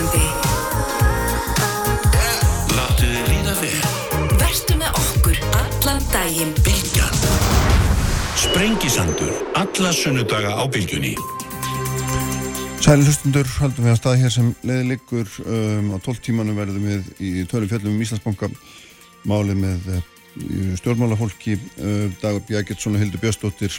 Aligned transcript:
Sprengisandi 0.00 0.28
Láttu 2.72 3.08
þið 3.08 3.26
líða 3.28 3.56
vel. 3.58 3.80
Vertu 4.40 4.76
með 4.80 4.96
okkur 4.96 5.42
allan 5.58 6.06
daginn. 6.08 6.54
Bilgjan 6.64 7.18
Sprengisandur 8.40 9.34
Alla 9.60 9.92
sunnudaga 9.92 10.54
á 10.56 10.64
Bilgjunni 10.72 11.12
Sæli 12.80 13.04
hlustundur, 13.04 13.44
haldum 13.60 13.84
við 13.84 13.92
að 13.92 14.00
stað 14.00 14.18
hér 14.22 14.34
sem 14.38 14.48
leiði 14.64 14.88
liggur 14.94 15.36
um, 15.44 15.92
á 15.92 15.96
12 16.00 16.24
tímanum 16.30 16.56
verðum 16.56 16.88
við 16.88 17.12
í 17.20 17.44
tölum 17.50 17.68
fjallum 17.68 17.92
um 17.92 18.00
Íslandsbanka. 18.00 18.48
Málið 19.28 19.60
með 19.66 19.90
uh, 19.98 20.02
stjórnmálafólki 20.80 21.58
uh, 21.60 22.08
Dagur 22.24 22.40
Bjækirtsson 22.48 22.96
og 22.96 23.04
Hildur 23.04 23.20
Björnsdóttir 23.20 23.76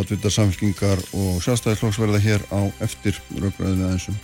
átvitað 0.00 0.32
samfélkingar 0.32 1.06
og 1.12 1.44
sjálfstæðisflóks 1.44 2.00
verða 2.00 2.24
hér 2.24 2.48
á 2.48 2.64
eftir 2.80 3.20
raugraðinu 3.36 3.90
aðeinsum 3.90 4.16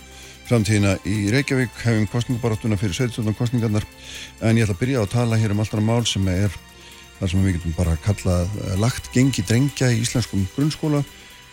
framtíðina 0.49 0.95
í 1.05 1.29
Reykjavík. 1.29 1.75
Hefum 1.83 2.07
kostningabaráttuna 2.09 2.77
fyrir 2.79 2.95
17. 2.97 3.27
kostningarnar 3.37 3.85
en 4.41 4.57
ég 4.57 4.65
ætla 4.65 4.73
að 4.73 4.81
byrja 4.81 5.03
að 5.03 5.11
tala 5.13 5.37
hér 5.37 5.53
um 5.53 5.61
alltaf 5.61 5.83
mál 5.85 6.01
sem 6.09 6.25
er 6.31 6.53
þar 7.19 7.31
sem 7.31 7.43
við 7.43 7.57
getum 7.57 7.75
bara 7.77 7.93
kallað 8.01 8.55
uh, 8.57 8.71
lagt 8.81 9.11
gengi 9.13 9.43
drengja 9.45 9.91
í 9.93 9.99
íslenskum 10.01 10.47
grunnskóla. 10.55 11.03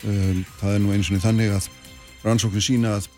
Um, 0.07 0.41
það 0.63 0.73
er 0.73 0.83
nú 0.85 0.95
eins 0.95 1.11
og 1.13 1.21
þannig 1.25 1.53
að 1.59 1.69
rannsóknir 2.25 2.65
sína 2.65 2.97
að 2.97 3.11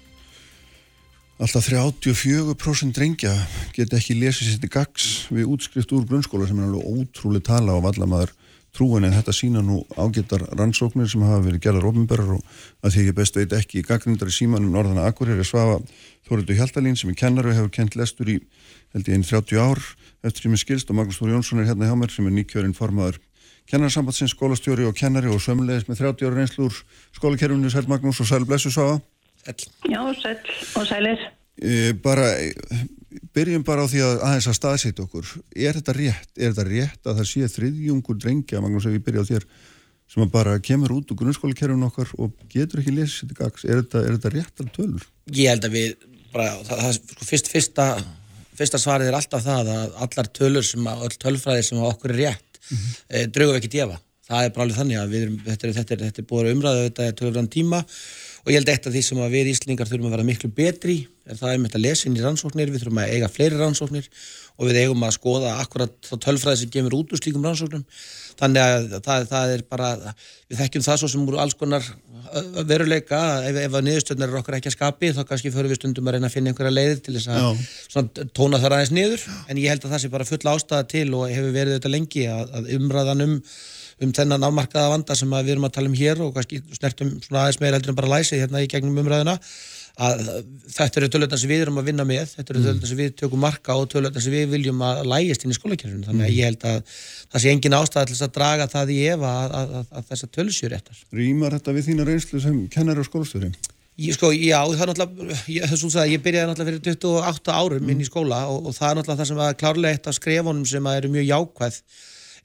alltaf 1.39 1.69
34% 1.71 2.99
drengja 2.99 3.37
get 3.77 3.95
ekki 3.95 4.19
lesið 4.19 4.51
sér 4.51 4.63
til 4.65 4.73
gags 4.75 5.09
við 5.31 5.53
útskrift 5.55 5.95
úr 5.95 6.09
grunnskóla 6.09 6.49
sem 6.49 6.59
er 6.59 6.67
alveg 6.67 6.91
ótrúlega 6.91 7.53
tala 7.53 7.79
og 7.79 7.87
vallamaður 7.87 8.35
trúin 8.77 9.07
en 9.09 9.15
þetta 9.17 9.35
sína 9.35 9.63
nú 9.65 9.83
ágættar 9.97 10.45
rannsóknir 10.59 11.09
sem 11.11 11.25
hafa 11.25 11.45
verið 11.47 11.65
gerðar 11.67 11.89
ofnbörjar 11.91 12.35
og 12.37 12.43
að 12.85 12.95
því 12.95 13.05
ekki 13.05 13.17
best 13.21 13.39
veit 13.39 13.55
ekki 13.59 13.85
gaggrindar 13.87 14.31
í 14.31 14.35
símanum 14.35 14.75
Norðana 14.75 15.07
Akureyri 15.09 15.47
Svafa 15.47 15.81
Þórildur 16.29 16.59
Hjaltalín 16.59 16.99
sem 16.99 17.11
er 17.13 17.19
kennar 17.19 17.49
og 17.49 17.57
hefur 17.57 17.73
kent 17.73 17.97
lestur 17.97 18.29
í 18.29 18.41
held 18.95 19.09
ég 19.09 19.17
einn 19.17 19.25
30 19.25 19.63
ár. 19.63 19.81
Eftir 20.27 20.49
sem 20.49 20.57
er 20.57 20.61
skilst 20.61 20.91
og 20.91 20.99
Magnús 20.99 21.21
Þóri 21.21 21.37
Jónsson 21.37 21.63
er 21.63 21.71
hérna 21.71 21.89
hjá 21.89 21.97
mér 21.97 22.13
sem 22.13 22.27
er 22.29 22.35
nýkjörinn 22.37 22.77
formaður 22.77 23.21
kennarsambandsins, 23.69 24.33
skólastjóri 24.33 24.87
og 24.89 24.97
kennari 24.97 25.29
og 25.29 25.43
sömulegis 25.45 25.89
með 25.89 26.03
30 26.03 26.29
ára 26.29 26.39
reynslu 26.41 26.69
úr 26.69 26.77
skólakerfunu 27.17 27.71
Sæl 27.73 27.89
Magnús 27.91 28.21
og 28.23 28.29
Sæl 28.29 28.47
Blessu 28.49 28.73
Svafa. 28.73 29.01
Já, 29.89 30.01
sæl 30.23 30.39
og 30.77 30.87
sælir. 30.89 31.21
e, 31.63 31.93
bara, 31.93 32.33
byrjum 33.09 33.65
bara 33.65 33.85
á 33.85 33.87
því 33.89 34.05
að 34.05 34.23
aðeins 34.27 34.49
að 34.51 34.57
staðsýta 34.59 35.05
okkur 35.07 35.31
er 35.57 35.79
þetta 35.79 35.95
rétt, 35.97 36.31
er 36.37 36.53
þetta 36.53 36.67
rétt 36.69 37.09
að 37.09 37.21
það 37.21 37.29
sé 37.31 37.51
þriðjungur 37.55 38.19
drengja, 38.21 38.61
Magnús 38.61 38.89
ef 38.89 38.97
ég 38.97 39.05
byrja 39.07 39.25
á 39.25 39.31
þér 39.31 39.47
sem 40.09 40.25
að 40.25 40.33
bara 40.33 40.57
kemur 40.65 40.95
út 40.97 41.11
úr 41.13 41.21
grunnskólakerfunu 41.23 41.89
okkar 41.89 42.13
og 42.21 42.33
getur 42.53 42.83
ekki 42.83 42.95
lesið 42.97 43.33
til 43.33 43.39
gags 43.39 43.65
er 43.65 43.83
þetta, 43.83 44.05
er 44.05 44.17
þetta 44.17 44.33
réttar 44.35 44.71
tölur? 44.77 45.09
Ég 45.37 45.53
held 45.53 45.69
að 45.69 45.77
við 45.77 46.07
bara, 46.33 46.51
það, 46.65 46.85
það, 46.85 46.93
sko, 46.99 47.29
fyrst, 47.31 47.51
fyrsta, 47.53 47.89
fyrsta 48.61 48.83
svarið 48.83 49.11
er 49.11 49.19
alltaf 49.19 49.45
það 49.45 49.73
að 49.75 49.99
allar 50.07 50.31
tölur 50.41 50.69
sem 50.69 50.89
að, 50.93 51.05
öll 51.09 51.19
tölfræði 51.25 51.67
sem 51.69 51.83
okkur 51.91 52.15
er 52.15 52.23
rétt 52.23 52.61
mm 52.61 52.77
-hmm. 52.77 52.95
e, 53.09 53.27
draugum 53.27 53.61
ekki 53.61 53.73
djefa. 53.77 54.01
Það 54.29 54.45
er 54.45 54.55
bara 54.55 54.65
alveg 54.67 54.79
þannig 54.79 55.01
að 55.01 55.13
við 55.13 55.23
erum, 55.23 55.37
þetta 55.45 55.67
er, 55.67 55.77
þetta 55.79 55.95
er, 55.95 56.01
þetta 56.07 56.23
er 56.23 56.31
búið 56.31 56.51
umræðu 56.53 56.89
þetta 56.89 57.29
er 57.43 57.53
tíma 57.53 57.85
og 58.45 58.51
ég 58.53 58.59
held 58.59 58.73
eitt 58.73 58.89
af 58.89 58.95
því 58.95 59.05
sem 59.05 59.23
að 59.23 59.35
við 59.37 59.53
Íslingar 59.53 59.89
þurfum 59.91 60.11
að 60.11 60.17
vera 60.17 60.27
miklu 60.29 60.51
betri 60.55 60.99
er 61.29 61.39
það 61.39 61.53
er 61.53 61.59
með 61.61 61.71
þetta 61.71 61.83
lesin 61.85 62.17
í 62.17 62.25
rannsóknir, 62.25 62.71
við 62.73 62.85
þurfum 62.85 63.01
að 63.03 63.15
eiga 63.15 63.29
fleiri 63.33 63.59
rannsóknir 63.59 64.09
og 64.59 64.69
við 64.69 64.81
eigum 64.83 65.05
að 65.07 65.15
skoða 65.19 65.55
akkurat 65.63 65.95
þá 66.09 66.15
tölfræði 66.25 66.63
sem 66.63 66.73
gemur 66.75 66.97
út 66.99 67.13
úr 67.13 67.21
slíkum 67.21 67.45
rannsóknum. 67.47 67.85
Þannig 68.39 68.63
að 68.65 68.87
það, 69.05 69.27
það 69.33 69.55
er 69.55 69.65
bara 69.69 69.91
við 70.49 70.61
þekkjum 70.63 70.87
það 70.87 71.01
svo 71.03 71.11
sem 71.13 71.27
úr 71.29 71.39
alls 71.43 71.59
konar 71.59 71.87
veruleika, 72.69 73.21
ef, 73.49 73.57
ef 73.65 73.77
að 73.79 73.87
niðurstöndar 73.87 74.33
er 74.33 74.41
okkur 74.41 74.59
ekki 74.59 74.71
að 74.71 74.77
skapi, 74.77 75.11
þá 75.17 75.23
kannski 75.29 75.53
fyrir 75.55 75.73
við 75.73 75.81
stundum 75.81 76.09
að 76.09 76.17
reyna 76.17 76.29
að 76.29 76.37
finna 76.37 76.53
einhverja 76.53 76.75
leiðir 76.75 77.01
til 77.05 77.15
þess 77.17 77.31
að 77.33 77.63
svona, 77.87 78.29
tóna 78.37 78.61
þar 78.63 78.77
aðeins 78.77 78.93
niður, 78.95 79.25
en 79.49 79.61
ég 79.63 79.73
held 79.73 79.87
að 79.87 79.95
það 79.95 80.03
sé 80.05 80.13
bara 80.13 80.29
full 80.29 80.53
ástæða 80.53 80.89
til 80.93 81.07
og 81.17 81.33
hefur 81.33 81.55
verið 81.57 81.79
þetta 81.79 81.93
lengi 81.95 82.27
að, 82.29 82.55
að 82.59 82.71
umræðan 82.77 83.25
um 83.25 83.37
um 84.05 84.13
þennan 84.15 84.47
afmarkaða 84.49 84.93
vanda 84.95 85.17
sem 85.19 85.33
við 85.33 85.55
erum 85.55 85.67
að 85.69 85.75
tala 85.79 85.91
um 85.91 85.99
hér 85.99 86.23
og 86.25 86.37
kannski 86.37 86.61
snertum 86.77 87.17
svona 87.25 87.45
aðeins 87.45 87.61
meira 87.63 87.79
heldur 87.79 87.95
en 87.95 87.99
bara 87.99 88.15
læsið 88.15 88.45
hérna 88.45 88.63
í 88.63 88.71
gegnum 88.71 89.01
umræðina 89.03 89.39
að 89.99 90.21
þetta 90.71 91.01
eru 91.01 91.09
tölvöldar 91.11 91.41
sem 91.43 91.51
við 91.51 91.63
erum 91.65 91.81
að 91.81 91.89
vinna 91.91 92.05
með 92.07 92.35
þetta 92.37 92.53
eru 92.53 92.61
tölvöldar 92.63 92.91
sem 92.91 93.01
við 93.01 93.15
tökum 93.19 93.41
marka 93.43 93.75
og 93.75 93.89
tölvöldar 93.91 94.23
sem 94.23 94.35
við 94.35 94.53
viljum 94.53 94.85
að 94.87 95.01
lægist 95.11 95.43
inn 95.43 95.55
í 95.55 95.57
skólakerfinu 95.57 96.07
þannig 96.07 96.29
að 96.29 96.37
ég 96.37 96.53
held 96.53 96.67
að 96.71 96.93
það 97.33 97.43
sé 97.43 97.55
engin 97.55 97.79
ástæða 97.79 98.11
til 98.11 98.19
að 98.29 98.37
draga 98.37 98.69
það 98.71 98.93
í 98.95 99.01
efa 99.15 99.33
að, 99.33 99.57
að, 99.59 99.73
að, 99.81 99.89
að 99.91 100.13
þessa 100.13 100.31
tölvsjur 100.37 100.73
réttar. 100.75 101.01
Rýmar 101.19 101.59
þetta 101.59 101.75
við 101.75 101.91
þína 101.91 102.07
reynslu 102.07 102.43
sem 102.45 102.61
kennar 102.71 103.03
á 103.03 103.05
skólastjóri? 103.09 103.51
Sko, 104.15 104.31
já, 104.31 104.61
það 104.63 104.83
er 104.85 104.91
náttúrulega, 104.93 105.37
ég, 105.51 105.73
að, 105.75 106.13
ég 106.13 106.21
byrjaði 106.23 106.53
náttúrulega 106.53 106.71
fyrir 106.71 107.01
28 107.03 107.55
árum 107.59 107.81
mm. 107.83 107.89
inn 107.91 108.05
í 108.05 108.07
skóla 108.07 108.45
og, 108.47 108.69
og 108.71 108.77
það 108.77 108.93
er 108.93 109.01
náttúrulega 109.01 109.19
það 109.19 109.31
sem 109.33 109.41
var 109.41 109.57
klárlega 109.59 109.97
eitt 109.97 110.07
af 110.07 110.15
skrefunum 110.15 110.69
sem 110.71 110.87
eru 110.93 111.11
mjög 111.11 111.27
jákvæð 111.27 111.81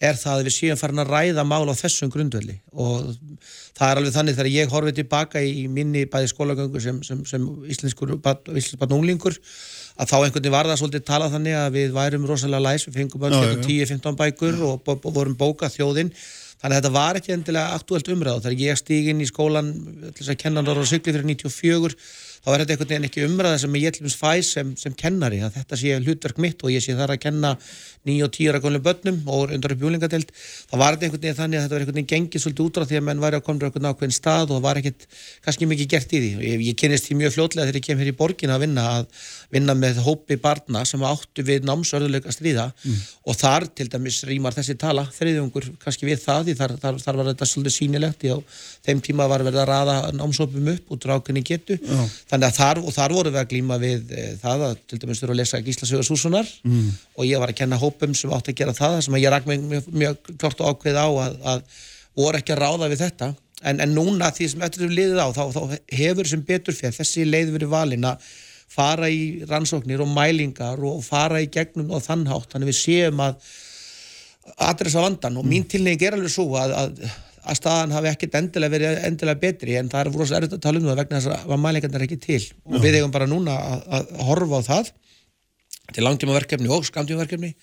er 0.04 0.18
það 0.20 0.40
að 0.40 0.48
við 0.48 0.56
séum 0.58 0.80
farin 0.80 1.02
að 1.04 1.12
ræða 1.14 1.46
mál 1.48 1.64
á 1.72 1.74
þessum 1.80 2.12
grundvöldi 2.12 2.58
og 2.74 3.14
það 3.78 3.88
er 3.88 4.02
alveg 4.02 4.16
þannig 4.18 4.38
þegar 4.38 4.52
ég 4.52 4.74
horfið 4.74 5.00
tilbaka 5.00 5.44
í 5.44 5.64
minni 5.72 6.04
bæði 6.12 6.32
skólagöngu 6.34 6.82
sem, 6.84 7.00
sem, 7.08 7.24
sem 7.30 7.48
íslenskur 7.72 8.16
barn 8.24 8.96
unglingur 8.98 9.38
að 9.94 10.10
þá 10.10 10.16
einhvern 10.20 10.40
veginn 10.42 10.56
var 10.56 10.70
það 10.70 10.80
svolítið 10.82 11.06
talað 11.08 11.36
þannig 11.38 11.58
að 11.60 11.76
við 11.78 11.98
værum 11.98 12.30
rosalega 12.30 12.66
læs, 12.66 12.88
við 12.88 13.00
fengum 13.00 13.24
bara 13.24 13.42
10-15 13.62 14.20
bækur 14.20 14.62
og, 14.66 14.82
og, 14.82 15.06
og 15.06 15.16
vorum 15.16 15.38
bókað 15.38 15.78
þjóðinn 15.78 16.12
þannig 16.64 16.78
að 16.78 16.78
þetta 16.80 16.94
var 16.96 17.20
ekki 17.20 17.36
endilega 17.36 17.78
aktuelt 17.78 18.12
umræð 18.14 18.44
þegar 18.46 18.64
ég 18.64 18.80
stíg 18.80 19.10
inn 19.12 19.22
í 19.22 19.30
skólan 19.30 19.74
til 20.10 20.22
þess 20.22 20.34
að 20.34 20.40
kenna 20.46 20.64
nára 20.66 20.86
sykli 20.88 21.14
fyrir 21.14 21.28
94 21.30 21.98
þá 22.44 22.50
er 22.52 22.64
þetta 22.64 22.74
einhvern 22.76 22.92
veginn 22.92 23.08
ekki 23.08 23.26
umræða 23.28 23.60
sem 23.64 23.76
ég 23.80 23.96
til 23.96 24.04
dæmis 24.04 24.18
fæ 24.20 24.32
sem, 24.44 24.74
sem 24.80 24.96
kennari 25.00 25.40
að 25.46 25.58
þetta 25.62 25.80
sé 25.80 25.98
hlutverk 26.04 26.42
mitt 26.44 26.64
og 26.64 26.74
ég 26.74 26.84
sé 26.84 26.96
þar 26.98 27.16
að 27.16 27.22
kenna 27.24 27.54
9 28.04 28.26
og 28.26 28.34
10 28.36 28.52
ára 28.52 28.60
konlega 28.64 28.84
börnum 28.90 29.22
og 29.32 29.54
undir 29.56 29.76
upp 29.76 29.84
júlingadelt 29.86 30.34
þá 30.36 30.76
var 30.76 30.98
þetta 30.98 31.08
einhvern 31.08 31.24
veginn 31.24 31.38
þannig 31.38 31.60
að 31.60 31.64
þetta 31.64 31.76
var 31.76 31.86
einhvern 31.86 32.00
veginn 32.00 32.10
gengið 32.12 32.44
svolítið 32.44 32.66
útráð 32.68 32.90
því 32.90 33.00
að 33.00 33.06
menn 33.08 33.24
væri 33.24 33.40
að 33.40 33.46
koma 33.48 33.64
á 33.64 33.68
einhvern 33.70 33.90
ákveðin 33.94 34.16
stað 34.18 34.44
og 34.50 34.58
það 34.58 34.66
var 34.68 34.82
ekkert 34.82 35.08
kannski 35.46 35.70
mikið 35.72 35.90
gert 35.94 36.12
í 36.12 36.22
því 36.24 36.32
ég, 36.50 36.66
ég 36.68 36.80
kynist 36.84 37.08
því 37.08 37.18
mjög 37.22 37.36
fljótlega 37.38 37.70
þegar 37.70 37.80
ég 37.80 37.88
kem 37.88 38.04
hér 38.04 38.12
í 38.12 38.16
borgin 38.20 38.54
að 38.54 38.66
vinna 38.66 38.86
að 38.98 39.08
vinna 39.54 39.78
með 39.78 40.02
hópi 40.04 40.38
barna 40.44 40.84
sem 40.90 41.06
áttu 41.08 41.46
við 41.48 41.68
námsörðuleika 41.70 42.34
stríða 42.36 42.68
mm. 42.74 43.00
og 43.30 43.40
þar 43.40 43.70
til 43.72 43.88
dæmis 43.94 44.20
rýmar 44.28 44.56
þessi 44.58 44.76
tala 44.82 45.06
þriðjungur 45.16 45.70
kannski 45.84 46.10
við 46.10 46.24
það 46.26 46.50
því 46.50 46.58
þar, 46.60 46.76
þar, 46.84 47.00
þar 47.06 47.20
var 47.22 47.32
þetta 47.32 47.50
svolítið 47.54 47.76
sínilegt 47.78 48.28
og 48.34 48.44
þeim 48.84 49.04
tíma 49.06 49.30
var 49.32 49.46
verið 49.46 49.62
að 49.64 49.70
raða 49.70 49.98
námsópum 50.18 50.72
upp 50.74 50.96
út 50.96 51.08
rákunni 51.08 51.46
getu 51.46 51.78
oh. 51.78 52.08
Þannig 52.34 52.50
að 52.50 52.58
þar, 52.58 52.82
þar 52.96 53.14
voru 53.14 53.32
við 53.34 53.42
að 53.44 53.50
glíma 53.52 53.80
við 53.82 54.14
e, 54.14 54.26
það 54.42 54.66
að 54.68 54.78
til 54.90 55.00
dæmis 55.04 55.22
þurfa 55.22 55.36
að 55.36 55.40
lesa 55.40 55.62
Gíslasögur 55.68 56.08
Súsunar 56.08 56.48
mm. 56.66 56.88
og 57.14 57.28
ég 57.30 57.42
var 57.44 57.54
að 57.54 57.60
kenna 57.60 57.78
hópum 57.82 58.16
sem 58.18 58.34
átti 58.34 58.56
að 58.56 58.62
gera 58.64 58.74
það 58.78 58.96
sem 59.06 59.18
ég 59.22 59.34
ræk 59.34 59.50
mig 59.50 59.68
mjög, 59.70 59.90
mjög 59.94 60.32
klart 60.42 60.64
og 60.64 60.72
ákveð 60.74 60.98
á 60.98 61.08
að, 61.08 61.36
að 61.54 61.84
voru 62.18 62.40
ekki 62.40 62.56
að 62.56 62.64
ráða 62.64 62.90
við 62.90 63.04
þetta. 63.04 63.30
En, 63.64 63.84
en 63.86 63.94
núna 63.96 64.32
því 64.34 64.50
sem 64.52 64.66
eftir 64.66 64.88
við 64.88 64.98
liðið 64.98 65.22
á 65.22 65.28
þá, 65.36 65.44
þá 65.54 65.62
hefur 66.00 66.30
sem 66.34 66.42
betur 66.48 66.76
fyrir 66.76 66.98
þessi 66.98 67.28
leið 67.30 67.54
verið 67.54 67.72
valin 67.72 68.10
að 68.10 68.26
fara 68.74 69.10
í 69.14 69.44
rannsóknir 69.50 70.02
og 70.02 70.10
mælingar 70.10 70.82
og 70.82 71.04
fara 71.06 71.44
í 71.44 71.52
gegnum 71.54 71.94
og 71.94 72.02
þannhátt 72.04 72.56
þannig 72.56 72.72
við 72.72 72.80
séum 72.80 73.22
að 73.24 73.38
adressa 74.58 75.04
vandan 75.04 75.38
og 75.40 75.46
mín 75.48 75.68
tilnefing 75.70 76.08
er 76.08 76.18
alveg 76.18 76.34
svo 76.34 76.50
að, 76.60 76.74
að, 76.82 77.04
að 77.44 77.60
staðan 77.60 77.94
hafi 77.96 78.12
ekkert 78.14 78.36
endilega 78.40 78.74
verið 78.74 79.00
endilega 79.10 79.42
betri 79.42 79.78
en 79.80 79.92
það 79.92 80.02
er 80.02 80.18
rosa 80.18 80.38
erfitt 80.40 80.58
að 80.58 80.66
tala 80.66 80.80
um 80.80 80.90
það 80.90 81.00
vegna 81.02 81.22
þess 81.22 81.46
að 81.46 81.64
mælingarna 81.64 82.00
er 82.00 82.06
ekki 82.08 82.20
til. 82.24 82.42
Og 82.70 82.84
við 82.84 83.00
eigum 83.00 83.14
bara 83.14 83.30
núna 83.30 83.56
að, 83.60 83.88
að 83.98 84.26
horfa 84.30 84.60
á 84.60 84.68
það. 84.70 84.92
Til 85.94 86.06
langtímaverkefni 86.06 86.72
og 86.72 86.86
skamtímaverkefni 86.88 87.54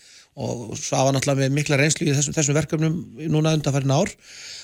og 0.41 0.77
svo 0.79 1.01
var 1.03 1.15
náttúrulega 1.15 1.43
með 1.43 1.55
mikla 1.57 1.79
reynslu 1.81 2.07
í 2.07 2.13
þessum, 2.15 2.35
þessum 2.37 2.57
verkefnum 2.57 2.99
núna 3.33 3.55
undanfærin 3.57 3.93
ár 3.93 4.13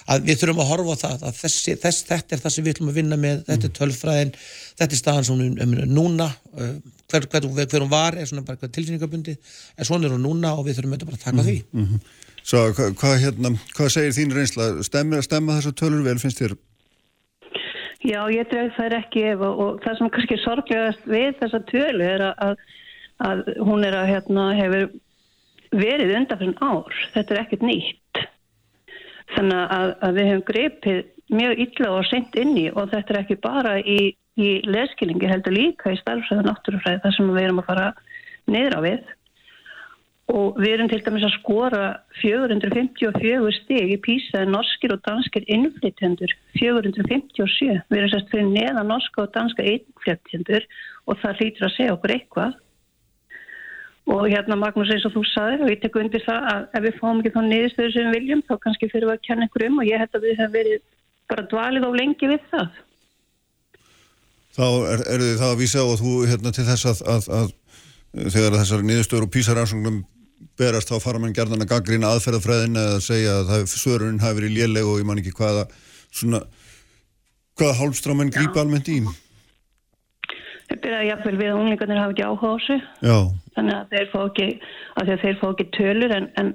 að 0.06 0.28
við 0.28 0.38
þurfum 0.40 0.60
að 0.62 0.68
horfa 0.70 0.94
á 0.94 1.02
það 1.02 1.24
að 1.26 1.40
þessi, 1.40 1.74
þess, 1.82 2.04
þetta 2.06 2.36
er 2.36 2.42
það 2.44 2.54
sem 2.54 2.66
við 2.66 2.76
ætlum 2.76 2.92
að 2.92 3.00
vinna 3.00 3.18
með 3.18 3.40
þetta 3.48 3.66
er 3.66 3.72
tölfræðin, 3.80 4.30
þetta 4.78 4.94
er 4.94 5.00
staðan 5.00 5.26
sem 5.26 5.42
er 5.64 5.90
núna 5.90 6.28
uh, 6.30 6.70
hver, 7.10 7.26
hver, 7.32 7.48
hver 7.58 7.82
hún 7.82 7.90
var 7.90 8.14
er 8.14 8.30
svona 8.30 8.46
bara 8.46 8.60
hver 8.62 8.70
tilfinningabundi 8.76 9.34
en 9.34 9.88
svona 9.88 10.06
er 10.06 10.14
hún 10.14 10.24
núna 10.28 10.54
og 10.54 10.68
við 10.68 10.78
þurfum 10.78 10.94
að 10.94 11.18
taka 11.18 11.34
mm 11.34 11.42
-hmm. 11.42 11.50
því. 11.50 11.58
Mm 11.72 11.86
-hmm. 11.90 12.14
Svo 12.46 12.62
hvað 12.76 12.92
hva, 13.00 13.12
hérna, 13.18 13.50
hvað 13.74 13.88
segir 13.90 14.14
þín 14.14 14.34
reynsla? 14.36 14.68
Stemmi 14.86 15.18
að 15.18 15.26
stemma 15.26 15.56
þessu 15.58 15.72
tölur 15.80 16.04
vel 16.06 16.18
finnst 16.22 16.38
þér? 16.38 16.54
Já, 18.06 18.20
ég 18.30 18.46
dreg 18.52 18.70
það 18.76 18.94
ekki 19.00 19.24
ef 19.32 19.42
og, 19.42 19.62
og 19.64 19.80
það 19.82 19.98
sem 19.98 20.12
kannski 20.14 20.38
sorglegast 20.44 21.08
við 21.10 21.32
þessa 21.40 21.60
tölu 21.66 22.06
er 22.06 22.22
að, 22.28 22.62
að 23.26 23.42
hún 23.66 23.82
er 23.88 23.96
að 23.98 24.12
hérna 24.12 24.46
hefur 24.60 24.86
verið 25.74 26.14
undanfyrir 26.20 26.62
ár, 26.62 27.00
þetta 27.16 27.34
er 27.34 27.42
ekkert 27.42 27.66
nýtt. 27.66 28.22
Þannig 29.34 29.74
að, 29.78 29.96
að 30.06 30.20
við 30.20 30.30
hefum 30.30 30.46
greipið 30.52 31.02
mjög 31.34 31.64
illa 31.66 31.92
og 31.96 32.06
sendt 32.06 32.38
inn 32.38 32.54
í 32.54 32.68
og 32.70 32.92
þetta 32.92 33.14
er 33.14 33.20
ekki 33.24 33.40
bara 33.42 33.74
í, 33.82 34.00
í 34.38 34.50
leskilingi 34.70 35.26
heldur 35.26 35.56
líka 35.56 35.90
í 35.90 35.98
starfsæða 35.98 36.46
náttúrufræði 36.46 37.02
þar 37.02 37.16
sem 37.16 37.34
við 37.34 37.48
erum 37.48 37.62
að 37.64 37.70
fara 37.72 37.88
niður 38.46 38.78
á 38.78 38.80
við 38.86 39.15
og 40.32 40.58
við 40.58 40.72
erum 40.74 40.88
til 40.90 41.00
dæmis 41.06 41.24
að 41.28 41.34
skora 41.36 41.82
454 42.18 43.52
stig 43.60 43.92
í 43.94 43.98
písa 44.02 44.42
en 44.42 44.54
norskir 44.56 44.96
og 44.96 45.02
danskir 45.06 45.46
innflytjendur 45.46 46.32
457. 46.58 47.76
Við 47.86 47.98
erum 48.00 48.10
sérst 48.10 48.32
fyrir 48.32 48.48
neða 48.50 48.82
norska 48.86 49.22
og 49.22 49.34
danska 49.36 49.62
innflytjendur 49.62 50.66
og 51.06 51.20
það 51.22 51.42
hlýtur 51.42 51.68
að 51.68 51.76
segja 51.76 51.94
okkur 51.94 52.14
eitthvað 52.16 52.56
og 54.06 54.26
hérna 54.30 54.58
Magnús 54.58 54.90
eins 54.94 55.06
og 55.06 55.14
þú 55.16 55.22
saðir 55.32 55.62
og 55.66 55.70
ég 55.70 55.80
tek 55.82 55.96
undir 55.98 56.22
það 56.26 56.50
að 56.52 56.66
ef 56.78 56.84
við 56.84 56.98
fáum 57.00 57.22
ekki 57.22 57.32
þá 57.34 57.40
niðurstöðu 57.46 57.94
sem 57.94 58.10
við 58.10 58.18
viljum 58.18 58.42
þá 58.46 58.52
kannski 58.62 58.90
fyrir 58.90 59.10
að 59.10 59.22
kenna 59.26 59.48
ykkur 59.48 59.66
um 59.66 59.80
og 59.82 59.88
ég 59.88 60.02
held 60.02 60.18
að 60.18 60.26
við 60.26 60.36
hefum 60.40 60.54
verið 60.54 60.84
bara 61.30 61.46
dvalið 61.50 61.86
á 61.86 61.90
lengi 62.00 62.30
við 62.30 62.44
það. 62.52 62.82
Þá 64.56 64.66
er, 64.66 65.00
er 65.10 65.24
þið 65.26 65.40
það 65.40 65.50
að 65.50 65.58
vísa 65.62 65.86
og 65.86 65.96
þú 66.00 66.12
hérna 66.30 66.52
til 66.54 66.66
þess 66.66 66.90
að, 66.90 67.00
að, 67.14 67.26
að 67.38 68.30
þegar 68.36 68.58
þessar 68.60 68.86
niðurstöður 68.86 69.26
og 69.26 69.34
písaransóknum 69.34 69.98
berast 70.58 70.90
þá 70.90 71.00
fara 71.02 71.20
mann 71.20 71.34
gerðan 71.36 71.64
að 71.64 71.72
gaggrina 71.72 72.12
aðferðafræðin 72.14 72.80
eða 72.80 73.02
segja 73.04 73.36
að 73.42 73.68
svörun 73.72 74.22
hafi 74.22 74.40
verið 74.40 74.56
léleg 74.56 74.88
og 74.88 75.00
ég 75.00 75.08
man 75.08 75.20
ekki 75.20 75.34
hvaða 75.36 75.66
svona, 76.10 76.42
hvaða 77.56 77.78
hálfstrámenn 77.80 78.32
grípa 78.34 78.62
almennt 78.62 78.90
í. 78.92 79.00
Það 80.66 80.80
byrjaði 80.82 81.10
jáfnvel 81.10 81.36
við 81.38 81.50
að 81.50 81.58
unglingarnir 81.60 82.00
hafa 82.02 82.14
ekki 82.14 82.26
áhuga 82.26 82.52
á 82.52 82.54
þessu. 82.56 82.78
Já. 83.06 83.18
Þannig 83.56 83.76
að 83.76 83.92
þeir 83.92 84.08
fá 84.12 84.20
ekki, 84.24 84.48
að 84.96 85.12
þeir 85.24 85.36
fá 85.40 85.46
ekki 85.50 85.66
tölur 85.76 86.14
en, 86.16 86.30
en 86.42 86.54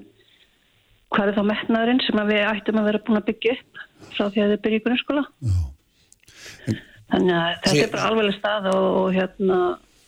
hvað 1.12 1.32
er 1.32 1.38
þá 1.38 1.44
metnaðurinn 1.52 2.04
sem 2.06 2.24
við 2.30 2.42
ættum 2.48 2.82
að 2.82 2.90
vera 2.90 3.04
búin 3.08 3.22
að 3.22 3.28
byggja 3.30 3.56
upp 3.58 3.86
frá 4.12 4.26
því 4.26 4.44
að 4.44 4.54
þeir 4.54 4.64
byrja 4.66 4.82
í 4.82 4.84
grunnskóla. 4.86 5.24
Já. 5.48 5.60
Þannig 7.12 7.36
að 7.36 7.56
þetta 7.66 7.84
er 7.86 7.92
bara 7.92 8.10
alveg 8.12 8.38
stað 8.38 8.70
og, 8.72 8.86
og, 9.02 9.08
hérna, 9.16 9.58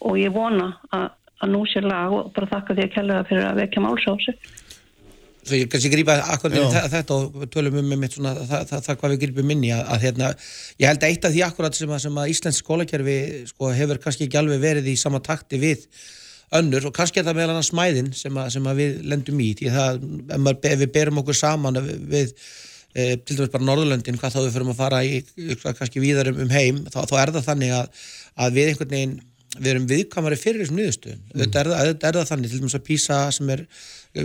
og 0.08 0.20
ég 0.20 0.36
vona 0.36 0.70
að, 0.96 1.10
að 1.44 1.54
nú 1.54 1.64
sé 1.70 1.84
lag 1.84 2.14
og 2.16 2.32
bara 2.36 2.52
þakka 2.54 2.78
því 2.78 2.86
að 2.86 2.94
kella 2.98 3.20
það 3.20 3.32
fyrir 3.32 3.48
að 3.50 3.60
vekja 3.62 3.84
máls 3.84 4.08
á 4.08 4.12
þessu. 4.14 4.36
Svo 5.44 5.60
ég 5.60 5.68
kannski 5.68 5.92
grípa 5.92 6.16
akkurat 6.32 6.56
inn 6.56 6.70
í 6.72 6.82
þetta 6.94 7.16
og 7.18 7.46
tölum 7.52 7.80
um 7.82 7.94
mitt 8.00 8.16
svona 8.16 8.32
það, 8.38 8.62
það, 8.70 8.84
það 8.86 9.00
hvað 9.02 9.14
við 9.14 9.22
grípum 9.26 9.50
inn 9.52 9.66
í 9.68 9.72
að, 9.76 9.82
að 9.92 10.06
hérna, 10.06 10.30
ég 10.80 10.88
held 10.88 11.04
að 11.04 11.10
eitt 11.10 11.28
af 11.28 11.34
því 11.34 11.42
akkurat 11.50 11.80
sem 11.80 11.92
að, 11.92 12.04
sem 12.06 12.20
að 12.22 12.30
Íslensk 12.32 12.64
skólakerfi 12.64 13.16
sko, 13.50 13.72
hefur 13.76 14.00
kannski 14.06 14.30
ekki 14.30 14.40
alveg 14.40 14.62
verið 14.64 14.88
í 14.94 14.96
sama 15.00 15.20
takti 15.24 15.60
við 15.60 15.84
önnur 16.58 16.88
og 16.88 16.96
kannski 16.96 17.20
er 17.20 17.28
það 17.28 17.40
meðal 17.40 17.56
annars 17.56 17.72
smæðin 17.74 18.14
sem, 18.16 18.40
sem 18.56 18.70
að 18.70 18.80
við 18.80 19.02
lendum 19.12 19.42
í 19.44 19.50
því 19.58 19.74
það, 19.74 20.00
ef, 20.06 20.38
maður, 20.38 20.70
ef 20.72 20.82
við 20.84 20.94
berum 20.96 21.22
okkur 21.24 21.40
saman 21.42 21.82
við 21.84 22.34
e, 22.94 23.18
til 23.18 23.38
dæmis 23.38 23.54
bara 23.54 23.68
Norðurlöndin 23.68 24.20
hvað 24.22 24.38
þá 24.38 24.42
við 24.46 24.56
fyrir 24.56 24.74
að 24.74 24.80
fara 24.80 25.04
í 25.04 25.22
kannski 25.66 26.04
víðar 26.04 26.32
um, 26.32 26.42
um 26.46 26.54
heim 26.54 26.84
þá, 26.88 27.02
þá 27.10 27.16
er 27.20 27.34
það 27.38 27.48
þannig 27.50 27.78
að, 27.82 28.04
að 28.46 28.60
við 28.60 28.72
einhvern 28.72 28.94
veginn 28.96 29.16
við 29.58 29.70
erum 29.74 29.90
viðkamari 29.90 30.38
fyrir 30.40 30.64
þessum 30.64 30.80
niðurstöðun 30.80 31.20
mm. 31.20 31.42
þetta 31.44 31.62
er, 31.62 31.70
er, 31.78 31.92
er 31.94 32.18
það 32.18 32.30
þannig, 32.32 32.52
til 32.54 32.62
dæmis 32.62 32.78
að 32.78 32.86
PISA 32.88 33.20
sem 33.36 33.52
er 33.54 33.64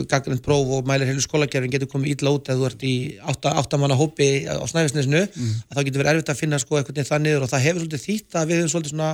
gaggrind 0.08 0.42
próf 0.44 0.72
og 0.76 0.88
mælir 0.88 1.08
heilu 1.08 1.22
skólagerfin 1.24 1.72
getur 1.72 1.90
komið 1.92 2.14
ítla 2.14 2.32
út 2.36 2.48
eða 2.48 2.60
þú 2.60 2.68
ert 2.68 2.84
í 2.84 2.94
áttamanna 3.32 3.96
hópi 3.98 4.28
á 4.48 4.64
snæfisnesinu 4.68 5.22
mm. 5.24 5.52
að 5.68 5.78
þá 5.78 5.82
getur 5.88 6.02
verið 6.02 6.12
erfitt 6.14 6.32
að 6.32 6.40
finna 6.42 6.60
sko 6.62 6.80
eitthvað 6.80 7.08
það 7.08 7.24
niður 7.24 7.46
og 7.46 7.52
það 7.52 7.64
hefur 7.66 7.84
svolítið 7.84 8.04
þýtt 8.06 8.38
að 8.40 8.48
við 8.48 8.60
hefum 8.60 8.72
svolítið 8.74 8.94
svona 8.94 9.10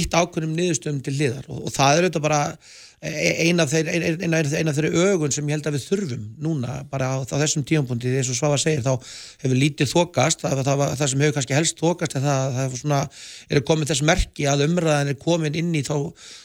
ítt 0.00 0.16
ákveðnum 0.20 0.56
niðurstöðum 0.58 1.02
til 1.06 1.16
liðar 1.18 1.50
og, 1.50 1.64
og 1.66 1.74
það 1.74 1.96
er 1.96 2.06
auðvitað 2.06 2.26
bara 2.26 2.42
eina 3.00 3.64
af 3.64 3.70
þeirri 3.72 4.90
ögun 4.92 5.32
sem 5.32 5.46
ég 5.48 5.56
held 5.56 5.68
að 5.70 5.76
við 5.78 5.84
þurfum 5.88 6.24
núna 6.44 6.74
bara 6.90 7.14
á, 7.16 7.24
á 7.24 7.36
þessum 7.40 7.62
tíumpunkti 7.64 8.10
eins 8.12 8.28
og 8.28 8.36
Svafa 8.36 8.58
segir 8.60 8.82
þá 8.84 9.00
hefur 9.40 9.56
lítið 9.56 9.88
þokast. 9.88 10.42
Það, 10.42 10.60
það, 10.60 10.68
það, 10.82 10.92
það 10.98 11.10
sem 11.12 11.22
hefur 11.24 11.36
kannski 11.38 11.56
helst 11.56 11.80
þokast 11.80 12.16
er 12.18 12.24
það 12.26 12.58
það 12.58 12.76
svona, 12.82 12.98
er 13.48 13.62
komið 13.70 13.92
þess 13.92 14.04
merki 14.10 14.48
að 14.52 14.64
umræðan 14.66 15.12
er 15.14 15.18
komin 15.22 15.56
inn 15.62 15.72
í 15.72 15.82
þá, 15.86 15.96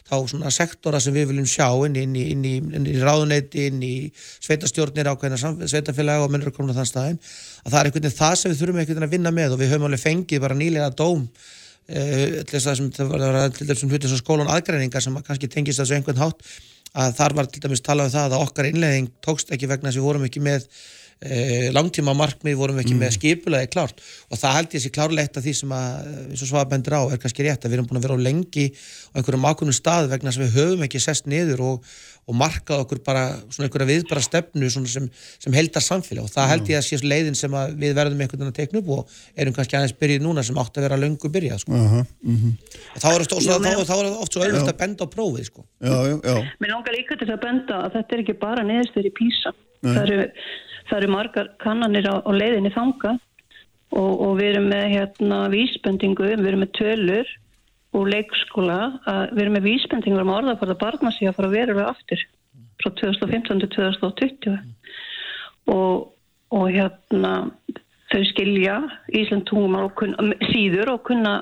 þá 0.08 0.16
sektora 0.56 1.04
sem 1.04 1.18
við 1.18 1.28
viljum 1.34 1.50
sjá 1.52 1.68
inn 1.90 2.00
í, 2.00 2.06
inn 2.32 2.48
í, 2.48 2.56
inn 2.64 2.88
í, 2.88 2.96
ráðuneyti 3.04 3.68
inn 3.74 3.84
í 3.84 3.94
sveitastjórnir 4.16 5.12
ákveðina 5.12 5.68
sveitafélag 5.68 6.24
og 6.24 6.32
minnur 6.32 6.54
að 6.54 6.60
koma 6.62 6.78
þann 6.78 6.88
staðin 6.88 7.20
að 7.66 7.76
það 7.76 7.80
er 7.82 7.92
einhvern 7.92 8.08
veginn 8.08 8.20
það 8.22 8.40
sem 8.40 8.56
við 8.56 8.64
þurfum 8.64 8.80
einhvern 8.80 8.96
veginn 8.96 9.10
að 9.10 9.16
vinna 9.18 9.36
með. 9.36 9.58
Og 9.58 9.60
við 9.60 9.76
höfum 9.76 9.90
alveg 9.90 10.06
fengið 10.08 10.46
bara 10.48 10.60
nýlega 10.64 10.96
dóm 10.96 11.28
Að 11.86 12.48
það 12.50 13.12
var 13.12 13.52
til 13.54 13.68
þessum 13.70 13.92
hluti 13.92 14.10
sem 14.10 14.22
skólan 14.22 14.50
aðgræningar 14.50 15.04
sem 15.06 15.18
kannski 15.26 15.52
tengist 15.52 15.82
þessu 15.82 16.00
einhvern 16.00 16.24
hátt 16.24 16.42
að 16.96 17.18
þar 17.18 17.36
var 17.40 17.50
til 17.52 17.64
dæmis 17.64 17.84
talað 17.84 18.10
um 18.10 18.14
það 18.16 18.36
að 18.36 18.46
okkar 18.46 18.70
innlegging 18.70 19.10
tókst 19.26 19.52
ekki 19.54 19.70
vegna 19.70 19.90
þess 19.90 19.98
að 19.98 20.02
við 20.02 20.08
vorum 20.08 20.28
ekki 20.28 20.44
með 20.44 20.66
uh, 20.66 21.68
langtíma 21.76 22.16
markmið, 22.18 22.58
vorum 22.60 22.80
ekki 22.82 22.96
mm. 22.96 23.02
með 23.04 23.16
skipulaði 23.18 23.70
klárt 23.74 24.04
og 24.30 24.40
það 24.40 24.58
held 24.60 24.76
ég 24.78 24.84
sér 24.86 24.94
klárlegt 24.96 25.40
að 25.40 25.48
því 25.48 25.56
sem 25.60 25.76
að, 25.76 26.10
eins 26.30 26.46
og 26.46 26.52
svaðbendur 26.52 26.96
á, 26.96 27.02
er 27.12 27.22
kannski 27.24 27.48
rétt 27.48 27.68
að 27.68 27.74
við 27.74 27.80
erum 27.80 27.90
búin 27.90 28.00
að 28.00 28.08
vera 28.08 28.20
á 28.20 28.26
lengi 28.30 28.66
á 28.72 29.16
einhverjum 29.20 29.50
ákveðnum 29.52 29.80
stað 29.80 30.12
vegna 30.14 30.32
að 30.32 30.46
við 30.46 30.56
höfum 30.60 30.88
ekki 30.88 31.04
sest 31.04 31.28
niður 31.32 31.66
og, 31.68 31.96
og 32.26 32.38
markað 32.38 32.82
okkur 32.84 33.02
bara 33.06 33.24
svona 33.54 33.68
einhverja 33.68 33.90
viðbara 33.92 34.22
stefnu 34.26 34.70
sem, 34.74 34.86
sem 35.14 35.54
heldar 35.54 35.84
samfélag 35.86 36.26
og 36.26 36.32
það 36.34 36.50
held 36.52 36.72
ég 36.72 36.80
að 36.80 36.88
sé 36.88 37.00
leiðin 37.06 37.38
sem 37.38 37.54
að 37.54 37.76
við 37.84 37.94
verðum 38.00 38.24
einhvern 38.26 38.42
veginn 38.42 38.54
að 38.54 38.58
tekna 38.58 38.82
upp 38.82 38.90
og 38.96 39.20
erum 39.44 39.56
kannski 39.58 39.78
aðeins 39.78 39.98
byrjið 40.00 40.26
núna 40.26 40.46
sem 40.46 40.58
átt 40.58 40.80
að 40.80 40.88
vera 40.88 41.00
löngu 41.02 41.32
byrjað 41.36 41.62
sko. 41.62 41.74
uh 41.78 41.94
-huh, 41.94 42.06
uh 42.26 42.40
-huh. 42.42 42.54
þá 42.98 43.08
er 43.12 43.26
það 43.28 43.38
oft 44.24 44.34
svo 44.34 44.42
auðvitað 44.42 44.74
að 44.74 44.82
benda 44.82 45.06
á 45.06 45.08
prófið 45.16 45.46
sko. 45.46 45.66
já, 45.82 45.98
já, 46.10 46.16
já. 46.26 46.36
Mér 46.60 46.72
langar 46.74 46.94
líka 46.98 47.16
til 47.16 47.30
að 47.30 47.42
benda 47.46 47.76
að 47.86 47.94
þetta 47.94 48.16
er 48.16 48.20
ekki 48.20 48.40
bara 48.40 48.64
neðstur 48.64 49.06
í 49.06 49.14
písa 49.14 49.54
það 49.84 50.04
eru, 50.10 50.28
það 50.90 50.98
eru 50.98 51.12
margar 51.14 51.48
kannanir 51.62 52.10
á, 52.10 52.16
á 52.26 52.32
leiðinni 52.34 52.74
þanga 52.74 53.20
og, 53.92 54.14
og 54.22 54.32
við 54.40 54.50
erum 54.50 54.70
með 54.74 54.86
hérna 54.96 55.50
vísbendingu, 55.54 56.24
við 56.24 56.48
erum 56.48 56.64
með 56.66 56.72
tölur 56.80 57.28
úr 57.96 58.12
leikskóla 58.12 58.80
að 59.08 59.22
við 59.34 59.44
erum 59.44 59.56
með 59.58 59.68
vísbendingur 59.70 60.26
um 60.26 60.34
orðaforða 60.36 60.78
barna 60.82 61.12
sig 61.16 61.30
að 61.30 61.38
fara 61.40 61.54
vera 61.54 61.88
aftur 61.92 62.22
frá 62.82 62.92
2015 63.02 63.64
til 63.64 63.70
2020 63.76 64.58
og, 65.72 66.12
og 66.52 66.66
hérna 66.74 67.34
þau 68.12 68.24
skilja 68.32 68.80
Ísland 69.16 69.48
tungumál 69.50 69.90
síður 70.52 70.96
og 70.96 71.06
kunna 71.08 71.38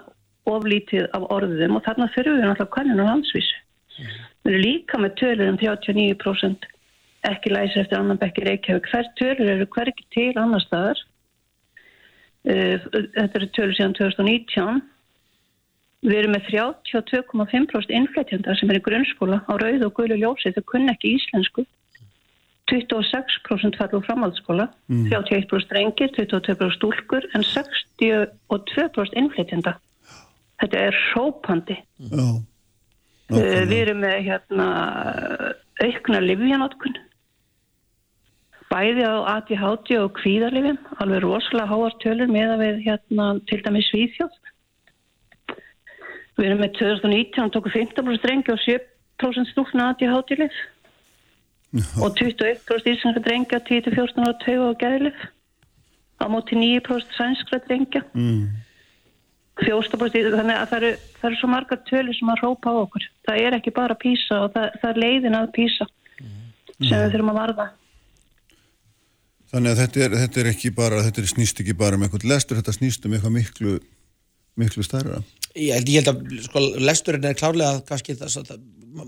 oflítið 0.50 1.08
af 1.16 1.26
orðum 1.32 1.78
og 1.78 1.86
þarna 1.86 2.10
þurfum 2.14 2.38
við 2.38 2.48
náttúrulega 2.50 2.76
kanninu 2.76 3.08
hansvísu. 3.08 3.60
Mm. 3.94 4.14
Við 4.44 4.54
erum 4.54 4.64
líka 4.66 5.00
með 5.00 5.18
tölur 5.22 5.52
um 5.52 5.60
39% 5.62 6.70
ekki 7.30 7.54
læsir 7.54 7.84
eftir 7.84 8.00
annan 8.00 8.20
bekki 8.20 8.44
reykjavík. 8.48 8.90
Hver 8.92 9.12
tölur 9.20 9.52
eru 9.54 9.68
hverki 9.72 10.08
til 10.16 10.34
annar 10.40 10.64
staðar. 10.66 11.00
Eh, 12.44 12.76
þetta 13.16 13.40
eru 13.40 13.52
tölur 13.56 13.78
síðan 13.78 13.96
2019 14.00 14.82
Við 16.04 16.18
erum 16.20 16.34
með 16.36 16.50
32,5% 16.52 17.94
innflætjandar 17.96 18.58
sem 18.60 18.72
er 18.74 18.82
í 18.82 18.84
grunnskóla 18.84 19.40
á 19.48 19.54
rauð 19.56 19.86
og 19.88 19.94
gullu 19.96 20.18
ljósi 20.20 20.52
þau 20.52 20.66
kunn 20.74 20.92
ekki 20.92 21.16
íslensku. 21.16 21.64
26% 22.72 23.78
falla 23.80 24.00
úr 24.00 24.06
framhaldsskóla, 24.08 24.68
mm. 24.92 25.08
31% 25.12 25.76
rengir, 25.76 26.12
22% 26.16 26.76
stúlkur 26.78 27.28
en 27.36 27.44
62% 27.44 29.18
innflætjanda. 29.20 29.76
Þetta 30.64 30.84
er 30.90 31.00
rópandi. 31.14 31.80
Mm. 32.00 32.44
Uh, 33.34 33.64
við 33.68 33.80
erum 33.80 34.04
með 34.04 34.20
hérna, 34.28 34.68
aukna 35.84 36.22
livjanótkun. 36.24 37.00
Bæði 38.72 39.06
á 39.06 39.16
ADHD 39.38 39.98
og 40.02 40.16
kvíðarlifin, 40.18 40.80
alveg 41.04 41.24
rosalega 41.24 41.70
háartölur 41.70 42.32
með 42.32 42.56
að 42.56 42.64
við 42.64 42.80
hérna, 42.88 43.28
til 43.50 43.60
dæmis 43.66 43.92
Svíþjóð. 43.92 44.40
Við 46.38 46.50
erum 46.50 46.64
með 46.64 46.76
2019 46.80 47.54
tóku 47.54 47.72
15% 47.74 48.24
drengi 48.26 48.54
og 48.54 48.62
7% 48.64 49.52
stúkna 49.52 49.92
aðtíð 49.92 50.14
hátilið 50.16 50.60
og 52.02 52.18
21% 52.20 52.90
íslenska 52.90 53.24
drengi 53.26 53.58
að 53.58 53.70
10-14 53.70 54.26
ára 54.26 54.36
tauga 54.42 54.68
og 54.72 54.82
gæðilið 54.82 55.24
á 56.22 56.26
móti 56.30 56.58
9% 56.58 57.18
sænskra 57.18 57.62
drengi 57.68 58.02
mm. 58.14 58.44
14% 59.62 60.34
þannig 60.34 60.58
að 60.58 60.68
það 60.72 60.78
eru, 60.80 60.92
það 61.20 61.30
eru 61.30 61.40
svo 61.40 61.50
marga 61.52 61.78
tölu 61.90 62.14
sem 62.18 62.34
að 62.34 62.42
rópa 62.42 62.74
á 62.74 62.76
okkur. 62.82 63.06
Það 63.28 63.42
er 63.46 63.58
ekki 63.60 63.74
bara 63.76 63.98
písa 64.02 64.40
og 64.48 64.54
það, 64.56 64.78
það 64.82 64.90
er 64.90 65.02
leiðin 65.04 65.38
að 65.38 65.52
písa 65.54 65.90
sem 66.18 66.90
mm. 66.90 67.02
við 67.04 67.10
þurfum 67.14 67.34
að 67.34 67.42
varða 67.44 67.70
Þannig 69.54 69.70
að 69.70 69.80
þetta 69.84 70.00
er, 70.02 70.14
þetta 70.18 70.40
er 70.42 70.48
ekki 70.50 70.70
bara, 70.74 71.02
þetta 71.06 71.22
er 71.22 71.30
snýst 71.30 71.60
ekki 71.62 71.76
bara 71.78 71.98
um 71.98 72.04
eitthvað 72.08 72.24
lestur, 72.32 72.58
þetta 72.58 72.74
snýst 72.74 73.04
um 73.06 73.14
eitthvað 73.14 73.36
miklu 73.36 73.74
miklu 74.58 74.86
stærra 74.86 75.20
Ég 75.54 75.74
held, 75.76 75.90
ég 75.90 76.02
held 76.02 76.10
að 76.10 76.38
sko, 76.48 76.62
lesturinn 76.82 77.30
er 77.30 77.38
klárlega 77.38 77.82
kannski 77.88 78.16
þess 78.18 78.42
að 78.42 78.54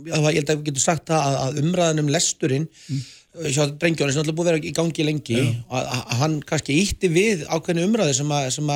ég 0.09 0.39
held 0.39 0.49
að 0.49 0.57
við 0.59 0.65
getum 0.69 0.83
sagt 0.83 1.13
að, 1.13 1.37
að 1.41 1.61
umræðan 1.63 2.03
um 2.03 2.11
lesturinn 2.13 2.67
mm. 2.69 3.05
Brengjóni 3.35 4.13
sem 4.13 4.21
alltaf 4.21 4.35
búið 4.37 4.47
að 4.47 4.53
vera 4.53 4.67
í 4.69 4.73
gangi 4.75 5.03
lengi 5.03 5.35
yeah. 5.35 5.55
að, 5.67 5.87
að 5.91 6.19
hann 6.21 6.35
kannski 6.47 6.77
ítti 6.79 7.09
við 7.11 7.43
ákveðinu 7.49 7.89
umræði 7.89 8.13
sem, 8.21 8.31
að, 8.31 8.45
sem 8.55 8.71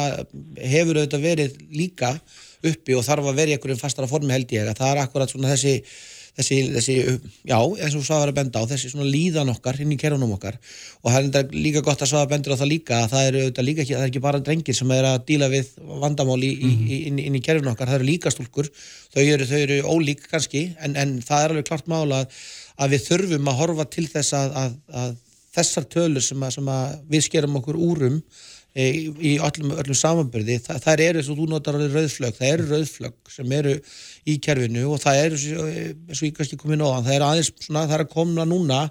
hefur 0.74 1.00
auðvitað 1.00 1.24
verið 1.24 1.60
líka 1.72 2.10
uppi 2.68 2.98
og 2.98 3.06
þarf 3.08 3.30
að 3.30 3.40
vera 3.40 3.54
í 3.54 3.56
einhverjum 3.56 3.80
fastara 3.80 4.10
formi 4.12 4.36
held 4.36 4.52
ég 4.52 4.68
að 4.68 4.82
það 4.82 4.92
er 4.92 5.02
akkurat 5.06 5.32
svona 5.32 5.54
þessi 5.54 5.78
þessi, 6.40 6.58
þessi, 6.76 6.96
já, 7.48 7.58
eins 7.60 7.96
og 8.00 8.06
Svavar 8.08 8.32
að 8.32 8.38
benda 8.40 8.64
á 8.64 8.70
þessi 8.70 8.92
svona 8.94 9.08
líðan 9.08 9.52
okkar 9.54 9.80
inn 9.84 9.94
í 9.94 10.00
kerunum 10.00 10.34
okkar 10.38 10.58
og 11.04 11.12
það 11.14 11.40
er 11.42 11.54
líka 11.54 11.84
gott 11.86 12.04
að 12.04 12.12
Svavar 12.14 12.32
bendur 12.32 12.56
á 12.56 12.62
það 12.62 12.72
líka 12.72 13.02
að 13.04 13.14
það 13.14 13.30
eru 13.30 13.44
auðvitað 13.44 13.68
líka 13.70 13.84
ekki, 13.86 13.96
það 13.98 14.06
er 14.06 14.12
ekki 14.12 14.24
bara 14.26 14.44
drengir 14.50 14.80
sem 14.80 14.94
er 14.96 15.10
að 15.12 15.20
díla 15.30 15.52
við 15.52 15.72
vandamál 16.04 16.40
í, 16.40 16.52
mm 16.56 16.76
-hmm. 16.76 17.08
inn, 17.12 17.24
inn 17.28 17.40
í 17.40 17.44
kerunum 17.46 17.74
okkar, 17.74 17.92
það 17.92 18.00
eru 18.00 18.10
líka 18.12 18.34
stúlkur 18.34 18.72
þau 19.14 19.24
eru, 19.24 19.50
þau 19.50 19.60
eru 19.60 19.80
ólík 19.86 20.28
kannski 20.32 20.70
en, 20.80 20.96
en 20.96 21.18
það 21.22 21.44
er 21.44 21.56
alveg 21.56 21.72
klart 21.72 21.92
mála 21.92 22.24
að, 22.24 22.38
að 22.78 22.96
við 22.96 23.08
þurfum 23.10 23.52
að 23.52 23.60
horfa 23.64 23.90
til 23.90 24.08
þess 24.08 24.38
að, 24.40 24.56
að, 24.64 24.78
að 25.04 25.18
þessar 25.56 25.90
tölur 25.90 26.24
sem, 26.24 26.46
sem 26.54 26.72
við 27.10 27.26
skerum 27.28 27.60
okkur 27.60 27.80
úrum 27.80 28.22
í 28.78 29.32
öllum, 29.42 29.72
öllum 29.82 29.98
samanbyrði, 29.98 30.60
Þa, 30.62 30.76
það 30.84 31.02
eru 31.08 31.22
eins 31.22 31.30
og 31.32 31.40
þú 31.40 31.48
notar 31.50 31.80
rauðflögg, 31.80 32.36
það 32.38 32.52
eru 32.52 32.68
rauðflögg 32.70 33.32
sem 33.34 33.56
eru 33.58 33.74
í 34.30 34.36
kerfinu 34.46 34.86
og 34.94 35.02
það 35.02 35.24
eru 35.24 35.40
eins 35.40 36.22
og 36.22 36.28
ég 36.28 36.36
kannski 36.38 36.60
komið 36.60 36.84
nóðan, 36.84 37.08
það 37.08 37.16
er 37.16 37.26
aðeins 37.26 37.52
svona, 37.58 37.88
það 37.88 37.98
er 37.98 38.06
að 38.06 38.14
komna 38.14 38.46
núna 38.46 38.84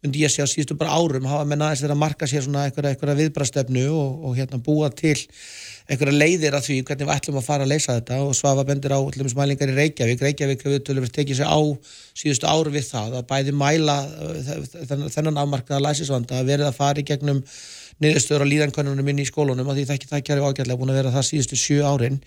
myndi 0.00 0.22
ég 0.22 0.30
að 0.30 0.34
sé 0.34 0.42
að 0.42 0.50
síðustu 0.54 0.76
bara 0.80 0.96
árum 0.96 1.26
hafa 1.28 1.46
menn 1.46 1.62
aðeins 1.62 1.84
að 1.84 1.98
marka 2.00 2.26
sér 2.28 2.46
svona 2.46 2.64
eitthvað, 2.66 2.88
eitthvað 2.90 3.18
viðbrastefnu 3.20 3.84
og, 3.92 4.22
og 4.24 4.38
hérna 4.38 4.60
búa 4.64 4.88
til 4.96 5.16
eitthvað 5.90 6.16
leiðir 6.16 6.56
að 6.56 6.66
því 6.66 6.76
hvernig 6.88 7.08
við 7.08 7.14
ætlum 7.16 7.38
að 7.40 7.46
fara 7.46 7.66
að 7.66 7.72
leysa 7.74 7.96
þetta 7.98 8.20
og 8.24 8.32
svafa 8.38 8.64
bendir 8.64 8.94
á 8.96 9.00
mælingar 9.36 9.72
í 9.72 9.76
Reykjavík, 9.76 10.22
Reykjavík 10.24 10.64
hefur 10.64 10.84
tölur 10.86 11.12
tekið 11.12 11.40
sér 11.42 11.52
á 11.52 11.60
síðustu 12.16 12.48
áru 12.48 12.72
við 12.72 12.86
það 12.88 13.18
að 13.20 13.28
bæði 13.28 13.54
mæla 13.60 13.98
þennan 15.12 15.42
afmarkaða 15.42 15.82
læsisvanda 15.88 16.40
að 16.40 16.52
verið 16.54 16.70
að 16.70 16.78
fara 16.78 17.02
í 17.02 17.06
gegnum 17.10 17.42
niðurstöður 18.00 18.44
á 18.44 18.52
líðankonunum 18.52 19.10
inn 19.12 19.22
í 19.22 19.28
skólunum 19.28 19.68
og 19.68 19.76
því 19.76 19.86
það 19.88 19.98
ekki 19.98 20.10
það 20.10 20.24
kjæri 20.28 20.44
ágæðlega 20.46 20.80
búin 20.80 20.92
að 20.92 21.00
vera 21.00 21.14
það 21.16 21.26
síðustu 21.28 21.58
sjö 21.60 21.80
árin 21.84 22.20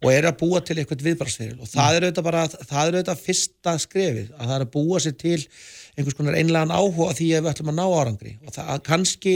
og 0.00 0.08
er 0.14 0.26
að 0.30 0.38
búa 0.40 0.62
til 0.64 0.78
eitthvað 0.78 1.04
viðbrastferil 1.06 1.60
og 1.60 1.70
það 1.70 1.98
er 1.98 2.06
auðvitað 2.06 2.26
bara, 2.26 2.46
það 2.50 2.80
er 2.80 2.96
auðvitað 2.96 3.22
fyrsta 3.26 3.76
skrefið 3.84 4.32
að 4.36 4.50
það 4.50 4.56
er 4.56 4.66
að 4.66 4.72
búa 4.74 5.02
sér 5.04 5.16
til 5.20 5.38
einhvers 6.00 6.16
konar 6.16 6.36
einlegan 6.38 6.72
áhuga 6.72 7.14
því 7.16 7.28
að 7.36 7.44
við 7.44 7.50
ætlum 7.52 7.70
að 7.72 7.78
ná 7.78 7.84
árangri. 7.86 8.34
Og 8.46 8.54
það 8.54 8.82
kannski, 8.86 9.34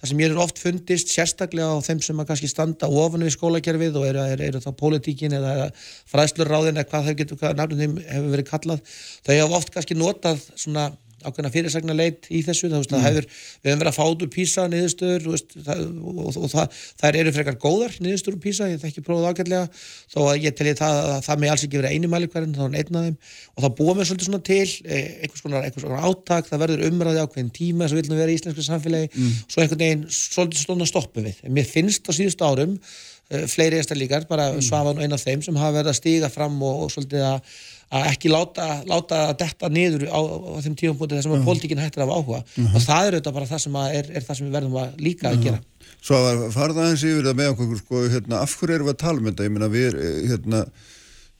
það 0.00 0.10
sem 0.10 0.22
ég 0.22 0.34
er 0.34 0.42
oft 0.42 0.60
fundist 0.62 1.12
sérstaklega 1.12 1.76
á 1.76 1.78
þeim 1.86 2.02
sem 2.04 2.22
að 2.22 2.28
kannski 2.30 2.50
standa 2.50 2.90
ofan 3.02 3.26
við 3.26 3.34
skólakerfið 3.36 3.98
og 4.00 4.06
eru, 4.10 4.26
eru, 4.34 4.46
eru 4.50 4.62
þá 4.62 4.70
pólitíkin 4.80 5.36
eða 5.36 5.70
fræðslurráðin 6.12 6.80
eða 6.80 6.90
hvað 6.92 7.10
þau 7.10 7.18
getur, 7.20 7.40
hvað 7.42 7.58
nafnum 7.60 7.82
þeim 7.82 7.98
hefur 8.04 8.30
verið 8.36 8.48
kallað, 8.52 8.94
þau 9.26 9.34
hafa 9.34 9.60
oft 9.60 9.74
kannski 9.74 9.98
notað 9.98 10.46
svona 10.54 10.88
ákveðna 11.26 11.52
fyrirsagna 11.54 11.96
leit 11.96 12.28
í 12.30 12.42
þessu 12.46 12.70
það, 12.70 12.86
mm. 12.86 13.04
hefur, 13.04 13.26
við 13.62 13.70
hefum 13.70 13.82
verið 13.82 13.90
að 13.92 13.96
fátu 13.96 14.28
písa 14.32 14.66
niðurstöður 14.70 15.26
veist, 15.32 15.56
það, 15.66 15.82
og, 16.00 16.20
og, 16.22 16.38
og 16.40 16.52
það, 16.52 16.76
það 17.02 17.18
eru 17.22 17.32
frekar 17.36 17.58
góðar 17.62 17.96
niðurstöður 18.04 18.38
písa, 18.44 18.68
ég 18.70 18.82
þekki 18.82 19.04
prófið 19.06 19.28
ágætlega 19.30 19.64
þó 20.12 20.18
að 20.26 20.46
ég 20.46 20.56
telli 20.58 20.76
það 20.78 21.00
að 21.02 21.18
það 21.26 21.42
með 21.42 21.54
alls 21.54 21.66
ekki 21.66 21.80
verið 21.80 21.96
einu 21.96 22.12
mæli 22.12 22.30
hverjum, 22.32 22.54
þá 22.56 22.62
er 22.66 22.78
einn 22.80 23.00
af 23.00 23.06
þeim 23.06 23.18
og 23.56 23.64
þá 23.64 23.68
búum 23.80 24.00
við 24.00 24.10
svolítið 24.10 24.30
svona 24.30 24.42
til 24.46 24.68
eh, 24.86 25.10
einhvers 25.26 25.44
konar, 25.46 25.66
einhvers 25.66 25.86
konar 25.86 26.06
áttak, 26.10 26.50
það 26.50 26.64
verður 26.64 26.86
umræði 26.90 27.24
ákveðin 27.24 27.52
tíma 27.56 27.90
sem 27.90 28.00
vilja 28.00 28.20
vera 28.20 28.32
í 28.32 28.38
íslensku 28.38 28.66
samfélagi 28.66 29.10
mm. 29.12 29.36
svo 29.46 29.62
einhvern 29.64 29.84
veginn 29.84 30.06
svolítið 30.12 30.64
stóna 30.64 30.88
stoppum 30.88 31.26
við 31.26 31.42
en 31.46 31.56
mér 31.56 31.68
finnst 31.68 32.08
á 32.08 32.12
síðustu 32.16 32.46
árum 32.46 32.76
eh, 32.76 33.46
fleiri 33.50 33.80
einstaklingar, 33.80 34.28
bara 34.30 34.52
mm. 34.54 34.64
Svavan 34.66 35.00
og 35.00 35.06
einn 35.06 35.16
af 35.16 35.24
þeim 35.24 35.44
sem 35.46 35.58
hafa 35.58 35.80
verið 35.80 35.92
að 35.92 35.98
stíga 36.00 36.32
fram 36.32 36.60
og, 36.62 36.86
og 36.86 36.94
svolítið 36.94 37.26
að 37.30 37.56
að 37.94 38.08
ekki 38.10 38.30
láta, 38.32 38.66
láta 38.88 39.20
detta 39.38 39.70
niður 39.70 40.08
á, 40.10 40.18
á 40.18 40.58
þeim 40.64 40.74
tíum 40.78 40.98
punktu 40.98 41.18
þessum 41.18 41.36
að 41.36 41.42
uh. 41.42 41.46
pólitíkinn 41.46 41.82
hættir 41.82 42.02
af 42.02 42.10
áhuga. 42.10 42.42
Uh 42.42 42.58
-huh. 42.58 42.74
og 42.74 42.82
það 42.82 43.06
er 43.06 43.16
auðvitað 43.16 43.38
bara 43.38 43.50
það 43.52 43.62
sem 43.62 43.78
er, 43.82 44.10
er 44.10 44.26
það 44.26 44.38
sem 44.38 44.46
við 44.46 44.58
verðum 44.58 44.76
að 44.82 45.00
líka 45.06 45.30
að 45.30 45.46
gera. 45.46 45.62
Svo 46.02 46.18
að 46.18 46.44
farða 46.54 46.82
aðeins 46.82 47.06
yfir 47.06 47.24
það 47.28 47.38
með 47.40 47.52
okkur 47.54 47.80
sko, 47.80 48.04
hérna, 48.10 48.42
af 48.42 48.58
hverju 48.58 48.74
erum 48.74 48.86
við 48.86 48.94
að 48.94 49.02
tala 49.04 49.22
um 49.22 49.28
þetta? 49.30 49.46
Ég 49.46 49.54
meina 49.54 49.68
við 49.70 49.98
hérna, 50.26 50.64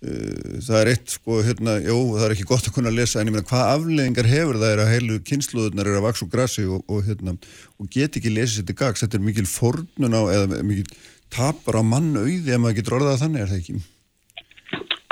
uh, 0.07 0.61
það 0.69 0.79
er 0.81 0.93
eitt 0.93 1.17
sko, 1.17 1.41
hérna, 1.49 1.75
jú, 1.83 1.99
það 2.15 2.29
er 2.29 2.37
ekki 2.37 2.49
gott 2.53 2.71
að 2.71 2.77
kunna 2.79 2.95
lesa 2.95 3.21
en 3.21 3.27
ég 3.27 3.35
meina 3.35 3.51
hvað 3.51 3.73
afleggingar 3.75 4.31
hefur 4.31 4.61
það 4.63 4.73
er 4.77 4.85
að 4.85 4.93
heilu 4.95 5.19
kynsluðunar 5.27 5.91
er 5.91 5.99
að 5.99 6.07
vaks 6.07 6.23
og 6.23 6.31
grassi 6.31 6.67
og, 6.67 6.87
og, 6.87 7.03
hérna, 7.07 7.37
og 7.79 7.91
get 7.91 8.17
ekki 8.17 8.31
lesið 8.31 8.63
þetta 8.63 8.79
gags? 8.85 9.03
Þetta 9.03 9.19
er 9.19 9.27
mikil 9.27 9.47
fornun 9.51 10.19
á 10.19 10.23
eða 10.31 10.63
mikil 10.63 10.87
tapar 11.27 11.79
á 11.79 11.83
mannauði 11.83 12.55
ef 12.55 12.63
maður 12.63 12.81
getur 12.81 12.99
orðað 13.01 13.23
þannig 13.25 13.43
er 13.43 13.51
það 13.51 13.63
ekki 13.65 13.79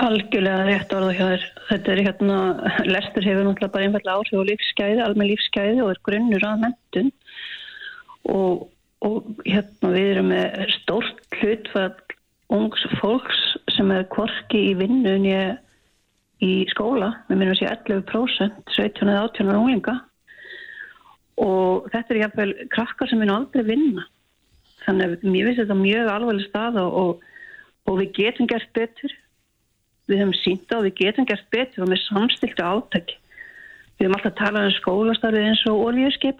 Algjörlega 0.02 0.64
rétt 0.66 0.92
orða 0.96 1.12
hjá 1.14 1.26
þér. 1.28 1.44
Þetta 1.68 1.92
er 1.92 2.00
hérna, 2.08 2.38
lestur 2.88 3.26
hefur 3.26 3.44
náttúrulega 3.46 3.74
bara 3.76 3.86
einfallega 3.86 4.16
áhrif 4.18 4.38
og 4.40 4.48
lífsgæði, 4.48 5.02
almenn 5.04 5.30
lífsgæði 5.30 5.82
og 5.84 5.92
er 5.92 6.00
grunnur 6.08 6.46
að 6.48 6.64
mentun 6.64 7.12
og, 8.34 8.64
og 9.06 9.28
hérna 9.46 9.92
við 9.94 10.08
erum 10.14 10.32
með 10.32 10.64
stórt 10.80 11.38
hlutfall 11.38 11.92
ungs 12.54 12.82
fólks 12.98 13.42
sem 13.76 13.92
er 13.94 14.08
korki 14.10 14.64
í 14.72 14.74
vinnunni 14.78 15.36
í 16.44 16.52
skóla, 16.72 17.12
við 17.28 17.38
minnum 17.38 17.54
að 17.54 17.62
sé 17.62 17.70
11%, 17.70 18.64
17 18.74 19.08
eða 19.08 19.28
18 19.30 19.54
unglinga 19.54 19.98
og 21.40 21.86
þetta 21.92 22.14
er 22.14 22.20
jáfnveil 22.24 22.52
krakkar 22.70 23.10
sem 23.10 23.18
minna 23.22 23.38
aldrei 23.40 23.64
vinna. 23.66 24.04
Þannig 24.84 25.06
að 25.06 25.28
mér 25.30 25.48
finnst 25.48 25.62
þetta 25.62 25.76
mjög 25.78 26.10
alveg 26.12 26.42
stað 26.44 26.80
og, 26.82 27.22
og 27.88 28.00
við 28.02 28.12
getum 28.18 28.50
gert 28.50 28.70
betur 28.76 29.14
við 30.10 30.20
höfum 30.20 30.34
sínt 30.42 30.72
á, 30.74 30.78
við 30.84 30.96
getum 31.00 31.28
gert 31.28 31.46
betur 31.54 31.84
og 31.84 31.92
með 31.92 32.02
samstiltu 32.04 32.64
átæki. 32.64 33.16
Við 33.96 34.06
höfum 34.06 34.16
alltaf 34.18 34.36
talað 34.38 34.68
um 34.68 34.76
skólastarfið 34.78 35.48
eins 35.48 35.64
og 35.70 35.82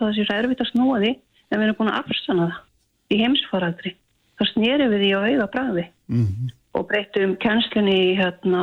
það 0.01 0.15
sé 0.17 0.27
ræðurvitt 0.29 0.65
að 0.65 0.71
snúa 0.73 1.01
því 1.03 1.13
en 1.15 1.61
við 1.61 1.67
höfum 1.67 1.79
búin 1.81 1.93
að 1.93 2.01
afsanna 2.03 2.49
það 2.51 3.15
í 3.15 3.21
heimsfaraldri. 3.23 3.95
Það 4.39 4.51
snýri 4.51 4.91
við 4.91 5.03
því 5.05 5.11
á 5.15 5.21
auða 5.23 5.49
bræði 5.55 5.85
mm 6.11 6.27
-hmm. 6.27 6.53
og 6.75 6.87
breytum 6.91 7.37
kennslunni 7.45 7.97
í 8.11 8.15
hérna, 8.19 8.63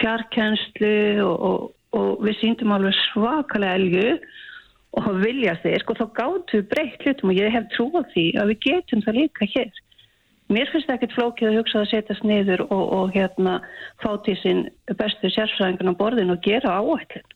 fjarkennslu 0.00 0.96
og, 1.24 1.36
og, 1.48 1.60
og 1.96 2.24
við 2.26 2.38
síndum 2.40 2.74
alveg 2.76 2.94
svakalega 3.08 3.78
elgu 3.80 4.20
og 4.98 5.06
vilja 5.22 5.54
þeir, 5.62 5.80
sko 5.82 5.94
þá 5.94 6.06
gáttu 6.18 6.62
breytt 6.66 7.04
hlutum 7.04 7.30
og 7.30 7.38
ég 7.38 7.54
hef 7.54 7.68
trúið 7.74 8.06
því 8.14 8.26
að 8.42 8.50
við 8.50 8.58
getum 8.66 9.02
það 9.06 9.18
líka 9.20 9.46
hér. 9.54 9.70
Mér 10.50 10.70
finnst 10.72 10.88
það 10.88 10.96
ekkert 10.96 11.14
flókið 11.14 11.48
að 11.48 11.56
hugsa 11.60 11.80
að 11.80 11.90
setjast 11.92 12.24
niður 12.26 12.64
og, 12.66 12.80
og 12.96 13.12
hérna 13.14 13.60
fáti 14.02 14.34
sín 14.40 14.64
bestu 14.98 15.30
sérfræðingun 15.30 15.92
á 15.94 16.00
borðin 16.00 16.34
og 16.34 16.40
gera 16.42 16.80
áætlin. 16.80 17.28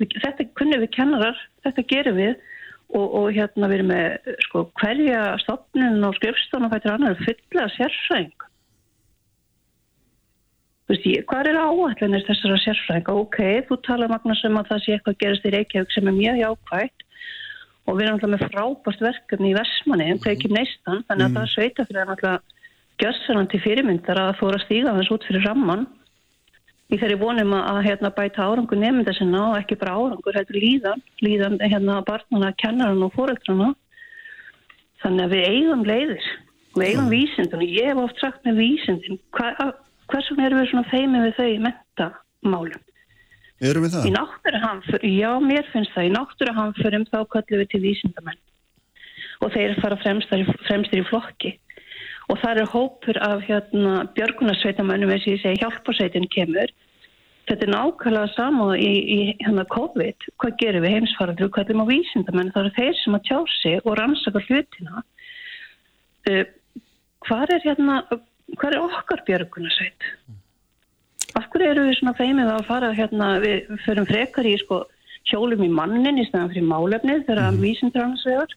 Þetta 0.00 0.46
kunnum 0.58 0.80
við 0.82 0.94
kennarar, 0.96 1.42
þetta 1.66 1.84
gerum 1.90 2.16
við 2.16 2.32
og, 2.96 3.04
og 3.04 3.26
hérna 3.36 3.68
við 3.68 3.78
erum 3.78 3.92
með 3.92 4.32
sko 4.46 4.64
hverja 4.80 5.20
stopnun 5.44 6.08
og 6.08 6.16
skrifstofn 6.16 6.66
og 6.66 6.72
fættir 6.72 6.94
annar 6.94 7.20
fulla 7.20 7.68
sérfræðing. 7.76 8.48
Þú 10.82 10.96
veist 10.96 11.08
ég, 11.12 11.28
hvað 11.28 11.52
er 11.52 11.60
áætlinir 11.60 12.26
þessara 12.30 12.58
sérfræðinga? 12.64 13.18
Ok, 13.26 13.38
þú 13.68 13.80
tala 13.84 14.08
Magnús 14.10 14.44
um 14.48 14.60
að 14.60 14.72
það 14.72 14.84
sé 14.86 14.96
eitthvað 14.96 15.20
gerist 15.20 15.46
í 15.48 15.52
Reykjavík 15.54 15.92
sem 15.94 16.08
er 16.08 16.16
mjög 16.16 16.40
jákvægt 16.46 17.06
og 17.86 17.96
við 17.96 18.06
erum 18.06 18.18
alltaf 18.18 18.32
með 18.32 18.44
frábært 18.52 19.02
verkefni 19.02 19.50
í 19.50 19.56
Vestmanni 19.56 20.10
um 20.14 20.20
kveikjum 20.22 20.54
neistan 20.56 21.02
þannig 21.08 21.24
að 21.24 21.30
mm. 21.30 21.36
það 21.36 21.42
er 21.42 21.52
sveita 21.52 21.86
fyrir 21.88 22.02
að 22.02 22.12
alltaf 22.14 22.60
gjössanandi 23.02 23.60
fyrirmyndar 23.64 24.20
að 24.22 24.38
þóra 24.38 24.60
stíga 24.62 24.94
þess 24.98 25.14
út 25.16 25.26
fyrir 25.26 25.46
ramman 25.48 25.86
í 26.92 26.98
þeirri 27.00 27.18
vonum 27.18 27.54
að 27.56 27.80
hérna, 27.86 28.12
bæta 28.14 28.46
árangur 28.46 28.78
nefnda 28.78 29.14
sinna 29.16 29.42
og 29.50 29.58
ekki 29.62 29.78
bara 29.80 29.96
árangur, 29.96 30.36
er 30.36 30.52
líðan 30.52 31.02
líðan 31.24 31.58
hérna 31.62 32.02
barnana, 32.06 32.52
kennaran 32.60 33.02
og 33.06 33.14
fóröldrana 33.16 33.72
þannig 35.02 35.24
að 35.24 35.34
við 35.34 35.46
eigum 35.48 35.84
leiðir, 35.88 36.30
við 36.76 36.88
eigum 36.90 37.08
mm. 37.08 37.14
vísindun 37.16 37.64
og 37.64 37.76
ég 37.80 37.90
hef 37.90 38.02
oft 38.04 38.22
sagt 38.22 38.46
með 38.46 38.62
vísindin 38.62 39.20
hvers 39.32 40.30
vegna 40.30 40.46
erum 40.46 40.62
við 40.62 40.70
svona 40.70 40.90
feimið 40.92 41.26
við 41.26 41.38
þau 41.40 41.48
í 41.48 41.60
mentamálum 41.66 42.88
Erum 43.62 43.84
við 43.86 43.94
það? 43.94 44.06
Í 44.08 44.12
náttúruhamfur, 44.16 45.04
já, 45.06 45.28
mér 45.42 45.68
finnst 45.70 45.92
það. 45.94 46.08
Í 46.08 46.14
náttúruhamfurum 46.16 47.04
þá 47.10 47.18
kallum 47.34 47.62
við 47.62 47.68
til 47.70 47.82
vísindamenn 47.84 48.40
og 49.42 49.50
þeir 49.54 49.74
fara 49.82 49.98
fremstir 49.98 50.46
fremstir 50.68 51.02
í 51.02 51.06
flokki 51.08 51.56
og 52.30 52.38
það 52.42 52.60
er 52.62 52.70
hópur 52.72 53.18
af 53.26 53.42
hérna, 53.46 54.06
björgunarsveitamönnum 54.16 55.10
eins 55.12 55.26
og 55.26 55.34
ég 55.34 55.42
segi 55.42 55.60
hjálparsveitin 55.60 56.28
kemur. 56.32 56.70
Þetta 57.50 57.66
er 57.66 57.72
nákvæmlega 57.74 58.30
saman 58.36 58.76
í, 58.78 58.90
í 59.02 59.18
hérna, 59.42 59.64
COVID. 59.72 60.28
Hvað 60.40 60.58
gerum 60.62 60.86
við 60.86 60.94
heimsfaraður? 60.96 61.50
Hvað 61.56 61.72
er 61.74 61.82
á 61.82 61.86
vísindamenn? 61.90 62.52
Það 62.54 62.62
eru 62.62 62.74
þeir 62.78 63.00
sem 63.00 63.18
að 63.18 63.26
tjá 63.28 63.38
sig 63.56 63.80
og 63.82 63.98
rannsaka 63.98 64.44
hlutina. 64.46 65.02
Uh, 66.30 66.44
hvað 67.26 67.56
er, 67.58 67.66
hérna, 67.66 67.98
er 68.70 68.78
okkar 68.80 69.26
björgunarsveit? 69.26 70.08
Af 71.38 71.48
hverju 71.52 71.70
eru 71.70 71.86
við 71.88 71.98
svona 71.98 72.16
feimið 72.18 72.50
að 72.52 72.66
fara 72.68 72.92
hérna, 72.96 73.28
við 73.42 73.70
förum 73.86 74.08
frekar 74.08 74.48
í 74.48 74.56
sko 74.60 74.82
hjólum 75.30 75.64
í 75.64 75.70
mannin 75.72 76.20
í 76.20 76.26
snæðan 76.28 76.52
fyrir 76.52 76.68
málefnið 76.68 77.26
þegar 77.28 77.48
mm. 77.48 77.60
vísindur 77.62 78.04
annars 78.04 78.26
vegar? 78.28 78.54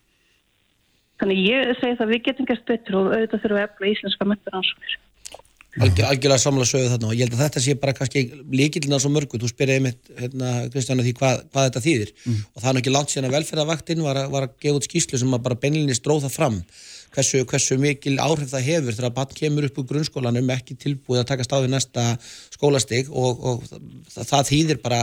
Þannig 1.22 1.44
ég 1.46 1.74
segi 1.80 1.98
það 2.00 2.12
við 2.12 2.24
getum 2.28 2.48
gert 2.50 2.66
betur 2.68 3.00
og 3.00 3.12
auðvitað 3.14 3.44
þurfum 3.44 3.60
að 3.60 3.68
efla 3.68 3.92
íslenska 3.94 4.30
mentur 4.30 4.58
ansvöður 4.60 5.02
Algjör, 5.76 6.06
algjörlega 6.08 6.40
samla 6.40 6.66
sögðu 6.68 6.92
þarna 6.94 7.08
og 7.10 7.18
ég 7.18 7.26
held 7.26 7.34
að 7.36 7.42
þetta 7.44 7.62
sé 7.66 7.74
bara 7.80 7.94
kannski 7.98 8.22
líkilina 8.56 9.00
svo 9.04 9.10
mörgu, 9.12 9.40
þú 9.42 9.50
spyrjaði 9.52 9.84
mitt 9.84 10.12
hérna, 10.22 10.52
Kristjana 10.72 11.04
því 11.04 11.12
hvað, 11.18 11.42
hvað 11.52 11.66
þetta 11.68 11.82
þýðir. 11.84 12.14
Mm. 12.24 12.38
og 12.48 12.64
það 12.64 12.70
er 12.70 12.80
ekki 12.80 12.94
langt 12.96 13.12
síðan 13.12 13.28
að 13.28 13.36
velferðavaktinn 13.36 14.06
var, 14.06 14.20
var 14.32 14.48
að 14.48 14.54
gefa 14.64 14.80
út 14.80 14.88
skýslu 14.88 15.20
sem 15.20 15.36
bara 15.36 15.60
beinlinni 15.60 15.98
stróða 15.98 16.32
fram 16.32 16.62
hversu, 17.16 17.44
hversu 17.50 17.78
mikil 17.82 18.18
áhrif 18.22 18.52
það 18.52 18.68
hefur 18.70 18.98
þegar 18.98 19.16
bann 19.16 19.34
kemur 19.40 19.68
upp 19.70 19.80
úr 19.82 19.88
grunnskólanum 19.92 20.52
ekki 20.56 20.78
tilbúið 20.82 21.24
að 21.24 21.30
taka 21.32 21.48
stáði 21.48 21.72
næsta 21.72 22.06
skólastig 22.54 23.10
og, 23.12 23.42
og 23.52 23.66
það, 23.70 24.28
það 24.32 24.52
þýðir 24.52 24.82
bara 24.84 25.02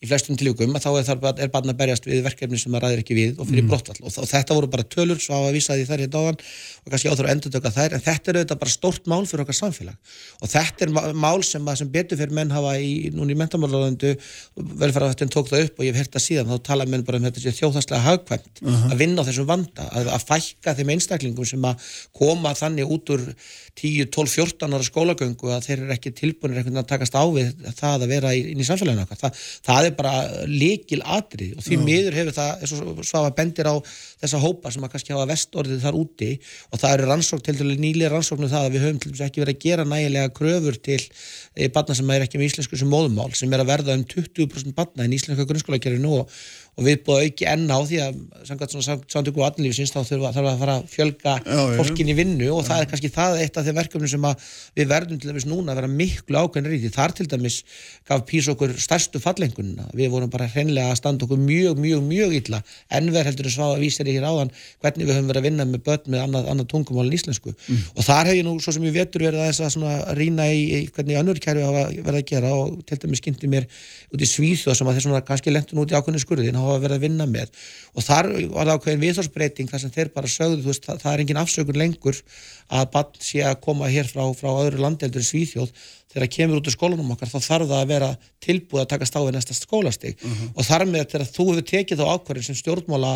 í 0.00 0.08
flestum 0.08 0.36
tilvíkum 0.40 0.72
að 0.78 0.84
þá 0.86 0.90
er, 0.90 1.06
þar, 1.08 1.40
er 1.44 1.50
barn 1.52 1.72
að 1.72 1.78
berjast 1.80 2.06
við 2.08 2.22
verkefni 2.24 2.58
sem 2.60 2.72
það 2.72 2.84
ræðir 2.86 3.02
ekki 3.02 3.16
við 3.18 3.40
og 3.40 3.48
fyrir 3.50 3.64
mm. 3.66 3.68
brottvall 3.68 3.98
og, 4.00 4.14
og 4.22 4.28
þetta 4.30 4.56
voru 4.56 4.70
bara 4.72 4.86
tölur 4.94 5.20
svo 5.20 5.36
á 5.36 5.40
að 5.44 5.56
vísa 5.58 5.76
því 5.76 5.84
þær 5.90 6.02
hérna 6.04 6.22
áðan 6.22 6.38
og 6.40 6.94
kannski 6.94 7.10
áþur 7.12 7.28
að 7.28 7.34
endur 7.34 7.52
tökka 7.52 7.72
þær 7.74 7.96
en 7.96 8.04
þetta 8.06 8.32
er 8.32 8.38
auðvitað 8.40 8.62
bara 8.62 8.74
stórt 8.74 9.10
mál 9.12 9.26
fyrir 9.28 9.44
okkar 9.44 9.58
samfélag 9.58 10.14
og 10.40 10.52
þetta 10.54 10.86
er 10.86 10.94
mál 11.20 11.44
sem, 11.44 11.68
sem 11.82 11.92
betur 11.92 12.20
fyrir 12.20 12.36
menn 12.40 12.54
hafa 12.54 12.72
í, 12.80 13.10
núna 13.12 13.34
í 13.34 13.38
mentamálalandu 13.42 14.14
velferðarfættin 14.56 15.34
tók 15.36 15.52
það 15.52 15.66
upp 15.66 15.82
og 15.82 15.88
ég 15.88 15.92
hef 15.92 16.06
hirt 16.06 16.16
það 16.16 16.26
síðan 16.30 16.54
þá 16.54 16.66
tala 16.70 16.88
menn 16.88 17.04
bara 17.04 17.20
um 17.20 17.28
þetta 17.28 17.54
þjóðhanslega 17.60 18.00
hagkvæmt 18.06 18.64
uh 18.64 18.72
-huh. 18.72 18.94
að 18.94 19.04
vinna 19.04 19.20
á 19.20 19.28
þessum 19.28 19.50
vanda 19.52 19.88
að, 19.92 20.08
að 20.16 20.26
fækka 20.32 20.76
þeim 20.80 20.94
einstaklingum 20.96 21.50
sem 21.52 21.68
að 21.68 21.90
koma 22.16 22.56
þannig 22.56 22.88
út 22.88 23.12
úr 23.12 23.28
10, 23.80 24.10
12, 24.12 24.32
14 24.34 24.74
ára 24.76 24.84
skólagöngu 24.84 25.52
að 25.54 25.66
þeir 25.68 25.84
eru 25.84 25.94
ekki 25.94 26.12
tilbúinir 26.16 26.66
að 26.68 26.88
takast 26.90 27.14
á 27.16 27.24
við 27.32 27.52
það 27.78 28.04
að 28.04 28.10
vera 28.10 28.32
inn 28.36 28.60
í 28.60 28.66
samfélaginu 28.66 29.06
okkar. 29.06 29.20
Það, 29.22 29.44
það 29.68 29.88
er 29.88 29.89
bara 29.98 30.44
líkil 30.48 31.00
atrið 31.02 31.56
og 31.58 31.64
því 31.66 31.76
Já. 31.76 31.82
miður 31.86 32.16
hefur 32.18 32.36
það, 32.36 32.64
svafa 33.08 33.32
bendir 33.36 33.70
á 33.70 33.74
þessa 34.22 34.40
hópa 34.42 34.72
sem 34.74 34.86
að 34.86 34.92
kannski 34.94 35.14
hafa 35.16 35.28
vestorðið 35.30 35.84
þar 35.84 35.98
úti 36.00 36.30
og 36.70 36.82
það 36.82 36.94
eru 36.96 37.10
rannsókn 37.10 37.44
til 37.46 37.56
dælu 37.58 37.76
nýlega 37.80 38.12
rannsóknum 38.14 38.52
það 38.52 38.66
að 38.68 38.76
við 38.76 38.86
höfum 38.86 39.02
til 39.02 39.12
dæmis 39.12 39.24
ekki 39.26 39.44
verið 39.44 39.56
að 39.56 39.66
gera 39.66 39.88
nægilega 39.90 40.32
kröfur 40.36 40.80
til 40.90 41.00
e, 41.00 41.68
barna 41.74 41.98
sem 41.98 42.14
er 42.14 42.26
ekki 42.26 42.40
með 42.40 42.50
íslensku 42.50 42.80
sem 42.80 42.90
móðumál 42.90 43.30
sem 43.38 43.52
er 43.52 43.64
að 43.64 43.72
verða 43.72 43.98
um 43.98 44.06
20% 44.14 44.76
barna 44.76 45.06
í 45.08 45.14
íslenska 45.18 45.48
grunnskólakerfinu 45.48 46.20
og 46.20 46.40
og 46.78 46.86
við 46.86 47.00
búum 47.04 47.24
auki 47.24 47.46
enná 47.50 47.76
því 47.84 47.98
að 48.04 48.18
samtöku 49.10 49.42
og 49.42 49.46
atnlífsins 49.48 49.92
þá 49.92 50.00
þurfa 50.08 50.30
að 50.30 50.60
fara 50.62 50.76
að 50.78 50.86
fjölga 50.92 51.34
já, 51.42 51.60
fólkin 51.80 52.12
í 52.12 52.16
vinnu 52.16 52.48
og 52.54 52.62
já. 52.62 52.68
það 52.70 52.82
er 52.82 52.88
kannski 52.92 53.10
það 53.14 53.36
eitt 53.44 53.58
af 53.58 53.66
þeim 53.66 53.78
verkefni 53.80 54.10
sem 54.12 54.26
við 54.78 54.90
verðum 54.92 55.20
til 55.20 55.30
dæmis 55.30 55.46
núna 55.48 55.74
að 55.74 55.80
vera 55.80 55.90
miklu 55.92 56.40
ákveðnir 56.40 56.76
í 56.76 56.80
því. 56.84 56.92
Þar 56.94 57.14
til 57.18 57.26
dæmis 57.30 57.58
gaf 58.08 58.24
Pís 58.30 58.48
okkur 58.52 58.74
stærstu 58.80 59.20
fallengununa 59.22 59.88
við 59.96 60.12
vorum 60.14 60.32
bara 60.32 60.48
hreinlega 60.50 60.94
að 60.94 61.00
standa 61.02 61.26
okkur 61.26 61.40
mjög, 61.42 61.80
mjög, 61.82 62.04
mjög 62.06 62.36
illa. 62.38 62.62
Enver 63.00 63.28
heldur 63.28 63.50
að 63.50 63.56
svá 63.56 63.66
að 63.68 63.84
vísa 63.84 64.06
þér 64.06 64.20
hér 64.20 64.28
áðan 64.30 64.54
hvernig 64.80 65.10
við 65.10 65.16
höfum 65.16 65.30
verið 65.30 65.42
að 65.42 65.48
vinna 65.48 65.68
með 65.68 65.84
börn 65.88 66.10
með 66.14 66.24
annað, 66.24 66.50
annað 66.54 66.70
tungumál 66.72 67.06
en 67.06 67.16
íslensku. 67.18 67.54
Mm. 67.70 67.82
og 67.96 68.06
þar 68.06 68.30
hef 68.30 68.38
ég 68.38 68.46
nú 68.46 68.56
svo 68.62 68.74
sem 68.74 68.86
ég 68.86 68.94
vetur 68.94 69.24
verið 69.26 69.42
að, 69.50 69.76
að 69.90 70.12
rýna 70.18 70.46
í, 70.52 70.60
í 70.78 70.80
hvernig 70.94 71.18
önnur 71.20 71.40
kæru 71.42 71.64
hafa 71.66 71.84
verið 71.90 72.20
að 72.20 72.26
gera 72.30 72.52
og 72.56 72.80
til 72.88 72.98
dæmis 73.04 73.22
kynnti 73.24 73.50
mér 73.50 73.66
út 74.14 74.22
í 74.22 74.28
Svíþjóð 74.28 74.78
sem 74.78 74.90
að 74.90 75.00
svona 75.04 75.22
kannski 75.26 75.52
lendun 75.52 75.82
út 75.82 75.92
í 75.92 75.96
ákveðinu 75.98 76.22
skurðin 76.22 76.60
hafa 76.70 76.84
verið 76.84 76.98
að 76.98 77.06
vinna 77.06 77.26
með. 77.30 77.52
Og 77.94 78.06
þar 78.06 78.30
var 78.54 78.70
það 78.70 78.74
ákveðin 78.76 79.04
viðhórsbreyting 79.04 79.70
þar 79.70 79.84
sem 79.84 79.94
þeir 79.94 80.12
bara 80.14 80.30
sögðu, 80.30 80.60
þú 80.64 80.72
veist, 80.72 80.86
það, 80.86 81.00
það 81.04 81.12
er 81.12 81.24
engin 81.24 81.40
afsökun 81.42 81.80
lengur 81.80 82.20
að 82.70 82.90
bann 82.94 83.16
sé 83.20 83.44
að 83.46 83.60
koma 83.66 83.90
hér 83.90 84.10
frá, 84.10 84.22
frá 84.38 84.50
öðru 84.52 84.84
landeldur 84.84 85.24
í 85.24 85.30
Svíþjóð 85.30 85.74
þegar 86.10 86.26
það 86.26 86.32
kemur 86.36 86.60
út 86.60 86.68
úr 86.70 86.74
skólanum 86.74 87.12
okkar 87.14 87.30
þá 87.30 87.38
þarf 87.38 87.68
það 87.70 87.80
að 87.80 87.90
vera 87.92 88.10
tilbúið 88.42 88.82
að 88.82 88.88
taka 88.90 89.06
stáði 89.06 89.34
næsta 89.36 89.54
skólastig 89.54 90.16
uh 90.16 90.26
mhm. 90.26 90.38
-huh. 90.40 90.52
og 90.56 90.66
þar 90.66 90.86
með 90.90 91.04
þegar 91.12 91.26
þú 91.36 91.46
hefur 91.50 91.66
tekið 91.70 92.00
þá 92.00 92.06
ákvarðin 92.14 92.46
sem 92.48 92.58
stjórnmála 92.60 93.12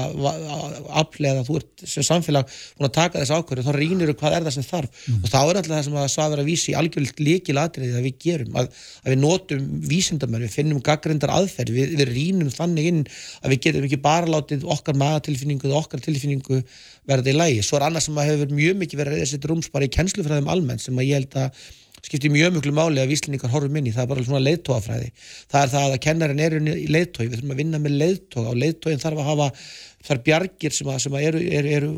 aflega 1.03 1.45
þú 1.49 1.59
ert 1.61 1.85
sem 1.85 2.07
samfélag 2.07 2.47
búin 2.79 2.89
að 2.89 2.95
taka 3.01 3.19
þess 3.19 3.35
ákvarðin 3.35 3.69
þá 3.69 3.75
rínir 3.79 4.13
þú 4.13 4.17
hvað 4.21 4.37
er 4.39 4.47
það 4.47 4.57
sem 4.59 4.69
þarf 4.69 4.89
uh 4.91 4.95
mhm. 4.95 5.15
-huh. 5.15 5.25
og 5.25 5.29
þá 5.35 5.41
er 5.43 5.57
alltaf 5.59 5.75
það 5.75 5.85
sem 5.85 5.99
að 5.99 6.09
svað 6.15 6.31
vera 6.31 6.43
að 6.43 6.51
vísi 6.53 6.75
algjörlega 6.75 7.25
líkil 7.25 7.59
atriði 7.59 7.99
að 7.99 8.07
við 8.07 8.17
gerum 8.25 8.57
að, 8.61 8.71
að 9.05 9.11
við 9.13 9.21
notum 9.25 9.63
vísindamær, 9.91 10.45
við 10.45 10.55
finnum 10.55 10.83
gaggrindar 10.85 11.33
aðferð, 11.35 11.75
við, 11.75 11.95
við 11.99 12.11
rínum 12.13 12.51
þannig 12.53 12.91
inn 12.91 13.03
að 13.43 13.55
við 13.55 13.63
getum 13.67 13.87
ekki 13.89 14.01
bara 14.05 14.31
látið 14.31 14.67
okkar 14.75 14.99
magatilfinningu 15.01 15.71
og 15.71 15.85
okkar 15.85 16.03
tilfinningu 16.05 16.63
verða 17.09 17.33
í 17.33 17.37
lægi. 17.37 17.63
Svo 17.65 17.79
er 17.79 17.89
annað 17.89 18.07
sem 18.07 18.21
að 18.21 18.31
hefur 18.33 18.55
mjög 18.59 18.77
mikið 18.83 19.03
verið 19.03 19.23
að 19.23 19.33
setja 19.33 19.51
rúmspari 19.51 19.89
í 19.89 19.95
kennslufræðum 19.97 20.53
almennt 20.53 20.85
sem 20.85 20.99
að 20.99 21.09
ég 21.11 21.21
held 21.21 21.41
að 21.45 21.65
skiptir 22.05 22.33
mjög 22.33 22.53
mjög 22.55 22.67
mjög 22.67 22.77
máli 22.77 23.01
að 23.03 23.13
víslinningar 23.15 23.53
horfum 23.53 23.79
inn 23.81 23.89
í, 23.89 23.95
það 23.95 24.05
er 24.05 24.11
bara 24.13 24.25
svona 24.27 24.43
leiðtóafræði 24.45 25.11
það 25.53 25.61
er 25.63 25.73
það 25.75 25.95
að 25.95 26.03
kennarin 26.05 26.43
er 26.45 26.57
í 26.61 26.89
leiðtói 26.93 27.25
við 27.25 27.37
þurfum 27.39 27.55
að 27.55 27.61
vinna 27.63 27.81
með 27.81 27.99
leiðtói 28.03 28.45
og 28.45 28.61
leiðtóin 28.61 29.03
þarf 29.05 29.23
að 29.23 29.31
hafa 29.31 29.49
þar 30.05 30.21
bjargir 30.27 30.75
sem, 30.77 30.89
að, 30.91 30.99
sem 31.05 31.17
að 31.17 31.27
eru, 31.29 31.41
eru, 31.59 31.73
eru 31.79 31.91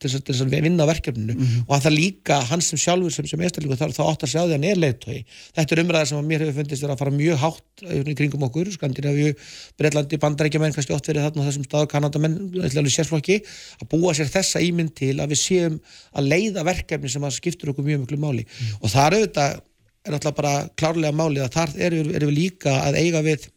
til 0.00 0.10
þess 0.10 0.44
að 0.44 0.54
vinna 0.64 0.86
verkefninu 0.88 1.34
mm 1.34 1.40
-hmm. 1.40 1.66
og 1.66 1.74
hann 1.74 1.84
það 1.86 1.96
líka, 1.96 2.40
hann 2.50 2.64
sem 2.64 2.80
sjálfur 2.80 3.14
sem, 3.14 3.26
sem 3.28 3.40
einstaklega 3.40 3.78
þarf 3.80 3.96
þá 3.98 4.02
átt 4.06 4.24
að 4.24 4.32
sjá 4.32 4.40
því 4.40 4.48
að 4.48 4.56
hann 4.56 4.68
er 4.70 4.80
leiðtói 4.84 5.18
þetta 5.58 5.76
er 5.76 5.82
umræðar 5.84 6.10
sem 6.10 6.18
að 6.18 6.28
mér 6.30 6.44
hefur 6.44 6.58
fundist 6.60 6.84
að 6.84 6.98
fara 7.02 7.14
mjög 7.14 7.40
hátt 7.44 7.84
í 7.84 8.16
kringum 8.16 8.46
okkur, 8.48 8.72
Skandinavíu 8.74 9.34
Breitlandi, 9.78 10.20
Bandarækjamenn, 10.20 10.74
kannski 10.76 10.94
oft 10.96 11.08
verið 11.08 11.26
þarna 11.28 11.48
þessum 11.48 11.66
stað, 11.68 11.88
Kanadamenn, 11.92 12.36
eitthvað 12.60 12.90
sérflokki 12.90 13.40
að 13.80 13.88
búa 13.92 14.14
sér 14.16 14.30
þessa 14.32 14.60
ímynd 14.64 14.94
til 14.96 15.16
að 15.20 15.34
við 15.34 15.40
séum 15.44 15.80
að 16.12 16.30
leiða 16.32 16.64
verkefni 16.64 17.08
sem 17.08 17.24
að 17.24 17.36
skiptur 17.38 17.72
okkur 17.72 17.84
mjög 17.84 18.06
mjög 18.08 18.20
máli 18.20 18.44
mm. 18.44 18.80
og 18.80 18.92
það 18.92 19.06
er 19.06 19.18
auðvitað 19.18 19.60
er 20.06 20.16
alltaf 20.16 20.36
bara 20.36 20.52
klárlega 20.80 21.12
máli 21.16 21.42
að 21.44 21.56
þar 21.56 21.74
erum 21.88 22.12
er 22.14 22.24
við 22.24 22.36
líka 22.36 22.76
að 22.86 23.00
eiga 23.02 23.22
við 23.24 23.48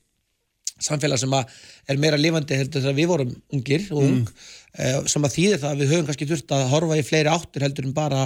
samfélag 0.84 1.22
sem 1.22 1.34
er 1.38 2.00
meira 2.02 2.20
lifandi 2.20 2.58
heldur 2.60 2.84
þegar 2.84 2.98
við 2.98 3.10
vorum 3.12 3.32
ungir 3.56 3.86
og 3.92 4.02
ung 4.02 4.20
mm. 4.22 4.44
eh, 4.84 4.98
sem 5.12 5.28
að 5.28 5.36
þýðir 5.38 5.62
það 5.62 5.70
að 5.72 5.82
við 5.82 5.94
höfum 5.94 6.08
kannski 6.10 6.28
þurft 6.30 6.54
að 6.58 6.64
horfa 6.74 7.00
í 7.00 7.06
fleiri 7.08 7.32
áttur 7.32 7.66
heldur 7.66 7.88
en 7.88 7.96
bara 7.98 8.22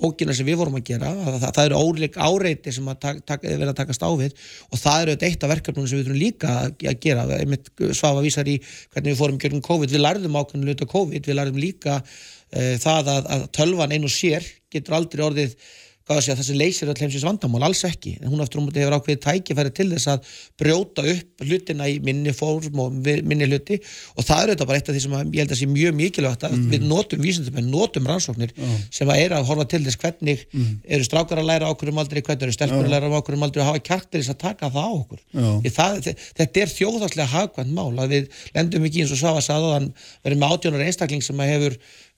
bókina 0.00 0.36
sem 0.36 0.48
við 0.48 0.58
vorum 0.62 0.78
að 0.80 0.86
gera. 0.90 1.12
Það, 1.18 1.38
það, 1.38 1.54
það 1.58 1.68
eru 1.68 1.82
óleik 1.82 2.18
áreiti 2.28 2.74
sem 2.76 2.90
að 2.92 3.08
vera 3.42 3.70
að 3.72 3.78
taka 3.82 3.98
stáfið 3.98 4.48
og 4.68 4.82
það 4.82 5.06
eru 5.06 5.16
eitt 5.30 5.46
af 5.46 5.54
verkefnum 5.54 5.88
sem 5.88 6.00
við 6.00 6.08
þurfum 6.08 6.22
líka 6.22 6.56
að 6.66 6.98
gera. 7.06 7.28
Einmitt 7.38 7.72
svafa 7.90 8.24
vísar 8.24 8.50
í 8.50 8.58
hvernig 8.64 9.12
við 9.12 9.20
fórum 9.22 9.40
gegn 9.42 9.64
COVID, 9.68 9.92
við 9.92 10.04
lærðum 10.06 10.40
ákveðinu 10.40 10.72
luta 10.72 10.90
COVID, 10.92 11.28
við 11.28 11.38
lærðum 11.38 11.62
líka 11.62 12.00
uh, 12.00 12.74
það 12.82 13.14
að, 13.16 13.30
að 13.36 13.46
tölvan 13.56 13.94
einu 13.94 14.10
sér 14.12 14.46
getur 14.72 14.96
aldrei 14.98 15.24
orðið 15.26 15.56
Sé, 16.02 16.34
þessi 16.34 16.56
leysir 16.58 16.90
öll 16.90 16.98
heimsins 16.98 17.22
vandamál, 17.22 17.62
alls 17.68 17.84
ekki 17.86 18.16
en 18.18 18.32
hún 18.32 18.42
aftur 18.42 18.58
um 18.58 18.66
þetta 18.66 18.80
hefur 18.82 18.96
ákveðið 18.98 19.20
tækifæri 19.22 19.70
til 19.76 19.86
þess 19.92 20.08
að 20.10 20.32
brjóta 20.58 21.04
upp 21.12 21.44
hlutina 21.46 21.86
í 21.88 22.00
minni 22.04 22.32
fórm 22.34 22.80
og 22.82 23.06
minni 23.06 23.46
hluti 23.46 23.78
og 24.18 24.26
það 24.26 24.42
er 24.42 24.48
þetta 24.52 24.66
bara 24.68 24.80
eitt 24.80 24.90
af 24.90 24.96
því 24.96 25.02
sem 25.04 25.14
ég 25.22 25.38
held 25.44 25.54
að 25.54 25.60
sé 25.60 25.68
mjög 25.70 25.94
mikilvægt 26.00 26.46
að 26.48 26.56
mm. 26.58 26.66
við 26.74 26.86
notum 26.90 27.22
vísindum 27.22 27.60
en 27.62 27.70
notum 27.70 28.10
rannsóknir 28.10 28.52
oh. 28.58 28.74
sem 28.90 29.14
að 29.14 29.22
er 29.22 29.36
að 29.38 29.48
horfa 29.52 29.68
til 29.70 29.82
þess 29.86 30.02
hvernig 30.02 30.44
mm. 30.50 30.72
eru 30.98 31.06
strákar 31.06 31.38
að 31.42 31.50
læra 31.52 31.70
okkur 31.70 31.94
um 31.94 32.02
aldrei, 32.02 32.20
hvernig 32.20 32.48
eru 32.48 32.58
stelpur 32.58 32.82
oh. 32.82 32.86
að 32.88 32.94
læra 32.96 33.14
okkur 33.22 33.38
um 33.38 33.46
aldrei 33.46 33.62
og 33.62 33.70
hafa 33.70 33.86
kjartirins 33.86 34.32
að 34.34 34.40
taka 34.42 34.72
það 34.74 34.90
á 34.90 34.92
okkur 34.98 35.20
oh. 35.38 35.58
það, 35.78 36.12
þetta 36.42 36.64
er 36.66 36.76
þjóðhalslega 36.76 37.30
hagkvæmt 37.36 37.76
mál 37.78 37.94
að 38.02 38.16
við 38.18 38.24
lendum 38.58 38.90
ekki 38.90 39.06
eins 39.06 39.14
og 39.14 39.22
Svafa 39.22 39.46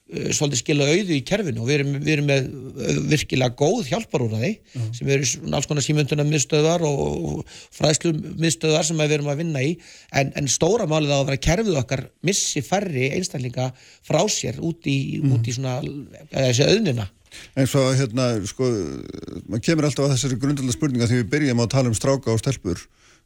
Eh, 0.05 0.27
svolítið 0.37 0.59
skila 0.59 0.85
auðu 0.85 1.15
í 1.15 1.23
kerfinu 1.25 1.63
og 1.63 1.65
við 1.65 1.79
erum, 1.79 1.93
við 1.97 2.11
erum 2.13 2.27
með 2.29 2.43
eh, 2.85 2.97
virkilega 3.09 3.55
góð 3.57 3.87
hjálparúraði 3.89 4.51
uh 4.53 4.75
-huh. 4.75 4.89
sem 4.93 5.07
eru 5.09 5.55
alls 5.57 5.65
konar 5.65 5.81
símjönduna 5.81 6.25
miðstöðar 6.29 6.83
og 6.85 7.41
fræðslu 7.73 8.11
miðstöðar 8.13 8.85
sem 8.85 9.01
við 9.01 9.15
erum 9.15 9.31
að 9.33 9.41
vinna 9.41 9.63
í 9.65 9.71
en, 10.13 10.29
en 10.37 10.47
stóra 10.47 10.85
málið 10.85 11.09
á 11.09 11.17
að 11.17 11.25
vera 11.31 11.41
kerfið 11.47 11.79
okkar 11.81 12.03
missi 12.21 12.61
færri 12.61 13.09
einstaklinga 13.17 13.71
frá 14.05 14.21
sér 14.29 14.61
út 14.61 14.85
í, 14.85 15.17
uh 15.17 15.25
-huh. 15.25 15.33
út 15.39 15.49
í 15.49 15.55
svona 15.57 15.81
þessi 16.29 16.69
auðnina 16.69 17.09
En 17.57 17.65
svo 17.67 17.81
hérna, 17.91 18.45
sko, 18.45 18.63
maður 19.49 19.65
kemur 19.65 19.85
alltaf 19.89 20.05
að 20.05 20.13
þessari 20.13 20.37
grundalega 20.39 20.77
spurninga 20.77 21.07
þegar 21.09 21.23
við 21.23 21.31
byrjum 21.33 21.65
að 21.65 21.73
tala 21.73 21.89
um 21.89 21.97
stráka 21.97 22.31
og 22.31 22.39
stelpur 22.39 22.77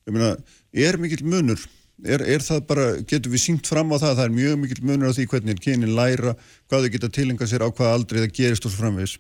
ég 0.08 0.16
meina, 0.16 0.38
er 0.72 0.98
mikill 0.98 1.28
munur 1.28 1.60
Er, 2.00 2.22
er 2.24 2.40
það 2.40 2.60
bara, 2.70 2.84
getur 3.04 3.34
við 3.34 3.42
syngt 3.44 3.68
fram 3.68 3.90
á 3.92 4.00
það 4.00 4.14
það 4.22 4.26
er 4.26 4.36
mjög 4.38 4.60
mikil 4.62 4.84
munur 4.88 5.12
á 5.12 5.16
því 5.18 5.26
hvernig 5.34 5.58
kynin 5.60 5.98
læra, 5.98 6.36
hvað 6.72 6.86
þau 6.86 6.94
geta 6.94 7.10
tilenga 7.12 7.48
sér 7.50 7.66
á 7.68 7.76
hvað 7.76 7.92
aldrei 7.92 8.22
það 8.22 8.38
gerist 8.38 8.68
úr 8.70 8.72
framvegs 8.72 9.18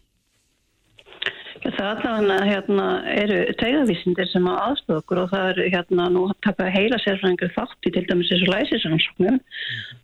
ja, 1.59 1.73
Það 1.75 1.89
allavega 1.89 2.47
hérna, 2.47 2.85
eru 3.11 3.41
tegðavísindir 3.59 4.31
sem 4.31 4.47
að 4.47 4.61
aðstofa 4.63 5.01
okkur 5.03 5.21
og 5.25 5.33
það 5.33 5.51
er 5.51 5.61
hérna 5.75 6.07
nú 6.13 6.23
að 6.29 6.39
taka 6.47 6.69
heila 6.71 7.01
sérfræðingur 7.03 7.53
þátt 7.57 7.91
í 7.91 7.93
til 7.97 8.05
dæmis 8.07 8.31
þessu 8.31 8.49
læsisansóknum 8.53 9.41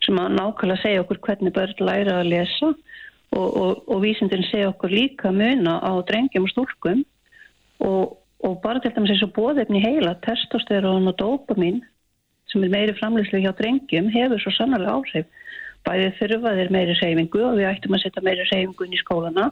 sem 0.04 0.22
að 0.26 0.36
nákvæmlega 0.36 0.84
segja 0.84 1.08
okkur 1.08 1.24
hvernig 1.30 1.56
börn 1.56 1.88
læra 1.88 2.20
að 2.20 2.32
lesa 2.34 2.74
og, 2.74 3.48
og, 3.48 3.84
og 3.88 4.04
vísindir 4.04 4.44
segja 4.52 4.74
okkur 4.74 4.92
líka 4.92 5.32
muna 5.32 5.80
á 5.80 5.96
drengjum 6.12 6.50
og 6.50 6.52
stúrkum 6.52 7.08
og, 7.88 8.20
og 8.44 8.62
bara 8.68 8.84
til 8.84 8.92
dæmis 8.92 9.16
þessu 9.16 9.32
bóðefni 9.32 9.80
heila, 9.80 10.18
testosterón 10.28 11.08
og 11.08 11.22
dopamin 11.24 11.86
sem 12.56 12.64
er 12.64 12.72
meiri 12.72 12.96
framleyslu 12.96 13.42
hjá 13.44 13.52
drengjum 13.58 14.08
hefur 14.14 14.40
svo 14.40 14.54
sannarlega 14.56 14.96
áhrif. 14.96 15.26
Bæðið 15.86 16.14
þurfa 16.20 16.54
þeir 16.58 16.72
meiri 16.74 16.94
reyfingu 17.02 17.42
og 17.46 17.58
við 17.60 17.68
ættum 17.70 17.98
að 17.98 18.06
setja 18.06 18.24
meiri 18.26 18.46
reyfingu 18.48 18.86
inn 18.86 18.96
í 18.96 19.02
skólana 19.02 19.50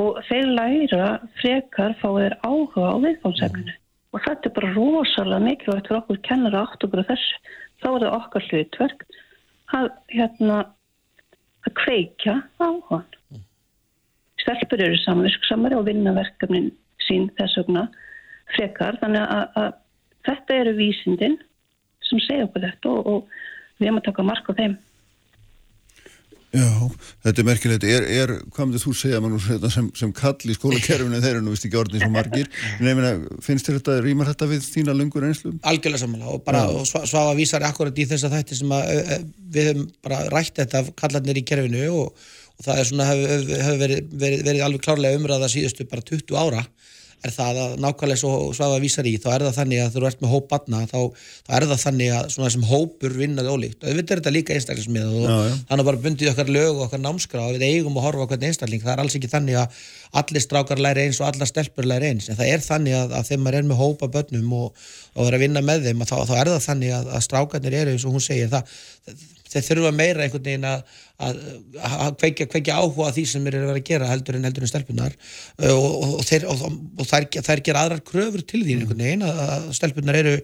og 0.00 0.20
þeir 0.28 0.52
læra 0.56 1.08
frekar 1.40 1.96
fá 2.00 2.06
þeir 2.14 2.36
áhuga 2.46 2.92
á 2.94 2.96
viðfánsefninu. 3.02 3.74
Og 4.12 4.22
þetta 4.24 4.48
er 4.48 4.54
bara 4.56 4.72
rosalega 4.76 5.44
mikilvægt 5.44 5.90
fyrir 5.90 5.98
okkur 5.98 6.22
kennara 6.28 6.62
átt 6.62 6.86
okkur 6.86 7.02
af 7.02 7.10
þessu. 7.10 7.42
Þá 7.82 7.88
er 7.90 8.04
það 8.04 8.16
okkar 8.20 8.48
hlutverk 8.48 9.04
að, 9.76 9.90
hérna, 10.14 10.58
að 11.66 11.76
kveikja 11.82 12.38
áhugan. 12.62 13.06
Stelpur 14.42 14.82
eru 14.86 14.98
samverksamari 15.02 15.78
og 15.78 15.88
vinna 15.90 16.14
verkefnin 16.16 16.70
sín 17.02 17.28
þess 17.38 17.58
vegna 17.60 17.88
frekar. 18.54 19.00
Þannig 19.02 19.26
að, 19.26 19.56
að 19.60 19.72
þetta 20.28 20.60
eru 20.62 20.76
vísindin 20.78 21.40
sem 22.12 22.22
segja 22.28 22.46
okkur 22.48 22.66
þetta 22.68 22.94
og, 22.94 23.12
og 23.16 23.36
við 23.80 23.88
erum 23.90 24.00
að 24.02 24.08
taka 24.12 24.30
mark 24.30 24.48
á 24.48 24.52
þeim. 24.62 24.78
Já, 26.52 26.66
þetta 27.24 27.40
er 27.40 27.46
merkilegt. 27.48 27.84
Er, 27.88 28.04
er 28.12 28.30
hvað 28.52 28.66
myndir 28.66 28.82
þú 28.82 28.90
segja 29.00 29.20
Magnús, 29.24 29.46
hérna, 29.48 29.70
sem, 29.72 29.86
sem 29.96 30.10
kall 30.12 30.50
í 30.52 30.52
skólakerfinu 30.52 31.20
þeir 31.22 31.38
eru 31.38 31.44
nú 31.46 31.54
vist 31.54 31.64
ekki 31.64 31.78
orðin 31.80 32.02
svo 32.02 32.10
margir 32.12 32.50
meina, 32.84 33.12
finnst 33.40 33.70
þér 33.70 33.78
þetta, 33.78 33.94
rýmar 34.04 34.28
þetta 34.28 34.48
við 34.50 34.66
þína 34.66 34.96
lungur 34.98 35.24
einslu? 35.30 35.54
algjörlega 35.70 36.02
samanlega 36.02 36.34
og 36.36 36.44
bara 36.44 36.66
og 36.68 36.84
sva- 36.90 37.06
svafa 37.08 37.32
vísar 37.40 37.64
akkurat 37.64 37.96
í 37.96 38.04
þess 38.10 38.28
að 38.28 38.36
þætti 38.36 38.58
sem 38.60 38.74
að 38.76 38.92
við 39.56 39.70
höfum 39.70 39.88
bara 40.04 40.20
rætt 40.34 40.60
þetta 40.60 40.84
kallarnir 41.00 41.40
í 41.40 41.46
kerfinu 41.48 41.86
og, 42.02 42.28
og 42.58 42.68
það 42.68 42.82
er 42.82 42.90
svona 42.90 43.08
hefur 43.08 43.32
hef, 43.32 43.52
hef 43.70 43.80
verið, 43.86 44.12
verið, 44.26 44.44
verið 44.50 44.66
alveg 44.68 44.84
klárlega 44.84 45.22
umræða 45.22 45.48
síðustu 45.56 45.88
bara 45.88 46.04
20 46.12 46.36
ára 46.36 46.66
er 47.22 47.32
það 47.34 47.58
að 47.62 47.74
nákvæmlega 47.82 48.20
svo 48.20 48.32
svafa 48.56 48.78
vísar 48.82 49.06
í 49.06 49.12
þá 49.22 49.28
er 49.32 49.44
það 49.46 49.58
þannig 49.58 49.82
að 49.82 49.96
þú 49.96 50.04
ert 50.08 50.22
með 50.22 50.32
hóp 50.32 50.46
batna 50.50 50.80
þá, 50.90 50.98
þá 51.46 51.52
er 51.58 51.66
það 51.70 51.82
þannig 51.82 52.12
að 52.16 52.30
svona 52.34 52.50
sem 52.54 52.66
hópur 52.66 53.16
vinnaði 53.18 53.52
ólíkt. 53.54 53.82
Og 53.82 53.98
við 53.98 54.02
er 54.02 54.22
þetta 54.22 54.34
líka 54.34 54.56
einstaklismið 54.56 55.08
og 55.08 55.26
Já, 55.26 55.36
já. 55.48 55.56
þannig 55.70 55.88
bara 55.90 56.02
bundið 56.06 56.32
okkar 56.32 56.52
lög 56.56 56.70
og 56.72 56.84
okkar 56.86 57.02
námskrá 57.02 57.44
og 57.46 57.56
við 57.56 57.66
eigum 57.68 57.98
að 58.00 58.06
horfa 58.08 58.28
hvern 58.32 58.46
einstakling. 58.50 58.82
Það 58.82 58.94
er 58.94 59.04
alls 59.04 59.18
ekki 59.18 59.32
þannig 59.32 59.60
að 59.62 59.82
allir 60.22 60.44
strákar 60.44 60.82
læri 60.82 61.06
eins 61.06 61.20
og 61.22 61.28
allar 61.30 61.50
stelpur 61.50 61.88
læri 61.88 62.10
eins. 62.12 62.28
En 62.28 62.38
það 62.40 62.50
er 62.52 62.64
þannig 62.66 62.98
að, 62.98 63.14
að 63.18 63.28
þegar 63.30 63.44
maður 63.46 63.58
er 63.60 63.68
með 63.70 63.82
hópa 63.82 64.10
börnum 64.16 64.56
og, 64.58 64.82
og 65.16 65.30
er 65.30 65.38
að 65.38 65.44
vinna 65.46 65.62
með 65.64 65.86
þeim 65.88 66.02
að 66.04 66.12
þá, 66.12 66.16
þá 66.28 66.34
er 66.40 66.50
það 66.52 66.66
þannig 66.66 66.96
að, 66.98 67.12
að 67.16 67.24
strákarnir 67.28 67.78
eru 67.82 67.94
eins 67.94 68.04
og 68.08 68.16
hún 68.16 68.26
segir 68.26 68.50
það, 68.52 68.74
þeir 69.52 69.66
þurfa 69.68 69.94
meira 69.96 70.26
einhvern 70.26 70.46
veginn 70.48 70.68
að, 70.68 70.84
að, 71.22 71.40
að 71.92 72.18
kveikja, 72.22 72.48
kveikja 72.52 72.78
áhuga 72.80 73.14
því 73.16 73.24
sem 73.30 73.46
þeir 73.46 73.58
eru 73.58 73.64
að 73.64 73.72
vera 73.72 73.82
að 73.82 73.88
gera 73.92 74.10
heldur 74.10 74.38
en 74.38 74.48
heldur 74.48 74.66
en 74.66 74.72
stelpunar 74.72 75.16
og, 75.70 75.88
og, 75.88 76.12
og, 76.18 76.22
þeir, 76.28 76.46
þær, 77.08 77.30
þær 77.48 77.64
gera 77.68 77.86
aðrar 77.86 78.06
kröfur 78.12 78.46
til 78.46 78.62
því 78.64 78.78
einhvern 78.78 79.04
veginn 79.06 79.26
að, 79.28 79.42
að 79.48 79.74
stelpunar 79.78 80.22
eru 80.22 80.38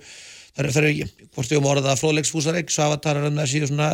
það 0.59 0.66
eru, 0.66 0.73
það 0.75 0.87
eru, 0.88 1.27
hvort 1.37 1.53
við 1.53 1.59
um 1.61 1.66
orða 1.71 1.85
það 1.87 2.01
fróðleiksfúsareik, 2.03 2.73
svavatarar 2.75 3.27
um 3.29 3.37
það 3.38 3.51
síðu 3.53 3.68
svona 3.71 3.88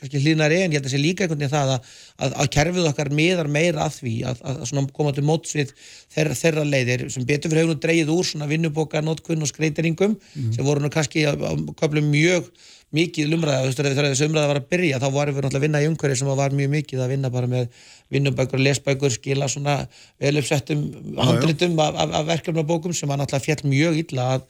kannski 0.00 0.20
hlýnari 0.20 0.58
en 0.60 0.74
ég 0.74 0.80
held 0.80 0.88
að 0.88 0.92
sé 0.92 1.00
líka 1.00 1.24
einhvern 1.24 1.40
veginn 1.40 1.54
það 1.54 1.72
að, 1.74 1.92
að, 2.18 2.34
að 2.42 2.50
kerfið 2.56 2.88
okkar 2.90 3.10
miðar 3.16 3.50
meira 3.52 3.86
að 3.86 3.96
því 4.00 4.14
að, 4.28 4.42
að 4.50 4.58
svona 4.68 4.96
koma 4.98 5.14
til 5.16 5.24
móts 5.30 5.56
við 5.56 5.72
þeirra, 6.12 6.36
þeirra 6.42 6.66
leiðir 6.74 7.06
sem 7.14 7.24
betur 7.28 7.52
fyrir 7.52 7.64
hefur 7.64 7.72
nú 7.72 7.84
dreigið 7.86 8.12
úr 8.16 8.28
svona 8.28 8.50
vinnubóka, 8.50 9.04
notkun 9.04 9.46
og 9.46 9.52
skreiteringum 9.52 10.18
sem 10.34 10.66
voru 10.66 10.84
nú 10.84 10.92
kannski 10.92 11.24
á 11.24 11.32
köflum 11.80 12.12
mjög 12.12 12.52
mikið 12.96 13.30
lumræða, 13.30 13.62
þú 13.62 13.70
veist, 13.70 13.80
þegar 13.86 14.08
þessi 14.08 14.26
umræða 14.26 14.50
var 14.50 14.60
að 14.60 14.68
byrja 14.72 14.98
þá 14.98 15.06
varum 15.14 15.36
við 15.36 15.44
náttúrulega 15.44 15.60
að 15.60 15.66
vinna 15.66 15.82
í 15.82 15.88
umhverju 15.90 16.18
sem 16.18 16.30
var 16.40 16.56
mjög 16.58 16.70
mikið 16.74 17.02
að 17.04 17.12
vinna 17.14 17.30
bara 17.30 17.50
með 17.50 17.80
vinnubækur, 18.10 18.62
lesbækur, 18.66 19.14
skila 19.14 19.48
svona 19.50 19.76
vel 20.18 20.34
uppsettum 20.40 20.84
handritum 21.20 21.78
af, 21.78 21.94
af, 21.94 22.14
af 22.18 22.28
verkefnabókum 22.32 22.96
sem 22.96 23.10
var 23.10 23.20
náttúrulega 23.20 23.46
fjall 23.46 23.70
mjög 23.70 24.00
illa 24.02 24.26
að, 24.34 24.46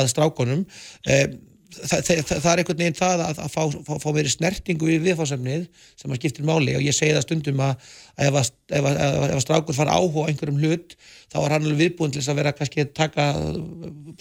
að 0.00 0.10
strákonum 0.10 0.64
eh, 1.06 1.28
það, 1.74 2.04
það, 2.06 2.22
það 2.30 2.50
er 2.52 2.62
einhvern 2.62 2.80
veginn 2.82 2.98
það 2.98 3.24
að, 3.26 3.40
að 3.44 3.52
fá, 3.54 3.62
fá, 3.88 3.92
fá 4.02 4.08
meiri 4.16 4.32
snertingu 4.32 4.88
við 4.88 5.08
viðfáðsefnið 5.08 5.66
sem 6.00 6.14
að 6.14 6.20
skiptir 6.20 6.48
máli. 6.48 6.76
Og 6.78 6.84
ég 6.84 6.96
segi 6.96 7.16
það 7.16 7.26
stundum 7.26 7.62
að 7.64 7.90
ef 8.28 8.38
að, 8.40 8.50
ef 8.78 8.88
ef 8.94 9.24
að 9.26 9.42
strákur 9.44 9.76
fara 9.76 9.98
áhuga 9.98 10.28
einhverjum 10.30 10.60
hlut 10.62 10.96
þá 11.34 11.38
er 11.40 11.54
hann 11.56 11.64
alveg 11.66 11.80
viðbúin 11.80 12.12
til 12.14 12.20
þess 12.20 12.30
að 12.30 12.38
vera 12.38 12.52
kannski 12.54 12.82
að 12.84 12.92
taka 12.94 13.24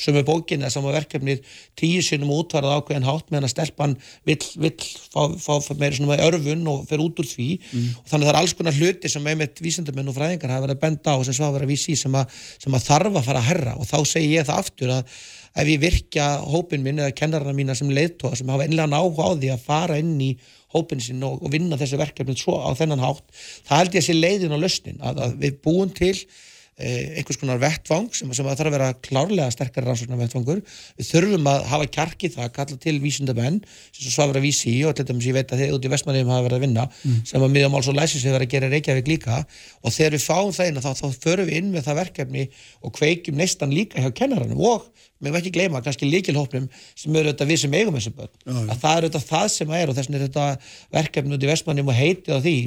sömu 0.01 0.23
bókin 0.25 0.63
eða 0.63 0.73
sama 0.73 0.93
verkefnið 0.95 1.43
tíu 1.77 2.01
sinnum 2.01 2.31
og 2.33 2.47
útvarað 2.47 2.79
ákveðin 2.79 3.05
hátt 3.05 3.29
meðan 3.29 3.45
að 3.45 3.53
stelpan 3.53 3.93
vill, 4.25 4.39
vill 4.63 4.87
fá, 5.13 5.29
fá, 5.37 5.75
meiri 5.77 5.99
svona 5.99 6.15
með 6.15 6.23
örfun 6.29 6.65
og 6.71 6.87
fer 6.89 7.03
út 7.03 7.21
úr 7.21 7.29
því. 7.29 7.49
Og 8.01 8.09
þannig 8.09 8.25
að 8.25 8.25
það 8.25 8.33
er 8.33 8.39
alls 8.41 8.55
konar 8.57 8.79
hluti 8.79 9.13
sem 9.13 9.29
einmitt 9.29 9.61
vísindamenn 9.61 10.09
og 10.09 10.17
fræðingar 10.17 10.55
hafa 10.55 10.65
verið 10.65 10.79
að 10.79 10.83
benda 10.87 11.13
á 11.13 11.17
sem 11.21 11.37
svo 11.37 11.45
hafa 11.45 11.57
verið 11.59 11.69
að 11.69 11.75
vísi 11.75 11.97
sem 11.99 12.17
að, 12.17 12.41
sem 12.65 12.79
að 12.79 12.89
þarf 12.89 13.21
að 13.21 13.29
fara 13.29 13.43
að 13.43 13.49
herra. 13.51 13.77
Og 13.77 13.89
þá 13.89 13.97
segi 14.09 14.33
ég 14.33 14.49
það 14.49 14.63
aftur 14.63 14.97
að 14.97 15.17
ef 15.53 15.69
ég 15.69 15.81
virkja 15.81 16.27
hópin 16.49 16.83
minn 16.85 17.01
eða 17.01 17.15
kennarana 17.17 17.53
mína 17.55 17.75
sem 17.77 17.91
leiðtóa 17.93 18.37
sem 18.37 18.49
hafa 18.49 18.65
ennilega 18.65 18.99
áhuga 18.99 19.29
á 19.29 19.31
því 19.37 19.51
að 19.53 19.67
fara 19.67 19.99
inn 20.01 20.15
í 20.21 20.31
hópin 20.73 21.03
sinn 21.03 21.21
og, 21.25 21.43
og 21.43 21.53
vinna 21.53 21.77
þessu 21.79 21.99
verkefni 22.01 22.37
svo 22.39 22.57
á 22.57 22.73
þennan 22.77 23.03
hátt, 23.03 23.27
það 23.67 23.83
held 23.83 23.93
ég 23.93 24.01
að 24.01 24.09
sé 24.09 24.17
leiðin 24.17 24.57
og 24.57 24.63
löstin 24.63 24.99
að, 25.05 25.21
að 25.27 25.37
við 25.43 25.61
búum 25.65 25.91
til 25.93 26.15
eh, 26.15 27.19
einhvers 27.19 27.37
konar 27.37 27.61
vettvang 27.61 28.09
sem, 28.17 28.31
sem 28.33 28.47
að 28.49 28.57
þarf 28.57 28.71
að 28.71 28.75
vera 28.77 28.89
klárlega 29.05 29.53
sterkari 29.53 29.85
rannsóknar 29.85 30.21
vettvangur 30.23 30.63
við 30.63 31.09
þurfum 31.11 31.49
að 31.51 31.67
hafa 31.69 31.89
kjarki 31.99 32.31
það 32.33 32.47
að 32.47 32.55
kalla 32.57 32.79
til 32.87 32.95
vísindamenn 33.03 33.61
sem 33.67 34.01
svo 34.07 34.15
svafra 34.15 34.41
vísi 34.43 34.73
og 34.89 34.97
til 34.97 35.05
dæmis 35.09 35.29
ég 35.29 35.37
veit 35.37 35.53
að 35.53 35.63
þið 35.63 35.77
út 35.77 35.85
í 35.85 35.93
Vestmanniðum 35.93 36.33
hafa 36.33 36.47
verið 36.47 36.57
að 36.57 36.65
vinna 36.65 36.87
sem 37.29 37.45
að 37.45 37.55
miðamáls 37.59 37.91
og 37.93 37.99
læsis 37.99 38.25
hefur 38.25 38.39
verið 38.39 38.49
að 38.49 38.55
gera 38.55 38.71
Reykjavík 38.73 39.13
líka. 39.13 39.43
Og 39.85 39.93
þegar 39.93 40.17
við 40.17 40.25
fáum 40.25 40.53
það 40.55 40.71
inn 40.71 40.81
þá, 40.81 40.91
þá 40.97 41.07
förum 41.27 41.49
við 41.49 41.59
inn 41.61 41.71
með 41.75 41.87
það 41.89 41.99
verkefni 42.01 42.47
og 42.81 42.97
kveikjum 42.97 43.37
neistan 43.37 43.75
líka 43.75 44.01
hjá 44.01 44.09
kennaranum 44.17 44.65
og 44.65 44.89
með 45.23 45.39
ekki 45.41 45.53
gleyma 45.57 45.81
kannski 45.85 46.09
líkilhópnum 46.09 46.67
sem 46.95 47.15
eru 47.19 47.31
þetta 47.33 47.49
við 47.49 47.61
sem 47.63 47.77
eigum 47.79 47.97
þessu 47.99 48.13
börn. 48.17 48.33
Að 48.67 48.81
það 48.83 48.97
er 48.99 49.07
þetta 49.09 49.23
það 49.29 49.47
sem 49.57 49.77
er 49.79 49.91
og 49.93 49.97
þess 49.97 50.09
vegna 50.11 50.19
er 50.21 50.27
þetta 50.27 50.47
verkefni 50.99 51.37
út 51.37 51.47
í 51.47 51.51
Vestmannum 51.53 51.93
og 51.93 51.97
heitið 51.99 52.35
á 52.35 52.39
því 52.43 52.57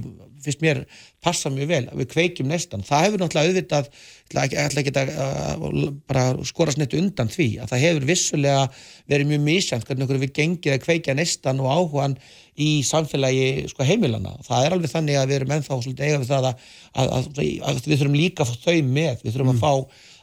finnst 0.47 0.62
mér 0.62 0.83
passa 1.25 1.51
mjög 1.51 1.71
vel 1.71 1.83
að 1.90 2.01
við 2.03 2.09
kveikjum 2.12 2.51
nestan 2.51 2.85
það 2.87 3.05
hefur 3.07 3.23
náttúrulega 3.23 3.51
auðvitað 3.51 3.88
ég 4.37 4.57
ætla 4.62 4.83
ekki- 4.83 4.95
að 5.01 5.12
uh, 5.16 5.92
bara 6.07 6.25
skora 6.47 6.75
snitt 6.75 6.95
undan 6.99 7.31
því 7.33 7.47
að 7.62 7.73
það 7.73 7.85
hefur 7.87 8.07
vissulega 8.11 8.64
verið 9.11 9.31
mjög 9.33 9.45
misjant 9.47 9.87
hvernig 9.88 10.07
okkur 10.07 10.21
við 10.23 10.35
gengið 10.38 10.77
að 10.77 10.85
kveikja 10.87 11.16
nestan 11.19 11.62
og 11.64 11.71
áhugan 11.73 12.16
í 12.57 12.71
samfélagi 12.87 13.66
sko, 13.73 13.87
heimilana 13.87 14.37
það 14.47 14.66
er 14.69 14.77
alveg 14.77 14.92
þannig 14.92 15.21
að 15.21 15.31
við 15.33 15.38
erum 15.40 15.57
ennþá 15.57 15.81
eiga 15.97 16.21
við 16.23 16.31
það 16.31 16.51
að, 16.51 16.69
að, 16.95 17.14
að, 17.16 17.31
að 17.71 17.81
við 17.87 17.97
þurfum 18.01 18.21
líka 18.21 18.45
að 18.47 18.53
fá 18.53 18.57
þau 18.69 18.79
með 19.01 19.25
við 19.25 19.33
þurfum 19.35 19.55
að 19.57 19.64
fá 19.64 19.73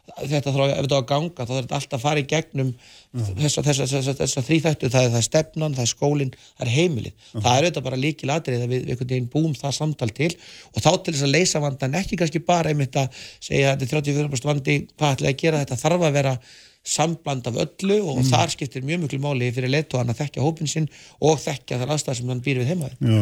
þetta 0.03 0.51
þarf 0.51 0.63
að, 0.65 0.71
ef 0.73 0.83
þetta 0.83 0.97
á 0.97 1.01
að 1.01 1.07
ganga 1.09 1.31
þá 1.33 1.51
þarf 1.51 1.59
þetta 1.61 1.77
alltaf 1.77 1.97
að 1.97 2.03
fara 2.03 2.21
í 2.21 2.25
gegnum 2.27 2.71
þessa, 3.13 3.63
þessa, 3.63 3.87
þessa, 3.87 4.15
þessa 4.19 4.43
þrýþættu, 4.47 4.89
það 4.91 5.05
er, 5.05 5.11
það 5.13 5.19
er 5.19 5.27
stefnan, 5.27 5.77
það 5.77 5.85
er 5.85 5.91
skólinn, 5.93 6.33
það 6.57 6.65
er 6.65 6.73
heimilið. 6.73 7.29
Það 7.31 7.47
er 7.53 7.67
auðvitað 7.67 7.87
bara 7.87 8.01
líkil 8.01 8.33
atrið 8.33 8.65
að 8.65 8.73
við, 8.73 8.83
einhvern 8.89 9.11
veginn 9.13 9.31
búum 9.31 9.55
það 9.57 9.77
samtal 9.79 10.09
til. 10.17 10.29
Og 10.73 10.83
þá 10.83 10.91
til 10.91 11.15
þess 11.15 11.27
að 11.27 11.33
leysa 11.37 11.63
vandan 11.63 11.97
ekki 12.01 12.19
kannski 12.19 12.43
bara 12.43 12.73
einmitt 12.73 12.99
að 12.99 13.23
segja 13.39 13.73
þetta 13.77 13.87
er 13.87 14.03
34% 14.11 14.49
vandi 14.51 14.77
hvað 14.91 15.17
ætlaði 15.17 15.33
að 15.33 15.41
gera? 15.45 15.63
Þetta 15.63 15.81
þarf 15.85 16.07
að 16.09 16.17
vera 16.19 16.37
sambland 16.83 17.45
af 17.47 17.55
öllu 17.63 17.97
og 18.11 18.17
þar 18.27 18.51
skiptir 18.51 18.83
mjög 18.83 19.05
miklu 19.05 19.19
máli 19.23 19.47
fyrir 19.55 19.71
leittóðan 19.71 20.11
að 20.11 20.19
þekkja 20.19 20.43
hópin 20.43 20.67
sinn 20.67 20.87
og 21.23 21.37
þekkja 21.39 21.79
þar 21.79 21.93
aðstæðar 21.95 22.17
sem 22.19 22.31
hann 22.33 22.41
býr 22.43 22.59
við 22.59 22.71
heimaður 22.73 23.13
Já, 23.13 23.21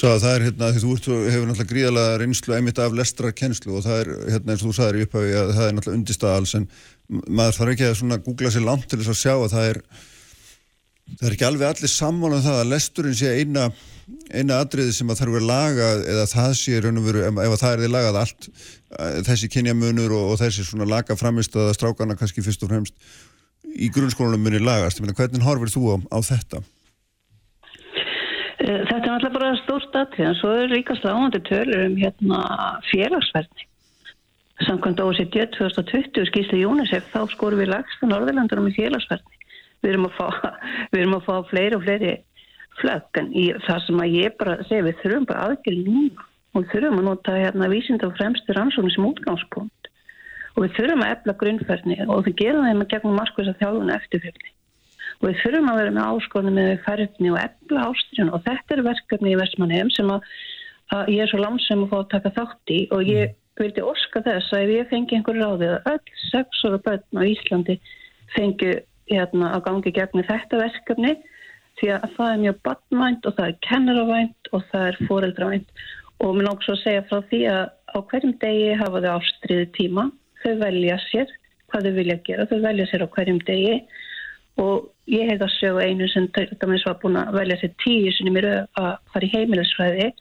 svo 0.00 0.12
að 0.14 0.22
það 0.22 0.36
er 0.36 0.46
hérna, 0.46 0.70
því 0.72 0.82
þú 0.84 0.94
ert, 0.94 1.08
hefur 1.34 1.50
náttúrulega 1.50 1.72
gríðalega 1.74 2.14
reynslu 2.22 2.56
einmitt 2.56 2.80
af 2.80 2.96
lestra 2.96 3.34
kennslu 3.36 3.76
og 3.76 3.84
það 3.84 4.00
er, 4.00 4.12
hérna 4.32 4.54
eins 4.54 4.64
og 4.64 4.70
þú 4.70 4.78
sagðir 4.78 4.98
í 5.02 5.04
upphafi 5.08 5.36
að 5.42 5.52
það 5.58 5.66
er 5.66 5.76
náttúrulega 5.76 6.00
undistað 6.00 6.38
alls 6.38 6.56
en 6.56 6.66
maður 7.28 7.58
þarf 7.58 7.74
ekki 7.74 7.88
að 7.90 7.98
svona 8.00 8.20
googla 8.24 8.54
sér 8.54 8.66
langt 8.70 8.88
til 8.88 9.02
þess 9.02 9.12
að 9.12 9.20
sjá 9.20 9.34
að 9.36 9.52
það 9.52 9.68
er 9.74 9.82
það 11.18 11.26
er 11.28 11.36
ekki 11.36 11.48
alveg 11.50 11.68
allir 11.68 11.92
sammála 11.92 12.38
um 12.38 12.46
það 12.46 12.60
að 12.62 12.70
lesturinn 12.72 13.18
sé 13.18 13.34
eina, 13.42 13.68
eina 14.32 14.60
atriði 14.62 14.92
sem 14.96 15.10
að 15.12 15.22
þarf 15.22 15.38
að 15.38 15.48
laga 15.48 15.88
eða 16.14 16.28
það 16.30 16.54
sé 16.58 16.80
raun 16.82 17.00
og 17.00 17.06
veru, 17.08 17.24
ef, 17.28 17.42
ef 17.44 17.56
að 17.56 17.60
það 17.62 17.74
er 17.74 17.82
því 17.82 17.90
lagað 17.92 18.20
allt 18.22 18.48
þessi 19.28 19.50
kynjamunur 19.52 20.14
og, 20.16 20.32
og 20.32 20.40
þessi 20.42 20.66
svona 20.66 20.88
laga 20.88 21.16
framist 21.16 21.56
að 21.56 21.72
strákana 21.78 22.16
kannski 22.18 22.44
fyrst 22.44 22.64
og 22.66 22.72
fremst 22.72 22.96
í 23.72 23.88
grunnskólanum 23.92 24.42
muni 24.44 24.60
lagast, 24.60 25.00
Ég 25.00 25.06
meina, 25.06 25.16
hvernig 25.16 25.44
horfir 25.46 25.72
þú 25.72 25.82
á, 25.94 25.96
á 26.12 26.18
þetta? 26.26 26.62
Eh, 28.62 28.80
Þetta 28.88 29.02
er 29.02 29.12
alltaf 29.16 29.34
bara 29.34 29.52
stórt 29.62 29.96
atrið 29.98 30.28
en 30.28 30.38
svo 30.38 30.50
er 30.60 30.72
líka 30.72 30.96
sláandi 30.98 31.40
tölur 31.48 31.86
um 31.86 31.96
hérna 31.98 32.40
félagsverðni. 32.90 33.68
Samkvæmt 34.66 35.00
OECD 35.02 35.46
2020 35.56 36.28
skýrstu 36.28 36.60
UNICEF 36.68 37.08
þá 37.14 37.24
skorum 37.32 37.62
við 37.62 37.72
lagst 37.72 38.04
á 38.04 38.06
Norðurlandurum 38.06 38.68
í 38.70 38.76
félagsverðni. 38.76 39.40
Við 39.82 39.94
erum 39.94 40.06
að 40.10 40.18
fá, 40.20 40.28
erum 41.00 41.16
að 41.18 41.26
fá 41.26 41.34
fleiri 41.50 41.78
og 41.78 41.86
fleiri 41.86 42.12
flögg 42.80 43.20
en 43.20 43.30
í 43.36 43.48
það 43.66 43.84
sem 43.86 44.02
að 44.02 44.16
ég 44.18 44.36
bara 44.40 44.56
segi 44.68 44.86
við 44.86 45.00
þurfum 45.02 45.28
bara 45.28 45.48
aðgjörð 45.48 45.88
núna. 45.88 46.28
Og 46.52 46.64
við 46.64 46.72
þurfum 46.74 46.98
að 47.00 47.06
nota 47.08 47.36
hérna 47.36 47.68
vísinda 47.72 48.08
og 48.08 48.16
fremstu 48.18 48.56
rannsóknir 48.56 48.94
sem 48.94 49.06
útgangspunkt. 49.08 49.90
Og 50.52 50.66
við 50.66 50.74
þurfum 50.78 51.04
að 51.04 51.14
efla 51.16 51.36
grunnferðni 51.42 51.98
og 52.06 52.26
við 52.26 52.34
gerum 52.42 52.66
þeim 52.68 52.82
að 52.84 52.90
gegnum 52.92 53.16
markvisa 53.16 53.54
þjálfuna 53.60 53.98
eftirfylgni. 54.00 54.50
Og 55.20 55.28
við 55.30 55.38
þurfum 55.44 55.70
að 55.72 55.78
vera 55.80 55.94
með 55.96 56.10
áskonum 56.10 56.58
með 56.58 56.72
færðni 56.86 57.32
og 57.32 57.38
efla 57.40 57.86
ástriðun 57.88 58.34
og 58.36 58.44
þetta 58.48 58.76
er 58.76 58.84
verkefni 58.88 59.32
í 59.32 59.38
Vestmannheim 59.40 59.92
sem 59.94 60.12
að, 60.12 60.28
að 60.92 61.12
ég 61.14 61.24
er 61.24 61.32
svo 61.32 61.40
langsam 61.40 61.86
að 61.86 61.92
fá 61.92 61.98
að 62.02 62.10
taka 62.16 62.34
þátt 62.36 62.74
í. 62.74 62.80
Og 62.92 63.08
ég 63.08 63.36
vildi 63.60 63.84
orska 63.84 64.22
þess 64.24 64.52
að 64.52 64.64
ef 64.66 64.72
ég 64.76 64.90
fengi 64.92 65.18
einhver 65.18 65.38
ráðið 65.40 65.74
að 65.76 65.90
öll 65.92 66.24
sex 66.28 66.64
ára 66.66 66.80
börn 66.84 67.20
á 67.20 67.22
Íslandi 67.32 67.78
fengi 68.32 68.72
hérna 69.12 69.52
að 69.56 69.64
gangi 69.68 69.92
gegn 69.94 70.24
þetta 70.28 70.60
verkefni 70.60 71.16
því 71.82 71.90
að 71.96 72.08
það 72.16 72.32
er 72.32 72.40
mjög 72.44 72.58
badmænt 72.68 73.26
og 73.26 73.36
það 73.36 73.48
er 73.48 73.60
kennaravænt 73.66 74.50
og 74.54 74.64
það 74.70 74.88
er 74.88 74.98
foreldravænt. 75.08 75.84
Og 76.22 76.36
mér 76.36 76.46
langt 76.46 76.64
svo 76.64 76.76
að 76.76 76.82
segja 76.84 77.04
frá 77.10 77.22
því 77.30 77.40
að 77.50 77.62
á 77.92 77.98
hverjum 78.12 78.34
degi 78.42 78.74
hafa 78.78 79.02
þau 79.02 79.12
ástriði 79.16 79.68
tíma. 79.76 80.04
Þau 80.42 80.52
velja 80.62 80.98
sér 81.08 81.32
hvað 81.72 81.88
þau 81.88 81.94
vilja 81.96 82.18
gera, 82.26 82.46
þau 82.50 82.60
velja 82.62 82.86
sér 82.90 83.04
á 83.04 83.12
hverjum 83.16 83.40
degi. 83.48 83.76
Og 84.62 84.90
ég 85.10 85.30
hef 85.32 85.42
að 85.42 85.54
sögu 85.56 85.82
einu 85.82 86.08
sem 86.12 86.28
til 86.36 86.46
dæmis 86.60 86.84
var 86.86 87.00
búin 87.02 87.18
að 87.18 87.34
velja 87.40 87.58
sér 87.62 87.74
tíu 87.82 88.12
sinni 88.14 88.34
mér 88.36 88.48
að 88.52 88.92
fara 89.10 89.26
í 89.26 89.32
heimilisfræði. 89.32 90.12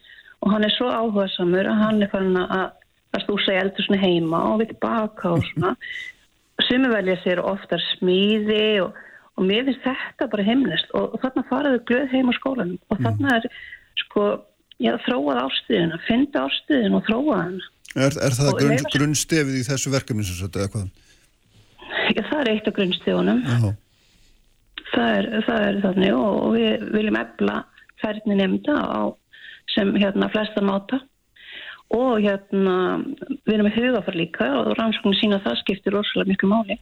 Og 0.41 0.55
hann 0.55 0.65
er 0.65 0.73
svo 0.73 0.89
áhugasamur 0.89 1.69
að 1.69 1.83
hann 1.83 2.01
er 2.01 2.09
farin 2.09 2.39
að, 2.41 2.71
að 3.13 3.25
stúsa 3.27 3.53
í 3.53 3.61
eldur 3.61 3.85
svona 3.85 4.01
heima 4.01 4.41
og 4.49 4.63
við 4.63 4.73
tilbaka 4.73 5.35
og 5.35 5.45
svona. 5.51 5.75
Sumi 6.65 6.89
velja 6.89 7.19
sér 7.21 7.43
oftar 7.45 7.83
smíði 7.91 8.65
og, 8.87 8.97
og 9.39 9.47
mér 9.47 9.67
finnst 9.67 9.85
þetta 9.85 10.29
bara 10.31 10.47
heimlist 10.47 10.95
og, 10.97 11.13
og 11.15 11.21
þarna 11.23 11.45
faraðu 11.49 11.83
glöð 11.89 12.15
heim 12.15 12.31
á 12.31 12.33
skólanum 12.37 12.79
og 12.91 13.03
þarna 13.03 13.35
er 13.37 13.47
sko 14.03 14.25
já, 14.81 14.95
þróað 15.05 15.43
ástuðina, 15.45 16.01
finna 16.07 16.47
ástuðin 16.47 16.97
og 16.97 17.05
þróa 17.07 17.37
hana. 17.43 17.69
Er, 17.91 18.15
er 18.23 18.35
það 18.35 18.51
grunn, 18.59 18.89
grunnstefið 18.95 19.59
í 19.59 19.63
þessu 19.67 19.93
verkefni 19.93 20.25
sem 20.25 20.39
sagt, 20.39 20.57
eða 20.57 20.71
hvað? 20.73 20.91
Já, 22.15 22.21
það 22.29 22.37
er 22.41 22.51
eitt 22.53 22.69
af 22.69 22.77
grunnstíðunum. 22.77 23.41
Já, 23.47 23.71
Það 24.91 25.13
er, 25.15 25.27
það 25.47 25.65
er 25.65 25.77
þannig 25.85 26.13
og, 26.17 26.33
og 26.35 26.53
við 26.57 26.81
viljum 26.91 27.17
efla 27.21 27.53
færni 28.01 28.35
nefnda 28.35 28.73
á 28.75 29.01
sem 29.71 29.93
hérna 29.95 30.27
flesta 30.33 30.63
máta 30.67 30.99
og 31.95 32.23
hérna 32.23 32.75
við 33.45 33.53
erum 33.53 33.67
með 33.69 33.77
hugafar 33.77 34.17
líka 34.19 34.47
og 34.59 34.73
rannsóknir 34.79 35.19
sína 35.19 35.39
að 35.39 35.47
það 35.47 35.59
skiptir 35.61 35.95
rosalega 35.95 36.31
miklu 36.33 36.49
máli 36.51 36.77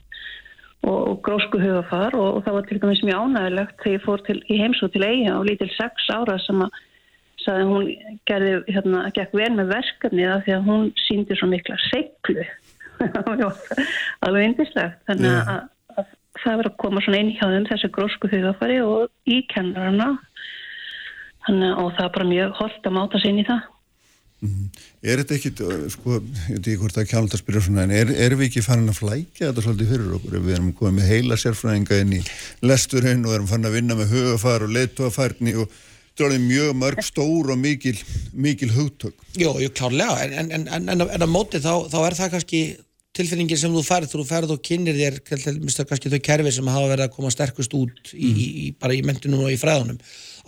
og, 0.87 0.99
og 0.99 1.17
grósku 1.25 1.59
hugafar 1.61 2.15
og, 2.17 2.37
og 2.37 2.45
það 2.45 2.57
var 2.57 2.67
til 2.67 2.79
dæmis 2.83 3.01
mjög 3.07 3.25
ánægilegt 3.25 3.81
þegar 3.83 3.97
ég 3.97 4.05
fór 4.05 4.23
til, 4.27 4.37
í 4.47 4.59
heimsóð 4.61 4.93
til 4.93 5.07
eiga 5.07 5.35
og 5.39 5.49
lítil 5.49 5.69
sex 5.75 6.07
ára 6.13 6.37
sem 6.45 6.63
að 6.65 6.77
sagði 7.39 7.63
að 7.63 7.73
hún 7.73 7.89
gerði, 8.27 8.53
hérna, 8.67 9.03
gekk 9.15 9.35
vel 9.39 9.51
með 9.55 9.73
verkefnið 9.73 10.31
af 10.33 10.45
því 10.45 10.55
að 10.57 10.69
hún 10.69 10.87
síndi 11.07 11.37
svo 11.39 11.49
mikla 11.51 11.77
seglu 11.87 12.45
alveg 14.25 14.47
indislegt 14.49 15.03
þannig 15.07 15.35
Já. 15.35 15.41
að, 15.55 15.61
að 15.95 16.09
það 16.43 16.57
verður 16.59 16.71
að 16.71 16.79
koma 16.83 17.03
svona 17.05 17.21
inn 17.23 17.33
hjá 17.35 17.45
þeim 17.47 17.67
þessi 17.69 17.91
grósku 17.95 18.31
hugafari 18.31 18.79
og 18.83 19.31
í 19.31 19.39
kennarana. 19.51 20.09
Þannig 21.47 21.71
að 21.71 21.83
og 21.83 21.93
það 21.95 22.05
er 22.05 22.15
bara 22.17 22.29
mjög 22.29 22.57
holdt 22.59 22.89
að 22.89 22.95
máta 22.97 23.21
sig 23.21 23.33
inn 23.33 23.41
í 23.43 23.47
það 23.47 23.67
Er 24.39 25.19
þetta 25.19 25.35
ekkit, 25.35 25.61
uh, 25.65 25.83
sko, 25.91 26.19
ég 26.47 26.55
veit 26.55 26.59
ekki 26.61 26.77
hvort 26.79 26.95
það 26.95 27.03
er 27.03 27.09
kjáld 27.09 27.33
að 27.35 27.41
spyrja 27.41 27.63
svona, 27.65 27.83
en 27.83 27.93
er, 27.95 28.13
erum 28.27 28.39
við 28.39 28.49
ekki 28.49 28.63
farin 28.63 28.91
að 28.91 29.01
flækja 29.01 29.49
þetta 29.49 29.63
svolítið 29.65 29.91
fyrir 29.91 30.15
okkur? 30.15 30.37
Við 30.45 30.55
erum 30.55 30.69
komið 30.79 30.95
með 30.95 31.09
heila 31.11 31.37
sérfræðinga 31.41 31.99
inn 32.05 32.15
í 32.15 32.23
lesturinn 32.63 33.25
og 33.27 33.35
erum 33.35 33.49
farin 33.51 33.67
að 33.67 33.75
vinna 33.75 33.97
með 33.99 34.13
hugafar 34.15 34.63
og 34.63 34.75
leituafærni 34.77 35.55
og 35.59 35.79
þetta 36.19 36.35
er 36.35 36.45
mjög 36.45 36.75
mörg 36.79 37.03
stór 37.03 37.51
og 37.51 37.59
mikil, 37.59 37.95
mikil 38.31 38.71
hugtök. 38.75 39.17
Jú, 39.39 39.55
jú, 39.59 39.73
klárlega, 39.75 40.29
en, 40.29 40.53
en, 40.55 40.69
en, 40.71 40.93
en, 41.03 41.27
á 41.27 41.27
móti 41.27 41.59
þá, 41.63 41.73
þá 41.91 41.99
er 42.05 42.17
það 42.21 42.33
kannski 42.37 42.63
tilfinningin 43.19 43.59
sem 43.59 43.73
þú 43.73 43.83
færð, 43.83 44.11
þú 44.13 44.25
færð 44.27 44.55
og 44.55 44.63
kynir 44.63 44.97
þér 44.97 45.19
kannski 45.25 46.11
þau 46.13 46.19
kerfi 46.23 46.53
sem 46.55 46.71
hafa 46.71 46.91
verið 46.91 47.05
að 47.07 47.15
koma 47.15 47.31
sterkust 47.33 47.73
út 47.77 48.13
í, 48.13 48.29
í, 48.29 48.47
í, 48.47 48.65
bara 48.79 48.95
í 48.95 49.01
mentunum 49.05 49.47
og 49.47 49.53
í 49.53 49.59
fræðunum 49.59 49.99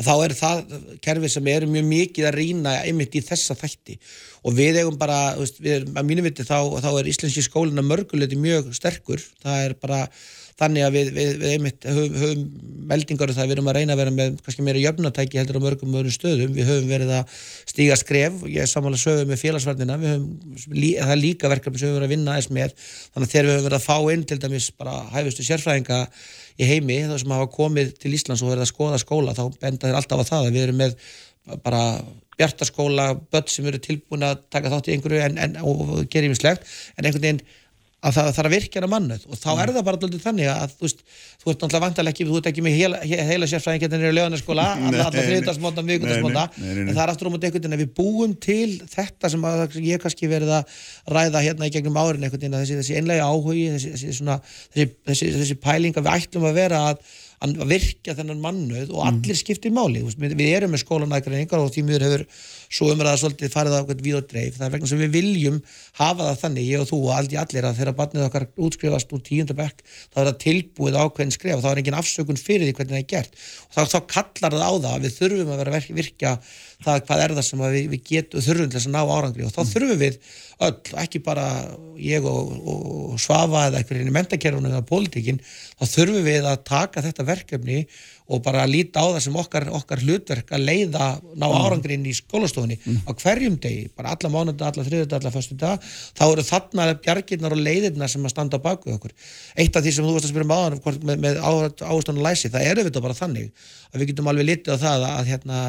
og 0.01 0.07
þá 0.07 0.13
er 0.25 0.33
það 0.33 0.75
kerfi 1.05 1.29
sem 1.29 1.47
er 1.51 1.67
mjög 1.69 1.87
mikið 1.91 2.27
að 2.27 2.37
rýna 2.39 2.75
einmitt 2.81 3.15
í 3.17 3.23
þessa 3.25 3.57
þætti. 3.59 3.99
Og 4.41 4.55
við 4.57 4.81
eigum 4.81 4.97
bara, 4.97 5.35
veist, 5.37 5.59
við, 5.61 5.85
að 5.93 6.07
mínu 6.09 6.25
viti 6.25 6.45
þá, 6.47 6.57
þá 6.81 6.91
er 6.95 7.09
íslenski 7.11 7.45
skólinn 7.45 7.77
að 7.77 7.91
mörguleiti 7.91 8.39
mjög 8.41 8.71
sterkur, 8.73 9.21
það 9.43 9.65
er 9.67 9.75
bara 9.77 10.05
þannig 10.61 10.85
að 10.85 10.95
við, 10.95 11.11
við, 11.15 11.29
við 11.41 11.53
einmitt 11.55 11.85
höfum, 11.89 12.17
höfum 12.21 12.41
meldingar 12.91 13.31
um 13.31 13.37
það, 13.37 13.47
við 13.49 13.55
erum 13.55 13.69
að 13.71 13.77
reyna 13.77 13.95
að 13.95 14.01
vera 14.01 14.13
með 14.17 14.35
kannski 14.45 14.65
meira 14.65 14.81
jöfnatæki 14.81 15.39
heldur 15.39 15.57
á 15.57 15.65
mörgum 15.65 15.93
mörgum 15.93 16.13
stöðum, 16.13 16.53
við 16.57 16.69
höfum 16.69 16.91
verið 16.91 17.13
að 17.17 17.39
stíga 17.71 17.97
skref, 17.97 18.43
ég 18.49 18.65
er 18.65 18.69
samanlega 18.69 19.05
sögum 19.05 19.31
með 19.31 19.41
félagsvarnina, 19.41 19.97
við 20.01 20.13
höfum, 20.13 20.29
það 20.67 21.15
er 21.15 21.21
líka 21.21 21.51
verkefni 21.53 21.81
sem 21.81 21.89
við 21.89 21.95
höfum 21.95 22.01
verið 22.01 22.09
að 22.09 22.15
vinna 22.15 22.35
aðeins 22.35 22.51
með, 22.57 22.75
þannig 23.15 23.29
að 23.29 23.33
þegar 23.33 23.49
við 23.49 23.57
höfum 23.57 23.69
verið 23.69 23.79
að 23.79 23.87
fá 23.87 24.13
inn 24.13 24.27
til 24.29 24.39
dæmis 24.45 24.69
bara 24.77 24.95
hæfustu 25.15 25.47
sérfræðinga 25.47 26.01
í 26.61 26.69
heimi, 26.69 26.99
þá 27.09 27.15
sem 27.21 27.33
hafa 27.35 27.49
komið 27.51 27.93
til 28.01 28.13
Íslands 28.15 28.43
og 28.45 28.51
verið 28.51 28.65
að 28.65 28.71
skoða 28.71 29.01
skóla, 29.01 29.35
þá 29.37 29.43
benda 29.61 29.87
þeir 29.87 29.99
alltaf 29.99 30.21
á 30.21 30.29
það 30.29 30.47
að 30.47 30.57
við 30.57 30.65
erum 30.67 30.81
með 30.81 30.95
bara 31.65 31.81
bjartaskóla, 32.37 33.07
börn 33.33 33.49
sem 33.51 33.67
eru 33.69 33.81
tilbúin 33.81 34.25
að 34.25 34.43
taka 34.53 34.71
þátt 34.73 34.89
í 34.89 34.95
einhverju 34.95 35.23
en, 35.25 35.39
en, 35.41 35.57
og, 35.65 35.81
og 35.85 36.05
gera 36.11 36.29
yfirslegt, 36.29 36.69
en 36.95 37.07
einhvern 37.07 37.25
veginn 37.25 37.43
að 38.01 38.15
það 38.15 38.29
þarf 38.35 38.49
að 38.49 38.53
virkja 38.55 38.81
hana 38.81 38.89
mannuð 38.89 39.25
og 39.29 39.37
þá 39.37 39.49
er 39.51 39.71
það 39.75 39.83
bara 39.85 39.97
alltaf 39.99 40.23
þannig 40.23 40.47
að 40.49 40.71
þú 40.73 40.85
veist, 40.87 41.01
þú 41.41 41.51
ert 41.51 41.59
náttúrulega 41.61 41.83
vantarlega 41.83 42.15
ekki, 42.15 42.25
þú 42.25 42.39
ert 42.39 42.49
ekki 42.49 42.63
með 42.65 42.77
heila, 42.79 43.01
heila 43.29 43.49
sérfræðing 43.51 43.83
hérna 43.85 43.99
í 44.09 44.15
löðanarskóla, 44.17 44.65
alla 44.89 45.07
þriðdagsmóta, 45.13 45.83
nei. 45.85 46.71
en 46.81 46.93
það 46.95 47.03
er 47.03 47.13
aftur 47.13 47.29
á 47.29 47.33
veginn 47.37 47.77
að 47.77 47.83
við 47.83 47.91
búum 47.99 48.33
til 48.41 48.69
þetta 48.89 49.31
sem 49.33 49.45
að 49.51 49.77
ég 49.85 50.01
kannski 50.01 50.29
verið 50.31 50.53
að 50.57 50.79
ræða 51.13 51.43
hérna 51.45 51.69
í 51.69 51.75
gegnum 51.75 51.99
árin 52.01 52.25
einhvern 52.25 52.41
veginn 52.41 52.57
að 52.57 52.65
þessi, 52.65 52.79
þessi 52.81 52.97
einlega 52.97 53.27
áhugi, 53.29 53.67
þessi, 53.75 53.91
þessi, 53.93 54.15
svona, 54.17 54.39
þessi, 54.73 54.87
þessi, 55.11 55.33
þessi 55.37 55.59
pæling 55.61 55.99
að 55.99 56.07
við 56.07 56.15
ætlum 56.17 56.47
að 56.49 56.57
vera 56.57 56.81
að, 56.89 57.03
að 57.41 57.61
virkja 57.69 58.17
þennan 58.17 58.41
mannuð 58.41 58.95
og 58.95 59.05
allir 59.11 59.37
skiptir 59.37 59.73
máli, 59.73 60.01
við, 60.09 60.41
erum 60.49 60.73
með 60.73 60.87
skólanækringar 60.87 61.61
og 61.61 61.69
því 61.73 61.85
miður 61.85 62.07
hefur 62.07 62.25
svo 62.71 62.87
umræða 62.93 63.19
svolítið 63.19 63.51
farið 63.51 63.75
á 63.75 63.79
eitthvað 63.81 64.03
við 64.05 64.17
og 64.17 64.27
dreif, 64.31 64.55
það 64.57 64.65
er 64.67 64.73
vegna 64.75 64.89
sem 64.91 65.01
við 65.01 65.15
viljum 65.17 65.57
hafa 65.99 66.27
það 66.29 66.41
þannig, 66.45 66.69
ég 66.71 66.83
og 66.83 66.89
þú 66.89 66.99
og 67.01 67.13
allt 67.17 67.35
í 67.35 67.39
allir 67.41 67.67
að 67.67 67.79
þegar 67.81 67.97
barnið 67.99 68.27
okkar 68.27 68.47
útskrifast 68.67 69.11
úr 69.11 69.23
tíundabekk 69.27 69.83
þá 69.83 70.17
er 70.21 70.29
það 70.29 70.39
tilbúið 70.45 70.99
ákveðin 71.01 71.35
skref 71.35 71.59
og 71.59 71.65
þá 71.65 71.71
er 71.71 71.81
engin 71.81 71.99
afsökun 71.99 72.39
fyrir 72.39 72.69
því 72.69 72.75
hvernig 72.77 72.95
það 72.95 73.01
er 73.01 73.09
gert. 73.11 73.39
Og 73.67 73.75
þá, 73.75 73.81
þá 73.91 73.99
kallar 74.15 74.57
það 74.57 74.63
á 74.63 74.71
það 74.71 74.91
að 74.91 75.05
við 75.05 75.17
þurfum 75.19 75.51
að 75.51 75.61
vera 75.61 75.81
að 75.81 75.89
virkja 75.99 76.35
það 76.81 77.03
hvað 77.07 77.23
er 77.25 77.35
það 77.37 77.47
sem 77.47 77.63
við, 77.65 77.83
við 77.91 78.05
getum 78.07 78.45
þurfum 78.45 78.71
til 78.71 78.79
þess 78.79 78.89
að 78.89 78.95
ná 78.95 79.01
árangri. 79.01 79.45
Og 79.45 79.53
þá 79.53 79.61
þurfum 79.71 80.01
við 80.01 80.17
öll, 80.61 80.79
ekki 81.03 81.21
bara 81.25 81.47
ég 82.01 82.25
og, 82.29 82.51
og 82.71 83.19
Svafa 83.21 83.67
eða 83.67 83.81
einhverjum 83.81 84.09
í 84.09 84.15
mentakerfunum 84.15 84.71
eða 84.71 84.87
pólitíkin, 84.89 85.41
þá 85.77 85.85
þurfum 85.95 86.27
við 86.27 86.49
að 86.49 86.63
taka 86.69 87.05
þetta 87.05 87.27
verkefni 87.27 87.79
og 88.31 88.41
bara 88.45 88.65
líta 88.69 89.01
á 89.01 89.07
það 89.11 89.23
sem 89.25 89.37
okkar, 89.41 89.67
okkar 89.75 90.01
hlutverk 90.05 90.53
að 90.55 90.65
leiða, 90.67 91.07
ná 91.39 91.45
árangri 91.49 91.97
inn 91.97 92.07
í 92.07 92.13
skólastofunni 92.15 92.77
á 93.07 93.11
hverjum 93.11 93.57
degi, 93.61 93.89
bara 93.97 94.13
alla 94.15 94.31
mánuða, 94.31 94.69
alla 94.69 94.85
þriðuða, 94.87 95.19
alla 95.19 95.33
föstu 95.33 95.57
dag, 95.59 95.83
þá 96.17 96.23
eru 96.29 96.45
þarna 96.47 96.87
bjargirnar 97.01 97.55
og 97.55 97.63
leiðirnar 97.65 98.11
sem 98.11 98.25
að 98.25 98.33
standa 98.35 98.61
á 98.61 98.65
baku 98.65 98.93
okkur. 98.95 99.15
Eitt 99.59 99.75
af 99.75 99.83
því 99.83 99.95
sem 99.95 100.07
þú 100.07 100.15
varst 100.15 100.29
að 100.29 100.33
spyrja 100.33 100.47
um 100.47 100.55
áðan 100.55 101.01
með, 101.09 101.23
með 101.25 101.41
áherslan 101.41 102.21
læsi, 102.23 102.51
það 102.53 102.67
er 102.67 102.81
auðvitað 102.81 103.07
bara 103.07 103.17
þannig 103.17 103.67
að 103.91 103.99
við 103.99 104.11
getum 104.11 104.29
alveg 104.31 104.47
litið 104.47 104.77
á 104.77 104.83
það 104.85 105.05
að, 105.09 105.23
hérna, 105.31 105.61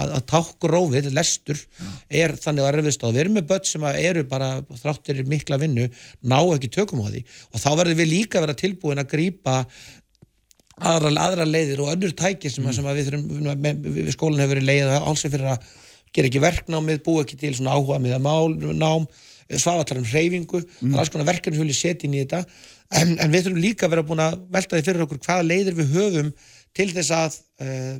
að, 0.00 0.14
að 0.16 0.24
tákrófið, 0.32 1.10
lestur, 1.14 1.60
er 2.10 2.34
þannig 2.40 2.64
að 2.64 2.80
erfist 2.80 3.04
á. 3.06 3.08
Við 3.08 3.22
erum 3.22 3.38
með 3.38 3.46
börn 3.52 3.68
sem 3.68 3.86
að 3.86 4.00
eru 4.08 4.24
bara 4.28 4.50
þráttir 4.82 5.22
mikla 5.30 5.60
vinnu, 5.62 5.86
ná 6.26 6.38
ekki 6.42 6.72
tökum 6.74 7.04
á 7.06 7.08
því 7.12 7.22
og 7.52 7.62
þá 7.62 7.70
verðum 7.82 8.00
við 8.02 8.10
líka 8.10 8.40
að 8.40 8.48
vera 8.48 8.58
tilbúin 8.58 9.02
að 9.02 9.10
grípa 9.14 9.56
aðra, 10.78 11.12
aðra 11.24 11.46
leiðir 11.48 11.82
og 11.84 11.92
önnur 11.94 12.14
tæki 12.16 12.50
sem, 12.52 12.64
mm. 12.64 12.74
sem 12.76 12.88
við, 12.88 13.10
þurfum, 13.10 13.86
við 13.96 14.10
skólan 14.14 14.42
hefur 14.42 14.56
verið 14.56 14.68
leið 14.68 14.92
álsið 14.98 15.34
fyrir 15.36 15.52
að 15.54 15.70
gera 16.14 16.30
ekki 16.30 16.42
verknámið, 16.42 17.00
búa 17.06 17.24
ekki 17.24 17.38
til 17.40 17.54
svona 17.56 17.76
áhuga 17.76 18.00
með 18.02 18.16
að 18.16 18.24
mál, 18.24 18.74
nám, 18.78 19.08
svafatar 19.48 20.00
um 20.00 20.08
hreyfingu, 20.08 20.62
það 20.80 20.92
er 20.92 21.02
alls 21.02 21.12
konar 21.12 21.28
verkefni 21.28 21.76
setja 21.76 22.08
inn 22.08 22.16
í 22.16 22.22
þetta, 22.24 22.42
en, 23.00 23.16
en 23.16 23.32
við 23.32 23.46
þurfum 23.46 23.64
líka 23.64 23.88
að 23.88 23.94
vera 23.96 24.06
búin 24.08 24.24
að 24.24 24.38
velta 24.54 24.76
því 24.76 24.86
fyrir 24.86 25.04
okkur 25.04 25.20
hvaða 25.24 25.48
leiðir 25.48 25.78
við 25.78 25.96
höfum 25.96 26.30
til 26.76 26.88
þess 26.92 27.14
að 27.16 27.38
uh, 27.64 27.98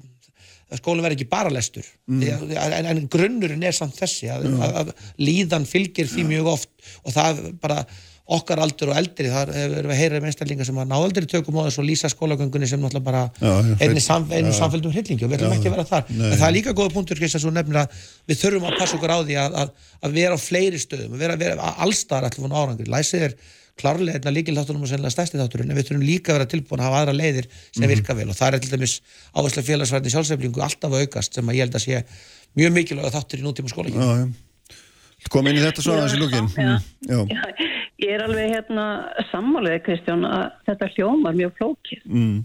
að 0.68 0.82
skólinn 0.82 1.04
verði 1.04 1.16
ekki 1.18 1.30
bara 1.32 1.52
lestur. 1.52 1.86
Mm. 2.10 2.52
en, 2.52 2.88
en 2.90 3.06
grunnurinn 3.08 3.64
er 3.64 3.76
samt 3.76 3.96
þessi 3.96 4.28
að, 4.32 4.50
að, 4.52 4.76
að 4.82 4.90
líðan 5.24 5.64
fylgir 5.68 6.10
því 6.10 6.26
mjög 6.28 6.50
oft 6.52 6.90
og 7.04 7.14
það 7.14 7.40
bara 7.62 7.78
okkar 8.28 8.60
aldur 8.60 8.90
og 8.92 8.98
eldri, 9.00 9.30
þar 9.32 9.50
hefur 9.56 9.86
við 9.88 9.98
heyrið 10.02 10.20
með 10.20 10.28
einstaklingar 10.28 10.66
sem 10.68 10.78
að 10.82 10.88
ná 10.90 10.96
aldrei 10.98 11.26
tökum 11.32 11.56
á 11.56 11.64
þess 11.64 11.80
og 11.80 11.86
lýsa 11.88 12.10
skólagöngunni 12.12 12.68
sem 12.68 12.80
náttúrulega 12.82 13.06
bara 13.06 13.22
já. 13.40 14.00
samfélgum 14.04 14.92
hryllingi 14.92 15.24
og 15.24 15.30
við 15.32 15.38
ætlum 15.38 15.54
ekki 15.56 15.70
að 15.70 15.76
vera 15.78 15.86
þar 15.88 16.10
Nei. 16.12 16.26
en 16.28 16.36
það 16.42 16.48
er 16.48 16.56
líka 16.58 16.74
góða 16.76 16.92
punktur 16.92 17.16
Kristján, 17.22 17.40
svo 17.46 17.52
nefnir 17.56 17.78
að 17.80 18.02
við 18.28 18.42
þurfum 18.42 18.66
að 18.68 18.76
passa 18.82 18.98
okkur 18.98 19.14
á 19.16 19.18
því 19.24 19.38
að, 19.40 19.56
að, 19.62 19.72
að 20.04 20.18
vera 20.20 20.36
á 20.36 20.40
fleiri 20.44 20.82
stöðum, 20.82 21.14
að 21.16 21.24
vera, 21.24 21.38
vera 21.40 21.70
að 21.70 21.80
allstar 21.88 22.28
allir 22.28 22.44
von 22.44 22.52
árangri, 22.60 22.88
læsið 22.92 23.24
er 23.30 23.38
klárlega 23.78 24.18
einna 24.18 24.34
líkil 24.34 24.56
þáttunum 24.58 24.82
og 24.84 24.90
sennilega 24.90 25.14
stærsti 25.14 25.38
þátturinn 25.38 25.70
en 25.72 25.78
við 25.78 25.86
þurfum 25.88 26.04
líka 26.04 26.32
að 26.34 26.38
vera 26.40 26.48
tilbúin 26.50 26.80
að 26.82 26.88
hafa 26.90 27.00
aðra 27.04 27.14
leiðir 27.14 27.46
sem 27.70 27.84
Mhm. 27.86 27.92
virka 27.94 28.16
vel 28.18 28.28
og 28.28 28.34
það 28.36 28.54
er 28.58 28.64
til 28.64 28.72
dæmis 28.74 28.94
áhersla 29.38 29.62
félagsverðin 29.68 30.14
sjálfseflingu 30.16 30.64
alltaf 30.66 30.90
að 30.90 31.06
aukast 31.06 31.38
sem 31.38 31.46
að 31.46 31.54
ég 31.54 31.62
held 31.62 31.78
að 31.78 31.84
sé 31.86 32.02
mjög 32.58 32.74
mikilvæg 32.74 33.14
þáttur 33.14 33.38
í 33.38 33.46
nútíma 33.46 33.70
skóla 33.70 33.94
Já, 33.94 34.26
já. 34.26 34.26
Kom 35.30 35.46
inn 35.46 35.58
í 35.58 35.62
þetta 35.62 35.82
svo 35.82 35.94
aðeins 35.94 36.14
í 36.14 36.20
lúkin. 36.22 37.77
Ég 37.98 38.14
er 38.14 38.22
alveg 38.22 38.52
hérna 38.52 38.84
sammálega 39.32 39.82
Kristján 39.82 40.22
að 40.26 40.44
þetta 40.68 40.90
hljómar 40.94 41.36
mjög 41.38 41.56
flókið. 41.58 42.04
Mm. 42.06 42.38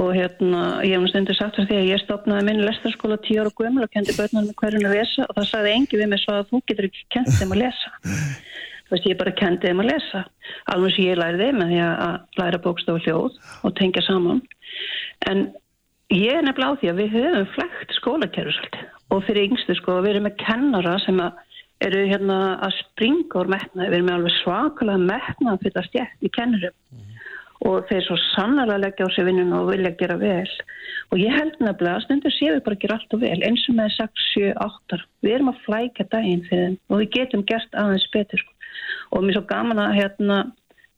og 0.00 0.12
hérna 0.14 0.60
ég 0.86 0.94
hef 0.94 1.08
stundur 1.10 1.34
sagt 1.34 1.56
fyrir 1.58 1.66
því 1.68 1.78
að 1.80 1.88
ég 1.90 2.00
stopnaði 2.04 2.44
minn 2.46 2.62
lestarskóla 2.62 3.16
tíu 3.24 3.40
ára 3.42 3.50
gömul 3.58 3.82
og 3.84 3.90
kendi 3.90 4.14
börnunum 4.14 4.46
með 4.48 4.60
hverjum 4.62 4.86
að 4.86 4.94
lesa 4.94 5.26
og 5.26 5.34
það 5.36 5.48
sagði 5.48 5.72
engi 5.74 5.98
við 5.98 6.08
mig 6.12 6.22
svo 6.22 6.36
að 6.36 6.46
þú 6.52 6.60
getur 6.70 6.86
ekki 6.86 7.02
kent 7.16 7.32
þeim 7.40 7.54
að 7.56 7.62
lesa. 7.64 7.90
Þú 8.86 8.94
veist 8.94 9.06
ég 9.06 9.18
bara 9.20 9.34
kendi 9.38 9.68
þeim 9.68 9.82
að 9.82 9.90
lesa. 9.90 10.20
Alveg 10.74 10.94
sem 10.94 11.04
ég 11.06 11.18
læri 11.18 11.42
þeim 11.42 11.58
með 11.60 11.68
því 11.70 11.82
að 11.86 12.40
læra 12.40 12.62
bókstofu 12.64 13.02
hljóð 13.04 13.36
og 13.66 13.74
tengja 13.78 14.02
saman. 14.06 14.40
En 15.30 15.44
ég 16.14 16.38
er 16.38 16.46
nefnilega 16.46 16.74
á 16.74 16.78
því 16.80 16.90
að 16.90 17.02
við 17.02 17.14
höfum 17.18 17.52
flekt 17.54 17.94
skólakerfi 17.98 18.56
svolítið. 18.56 18.88
Og 19.10 19.22
fyrir 19.26 19.46
yngstu 19.46 19.76
sko 19.78 20.00
við 20.00 20.14
erum 20.14 20.26
með 20.26 20.40
kennara 20.42 20.96
sem 21.04 21.22
að 21.22 21.38
eru 21.84 22.02
hérna 22.10 22.38
að 22.66 22.76
springa 22.80 23.40
úr 23.40 23.50
metnaði, 23.50 23.88
við 23.88 23.98
erum 23.98 24.12
alveg 24.14 24.36
svakalega 24.40 25.06
metnað 25.10 25.62
fyrir 25.64 25.80
að 25.80 25.88
stjætt 25.88 26.26
í 26.26 26.32
kennurum. 26.36 26.76
Og 27.68 27.88
þeir 27.90 28.06
svo 28.06 28.16
sannarlega 28.30 28.82
leggja 28.86 29.08
á 29.08 29.08
sig 29.12 29.26
vinnun 29.26 29.56
og 29.56 29.66
vilja 29.68 29.92
gera 30.00 30.16
vel. 30.20 30.52
Og 31.12 31.20
ég 31.20 31.34
held 31.34 31.58
nefnilega 31.60 31.98
að 31.98 32.06
stundur 32.06 32.32
séu 32.36 32.54
við 32.54 32.62
bara 32.64 32.78
að 32.78 32.84
gera 32.84 32.96
allt 32.96 33.16
og 33.16 33.20
vel 33.24 33.42
eins 33.44 33.66
og 33.68 33.76
með 33.76 33.92
6, 33.96 34.24
7, 34.36 34.54
8 34.64 35.00
við 35.26 35.34
erum 35.36 35.52
að 35.52 35.60
flæka 35.66 36.06
daginn 36.14 36.46
fyrir 36.48 36.70
þeim 36.70 36.78
og 36.88 37.02
við 37.02 37.12
getum 37.18 37.44
gert 37.50 37.76
aðeins 37.76 38.08
betur 38.14 38.40
sko. 38.40 38.56
og 39.10 39.24
mér 39.24 39.34
er 39.34 39.36
svo 39.36 39.44
gaman 39.50 39.82
að 39.82 39.96
hérna 39.98 40.38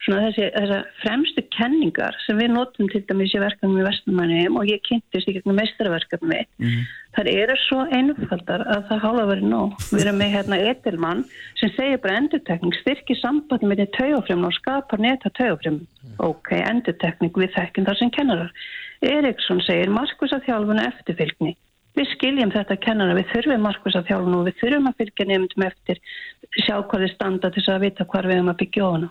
svona 0.02 0.26
þessi, 0.26 0.48
þessa 0.56 0.78
fremstu 1.02 1.44
kenningar 1.54 2.16
sem 2.24 2.38
við 2.40 2.52
notum 2.56 2.90
til 2.90 3.02
dæmis 3.06 3.34
í 3.36 3.40
verkefnum 3.42 3.78
í 3.78 3.86
Vestmanniðum 3.86 4.58
og 4.60 4.70
ég 4.70 4.82
kynntist 4.88 5.30
í 5.30 5.36
gegnum 5.36 5.58
meistarverkefni 5.60 6.40
mm. 6.42 6.84
þar 7.16 7.30
eru 7.32 7.56
svo 7.64 7.86
einfaldar 7.94 8.66
að 8.66 8.86
það 8.90 9.02
hála 9.06 9.26
verið 9.30 9.50
nóg. 9.52 9.76
Við 9.92 10.04
erum 10.04 10.20
með 10.22 10.34
hérna 10.36 10.60
Edelmann 10.72 11.24
sem 11.60 11.74
segir 11.76 12.02
bara 12.02 12.18
endurtekning 12.22 12.78
styrkir 12.80 13.20
sambandi 13.22 13.70
með 13.70 13.84
því 13.84 13.88
taugafremn 13.98 14.48
og 14.48 14.56
skapar 14.58 15.02
netta 15.02 15.32
taugafremn. 15.38 15.82
Mm. 16.02 16.16
Ok, 16.28 16.54
endurtekning 16.58 17.34
við 17.38 17.54
þekkjum 17.58 17.90
þar 17.90 18.00
sem 18.02 18.14
kennarar. 18.18 18.54
Eriksson 19.02 19.62
segir 19.66 19.90
markvisa 19.90 20.42
þjálfuna 20.46 20.88
eftirfylgni 20.92 21.56
Við 21.92 22.09
skiljum 22.14 22.52
þetta 22.55 22.78
kennara, 22.81 23.16
við 23.18 23.28
þurfum 23.35 23.66
markvisa 23.66 24.00
þjálfun 24.09 24.37
og 24.38 24.46
við 24.48 24.61
þurfum 24.62 24.88
að 24.88 25.00
fylgja 25.02 25.26
nefndum 25.28 25.64
eftir, 25.66 25.98
sjá 26.64 26.78
hvað 26.81 27.05
þið 27.05 27.11
standa 27.12 27.50
til 27.52 27.61
þess 27.61 27.72
að 27.74 27.85
vita 27.85 28.07
hvað 28.09 28.28
við 28.31 28.37
erum 28.38 28.52
að 28.52 28.61
byggja 28.62 28.87
ofan 28.87 29.05
á. 29.05 29.11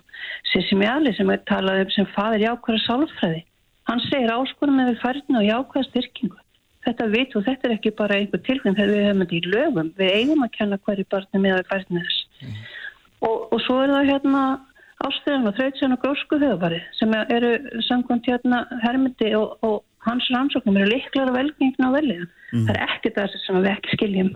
Mjali 0.82 1.14
sem 1.18 1.34
er 1.34 1.44
talað 1.52 1.82
um 1.84 1.92
sem 1.94 2.10
fadir 2.16 2.46
jákvæða 2.48 2.82
sálfræði, 2.88 3.44
hann 3.92 4.02
segir 4.08 4.34
áskonum 4.34 4.82
með 4.82 4.98
færðinu 5.04 5.42
og 5.44 5.48
jákvæða 5.50 5.90
styrkingu. 5.92 6.42
Þetta 6.82 7.08
veit 7.14 7.38
og 7.38 7.46
þetta 7.46 7.68
er 7.68 7.76
ekki 7.76 7.94
bara 7.94 8.18
einhver 8.18 8.42
tilfinn 8.48 8.78
þegar 8.80 8.96
við 8.96 9.06
höfum 9.06 9.22
þetta 9.22 9.38
í 9.38 9.54
lögum, 9.54 9.94
við 10.00 10.16
eigum 10.18 10.46
að 10.48 10.54
kenna 10.58 10.82
hverju 10.82 11.06
barni 11.14 11.42
með 11.44 11.62
færðinu 11.70 12.02
þess. 12.08 12.24
Mm. 12.42 12.60
Og, 13.22 13.36
og 13.54 13.62
svo 13.62 13.78
er 13.84 13.94
það 13.94 14.10
hérna 14.10 14.42
ástöðum 15.06 15.50
og 15.50 15.58
þrautsjön 15.58 15.96
og 15.96 16.02
grósku 16.02 16.40
höfabari 16.42 16.82
sem 16.98 17.14
eru 17.22 17.52
samkvæmt 17.88 18.30
hérna 18.30 18.64
hermyndi 18.82 19.32
og, 19.38 19.58
og 19.66 19.84
hans 20.08 20.28
rannsóknum 20.34 20.80
eru 20.82 20.90
liklar 20.96 21.30
og 21.32 21.38
velgengna 21.38 21.92
og 21.92 21.96
velja. 22.00 22.26
Mm. 22.52 22.66
Það 22.68 22.76
er 22.76 22.84
ekkert 22.88 23.18
það 23.20 23.38
sem 23.46 23.62
við 23.62 23.72
ekki 23.76 23.96
skiljum. 23.96 24.34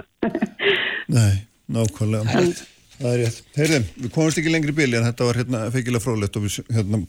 Nei, 1.18 1.34
nákvæmlega. 1.76 2.38
En, 2.40 2.52
það 3.00 3.10
er 3.12 3.22
rétt. 3.24 3.42
Heyrðum, 3.58 3.90
við 4.04 4.14
komumst 4.16 4.42
ekki 4.42 4.54
lengri 4.54 4.76
í 4.76 4.78
bíli 4.78 5.00
en 5.00 5.08
þetta 5.10 5.28
var 5.30 5.42
hérna 5.42 5.64
feikilega 5.74 6.06
frólitt 6.06 6.40
og 6.40 6.46
við 6.46 6.60
hérna, 6.78 7.02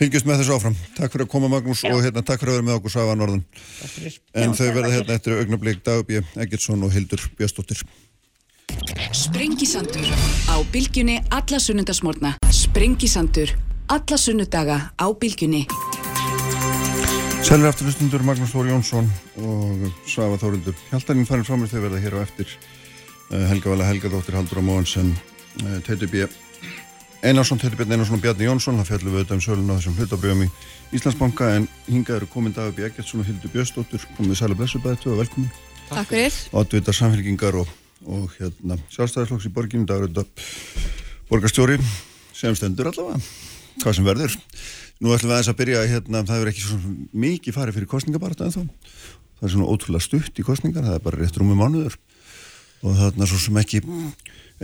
fylgjumst 0.00 0.30
með 0.30 0.42
þessu 0.42 0.56
áfram. 0.56 0.80
Takk 0.96 1.14
fyrir 1.16 1.26
að 1.26 1.32
koma 1.34 1.52
Magnús 1.52 1.84
Já. 1.84 1.92
og 1.92 2.02
hérna 2.06 2.24
takk 2.24 2.42
fyrir 2.42 2.54
að 2.54 2.60
vera 2.60 2.68
með 2.70 2.80
okkur 2.80 2.96
Sava 2.96 3.18
Norðan. 3.18 3.44
En 4.36 4.54
Já, 4.54 4.56
þau 4.62 4.66
verða 4.78 4.94
hérna 4.96 5.18
eftir 5.18 5.38
augnablík 5.40 5.84
Dagbjö 5.86 6.24
Eggertsson 6.46 6.86
og 6.86 6.94
Hildur 6.96 7.26
Björnsdóttir. 7.36 7.84
Sprengisandur 9.14 10.08
á 10.50 10.56
bylgjunni 10.72 11.20
alla 11.34 11.60
sunnundasmórna. 11.62 12.36
Sprengisandur 12.50 13.54
alla 13.88 14.18
sunnudaga 14.18 14.80
á 14.98 15.06
bylgjunni. 15.14 15.66
Selur 17.46 17.68
aftur 17.70 17.86
hlustundur 17.86 18.24
Magnús 18.26 18.50
Þóri 18.50 18.72
Jónsson 18.72 19.06
og 19.38 19.82
Sava 20.10 20.34
Þórildur 20.34 20.74
Hjaltarinn 20.88 21.28
farin 21.28 21.44
fram 21.46 21.60
með 21.62 21.76
þau 21.76 21.84
verða 21.84 22.00
hér 22.02 22.16
á 22.18 22.20
eftir. 22.24 22.50
Uh, 23.30 23.44
Helga 23.46 23.70
Vala 23.70 23.86
Helgadóttir, 23.86 24.34
Haldur 24.34 24.58
á 24.58 24.66
Móansen 24.66 25.12
uh, 25.62 25.76
Teitur 25.86 26.10
B. 26.10 26.24
Einarsson 27.22 27.62
Teitur 27.62 27.78
B. 27.78 27.86
Einarsson 27.86 28.18
og 28.18 28.24
Bjarni 28.24 28.48
Jónsson. 28.48 28.80
Það 28.82 28.90
fjallum 28.90 29.14
við 29.14 29.20
auðvitað 29.20 29.38
um 29.38 29.44
sölun 29.46 29.70
á 29.70 29.74
þessum 29.78 29.96
hlutabrjöfum 30.00 30.42
í 30.42 30.50
Íslandsbanka 30.98 31.54
en 31.54 31.70
hingað 31.86 32.18
eru 32.18 32.32
komin 32.34 32.58
Dagur 32.58 32.74
B. 32.74 32.88
Eggertsson 32.90 33.22
og 33.22 33.30
Hildur 33.30 33.54
Björnsdóttir. 33.54 34.10
Komið 34.18 34.34
við 34.34 34.42
sælu 34.42 34.58
blessubæðið 34.58 35.10
og 35.14 35.20
velkomin. 35.22 35.56
Takk 35.92 36.14
fyrir. 36.16 36.44
Átvitar 36.50 36.98
samfélgingar 36.98 37.62
og, 37.62 37.74
og 38.10 38.26
hérna, 38.40 38.82
sjálfstæðarslokks 38.90 39.46
í 39.46 39.54
borginu 39.54 39.86
Dagur 39.86 40.26
borgarstjóri 41.30 41.78
sem 42.34 42.58
stendur 42.58 42.90
allavega 42.90 43.22
hvað 43.82 43.96
sem 43.98 44.06
verður 44.06 44.36
Nú 44.96 45.12
ætlum 45.12 45.28
við 45.28 45.34
aðeins 45.36 45.50
að 45.50 45.58
byrja 45.58 45.80
hérna, 45.90 46.22
það 46.24 46.42
er 46.42 46.50
ekki 46.50 46.62
svo 46.64 46.76
mikið 47.20 47.52
farið 47.56 47.76
fyrir 47.76 47.88
kostningabarta 47.90 48.46
en 48.46 48.54
þá. 48.54 48.62
Það 49.36 49.44
er 49.44 49.52
svona 49.52 49.66
ótrúlega 49.68 50.04
stutt 50.06 50.40
í 50.40 50.44
kostningar, 50.46 50.86
það 50.86 50.96
er 50.96 51.02
bara 51.04 51.18
rétt 51.20 51.36
rúmi 51.36 51.56
mánuður 51.58 51.98
og 52.80 52.96
það 52.96 53.20
er 53.20 53.28
svo 53.28 53.40
sem 53.42 53.58
ekki, 53.60 53.82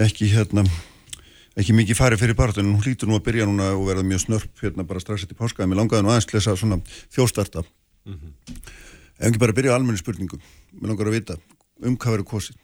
ekki, 0.00 0.30
hérna, 0.32 0.64
ekki 1.60 1.76
mikið 1.76 1.98
farið 1.98 2.22
fyrir 2.24 2.38
barta 2.38 2.62
en 2.62 2.70
hún 2.70 2.80
hlýtur 2.80 3.10
nú 3.10 3.18
að 3.18 3.26
byrja 3.26 3.48
núna 3.50 3.68
og 3.76 3.84
verða 3.90 4.06
mjög 4.08 4.22
snörp 4.24 4.64
hérna 4.64 4.86
bara 4.88 5.04
strax 5.04 5.26
eftir 5.26 5.36
páskaði. 5.36 5.68
Mér 5.68 5.82
langaði 5.82 6.06
nú 6.06 6.14
aðeins 6.14 6.30
til 6.30 6.38
þess 6.38 6.52
að 6.54 6.60
svona 6.62 6.80
þjóstarta. 7.12 7.66
Mm 8.08 8.16
-hmm. 8.16 8.32
Ef 9.18 9.26
ekki 9.28 9.42
bara 9.42 9.52
byrja 9.52 9.72
á 9.72 9.76
almenni 9.76 10.00
spurningu, 10.00 10.40
mér 10.80 10.88
langar 10.88 11.12
að 11.12 11.16
vita 11.20 11.36
um 11.84 11.96
hvað 11.96 12.12
verður 12.16 12.30
kostið, 12.32 12.56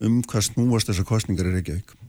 um 0.00 0.22
hvað 0.22 0.42
snúast 0.42 0.90
þessar 0.90 1.06
kostningar 1.06 1.46
er 1.46 1.62
ekki 1.62 1.78
ekki. 1.78 2.03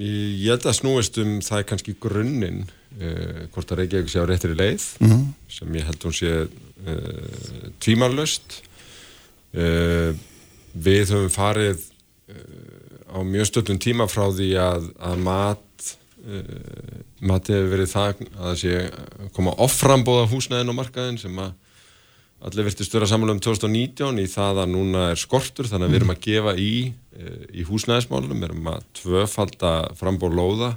Ég 0.00 0.48
held 0.48 0.64
að 0.64 0.78
snúist 0.78 1.18
um 1.20 1.38
það 1.44 1.58
er 1.60 1.68
kannski 1.68 1.94
grunninn 2.00 2.62
uh, 2.64 3.46
hvort 3.52 3.72
að 3.72 3.82
Reykjavík 3.82 4.12
sé 4.12 4.22
á 4.22 4.28
réttir 4.28 4.54
í 4.54 4.58
leið 4.58 4.86
mm 5.00 5.10
-hmm. 5.10 5.24
sem 5.52 5.76
ég 5.76 5.86
held 5.88 5.98
að 6.00 6.08
hún 6.08 6.16
sé 6.16 6.32
uh, 6.48 7.70
tvímarlöst 7.84 8.60
uh, 9.52 10.16
við 10.72 11.12
höfum 11.12 11.34
farið 11.34 11.88
á 13.10 13.18
mjög 13.26 13.46
stöldum 13.50 13.78
tíma 13.82 14.06
frá 14.06 14.30
því 14.30 14.54
að, 14.54 14.84
að 15.02 15.16
mat 15.18 15.66
matið 17.18 17.56
hefur 17.56 17.70
verið 17.72 17.88
það 17.90 18.06
að 18.06 18.44
það 18.44 18.56
sé 18.60 18.74
koma 19.34 19.54
offrambóða 19.56 20.28
húsnæðin 20.30 20.70
á 20.70 20.78
markaðin 20.78 21.18
sem 21.18 21.38
að 21.42 21.52
allir 22.46 22.66
virti 22.66 22.86
störa 22.86 23.08
samanlega 23.08 23.36
um 23.36 23.44
2019 23.44 24.20
í 24.22 24.26
það 24.30 24.62
að 24.62 24.70
núna 24.72 25.06
er 25.12 25.20
skortur 25.20 25.68
þannig 25.68 25.88
að 25.88 25.92
við 25.92 26.00
erum 26.00 26.14
að 26.14 26.22
gefa 26.24 26.54
í 26.56 26.72
í 27.52 27.64
húsnæðismálunum, 27.68 28.38
við 28.40 28.46
erum 28.46 28.68
að 28.70 28.84
tvöfalda 28.96 29.72
frambóð 29.98 30.36
lóða 30.38 30.70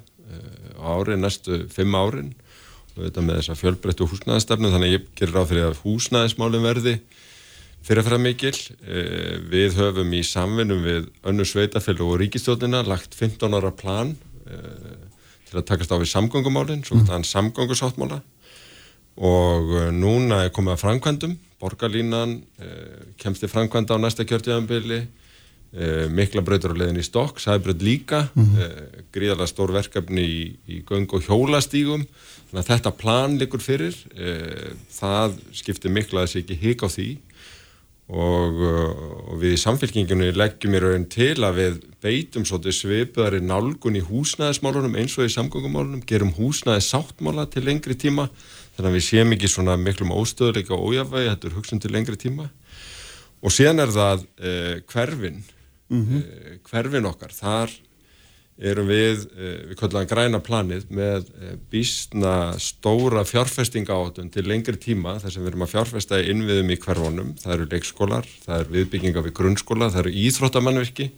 ári, 0.83 1.17
næstu 1.19 1.63
fimm 1.71 1.95
árin. 1.95 2.33
Og 2.93 3.07
þetta 3.07 3.23
með 3.25 3.39
þessa 3.41 3.57
fjölbreyttu 3.57 4.07
húsnæðistefnu 4.09 4.71
þannig 4.73 4.91
að 4.91 4.95
ég 4.97 5.05
gerir 5.17 5.39
á 5.41 5.43
fyrir 5.49 5.69
að 5.69 5.79
húsnæðismálum 5.81 6.67
verði 6.67 6.97
fyrirfæra 7.83 8.19
mikil. 8.21 8.53
Eh, 8.85 9.39
við 9.49 9.79
höfum 9.79 10.13
í 10.13 10.21
samvinnum 10.27 10.83
við 10.85 11.09
önnu 11.25 11.47
sveitafélag 11.47 12.05
og 12.05 12.19
ríkistjóðina 12.21 12.83
lagt 12.85 13.17
15 13.17 13.57
ára 13.57 13.73
plan 13.75 14.13
eh, 14.45 14.93
til 15.49 15.57
að 15.59 15.67
takast 15.71 15.95
á 15.95 15.97
við 15.97 16.11
samgöngumálinn 16.13 16.85
svo 16.85 17.01
þann 17.07 17.25
samgöngusáttmála 17.27 18.21
og 19.17 19.73
eh, 19.79 19.89
núna 19.93 20.43
er 20.45 20.53
komið 20.53 20.77
að 20.77 20.85
framkvæmdum. 20.85 21.35
Borgarlínan 21.63 22.41
kemst 23.15 23.45
í 23.45 23.47
framkvæmda 23.47 23.95
á 23.95 24.03
næsta 24.03 24.25
kjörtíðanbili 24.27 25.05
Uh, 25.73 26.05
mikla 26.13 26.43
breytur 26.45 26.75
á 26.77 26.77
leðin 26.77 26.99
í 27.01 27.03
stokk, 27.03 27.39
sæbröð 27.41 27.81
líka. 27.81 28.27
Mm 28.35 28.45
-hmm. 28.45 29.05
gríðarlega 29.09 29.49
stór 29.49 29.71
verkefni 29.73 30.21
í, 30.21 30.41
í 30.69 30.83
göng 30.85 31.09
og 31.09 31.25
hjólastígum. 31.25 32.05
Þannig 32.51 32.61
að 32.61 32.69
þetta 32.69 32.91
plan 32.93 33.37
likur 33.41 33.59
fyrir. 33.59 33.95
Það 34.93 35.39
skiptir 35.49 35.89
mikla 35.89 36.21
að 36.21 36.27
þessi 36.27 36.39
ekki 36.43 36.59
hika 36.61 36.85
á 36.85 36.89
því. 36.93 37.09
Og, 38.13 38.61
og 39.33 39.41
við 39.41 39.55
í 39.55 39.63
samfélkingunni 39.63 40.29
leggjum 40.37 40.75
í 40.77 40.79
raun 40.83 41.09
til 41.09 41.41
að 41.41 41.57
við 41.57 41.81
beitum 42.03 42.45
svipuðari 42.45 43.41
nálgun 43.41 43.97
í 43.97 44.05
húsnæðismálunum 44.05 44.93
eins 44.99 45.17
og 45.17 45.25
í 45.25 45.33
samgöngumálunum 45.33 46.03
gerum 46.05 46.35
húsnæðis 46.37 46.91
sáttmála 46.93 47.47
til 47.49 47.65
lengri 47.65 47.95
tíma 47.95 48.29
þannig 48.75 48.89
að 48.89 48.97
við 48.97 49.07
séum 49.07 49.33
ekki 49.35 49.49
svona 49.51 49.77
miklum 49.77 50.13
óstöðuleika 50.15 50.73
og 50.75 50.91
ójafvægi, 50.91 51.29
þetta 51.29 51.49
er 51.49 51.57
hugsun 51.57 51.81
til 51.83 51.91
lengri 51.93 52.19
tíma. 52.19 52.49
Og 53.43 53.51
síðan 53.51 53.83
er 53.83 53.91
það 53.91 54.23
hverfinn 54.89 55.43
mm 55.93 56.05
-hmm. 56.05 56.21
uh, 56.21 56.57
hverfin 56.69 57.05
okkar, 57.05 57.33
þar 57.33 57.69
erum 58.57 58.87
við, 58.87 59.25
uh, 59.33 59.59
við 59.69 59.77
kallum 59.79 60.07
græna 60.07 60.39
planið 60.39 60.89
með 60.89 61.29
uh, 61.29 61.53
býstna 61.71 62.35
stóra 62.59 63.23
fjárfestinga 63.25 63.93
átun 63.93 64.31
til 64.31 64.47
lengri 64.47 64.77
tíma 64.77 65.19
þar 65.19 65.31
sem 65.31 65.43
við 65.43 65.53
erum 65.53 65.65
að 65.65 65.73
fjárfesta 65.75 66.21
í 66.21 66.29
innviðum 66.33 66.71
í 66.71 66.77
hverfónum, 66.77 67.33
það 67.41 67.53
eru 67.53 67.69
leikskólar, 67.71 68.27
það 68.45 68.59
eru 68.59 68.77
viðbygginga 68.77 69.25
við 69.25 69.37
grunnskóla, 69.39 69.89
það 69.89 70.05
eru 70.05 70.17
íþróttamannverki 70.25 71.11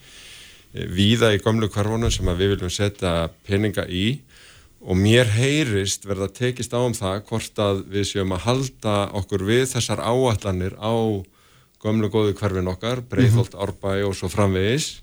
víða 0.75 1.33
í 1.35 1.39
gamlu 1.39 1.69
hverfónum 1.71 2.11
sem 2.11 2.25
við 2.37 2.55
viljum 2.55 2.69
setja 2.69 3.29
peninga 3.47 3.87
í 3.87 4.19
og 4.85 4.99
mér 4.99 5.31
heyrist 5.33 6.05
verða 6.05 6.27
tekist 6.29 6.75
á 6.77 6.79
um 6.79 6.93
það 6.93 7.23
hvort 7.29 7.61
að 7.61 7.81
við 7.89 8.05
séum 8.11 8.35
að 8.35 8.45
halda 8.45 8.97
okkur 9.17 9.45
við 9.47 9.65
þessar 9.73 10.03
áallanir 10.05 10.77
á 10.77 10.93
gömlu 11.81 12.09
góðu 12.09 12.35
hverfin 12.37 12.69
okkar, 12.69 13.01
Breitholt, 13.01 13.53
mm 13.53 13.59
-hmm. 13.59 13.65
Árbæ 13.65 14.05
og 14.05 14.15
svo 14.15 14.29
framvegis 14.29 15.01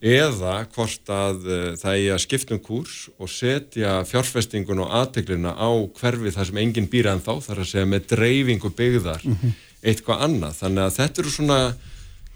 eða 0.00 0.64
hvort 0.72 1.10
að 1.12 1.42
uh, 1.44 1.76
það 1.76 1.98
er 1.98 2.14
að 2.14 2.22
skiptum 2.24 2.60
kurs 2.64 3.10
og 3.20 3.28
setja 3.28 4.00
fjárfestingun 4.08 4.80
og 4.80 4.92
aðteglina 4.96 5.52
á 5.52 5.70
hverfi 6.00 6.32
þar 6.32 6.48
sem 6.48 6.60
enginn 6.62 6.88
býra 6.88 7.12
en 7.12 7.20
þá, 7.20 7.34
þar 7.44 7.60
að 7.60 7.68
segja 7.68 7.86
með 7.86 8.06
dreifingu 8.14 8.70
byggðar 8.72 9.20
mm 9.24 9.36
-hmm. 9.36 9.52
eitthvað 9.82 10.24
annað. 10.24 10.54
Þannig 10.62 10.84
að 10.86 10.96
þetta 10.96 11.20
eru 11.20 11.30
svona 11.30 11.58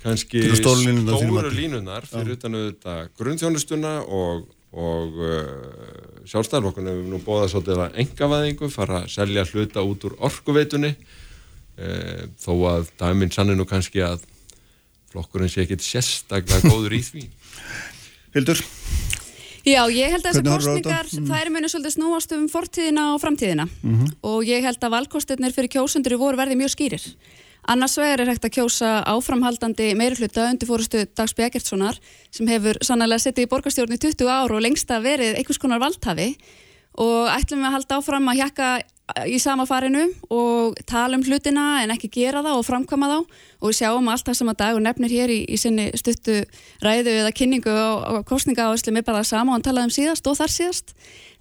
kannski 0.04 0.42
stóru 0.61 1.50
línunar 1.54 2.04
fyrir 2.04 2.37
utan 2.37 2.59
auðvitað 2.59 3.09
grunnþjónustuna 3.16 3.94
og, 4.04 4.44
og 4.74 5.18
uh, 5.22 6.24
sjálfstæðarflokkunum 6.28 6.90
hefur 6.90 7.10
nú 7.12 7.20
bóðað 7.24 7.52
svolítið 7.52 7.82
að 7.84 7.98
engavæðingu, 8.02 8.70
fara 8.72 9.02
að 9.02 9.10
selja 9.14 9.44
hluta 9.50 9.84
út 9.84 10.06
úr 10.08 10.16
orkuveitunni 10.24 10.94
e, 11.76 11.88
þó 12.40 12.52
að 12.70 12.88
dæminn 13.00 13.32
sannir 13.34 13.58
nú 13.58 13.66
kannski 13.68 14.02
að 14.04 14.24
flokkurinn 15.12 15.52
sé 15.52 15.64
ekkit 15.64 15.84
sérstaklega 15.84 16.70
góður 16.72 16.96
í 16.96 17.02
því 17.04 17.26
Hildur? 18.34 18.64
Já, 19.64 19.80
ég 19.88 20.12
held 20.12 20.26
að 20.26 20.28
þessar 20.28 20.48
kostningar 20.48 21.08
mm. 21.08 21.28
það 21.30 21.40
er 21.40 21.52
mjög 21.54 21.70
svolítið 21.72 21.94
snúast 21.94 22.34
um 22.37 22.48
fortíðina 22.52 23.06
og 23.14 23.22
framtíðina 23.22 23.68
mm 23.68 23.94
-hmm. 23.94 24.12
og 24.32 24.44
ég 24.48 24.64
held 24.64 24.80
að 24.80 24.96
valkostirnir 24.98 25.54
fyrir 25.56 25.72
kjósundur 25.76 26.16
í 26.16 26.20
voru 26.20 26.40
verði 26.40 26.58
mjög 26.60 26.74
skýrir 26.74 27.06
annars 27.70 27.96
vegar 27.98 28.22
er 28.22 28.31
hægt 28.33 28.46
að 28.46 28.57
kjósa 28.59 28.90
áframhaldandi 29.09 29.92
meirfluta 29.98 30.48
undir 30.50 30.68
fórustu 30.68 31.05
Dags 31.16 31.35
Bjækertssonar 31.37 31.98
sem 32.35 32.48
hefur 32.50 32.79
sannlega 32.85 33.23
settið 33.23 33.46
í 33.46 33.50
borgarstjórn 33.52 33.96
í 33.96 34.00
20 34.02 34.31
ár 34.31 34.54
og 34.54 34.65
lengsta 34.65 35.00
verið 35.04 35.38
einhvers 35.38 35.60
konar 35.62 35.83
valdhafi. 35.83 36.35
Og 37.00 37.31
ætlum 37.33 37.65
við 37.65 37.69
að 37.71 37.75
halda 37.75 37.96
áfram 37.98 38.29
að 38.31 38.40
hjekka 38.42 38.69
í 39.29 39.38
sama 39.42 39.67
farinu 39.69 40.04
og 40.33 40.79
tala 40.88 41.19
um 41.19 41.25
hlutina 41.27 41.83
en 41.83 41.92
ekki 41.92 42.08
gera 42.15 42.40
það 42.44 42.60
og 42.60 42.67
framkama 42.69 43.10
þá. 43.10 43.17
Og 43.60 43.71
við 43.71 43.79
sjáum 43.81 44.10
allt 44.12 44.29
það 44.29 44.38
sem 44.38 44.52
að 44.52 44.60
dagur 44.62 44.85
nefnir 44.85 45.12
hér 45.12 45.33
í, 45.35 45.40
í 45.44 45.58
sinni 45.60 45.88
stuttu 45.98 46.40
ræðu 46.85 47.17
eða 47.21 47.35
kynningu 47.37 47.75
og 47.75 48.23
kostninga 48.29 48.69
áherslu 48.69 48.94
með 48.94 49.08
bara 49.10 49.25
það 49.25 49.33
sama 49.33 49.52
og 49.52 49.58
hann 49.58 49.67
talaði 49.67 49.90
um 49.90 49.96
síðast 49.98 50.31
og 50.31 50.38
þar 50.40 50.54
síðast. 50.54 50.94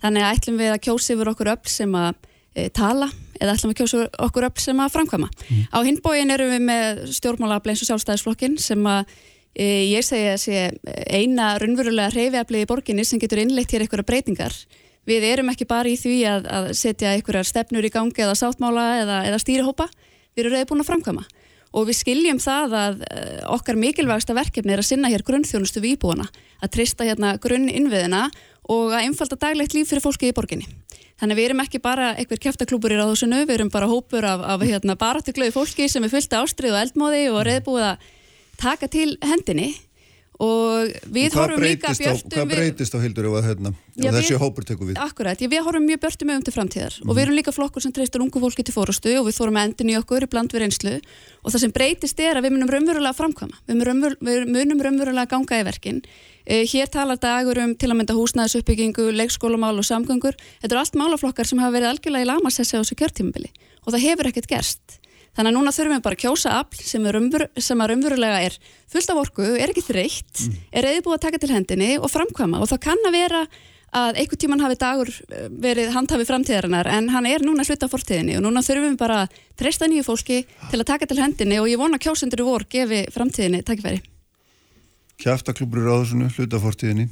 Þannig 0.04 0.26
að 0.26 0.40
ætlum 0.40 0.60
við 0.60 0.74
að 0.74 0.82
kjósi 0.90 1.16
yfir 1.16 1.32
okkur 1.32 1.54
öll 1.54 1.72
sem 1.72 1.96
að 1.96 2.12
e, 2.56 2.68
tala 2.74 3.12
eða 3.40 3.56
ætlum 3.56 3.74
að 3.74 3.80
kjósi 3.82 4.02
okkur 4.28 4.48
öll 4.50 4.64
sem 4.64 4.82
að 4.84 4.96
framkama 4.96 5.30
mm. 5.30 5.68
á 5.74 5.80
hinbóin 5.86 6.34
erum 6.34 6.54
við 6.54 6.66
með 6.70 7.04
stjórnmála 7.18 7.60
bleins 7.64 7.84
og 7.84 7.92
sjálfstæðisflokkin 7.92 8.58
sem 8.62 8.88
að 8.90 9.14
e, 9.54 9.68
ég 9.94 10.06
segja 10.06 10.36
að 10.36 10.42
sé 10.44 10.64
eina 11.08 11.54
runverulega 11.62 12.14
reyfiaflið 12.14 12.66
í 12.66 12.70
borginni 12.70 13.06
sem 13.08 13.22
getur 13.22 13.44
innleitt 13.44 13.74
hér 13.74 13.86
einhverja 13.86 14.10
breytingar 14.10 14.58
við 15.10 15.28
erum 15.28 15.52
ekki 15.52 15.68
bara 15.70 15.92
í 15.92 15.98
því 16.00 16.18
að, 16.30 16.50
að 16.50 16.74
setja 16.80 17.14
einhverjar 17.14 17.48
stefnur 17.48 17.86
í 17.86 17.92
gangi 17.94 18.24
eða 18.24 18.38
sáttmála 18.40 18.86
eða, 19.02 19.24
eða 19.30 19.42
stýrihópa, 19.42 19.90
við 20.34 20.46
erum 20.46 20.56
reyði 20.56 20.70
búin 20.72 20.84
að 20.84 20.92
framkvæma 20.92 21.26
og 21.74 21.88
við 21.90 22.00
skiljum 22.00 22.40
það 22.42 22.76
að 22.78 23.04
uh, 23.08 23.38
okkar 23.56 23.80
mikilvægsta 23.82 24.36
verkefni 24.38 24.76
er 24.76 24.82
að 24.84 24.90
sinna 24.92 25.10
hér 25.12 25.26
grunnþjónustu 25.26 25.82
við 25.82 25.98
íbúana, 25.98 26.28
að 26.62 26.76
trista 26.78 27.08
hérna 27.08 27.36
grunn 27.42 27.66
innviðina 27.72 28.28
og 28.72 28.94
að 28.94 29.08
einfalda 29.08 29.40
daglegt 29.42 29.74
líf 29.76 29.90
fyrir 29.90 30.04
fólki 30.06 30.30
í 30.30 30.36
borginni. 30.36 30.68
Þannig 31.22 31.40
við 31.40 31.48
erum 31.48 31.62
ekki 31.64 31.80
bara 31.84 32.12
einhver 32.18 32.42
kæftaklúpur 32.42 32.94
í 32.94 32.98
ráðhúsinu, 33.00 33.44
við 33.46 33.60
erum 33.60 33.72
bara 33.74 33.90
hópur 33.92 34.26
af, 34.28 34.42
af 34.56 34.64
hérna, 34.66 34.98
baratuglaði 35.00 35.54
fólki 35.54 35.88
sem 35.92 36.04
er 36.04 36.12
fyllt 36.12 36.34
ástrið 36.40 36.74
og 36.74 36.82
eldmóði 36.82 37.24
og 37.32 37.44
reyðbúið 37.48 37.88
að 37.92 38.08
taka 38.60 38.90
til 38.92 39.12
hendinni 39.22 39.74
og 40.44 40.92
við 41.14 41.36
horfum 41.38 41.64
líka 41.64 41.94
björnum 41.96 42.34
hvað 42.34 42.50
breytist 42.52 42.96
á 42.96 43.00
hildur 43.04 43.30
að 43.30 43.48
hérna, 43.48 43.72
þessi 43.96 44.40
hópur 44.42 44.68
tekur 44.68 44.90
við? 44.90 45.00
Akkurat, 45.00 45.40
já, 45.40 45.48
við 45.52 45.64
horfum 45.66 45.88
mjög 45.88 46.02
björnum 46.04 46.34
um 46.36 46.44
til 46.44 46.56
framtíðar. 46.56 46.98
Mm. 47.00 47.08
og 47.08 47.14
við 47.14 47.22
mhm. 47.22 47.24
erum 47.26 47.38
líka 47.40 47.56
flokkur 47.56 47.86
sem 47.86 47.94
treystur 47.96 48.26
ungu 48.26 48.42
fólki 48.44 48.66
til 48.66 48.76
fórustu 48.76 49.16
og 49.20 49.28
við 49.30 49.38
þórum 49.40 49.60
endin 49.64 49.94
í 49.94 49.98
okkur 50.00 50.28
í 50.28 50.30
bland 50.32 50.54
við 50.54 50.66
reynslu. 50.66 50.96
Og 51.44 51.54
það 51.54 51.64
sem 51.66 51.76
breytist 51.76 52.20
er 52.24 52.40
að 52.40 52.48
við 52.48 52.56
munum 52.56 52.72
raunverulega 52.72 53.18
framkvæma. 53.18 53.62
Við 53.68 53.80
munum, 53.82 54.16
við 54.24 54.86
raunverulega 54.88 55.30
ganga 55.32 55.60
í 55.60 55.68
verkin. 55.68 56.02
Eh, 56.46 56.66
hér 56.68 56.90
talar 56.92 57.20
dagur 57.20 57.60
um 57.64 57.76
til 57.76 57.92
að 57.92 58.00
mynda 58.00 58.16
húsnæðisuppbyggingu, 58.18 59.12
leikskólamál 59.16 59.78
og 59.80 59.88
samgöngur. 59.88 60.36
Þetta 60.64 60.74
eru 60.74 60.82
allt 60.82 61.00
málaflokkar 61.00 61.48
sem 61.48 61.62
hafa 61.64 61.78
verið 61.78 61.94
algjörlega 61.94 62.26
í 62.26 62.32
lamasessi 62.32 62.76
á 62.76 62.84
þessu 62.84 63.00
kjörtímabili. 63.00 63.52
Og 63.84 63.96
það 63.96 64.06
hefur 64.08 64.32
ekkert 64.32 64.52
gerst 64.52 65.00
Þannig 65.34 65.50
að 65.50 65.56
núna 65.58 65.74
þurfum 65.74 65.96
við 65.96 66.02
bara 66.06 66.18
að 66.18 66.24
kjósa 66.24 66.56
afl 66.60 66.82
sem, 66.86 67.06
umver, 67.10 67.48
sem 67.58 67.80
að 67.82 67.94
umverulega 67.96 68.42
er 68.46 68.58
fullt 68.94 69.14
af 69.14 69.22
orku, 69.24 69.46
er 69.58 69.72
ekki 69.72 69.86
þreytt, 69.88 70.34
mm. 70.46 70.58
er 70.78 70.88
eða 70.92 71.06
búið 71.08 71.16
að 71.18 71.24
taka 71.26 71.40
til 71.42 71.54
hendinni 71.56 71.94
og 71.98 72.12
framkvæma 72.14 72.60
og 72.62 72.70
það 72.70 72.84
kann 72.86 73.08
að 73.10 73.18
vera 73.18 73.42
að 73.94 74.20
einhver 74.22 74.40
tíman 74.42 74.62
hafi 74.64 74.78
dagur 74.82 75.10
eh, 75.10 75.50
verið 75.64 75.92
handhafi 75.94 76.26
framtíðarinnar 76.30 76.90
en 76.90 77.10
hann 77.14 77.28
er 77.30 77.46
núna 77.46 77.66
hluta 77.66 77.90
á 77.90 77.94
fortíðinni 77.94 78.38
og 78.40 78.46
núna 78.46 78.64
þurfum 78.66 78.94
við 78.94 79.02
bara 79.02 79.20
að 79.24 79.36
treysta 79.62 79.90
nýju 79.90 80.06
fólki 80.08 80.40
til 80.72 80.80
að 80.80 80.88
taka 80.90 81.10
til 81.10 81.20
hendinni 81.22 81.60
og 81.62 81.70
ég 81.70 81.82
vona 81.82 82.02
kjósendur 82.02 82.42
í 82.42 82.48
vor 82.48 82.66
gefi 82.70 83.04
framtíðinni 83.14 83.62
takkifæri. 83.66 84.02
Kjæftaklubur 85.22 85.86
á 85.86 85.96
þessunu 86.02 86.32
hluta 86.34 86.58
á 86.58 86.66
fortíðinni. 86.66 87.10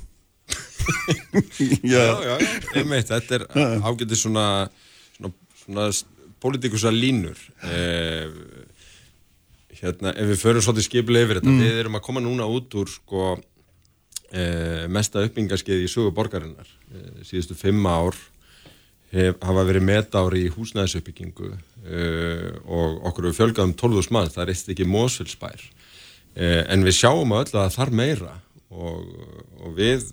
já, 1.93 2.01
já, 2.01 2.33
já, 2.75 2.83
meit, 2.89 3.07
þetta 3.07 3.37
er 3.37 3.45
ágætið 3.85 4.17
svona, 4.17 4.45
svona, 5.21 5.35
svona 5.61 5.85
pólitíkusa 6.41 6.91
línur. 6.93 7.37
Eh, 7.67 8.27
hérna, 9.81 10.13
ef 10.13 10.33
við 10.33 10.41
förum 10.41 10.65
svolítið 10.65 10.87
skipilega 10.89 11.27
yfir 11.27 11.41
þetta, 11.41 11.53
mm. 11.53 11.63
við 11.63 11.79
erum 11.83 11.97
að 11.97 12.05
koma 12.07 12.23
núna 12.23 12.49
út 12.49 12.77
úr 12.81 12.91
sko 12.91 13.31
eh, 14.31 14.85
mesta 14.91 15.23
uppbyggingarskeið 15.25 15.85
í 15.85 15.89
sögu 15.91 16.13
borgarinnar. 16.15 16.69
Eh, 16.91 17.23
síðustu 17.27 17.57
fimm 17.57 17.85
ár 17.89 18.17
hef, 19.11 19.37
hafa 19.43 19.65
verið 19.67 19.85
metári 19.87 20.45
í 20.45 20.51
húsnæðisuppbyggingu 20.53 21.51
eh, 21.51 22.49
og 22.65 23.01
okkur 23.09 23.29
við 23.29 23.37
fjölgaðum 23.39 23.75
12.000 23.79 24.15
mann, 24.15 24.31
það 24.31 24.43
er 24.43 24.53
eitt 24.53 24.73
ekki 24.73 24.87
mósfylsbær 24.89 25.65
eh, 26.35 26.61
en 26.71 26.85
við 26.87 26.97
sjáum 27.01 27.35
öll 27.35 27.49
að 27.49 27.73
þarf 27.75 27.97
meira 28.01 28.37
og, 28.71 29.07
og 29.61 29.75
við 29.79 30.07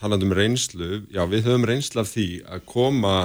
talandum 0.00 0.32
reynslu, 0.32 1.04
já 1.12 1.22
við 1.28 1.50
höfum 1.50 1.68
reynslu 1.68 2.00
af 2.02 2.12
því 2.14 2.28
að 2.48 2.64
koma 2.68 3.16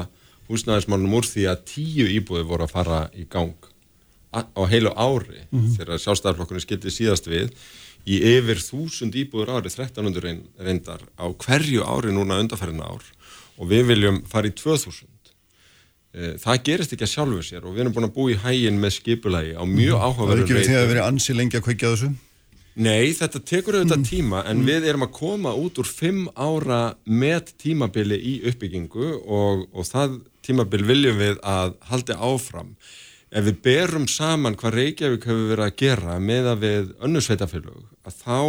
húsnæðismálunum 0.50 1.18
úr 1.20 1.30
því 1.30 1.48
að 1.52 1.64
tíu 1.72 2.10
íbúði 2.20 2.46
voru 2.46 2.68
að 2.68 2.76
fara 2.76 3.00
í 3.16 3.26
gang 3.30 3.72
á 4.36 4.62
heilu 4.68 4.91
ári 4.91 5.41
mm 5.48 5.60
-hmm. 5.60 5.76
þegar 5.78 6.02
sjálfstæðarflokkurinn 6.04 6.66
skildi 6.66 6.91
síðast 6.91 7.28
við 7.28 7.54
í 8.06 8.20
yfir 8.36 8.60
þúsund 8.62 9.16
íbúður 9.16 9.56
ári 9.58 9.72
1300 9.72 10.43
reyndar 10.60 11.02
á 11.18 11.26
hverju 11.32 11.82
ári 11.84 12.12
núna 12.14 12.39
undarferðina 12.43 12.86
ár 12.86 13.06
og 13.58 13.70
við 13.72 13.88
viljum 13.91 14.22
fara 14.28 14.48
í 14.48 14.52
2000 14.52 15.08
e, 16.14 16.38
það 16.43 16.62
gerist 16.68 16.93
ekki 16.93 17.08
að 17.08 17.14
sjálfu 17.16 17.41
sér 17.41 17.66
og 17.66 17.74
við 17.74 17.86
erum 17.86 17.96
búin 17.96 18.10
að 18.10 18.16
búa 18.18 18.32
í 18.36 18.38
hægin 18.43 18.80
með 18.80 18.98
skipulagi 19.00 19.56
á 19.56 19.64
mjög 19.64 19.98
áhugaverður 20.04 20.46
reynd 20.46 20.48
Það 20.48 20.56
er 20.56 20.62
ekki 20.62 20.72
því 20.72 20.80
að 20.82 20.91
verið 20.91 21.08
ansi 21.08 21.34
lengi 21.34 21.58
að 21.58 21.66
kveikja 21.70 21.93
þessu? 21.96 22.14
Nei, 22.76 23.14
þetta 23.16 23.39
tekur 23.39 23.78
auðvitað 23.78 24.02
mm. 24.02 24.08
tíma 24.10 24.41
en 24.43 24.58
mm. 24.60 24.66
við 24.68 24.88
erum 24.89 25.06
að 25.08 25.14
koma 25.16 25.54
út 25.56 25.78
úr 25.80 25.88
fimm 25.88 26.26
ára 26.36 26.80
með 27.08 27.54
tímabili 27.64 28.18
í 28.20 28.34
uppbyggingu 28.52 29.12
og, 29.24 29.64
og 29.72 29.88
það 29.88 30.18
tímabil 30.46 30.86
viljum 30.88 31.20
við 31.20 31.39
að 31.43 31.76
haldi 31.89 32.18
áfram. 32.18 32.76
Ef 33.36 33.48
við 33.48 33.62
berum 33.66 34.08
saman 34.08 34.56
hvað 34.60 34.78
Reykjavík 34.80 35.26
hefur 35.28 35.50
verið 35.52 35.66
að 35.66 35.78
gera 35.82 36.20
með 36.22 36.52
að 36.52 36.66
við 36.66 36.91
önnu 37.08 37.24
sveitafélög, 37.26 37.88
að 38.06 38.20
þá 38.22 38.39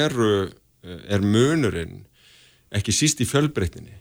eru, 0.00 0.34
eh, 0.84 1.00
er 1.14 1.20
munurinn 1.20 2.04
ekki 2.70 2.94
síst 2.94 3.20
í 3.20 3.28
fjölbreytninni. 3.28 3.98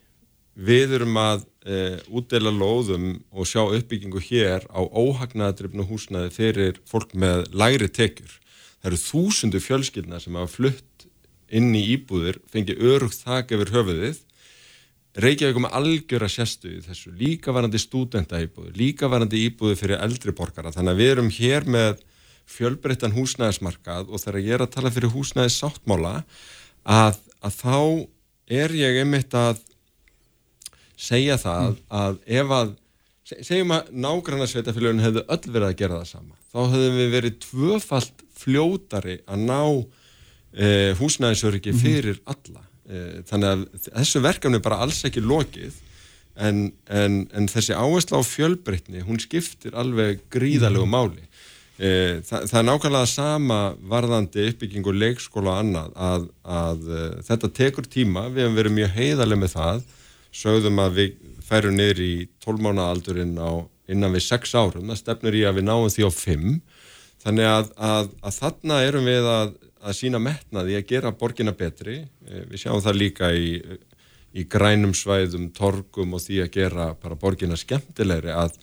Við 0.59 0.93
erum 0.97 1.15
að 1.17 1.45
e, 1.63 1.75
útdela 2.11 2.51
lóðum 2.51 3.21
og 3.31 3.47
sjá 3.47 3.61
uppbyggingu 3.63 4.19
hér 4.19 4.65
á 4.67 4.83
óhagnaðadrifnu 4.83 5.85
húsnaði 5.87 6.33
fyrir 6.35 6.81
fólk 6.89 7.15
með 7.15 7.47
læri 7.55 7.87
tekjur 7.87 8.33
það 8.79 8.91
eru 8.91 9.01
þúsundu 9.03 9.61
fjölskyldna 9.63 10.19
sem 10.23 10.37
hafa 10.39 10.51
flutt 10.51 11.07
inn 11.49 11.71
í 11.75 11.83
íbúðir, 11.95 12.39
fengið 12.51 12.83
örugt 12.93 13.23
þak 13.25 13.55
yfir 13.55 13.73
höfuðið 13.75 14.19
Reykjavík 15.17 15.57
með 15.63 15.75
algjöra 15.79 16.29
sérstu 16.29 16.69
í 16.75 16.83
þessu, 16.85 17.11
líka 17.17 17.53
varandi 17.55 17.79
stúdenta 17.81 18.37
íbúður, 18.43 18.75
líka 18.77 19.09
varandi 19.09 19.41
íbúður 19.47 19.79
fyrir 19.79 20.03
eldri 20.03 20.35
borgara, 20.37 20.73
þannig 20.75 20.93
að 20.93 21.01
við 21.01 21.13
erum 21.15 21.31
hér 21.33 21.65
með 21.65 22.03
fjölbreyttan 22.49 23.15
húsnæðismarkað 23.17 24.09
og 24.09 24.21
þegar 24.21 24.39
ég 24.41 24.55
er 24.57 24.65
að 24.65 24.73
tala 24.75 24.93
fyrir 24.93 25.13
húsnæðis 25.13 25.57
sáttmála 25.61 26.13
að, 26.85 27.19
að 27.45 27.57
þá 27.57 27.79
er 28.59 28.75
ég 28.77 29.01
einmitt 29.03 29.35
að 29.37 29.59
segja 30.99 31.37
það 31.39 31.67
mm. 31.71 31.81
að 32.01 32.21
ef 32.39 32.53
að 32.59 32.71
segjum 33.29 33.75
að 33.75 33.91
nágrannarsveitafélagin 34.05 35.03
hefðu 35.03 35.23
öll 35.29 35.51
verið 35.53 35.67
að 35.67 35.77
gera 35.81 35.99
það 35.99 36.09
sama 36.09 36.37
þá 36.49 36.59
hefðum 36.73 36.97
við 36.97 37.11
verið 37.13 37.37
tvöfalt 37.45 38.23
fljótari 38.39 39.17
að 39.29 39.43
ná 39.45 39.61
e, 39.69 40.67
húsnæðisöryggi 40.99 41.75
mhm. 41.75 41.83
fyrir 41.83 42.21
alla 42.25 42.63
e, 42.63 42.68
þannig 43.29 43.49
að 43.53 43.63
þessu 43.91 44.23
verkefni 44.23 44.57
er 44.57 44.65
bara 44.65 44.81
alls 44.85 45.03
ekki 45.05 45.21
lokið 45.21 45.75
en, 46.39 46.69
en, 46.89 47.21
en 47.35 47.49
þessi 47.51 47.75
áherslu 47.77 48.17
á 48.17 48.23
fjölbreytni 48.25 49.03
hún 49.05 49.21
skiptir 49.21 49.75
alveg 49.77 50.23
gríðalegu 50.33 50.87
mhm. 50.87 50.93
máli 50.95 51.25
e, 51.77 52.19
það, 52.25 52.47
það 52.51 52.59
er 52.61 52.67
nákvæmlega 52.69 53.11
sama 53.11 53.59
varðandi 53.93 54.47
uppbyggingu 54.53 54.95
leikskóla 54.95 55.55
og 55.55 55.63
annað 55.63 55.95
að, 56.09 56.27
að 56.43 56.89
e, 56.89 57.05
þetta 57.29 57.53
tekur 57.61 57.89
tíma, 57.89 58.27
við 58.33 58.45
hefum 58.45 58.59
verið 58.61 58.77
mjög 58.79 58.95
heiðarlega 58.97 59.43
með 59.43 59.55
það 59.57 59.85
sögðum 60.39 60.83
að 60.83 60.99
við 60.99 61.13
færum 61.49 61.77
niður 61.77 62.03
í 62.05 62.13
12 62.45 62.65
mánu 62.65 62.85
aldurinn 62.85 63.37
á 63.41 63.51
innan 63.89 64.13
við 64.13 64.27
6 64.27 64.51
árum, 64.53 64.91
það 64.91 64.99
stefnur 64.99 65.37
í 65.37 65.47
að 65.49 65.57
við 65.59 65.65
náum 65.65 65.89
því 65.89 66.05
á 66.05 66.11
5 66.13 66.59
Þannig 67.19 67.49
að, 67.51 67.71
að, 67.83 68.11
að 68.23 68.35
þarna 68.37 68.75
erum 68.87 69.07
við 69.09 69.25
að, 69.27 69.49
að 69.79 69.97
sína 69.97 70.21
metnaði 70.21 70.77
að 70.79 70.87
gera 70.89 71.13
borgina 71.15 71.53
betri. 71.55 72.01
Eh, 72.27 72.45
við 72.49 72.65
sjáum 72.65 72.81
það 72.83 72.99
líka 72.99 73.31
í, 73.35 73.59
í 74.35 74.45
grænum 74.49 74.95
svæðum, 74.97 75.49
torgum 75.55 76.17
og 76.17 76.23
því 76.25 76.43
að 76.45 76.51
gera 76.57 76.89
bara 76.99 77.19
borgina 77.19 77.57
skemmtilegri 77.59 78.33
að, 78.35 78.57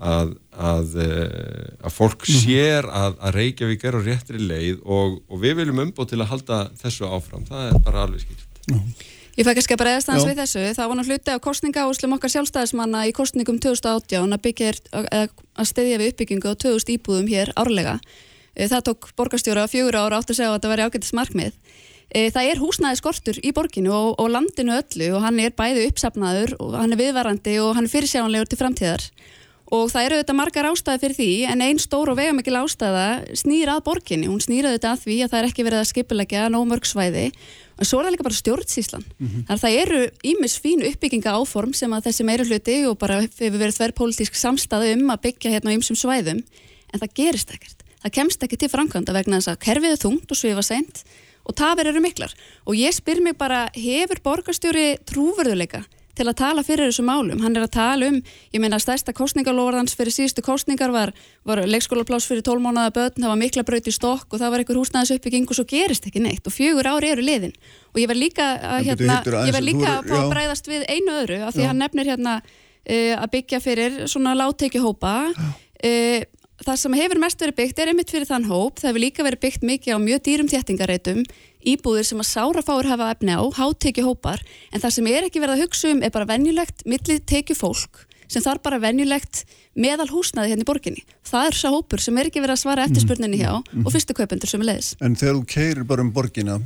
að 0.00 0.96
eh, 1.04 1.90
fólk 1.92 2.24
mhm. 2.26 2.38
sér 2.44 2.88
að 2.88 3.18
Reykjavík 3.38 3.84
er 3.84 3.98
á 3.98 4.06
réttri 4.06 4.40
leið 4.42 4.80
og, 4.84 5.20
og 5.28 5.42
við 5.42 5.60
viljum 5.62 5.84
umbúið 5.88 6.14
til 6.14 6.22
að 6.22 6.32
halda 6.32 6.62
þessu 6.80 7.10
áfram. 7.10 7.44
Það 7.50 7.68
er 7.68 7.84
bara 7.84 8.06
alveg 8.08 8.24
skilt. 8.24 8.48
Ég 9.34 9.42
fæ 9.42 9.50
ekki 9.50 9.74
að 9.74 9.80
bregðast 9.80 10.10
aðeins 10.12 10.28
við 10.28 10.36
þessu. 10.38 10.60
Það 10.76 10.90
var 10.90 10.98
náttúrulega 10.98 11.18
hluti 11.18 11.34
á 11.34 11.38
kostninga 11.42 11.86
áslum 11.88 12.12
okkar 12.14 12.30
sjálfstæðismanna 12.30 13.00
í 13.08 13.14
kostningum 13.16 13.56
2018 13.58 14.36
að 14.36 14.42
byggja 14.44 14.68
að 14.94 15.66
stedja 15.66 15.98
við 15.98 16.12
uppbyggingu 16.12 16.52
á 16.54 16.60
2000 16.62 16.94
íbúðum 16.94 17.26
hér 17.32 17.50
árlega. 17.58 17.96
Eh, 18.54 18.68
það 18.70 18.86
tók 18.90 19.10
borgarstjóra 19.18 19.66
fjögur 19.70 19.98
ára 19.98 20.20
átt 20.20 20.30
að 20.30 20.38
segja 20.38 20.50
að 20.52 20.58
þetta 20.58 20.72
væri 20.72 20.86
ágættis 20.86 21.14
markmið. 21.16 21.54
Eh, 22.14 22.28
það 22.30 22.50
er 22.50 22.60
húsnæði 22.62 23.00
skortur 23.00 23.38
í 23.42 23.52
borginu 23.54 23.94
og, 23.94 24.10
og 24.22 24.28
landinu 24.30 24.76
öllu 24.78 25.14
og 25.16 25.24
hann 25.24 25.40
er 25.42 25.54
bæði 25.56 25.88
uppsafnaður 25.88 26.54
og 26.60 26.76
hann 26.78 26.94
er 26.94 27.00
viðvarandi 27.00 27.56
og 27.64 27.74
hann 27.74 27.88
er 27.88 27.94
fyrirsjánlegur 27.94 28.50
til 28.50 28.60
framtíðar. 28.60 29.08
Og 29.74 29.88
það 29.90 30.06
eru 30.06 30.16
auðvitað 30.18 30.36
margar 30.38 30.66
ástæði 30.68 31.00
fyrir 31.02 31.16
því 31.16 31.28
en 31.50 31.62
einn 31.64 31.80
stór 31.80 32.10
og 32.12 32.18
vegamikil 32.18 32.58
ástæða 32.60 33.06
snýr 33.40 33.72
að 33.72 33.80
borginni, 33.88 34.28
hún 34.28 34.42
snýr 34.44 34.68
auðvitað 34.68 34.92
að 34.92 35.04
því 35.06 35.16
að 35.24 35.30
það 35.32 35.38
er 35.40 35.48
ekki 35.48 35.64
verið 35.66 35.80
að 35.80 35.88
skipilegja 35.88 36.42
nómörgsvæði 36.52 37.24
en 37.74 37.88
svo 37.88 37.98
er 37.98 38.06
það 38.06 38.14
líka 38.14 38.26
bara 38.28 38.38
stjórnsíslan 38.38 39.04
mm 39.04 39.26
-hmm. 39.26 39.46
þannig 39.48 39.56
að 39.56 39.62
það 39.64 39.78
eru 39.80 40.00
ímis 40.30 40.58
fínu 40.62 40.90
uppbygginga 40.92 41.34
áform 41.34 41.72
sem 41.74 41.90
að 41.90 42.04
þessi 42.06 42.24
meira 42.28 42.44
hluti 42.44 42.76
og 42.86 42.98
bara 42.98 43.20
hefur 43.24 43.58
verið 43.58 43.78
þverrpolítisk 43.78 44.34
samstæðu 44.36 44.92
um 44.94 45.10
að 45.10 45.22
byggja 45.26 45.50
hérna 45.50 45.72
á 45.72 45.76
ýmsum 45.76 45.98
svæðum. 45.98 46.44
En 46.92 47.00
það 47.00 47.14
gerist 47.18 47.50
ekkert, 47.50 47.73
það 48.04 48.16
kemst 48.18 48.46
ekki 48.46 48.60
til 48.60 48.70
framkvæmda 48.72 49.16
vegna 49.16 49.40
þess 49.40 49.54
að 49.54 49.62
kerfið 49.64 49.96
er 49.96 50.02
þungt 50.04 50.30
og 50.30 50.40
svifa 50.40 50.64
seint 50.64 51.04
og 51.44 51.56
tafir 51.58 51.90
eru 51.90 52.04
miklar 52.04 52.32
og 52.64 52.78
ég 52.78 52.94
spyr 52.96 53.20
mig 53.24 53.36
bara, 53.40 53.66
hefur 53.74 54.22
borgarstjóri 54.24 54.94
trúverðuleika 55.08 55.84
til 56.14 56.26
að 56.30 56.36
tala 56.38 56.62
fyrir 56.62 56.88
þessu 56.90 57.04
málum. 57.06 57.40
Hann 57.42 57.56
er 57.58 57.64
að 57.66 57.72
tala 57.74 58.08
um, 58.12 58.20
ég 58.54 58.62
meina 58.62 58.78
stærsta 58.78 59.14
kostningalóðans 59.16 59.96
fyrir 59.98 60.14
síðustu 60.14 60.44
kostningar 60.46 60.92
var, 60.94 61.10
var 61.46 61.64
leikskólaplás 61.66 62.28
fyrir 62.30 62.44
tólmánaða 62.46 62.92
börn, 62.94 63.16
það 63.18 63.32
var 63.32 63.40
mikla 63.40 63.64
braut 63.66 63.88
í 63.90 63.94
stokk 63.94 64.36
og 64.36 64.42
það 64.42 64.52
var 64.54 64.62
einhver 64.62 64.78
húsnæðis 64.78 65.16
uppbygging 65.16 65.48
og 65.50 65.58
svo 65.58 65.66
gerist 65.70 66.06
ekki 66.06 66.22
neitt 66.22 66.46
og 66.46 66.54
fjögur 66.54 66.90
ári 66.92 67.10
eru 67.14 67.24
liðin. 67.26 67.56
Og 67.94 68.02
ég 68.02 68.10
verð 68.10 68.22
líka 68.22 68.46
að, 68.60 68.92
hérna, 68.92 69.18
ég 69.48 69.56
verð 69.56 69.68
líka 69.72 69.96
að 69.96 70.14
að 70.20 70.30
bræðast 70.30 70.70
við 70.70 70.86
einu 70.86 71.18
öðru 71.18 71.40
af 71.48 71.56
því 71.56 71.66
já. 71.66 71.70
hann 71.72 71.82
nefnir 71.82 72.12
hérna 72.12 72.38
uh, 72.38 73.14
að 73.18 73.28
byggja 73.34 73.62
fyrir 73.64 74.00
svona 74.10 74.38
látteikihópa. 74.38 75.16
Uh, 75.82 76.22
það 76.64 76.80
sem 76.80 76.96
hefur 76.98 77.20
mest 77.22 77.42
verið 77.44 77.58
byggt 77.60 77.82
er 77.82 77.90
einmitt 77.92 78.12
fyrir 78.14 78.28
þann 78.28 78.48
hóp, 78.48 78.80
það 78.80 78.90
hefur 78.90 79.04
líka 79.04 79.26
verið 79.26 79.42
byggt 79.44 79.66
mikið 79.68 79.96
á 79.96 79.98
mjög 80.00 80.24
dýrum 80.28 80.50
þéttingareitum 80.52 81.22
íbúðir 81.64 82.08
sem 82.08 82.20
að 82.20 82.30
sárafáur 82.30 82.88
hafa 82.88 83.10
efni 83.14 83.36
á, 83.36 83.42
háttekju 83.56 84.04
hópar, 84.04 84.42
en 84.72 84.82
það 84.82 84.96
sem 84.96 85.12
er 85.12 85.28
ekki 85.28 85.42
verið 85.42 85.56
að 85.56 85.64
hugsa 85.64 85.92
um 85.92 86.02
er 86.04 86.12
bara 86.14 86.28
venjulegt 86.28 86.84
millið 86.88 87.24
tekju 87.28 87.56
fólk 87.58 88.04
sem 88.30 88.42
þarf 88.44 88.62
bara 88.64 88.80
venjulegt 88.82 89.44
meðal 89.78 90.08
húsnaði 90.10 90.54
hérna 90.54 90.64
í 90.64 90.68
borginni. 90.68 91.02
Það 91.28 91.48
er 91.48 91.58
svo 91.58 91.72
hópur 91.76 92.02
sem 92.02 92.16
er 92.18 92.30
ekki 92.30 92.42
verið 92.42 92.56
að 92.56 92.62
svara 92.62 92.86
eftirspurninni 92.88 93.40
hjá 93.40 93.50
mm. 93.52 93.84
og 93.84 93.94
fyrstu 93.94 94.16
kaupendur 94.16 94.50
sem 94.50 94.64
er 94.64 94.70
leiðis. 94.70 94.90
En 95.04 95.16
þegar 95.18 95.38
þú 95.38 95.44
keirir 95.54 95.86
bara 95.88 96.04
um 96.04 96.12
borginna, 96.14 96.58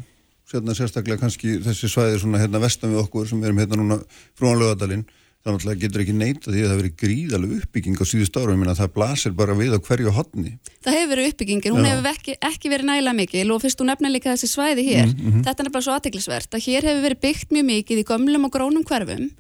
sérstaklega 0.49 1.21
kannski 1.21 1.59
þessi 1.65 1.91
svæði 1.93 2.23
svona 2.23 2.43
hérna 2.43 2.63
vestan 2.63 2.95
við 2.95 3.03
okkur 3.03 3.29
sem 3.29 3.43
erum 3.45 3.61
hérna 3.61 3.81
núna 3.81 3.99
frá 4.39 4.53
lögadalinn, 4.53 5.05
það 5.57 5.81
getur 5.83 6.03
ekki 6.05 6.15
neyta 6.17 6.53
því 6.53 6.63
að 6.63 6.71
það 6.71 6.81
veri 6.83 6.93
gríðalega 7.03 7.59
uppbygging 7.63 8.01
á 8.01 8.05
síðust 8.05 8.39
ára, 8.39 8.53
ég 8.53 8.61
meina 8.61 8.77
það 8.79 8.95
blasir 8.95 9.37
bara 9.39 9.57
við 9.59 9.77
á 9.77 9.79
hverju 9.81 10.15
hodni. 10.15 10.57
Það 10.85 10.99
hefur 10.99 11.13
verið 11.15 11.31
uppbyggingin, 11.33 11.77
hún 11.77 11.87
Já. 11.87 11.93
hefur 11.95 12.11
ekki, 12.13 12.37
ekki 12.51 12.73
verið 12.73 12.91
næla 12.91 13.15
mikil 13.17 13.47
og 13.55 13.63
fyrst 13.65 13.81
þú 13.81 13.89
nefna 13.89 14.13
líka 14.13 14.35
þessi 14.35 14.51
svæði 14.53 14.85
hér, 14.89 15.07
mm 15.09 15.31
-hmm. 15.33 15.45
þetta 15.47 15.65
er 15.65 15.71
bara 15.71 15.87
svo 15.87 15.95
aðteglisvert 15.97 16.55
að 16.55 16.65
hér 16.67 16.89
hefur 16.91 17.07
verið 17.09 17.23
byggt 17.25 17.49
mjög 17.51 17.67
mikið 17.73 18.03
í 18.03 18.09
gömlum 18.11 18.45
og 18.45 18.53
grónum 18.53 18.85
hverfum 18.85 19.31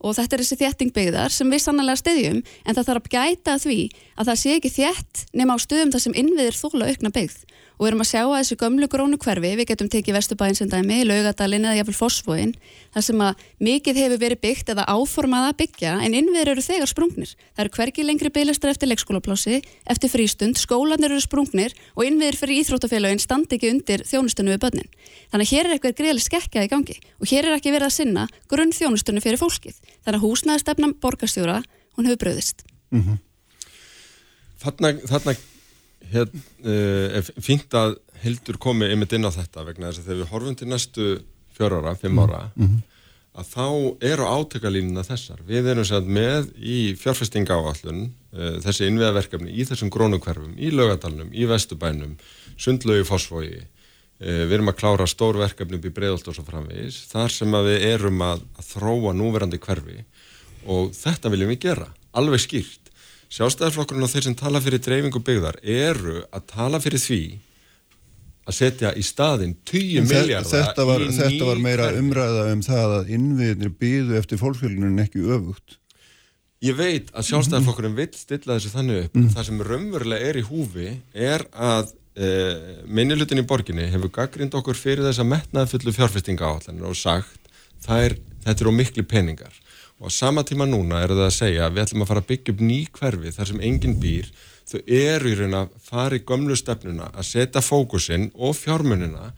og 0.00 0.16
þetta 0.16 0.36
er 0.36 0.42
þessi 0.44 0.60
þéttingbyggðar 0.60 1.34
sem 1.34 1.50
við 1.52 1.62
sannlega 1.64 2.00
stiðjum 2.00 2.40
en 2.40 2.76
það 2.76 2.86
þarf 2.88 3.08
að 3.08 3.14
gæta 3.16 3.56
því 3.60 3.80
að 4.16 4.30
það 4.30 4.40
sé 4.42 4.54
ekki 4.56 4.72
þétt 4.78 5.24
nema 5.36 5.56
á 5.56 5.58
stöðum 5.60 5.92
þar 5.92 6.04
sem 6.06 6.16
innviðir 6.22 6.56
þóla 6.56 6.88
aukna 6.88 7.12
byggð 7.12 7.38
og 7.80 7.86
erum 7.88 8.02
að 8.04 8.10
sjá 8.10 8.20
að 8.26 8.34
þessu 8.36 8.56
gömlu 8.60 8.86
grónu 8.92 9.16
hverfi, 9.16 9.50
við 9.56 9.68
getum 9.70 9.88
tekið 9.88 10.16
Vesturbæinn 10.18 10.56
sem 10.58 10.68
dæmi, 10.68 10.98
Laugadalinn 11.08 11.64
eða 11.64 11.78
jáfnvel 11.78 11.96
Fossvóinn, 11.96 12.52
þar 12.92 13.04
sem 13.06 13.22
að 13.24 13.44
mikið 13.64 14.00
hefur 14.02 14.20
verið 14.20 14.40
byggt 14.44 14.72
eða 14.74 14.84
áformað 14.84 15.46
að 15.48 15.56
byggja 15.62 15.94
en 16.04 16.16
innviður 16.18 16.50
eru 16.52 16.64
þegar 16.66 16.90
sprungnir. 16.92 17.32
Það 17.56 17.64
eru 17.64 17.72
hverki 17.78 18.04
lengri 18.04 18.32
byggastar 18.36 18.74
eftir 18.74 18.90
leikskólaplási, 18.92 19.62
eftir 19.88 20.12
frístund, 20.12 20.60
skólanir 20.60 21.08
eru 21.08 21.24
sprungnir 21.24 21.72
og 21.96 22.04
innviður 22.04 22.36
fyrir 22.42 22.60
íþróttafélagin 22.60 23.24
standi 23.24 23.56
ekki 23.56 23.72
undir 23.72 24.04
þjónustunum 24.04 24.52
við 24.52 24.60
börnin. 24.66 24.92
Þannig 25.32 25.48
að 25.48 25.54
hér 25.54 25.70
er 25.70 25.76
eitthvað 25.78 25.96
greiðlega 26.02 26.26
skekkjað 26.28 26.68
í 26.68 26.72
gangi 26.74 26.98
og 27.16 27.32
hér 27.32 27.48
er 27.48 27.56
ekki 27.56 27.72
verið 27.72 27.88
að 27.88 27.96
sinna 27.96 28.26
grunn 28.52 28.76
þjónustunum 28.76 29.24
fyrir 29.24 29.40
fólkið. 29.40 29.80
Þannig 30.04 30.20
að 30.20 30.26
húsnæðistefnam 30.26 30.96
borgarstjóra, 31.00 31.62
hún 31.96 32.10
hefur 32.10 32.26
bröðist. 32.26 32.66
Mm 32.92 33.04
-hmm. 33.06 33.20
Þarna, 34.60 34.92
þarna 35.08 35.34
hér, 36.12 36.30
uh, 36.30 37.18
er 37.18 37.32
fínt 37.42 37.74
að 37.76 37.98
Hildur 38.20 38.58
komi 38.60 38.88
einmitt 38.90 39.14
inn 39.16 39.24
á 39.24 39.32
þetta 39.32 39.64
vegna 39.64 39.88
þess 39.88 40.02
að 40.02 40.08
þegar 40.08 40.20
við 40.20 40.32
horfum 40.34 40.56
til 40.58 40.68
næstu 40.68 41.08
fjör 41.56 41.76
ára, 41.78 41.96
fimm 41.98 42.16
mm, 42.16 42.22
ára 42.24 42.40
mm. 42.54 42.66
-hmm. 42.66 42.80
að 43.40 43.50
þá 43.54 43.66
eru 44.12 44.28
átökalínuna 44.28 45.04
þessar. 45.06 45.42
Við 45.46 45.70
erum 45.72 45.88
sér 45.88 46.06
með 46.18 46.50
í 46.56 46.78
fjárfestinga 47.00 47.56
áallun 47.56 48.06
uh, 48.08 48.56
þessi 48.64 48.88
innviðaverkefni 48.88 49.52
í 49.52 49.66
þessum 49.68 49.92
grónukverfum, 49.92 50.56
í 50.58 50.72
lögadalunum 50.74 51.32
í 51.32 51.48
vestubænum, 51.48 52.16
sundlögu 52.56 53.06
fósfói 53.08 53.60
uh, 53.60 53.64
við 54.20 54.58
erum 54.58 54.72
að 54.72 54.80
klára 54.82 55.08
stórverkefni 55.08 55.80
upp 55.80 55.88
í 55.88 55.94
bregðalt 55.96 56.28
og 56.28 56.36
svo 56.36 56.44
framvegis 56.48 57.04
þar 57.12 57.32
sem 57.32 57.56
við 57.70 57.88
erum 57.94 58.20
að, 58.24 58.44
að 58.58 58.72
þróa 58.74 59.16
núverandi 59.16 59.60
hverfi 59.62 60.04
og 60.68 60.92
þetta 60.92 61.32
viljum 61.32 61.52
við 61.54 61.62
gera, 61.68 61.88
alveg 62.12 62.42
skýrt 62.44 62.79
Sjálfstæðarflokkurinn 63.30 64.06
og 64.06 64.10
þeir 64.10 64.26
sem 64.26 64.34
tala 64.38 64.60
fyrir 64.62 64.82
dreifingu 64.82 65.22
byggðar 65.22 65.60
eru 65.62 66.24
að 66.34 66.46
tala 66.50 66.80
fyrir 66.82 67.02
því 67.02 67.22
að 68.50 68.56
setja 68.56 68.90
í 68.98 69.04
staðin 69.06 69.52
10 69.68 70.08
miljardar 70.08 70.72
þetta, 70.72 70.86
þetta 71.14 71.46
var 71.46 71.62
meira 71.62 71.90
hverfi. 71.90 72.02
umræða 72.02 72.46
um 72.50 72.64
það 72.66 72.96
að 72.96 73.12
innviðinir 73.16 73.70
byðu 73.82 74.18
eftir 74.18 74.40
fólksfjölunum 74.40 74.98
ekki 75.04 75.22
öfugt. 75.36 75.76
Ég 76.60 76.76
veit 76.76 77.08
að 77.14 77.28
sjálfstæðarflokkurinn 77.30 77.96
vil 77.96 78.10
stilla 78.18 78.58
þessu 78.58 78.74
þannig 78.74 79.04
upp 79.04 79.16
mm. 79.16 79.30
það 79.36 79.46
sem 79.48 79.62
raunverulega 79.70 80.26
er 80.32 80.40
í 80.40 80.44
húfi 80.44 80.90
er 81.14 81.46
að 81.54 81.94
e, 82.18 82.32
minnilutin 82.84 83.40
í 83.40 83.46
borginni 83.48 83.86
hefur 83.94 84.12
gaggrind 84.18 84.56
okkur 84.58 84.76
fyrir 84.76 85.06
þess 85.06 85.22
að 85.22 85.30
metnaði 85.30 85.72
fullu 85.76 85.94
fjárfestinga 85.96 86.50
áallanir 86.50 86.90
og 86.90 86.98
sagt 86.98 87.48
er, 87.88 88.18
þetta 88.44 88.66
eru 88.66 88.74
miklu 88.76 89.06
peningar 89.08 89.54
og 90.00 90.08
á 90.08 90.10
sama 90.10 90.44
tíma 90.48 90.66
núna 90.68 91.02
er 91.04 91.12
það 91.12 91.26
að 91.26 91.36
segja 91.36 91.66
að 91.66 91.74
við 91.76 91.84
ætlum 91.84 92.04
að 92.04 92.10
fara 92.10 92.22
að 92.24 92.30
byggja 92.30 92.54
upp 92.54 92.62
ný 92.64 92.78
hverfi 92.98 93.32
þar 93.36 93.50
sem 93.50 93.64
enginn 93.68 93.98
býr 94.00 94.30
þau 94.70 94.80
eru 95.00 95.30
í 95.30 95.38
raun 95.38 95.56
að 95.60 95.72
fara 95.84 96.16
í 96.16 96.24
gömlu 96.26 96.56
stefnuna 96.56 97.10
að 97.10 97.28
setja 97.30 97.62
fókusinn 97.64 98.30
og 98.34 98.56
fjármunina 98.56 99.32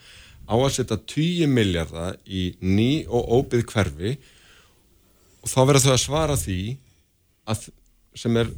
á 0.46 0.54
að 0.54 0.74
setja 0.76 0.98
10 0.98 1.50
miljardar 1.50 2.18
í 2.26 2.52
ný 2.60 3.04
og 3.08 3.32
óbyggð 3.40 3.72
hverfi 3.72 4.16
og 5.42 5.50
þá 5.50 5.60
verður 5.66 5.86
þau 5.86 5.94
að 5.94 6.04
svara 6.04 6.38
því 6.38 6.60
að, 7.50 7.64
sem 8.14 8.38
er 8.38 8.52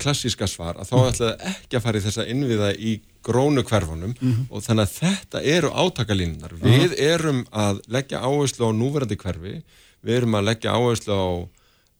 klassíska 0.00 0.48
svar 0.50 0.76
að 0.76 0.90
þá 0.90 0.96
mm. 0.96 1.06
ætlaði 1.10 1.52
ekki 1.54 1.78
að 1.78 1.84
fara 1.86 2.00
í 2.00 2.04
þessa 2.04 2.26
innviða 2.28 2.72
í 2.76 2.96
grónu 3.24 3.64
hverfunum 3.64 4.12
mm 4.12 4.32
-hmm. 4.32 4.48
og 4.50 4.64
þannig 4.64 4.86
að 4.86 4.96
þetta 4.96 5.42
eru 5.54 5.70
átakalínunar. 5.72 6.54
Við 6.60 6.96
erum 7.00 7.44
að 7.52 7.80
leggja 7.88 8.20
áherslu 8.20 8.68
á 8.68 8.72
núverandi 8.72 9.16
hverfi 9.16 9.62
við 10.06 10.20
erum 10.20 10.38
að 10.38 10.46
leggja 10.50 10.76
áherslu 10.76 11.16
á 11.16 11.28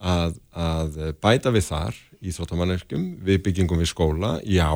að, 0.01 0.39
að 0.57 1.01
bæta 1.21 1.53
við 1.55 1.67
þar 1.69 1.99
í 2.21 2.33
þóttamannerkjum, 2.37 3.05
við 3.25 3.43
byggingum 3.47 3.81
við 3.81 3.91
skóla, 3.93 4.35
já, 4.45 4.69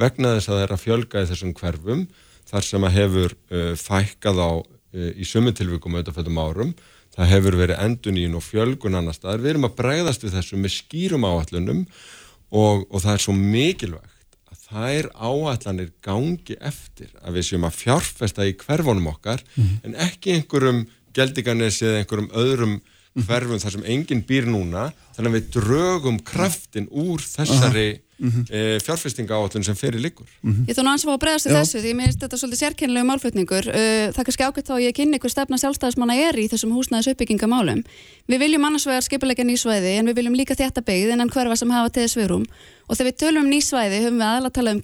vegna 0.00 0.36
þess 0.36 0.48
að 0.48 0.54
það 0.54 0.64
er 0.64 0.74
að 0.74 0.84
fjölga 0.84 1.22
í 1.22 1.30
þessum 1.30 1.54
hverfum 1.56 2.04
þar 2.48 2.64
sem 2.64 2.86
að 2.88 2.94
hefur 2.96 3.34
uh, 3.34 3.72
fækkað 3.76 4.40
á 4.40 4.50
uh, 4.56 5.10
í 5.12 5.26
sumu 5.28 5.52
tilvíkum 5.56 5.98
auðvitaðfættum 5.98 6.40
árum, 6.40 6.76
það 7.16 7.32
hefur 7.34 7.58
verið 7.60 7.82
endunín 7.84 8.36
og 8.38 8.44
fjölgun 8.46 9.00
annar 9.00 9.16
staðar, 9.16 9.42
við 9.44 9.54
erum 9.54 9.68
að 9.68 9.76
bregðast 9.80 10.24
við 10.24 10.38
þessu 10.38 10.60
með 10.60 10.74
skýrum 10.76 11.26
áallunum 11.28 11.82
og, 12.48 12.86
og 12.88 13.02
það 13.02 13.12
er 13.14 13.24
svo 13.24 13.36
mikilvægt 13.36 14.14
að 14.48 14.88
er 14.94 15.08
áallanir 15.16 15.90
gangi 16.04 16.56
eftir 16.60 17.12
að 17.20 17.38
við 17.38 17.48
séum 17.48 17.66
að 17.68 17.78
fjárfesta 17.82 18.46
í 18.48 18.56
hverfunum 18.60 19.10
okkar 19.12 19.42
mm 19.44 19.64
-hmm. 19.64 19.78
en 19.84 19.94
ekki 20.08 20.36
einhverjum 20.36 20.86
Geldinganessi 21.18 21.86
eða 21.88 22.02
einhverjum 22.02 22.32
öðrum 22.44 22.78
hverfum 23.26 23.60
þar 23.60 23.74
sem 23.74 23.86
enginn 23.88 24.24
býr 24.26 24.46
núna 24.48 24.90
þannig 25.16 25.30
að 25.30 25.36
við 25.38 25.46
drögum 25.56 26.18
kraftin 26.26 26.86
úr 26.90 27.20
þessari 27.24 28.00
mm 28.18 28.30
-hmm. 28.30 28.44
e, 28.50 28.78
fjárfestinga 28.84 29.34
áallun 29.34 29.64
sem 29.64 29.76
fer 29.76 29.94
í 29.94 30.00
líkur 30.02 30.26
mm 30.42 30.52
-hmm. 30.52 30.64
Ég 30.68 30.74
þó 30.76 30.82
náttúrulega 30.82 31.14
að 31.14 31.22
bregðast 31.24 31.46
til 31.46 31.56
þessu 31.56 31.78
því 31.80 31.88
ég 31.88 31.96
minnst 31.96 32.20
þetta 32.22 32.36
svolítið 32.36 32.58
sérkennilegu 32.62 33.06
málflutningur. 33.06 33.64
Uh, 33.68 33.74
það 34.12 34.18
er 34.18 34.24
kannski 34.26 34.44
ákveðt 34.46 34.68
þá 34.68 34.74
að 34.76 34.84
ég 34.86 34.94
kynni 34.94 35.18
hver 35.18 35.30
stefna 35.30 35.56
sjálfstæðismanna 35.58 36.14
er 36.28 36.34
í 36.38 36.48
þessum 36.48 36.74
húsnæðis 36.76 37.10
uppbyggingamálum 37.12 37.82
Við 38.28 38.38
viljum 38.38 38.64
annars 38.64 38.86
vegar 38.86 39.02
skipulega 39.02 39.44
nýsvæði 39.44 39.92
en 39.98 40.06
við 40.06 40.14
viljum 40.14 40.34
líka 40.34 40.54
þetta 40.54 40.80
byggð 40.82 41.12
innan 41.12 41.30
hverfa 41.30 41.56
sem 41.56 41.70
hafa 41.70 41.88
til 41.90 42.02
þess 42.02 42.16
viðrum 42.16 42.46
og 42.88 42.96
þegar 42.96 43.10
við 43.10 43.18
tölum 43.22 43.42
um 43.44 43.50
nýsvæði 43.50 43.96
höfum 44.04 44.18
við 44.18 44.28
aðla 44.28 44.48
að 44.48 44.52
tala 44.52 44.70
um 44.70 44.80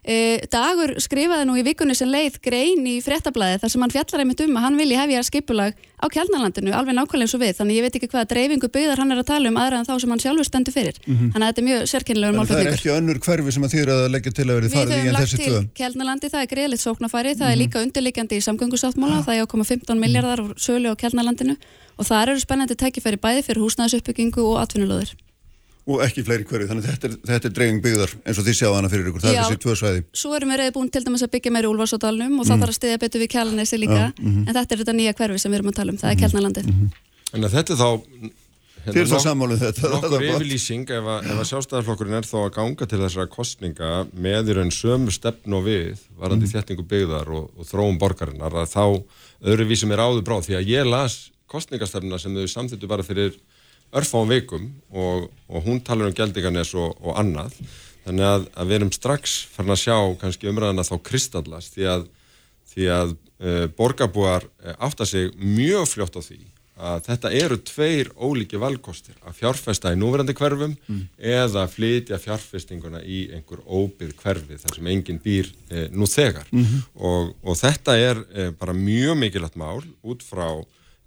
E, 0.00 0.40
Dagur 0.48 0.94
skrifaði 0.96 1.44
nú 1.44 1.58
í 1.60 1.62
vikunni 1.64 1.92
sem 1.92 2.08
leið 2.08 2.38
grein 2.40 2.86
í 2.88 2.94
frettablaði 3.04 3.58
þar 3.60 3.72
sem 3.72 3.82
hann 3.84 3.92
fjallar 3.92 4.22
einmitt 4.22 4.40
um 4.40 4.56
að 4.56 4.64
hann 4.64 4.78
vilji 4.80 4.96
hefja 4.96 5.24
skipulag 5.28 5.74
á 6.00 6.06
kjálnalandinu 6.08 6.72
alveg 6.72 6.96
nákvæmlega 6.96 7.26
eins 7.26 7.34
og 7.36 7.42
við 7.42 7.58
þannig 7.58 7.76
ég 7.76 7.84
veit 7.84 7.98
ekki 7.98 8.08
hvaða 8.08 8.30
dreifingu 8.30 8.70
byggðar 8.72 9.02
hann 9.02 9.12
er 9.12 9.20
að 9.20 9.28
tala 9.28 9.52
um 9.52 9.58
aðra 9.60 9.82
en 9.82 9.84
þá 9.84 9.92
sem 10.00 10.14
hann 10.14 10.22
sjálfur 10.24 10.48
stendur 10.48 10.72
fyrir 10.72 10.96
mm 11.04 11.12
-hmm. 11.12 11.32
þannig 11.34 11.44
að 11.44 11.52
þetta 11.52 11.60
er 11.60 11.68
mjög 11.68 11.84
sérkynlegur 11.92 12.38
málflutningur 12.38 12.64
Það 12.64 12.72
er 12.72 12.80
ekki 12.80 12.96
önnur 12.96 13.20
hverfi 13.20 13.52
sem 13.52 13.64
að 13.68 13.72
þýra 13.76 13.92
að 14.00 14.10
leggja 14.16 14.32
til 14.32 14.48
að 14.48 14.56
verið 14.56 14.72
farið 14.72 14.96
í 14.96 15.08
en 15.10 15.20
þessi 15.20 15.36
tvö 15.36 15.44
Við 15.44 15.52
höfum 15.52 15.60
lagt 15.60 15.68
til 15.68 15.80
kjálnalandi, 15.80 16.32
það 16.32 16.40
er 16.40 16.52
greiðlitt 16.54 16.80
sóknarfæri 16.80 17.30
það 17.30 17.36
mm 17.36 17.44
-hmm. 17.44 17.52
er 17.52 17.56
mhm. 17.56 17.62
líka 17.62 17.82
undirleikandi 17.84 18.34
í 18.40 18.46
samgöngusáttmála 18.48 19.24
það 19.26 19.36
er 19.36 19.44
ákoma 19.44 19.64
15 19.68 20.00
miljardar 20.00 20.40
sölu 20.56 20.88
á 20.88 20.94
kjálnalandinu 20.96 21.56
og 22.00 22.06
það 22.08 22.22
eru 22.22 22.40
spennandi 22.40 22.74
tækifæri 22.74 23.20
bæði 23.20 23.44
fyrir 23.44 23.60
húsnæðisuppbyggingu 23.60 24.40
og 24.40 24.56
atvinnulóður 24.64 25.12
og 25.88 26.02
ekki 26.04 26.24
fleiri 26.26 26.46
hverju, 26.48 26.68
þannig 26.70 26.86
þetta 26.86 27.08
er, 27.08 27.14
þetta 27.30 27.48
er 27.48 27.54
dreifing 27.56 27.80
byggðar 27.84 28.12
eins 28.24 28.40
og 28.40 28.46
þið 28.46 28.56
sjáðu 28.58 28.76
hana 28.76 28.90
fyrir 28.92 29.08
ykkur, 29.10 29.24
það 29.24 29.34
Já, 29.34 29.40
er 29.40 29.48
þessi 29.48 29.62
tvö 29.64 29.76
svæði. 29.80 30.02
Svo 30.22 30.34
erum 30.36 30.52
við 30.52 30.60
reyði 30.60 30.74
búin 30.76 30.90
til 30.92 31.04
dæmis 31.06 31.24
að 31.24 31.32
byggja 31.36 31.54
meiri 31.56 31.70
úlvarsódalunum 31.70 32.36
og 32.36 32.44
mm. 32.44 32.50
það 32.50 32.60
þarf 32.64 32.74
að 32.74 32.78
stiðja 32.78 33.00
betur 33.04 33.24
við 33.24 33.32
kjælnesi 33.34 33.80
líka, 33.80 34.04
mm 34.10 34.28
-hmm. 34.28 34.44
en 34.44 34.54
þetta 34.58 34.74
er 34.74 34.82
þetta 34.82 34.96
nýja 34.98 35.16
hverfi 35.16 35.38
sem 35.38 35.50
við 35.50 35.58
erum 35.60 35.72
að 35.72 35.78
tala 35.80 35.90
um, 35.94 35.98
það 35.98 36.10
er 36.10 36.16
mhm. 36.16 36.22
kjælnalandið. 36.24 36.66
Mm 36.66 36.76
-hmm. 36.80 36.90
En 37.30 37.50
þetta 37.56 37.72
er 37.72 37.78
þá 37.80 37.90
Hérna, 38.80 38.94
Þið 38.94 39.00
er 39.02 39.08
það 39.10 39.22
sammálið 39.26 39.58
þetta. 39.60 39.88
Nokkur 39.92 40.22
yfirlýsing 40.24 40.90
ef 40.96 41.04
að, 41.12 41.26
að 41.34 41.48
sjálfstæðarflokkurinn 41.50 42.16
er 42.16 42.24
þá 42.24 42.38
að 42.40 42.54
ganga 42.54 42.86
til 42.88 43.00
þessara 43.02 43.28
kostninga 43.28 43.90
með 44.16 44.48
í 44.48 44.54
raun 44.56 44.72
sömu 44.72 45.12
stefn 45.12 45.52
og 45.52 45.66
við, 45.66 46.00
varandi 46.16 46.48
mm. 46.48 46.52
þéttingu 46.54 46.84
byggðar 46.88 47.28
og, 47.28 47.50
og 47.60 47.68
þróum 47.68 48.00
að 53.90 54.00
að 54.00 54.04
örfáum 54.04 54.30
veikum 54.30 54.68
og, 54.90 55.30
og 55.48 55.64
hún 55.64 55.80
talar 55.82 56.10
um 56.10 56.14
gældingarnes 56.14 56.74
og, 56.74 56.94
og 57.02 57.18
annað. 57.18 57.56
Þannig 58.04 58.26
að, 58.26 58.46
að 58.54 58.70
við 58.70 58.78
erum 58.78 58.92
strax 58.92 59.34
farin 59.52 59.74
að 59.74 59.82
sjá 59.82 59.96
kannski 60.20 60.48
umræðana 60.48 60.86
þá 60.86 60.94
kristallast 61.04 61.74
því 61.74 61.90
að, 61.90 62.06
því 62.72 62.88
að 62.94 63.12
e, 63.12 63.66
borgarbúar 63.76 64.46
eh, 64.64 64.74
átta 64.80 65.06
sig 65.06 65.34
mjög 65.36 65.90
fljótt 65.90 66.16
á 66.16 66.22
því 66.24 66.40
að 66.80 67.02
þetta 67.10 67.30
eru 67.36 67.58
tveir 67.68 68.08
ólíki 68.16 68.56
valkostir 68.56 69.18
að 69.20 69.36
fjárfesta 69.36 69.92
í 69.92 69.98
núverandi 70.00 70.32
hverfum 70.32 70.72
mm. 70.88 71.02
eða 71.18 71.66
flytja 71.68 72.16
fjárfestinguna 72.22 73.02
í 73.04 73.26
einhver 73.36 73.60
óbyggð 73.66 74.14
hverfi 74.22 74.56
þar 74.62 74.78
sem 74.78 74.88
enginn 74.94 75.20
býr 75.20 75.50
e, 75.68 75.90
nú 75.92 76.08
þegar 76.08 76.48
mm 76.48 76.62
-hmm. 76.64 76.86
og, 76.94 77.34
og 77.44 77.60
þetta 77.60 77.98
er 78.00 78.24
e, 78.32 78.50
bara 78.56 78.72
mjög 78.72 79.20
mikilvægt 79.20 79.60
mál 79.60 79.84
út 80.00 80.24
frá 80.24 80.48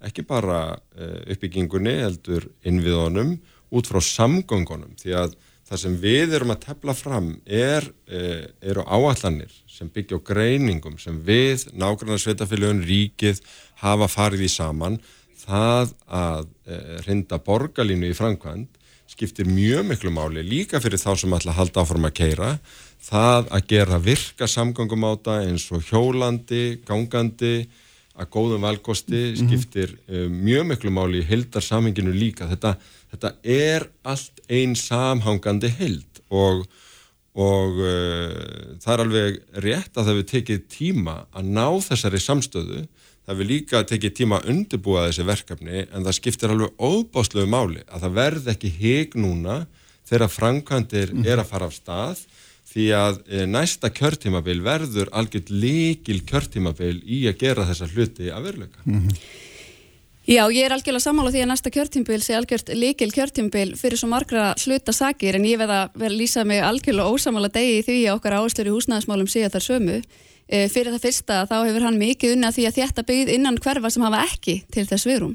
ekki 0.04 0.24
bara 0.28 0.60
e, 0.96 1.08
uppbyggingunni 1.34 1.96
heldur 2.02 2.46
innviðunum 2.66 3.36
út 3.74 3.90
frá 3.90 4.00
samgöngunum 4.04 4.94
því 5.00 5.16
að 5.24 5.34
það 5.64 5.80
sem 5.80 5.96
við 6.02 6.34
erum 6.36 6.52
að 6.52 6.62
tefla 6.66 6.94
fram 6.94 7.28
er, 7.48 7.86
eru 8.60 8.82
áallanir 8.84 9.52
sem 9.70 9.88
byggja 9.88 10.18
á 10.20 10.26
greiningum 10.28 10.98
sem 11.00 11.16
við, 11.24 11.64
nákvæmlega 11.72 12.20
sveitafélagun, 12.20 12.82
ríkið 12.84 13.40
hafa 13.80 14.10
farið 14.12 14.44
í 14.44 14.50
saman. 14.52 14.98
Það 15.44 15.94
að 16.04 16.44
e, 16.68 16.80
rinda 17.08 17.40
borgarlínu 17.40 18.12
í 18.12 18.16
framkvæmt 18.16 18.76
skiptir 19.14 19.48
mjög 19.48 19.84
miklu 19.88 20.12
máli 20.14 20.42
líka 20.44 20.80
fyrir 20.82 21.00
þá 21.00 21.12
sem 21.20 21.34
ætla 21.36 21.52
að 21.52 21.58
halda 21.58 21.82
áfram 21.84 22.08
að 22.08 22.14
keira 22.18 22.50
það 23.04 23.50
að 23.52 23.66
gera 23.72 23.98
virka 24.00 24.48
samgangum 24.48 25.04
á 25.04 25.12
það 25.26 25.48
eins 25.50 25.66
og 25.74 25.84
hjólandi, 25.84 26.62
gangandi 26.88 27.54
að 28.14 28.30
góðum 28.30 28.64
valkosti 28.66 29.20
mhm. 29.32 29.44
skiptir 29.44 29.94
mm 29.94 30.00
-hmm. 30.06 30.24
uh, 30.24 30.42
mjög 30.48 30.66
miklu 30.70 30.90
máli 30.90 31.20
í 31.22 31.28
hildarsamhenginu 31.28 32.12
líka. 32.14 32.48
Þetta, 32.48 32.76
þetta 33.10 33.34
er 33.42 33.88
allt 34.02 34.40
einn 34.48 34.76
samhangandi 34.76 35.70
hild 35.78 36.22
og, 36.30 36.66
og 37.34 37.80
uh, 37.80 38.76
það 38.82 38.92
er 38.94 39.04
alveg 39.06 39.40
rétt 39.66 39.96
að 39.96 40.06
það 40.06 40.20
við 40.20 40.28
tekið 40.34 40.68
tíma 40.68 41.16
að 41.32 41.50
ná 41.50 41.68
þessari 41.88 42.20
samstöðu 42.20 42.86
það 43.24 43.40
vil 43.40 43.48
líka 43.48 43.82
tekið 43.88 44.16
tíma 44.18 44.40
að 44.40 44.50
undirbúa 44.52 45.06
þessi 45.08 45.26
verkefni 45.26 45.84
en 45.86 46.04
það 46.04 46.16
skiptir 46.18 46.52
alveg 46.52 46.74
óbáslegu 46.78 47.48
máli 47.48 47.84
að 47.88 48.04
það 48.04 48.16
verð 48.18 48.50
ekki 48.52 48.72
heg 48.78 49.16
núna 49.16 49.64
þegar 50.04 50.32
framkvæmdir 50.32 51.14
mm. 51.14 51.26
er 51.26 51.40
að 51.40 51.48
fara 51.48 51.68
af 51.70 51.76
stað 51.76 52.24
því 52.74 52.88
að 52.98 53.22
e, 53.28 53.46
næsta 53.46 53.90
kjörtímabil 53.94 54.58
verður 54.64 55.12
algjört 55.14 55.52
líkil 55.54 56.20
kjörtímabil 56.26 56.98
í 57.06 57.24
að 57.30 57.40
gera 57.44 57.66
þessa 57.70 57.90
hluti 57.94 58.30
að 58.30 58.50
veruleika. 58.50 58.84
Mm 58.84 59.00
-hmm. 59.00 59.24
Já, 60.24 60.48
ég 60.48 60.64
er 60.64 60.72
algjörlega 60.72 61.04
sammála 61.04 61.30
því 61.30 61.40
að 61.44 61.50
næsta 61.52 61.70
kjörtímabil 61.70 62.22
sé 62.24 62.34
algjört 62.34 62.68
líkil 62.72 63.12
kjörtímabil 63.12 63.76
fyrir 63.76 63.98
svo 64.00 64.08
margra 64.08 64.54
hluta 64.64 64.92
sakir 64.92 65.36
en 65.36 65.44
ég 65.44 65.58
veð 65.58 65.70
að 65.70 65.90
vera 65.94 66.14
lýsa 66.14 66.44
mig 66.44 66.62
algjörlega 66.64 67.12
ósamála 67.12 67.52
degi 67.52 67.82
því 67.84 67.98
að 68.08 68.14
okkar 68.16 68.38
áslur 68.40 68.66
í 68.66 68.72
húsnæðismálum 68.72 69.28
sé 69.28 69.44
að 69.44 69.52
það 69.52 69.60
er 69.60 69.68
sömu 69.68 69.98
Eh, 70.44 70.66
fyrir 70.68 70.92
það 70.92 71.06
fyrsta 71.06 71.36
þá 71.48 71.54
hefur 71.64 71.84
hann 71.86 71.96
mikið 71.96 72.34
unna 72.34 72.50
því 72.52 72.66
að 72.68 72.76
þetta 72.76 73.02
byggð 73.08 73.30
innan 73.32 73.56
hverfa 73.64 73.90
sem 73.94 74.02
hafa 74.04 74.26
ekki 74.26 74.58
til 74.74 74.84
þess 74.84 75.06
viðrum 75.08 75.32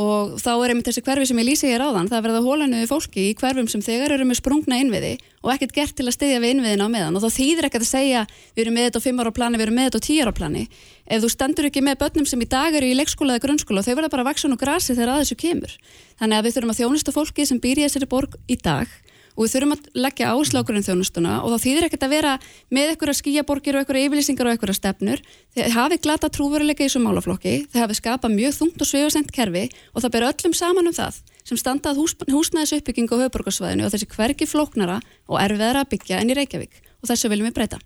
og 0.00 0.38
þá 0.40 0.52
er 0.54 0.72
einmitt 0.72 0.86
þessi 0.88 1.02
hverfi 1.04 1.26
sem 1.28 1.40
ég 1.42 1.46
lýsi 1.50 1.68
hér 1.68 1.84
áðan 1.84 2.08
það 2.08 2.22
verða 2.24 2.44
hólanuði 2.46 2.88
fólki 2.88 3.26
í 3.28 3.34
hverfum 3.36 3.68
sem 3.68 3.82
þegar 3.84 4.14
eru 4.16 4.24
með 4.24 4.38
sprungna 4.40 4.78
innviði 4.80 5.18
og 5.42 5.52
ekkert 5.52 5.74
gert 5.76 5.96
til 5.98 6.06
að 6.06 6.16
styðja 6.16 6.40
við 6.40 6.54
innviðina 6.54 6.86
á 6.88 6.94
meðan. 6.94 7.18
Og 7.18 7.24
þá 7.24 7.36
þýðir 7.36 7.68
ekkert 7.68 7.84
að 7.84 7.90
segja 7.90 8.24
við 8.54 8.64
erum 8.64 8.76
með 8.78 8.88
þetta 8.88 9.02
á 9.02 9.06
5 9.06 9.22
ára 9.22 9.34
plani, 9.36 9.58
við 9.58 9.66
erum 9.66 9.76
með 9.76 9.88
þetta 9.90 10.00
á 10.00 10.06
10 10.08 10.22
ára 10.22 10.34
plani. 10.38 10.64
Ef 11.12 11.22
þú 11.24 11.30
standur 11.34 11.68
ekki 11.68 11.84
með 11.84 11.98
börnum 12.00 12.28
sem 12.30 12.40
í 12.40 12.48
dag 12.48 12.78
eru 12.78 12.88
í 12.88 12.96
leikskóla 12.96 13.36
eða 13.36 13.44
grunnskóla 13.44 13.82
þau 13.84 13.94
verða 13.98 14.12
bara 14.14 14.24
að 14.24 14.30
vaksa 14.30 14.48
nú 14.48 14.56
grasi 14.60 14.94
þegar 14.94 15.16
að 15.16 15.24
þessu 15.24 15.38
kemur. 15.42 15.74
Þannig 16.22 16.38
að 16.38 16.46
við 16.46 16.56
þurfum 16.56 16.72
að 16.72 16.80
þjónusta 16.80 17.16
fólki 17.18 17.48
sem 17.50 17.60
býr 17.60 17.82
í 17.82 17.88
þessari 17.88 18.08
borg 18.14 18.38
í 18.46 18.56
dag 18.62 18.86
og 19.32 19.44
við 19.44 19.52
þurfum 19.54 19.74
að 19.76 19.88
leggja 20.04 20.32
áslákurinn 20.32 20.86
þjónustuna 20.86 21.38
og 21.42 21.54
þá 21.54 21.64
þýðir 21.64 21.86
ekkert 21.88 22.06
að 22.06 22.14
vera 22.14 22.32
með 22.72 22.92
einhverja 22.92 23.18
skíaborgir 23.20 23.76
og 23.78 23.82
einhverja 23.82 24.08
yfirlýsingar 24.08 24.48
og 24.48 24.56
einhverja 24.56 24.78
stefnur. 24.78 25.22
Þeir 25.56 25.76
hafi 25.76 26.00
glata 26.04 26.30
trúveruleika 26.32 26.84
í 26.84 26.88
þessum 26.88 27.06
málaflokki 27.08 27.54
þeir 27.72 27.84
hafi 27.86 27.98
skapað 28.00 28.36
mjög 28.36 28.58
þungt 28.58 28.82
og 28.84 28.90
sveifasent 28.90 29.32
kerfi 29.34 29.68
og 29.92 30.04
það 30.04 30.14
ber 30.16 30.28
öllum 30.30 30.56
saman 30.56 30.90
um 30.92 30.96
það 30.96 31.22
sem 31.42 31.58
standað 31.58 31.98
hús, 31.98 32.14
húsnæðis 32.30 32.76
uppbygging 32.78 33.10
á 33.10 33.16
höfuborgarsvæðinu 33.24 33.88
og 33.88 33.94
þessi 33.94 34.10
hverki 34.12 34.46
flóknara 34.46 35.00
og 35.26 35.40
erfiðara 35.42 35.82
að 35.82 35.94
byggja 35.96 36.20
enn 36.22 36.30
í 36.30 36.38
Reykjavík. 36.38 36.78
Og 37.02 37.10
þessu 37.10 37.32
viljum 37.32 37.50
við 37.50 37.56
breyta. 37.56 37.80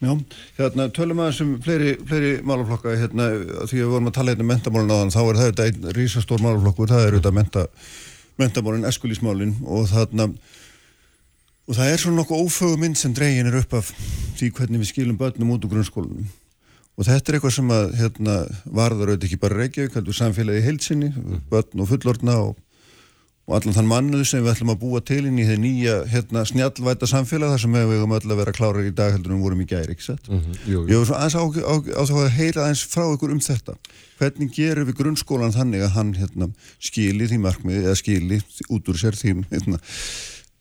Já, 0.00 0.14
hérna 0.56 0.86
tölum 0.96 1.18
aðeins 1.20 1.42
um 1.44 1.56
fleiri, 1.60 1.90
fleiri 2.08 2.30
málaflokka 2.48 2.94
hérna 2.96 3.26
því 3.36 3.66
að 3.66 3.74
við 3.74 3.90
vorum 3.92 4.08
að 4.08 4.14
tala 4.16 4.32
hérna 4.32 4.46
um 4.46 4.48
mentamálun 4.48 4.92
á 4.96 4.96
þann 4.96 5.12
þá 5.12 5.20
er 5.20 5.40
það 5.40 5.50
þetta 5.50 5.66
einn 5.68 5.90
rísastór 5.98 6.44
málaflokkur, 6.44 6.88
það 6.88 7.02
er 7.04 7.16
auðvitað 7.16 7.36
menta 7.36 7.64
mentamálinn, 8.40 8.88
eskulísmálinn 8.88 9.54
og 9.66 9.88
þarna 9.92 10.30
og 11.70 11.76
það 11.76 11.92
er 11.92 12.02
svona 12.02 12.18
nokkuð 12.18 12.44
ófögu 12.44 12.78
mynd 12.82 12.98
sem 12.98 13.12
dregin 13.14 13.46
er 13.46 13.60
upp 13.60 13.76
af 13.78 13.92
því 14.38 14.48
hvernig 14.56 14.82
við 14.82 14.90
skilum 14.90 15.18
börnum 15.20 15.52
út 15.54 15.66
úr 15.66 15.74
grunnskólanum. 15.76 16.24
Og 16.98 17.06
þetta 17.06 17.30
er 17.30 17.36
eitthvað 17.38 17.54
sem 17.54 17.70
að 17.72 17.92
hérna, 18.00 18.34
varður 18.66 19.12
auðvitað 19.12 19.28
ekki 19.28 19.38
bara 19.44 19.58
Reykjavík, 19.60 19.94
heldur 19.94 20.16
samfélagi 20.16 20.64
heilsinni, 20.66 21.12
börn 21.52 21.84
og 21.84 21.88
fullorna 21.92 22.34
og 22.42 22.58
og 23.50 23.56
allan 23.56 23.74
þann 23.74 23.88
mannuð 23.90 24.20
sem 24.30 24.44
við 24.44 24.52
ætlum 24.52 24.70
að 24.70 24.82
búa 24.84 25.00
til 25.02 25.24
inn 25.26 25.38
í 25.42 25.44
þeir 25.48 25.58
nýja 25.58 25.94
hérna, 26.12 26.44
snjallvæta 26.46 27.08
samfélag 27.10 27.50
þar 27.50 27.62
sem 27.64 27.72
við 27.74 27.88
höfum 27.96 28.12
öll 28.14 28.30
að 28.30 28.38
vera 28.38 28.54
klárar 28.54 28.86
í 28.86 28.92
dag 28.94 29.10
heldur 29.16 29.32
en 29.32 29.40
við 29.40 29.46
vorum 29.48 29.62
í 29.64 29.66
gæri, 29.66 29.96
ekki 29.96 30.04
sett? 30.06 30.28
Mm 30.30 30.38
-hmm, 30.38 30.58
jú, 30.62 30.76
jú. 30.76 30.84
Ég 30.86 31.00
var 31.00 31.08
svo 31.08 31.16
aðeins 31.18 31.34
á, 31.34 31.42
á, 31.42 31.74
á 31.98 32.02
þá 32.06 32.14
að 32.14 32.36
heyra 32.36 32.62
aðeins 32.62 32.84
frá 32.86 33.04
ykkur 33.10 33.32
um 33.34 33.40
þetta. 33.42 33.74
Hvernig 34.20 34.52
gerum 34.54 34.86
við 34.86 34.98
grunnskólan 35.00 35.56
þannig 35.56 35.82
að 35.82 35.94
hann 35.96 36.12
hérna, 36.14 36.48
skili 36.78 37.26
því 37.26 37.38
markmiði 37.42 37.82
eða 37.88 37.98
skili 37.98 38.38
út 38.70 38.92
úr 38.92 39.00
sér 39.02 39.18
því 39.18 39.34
hérna, 39.50 39.80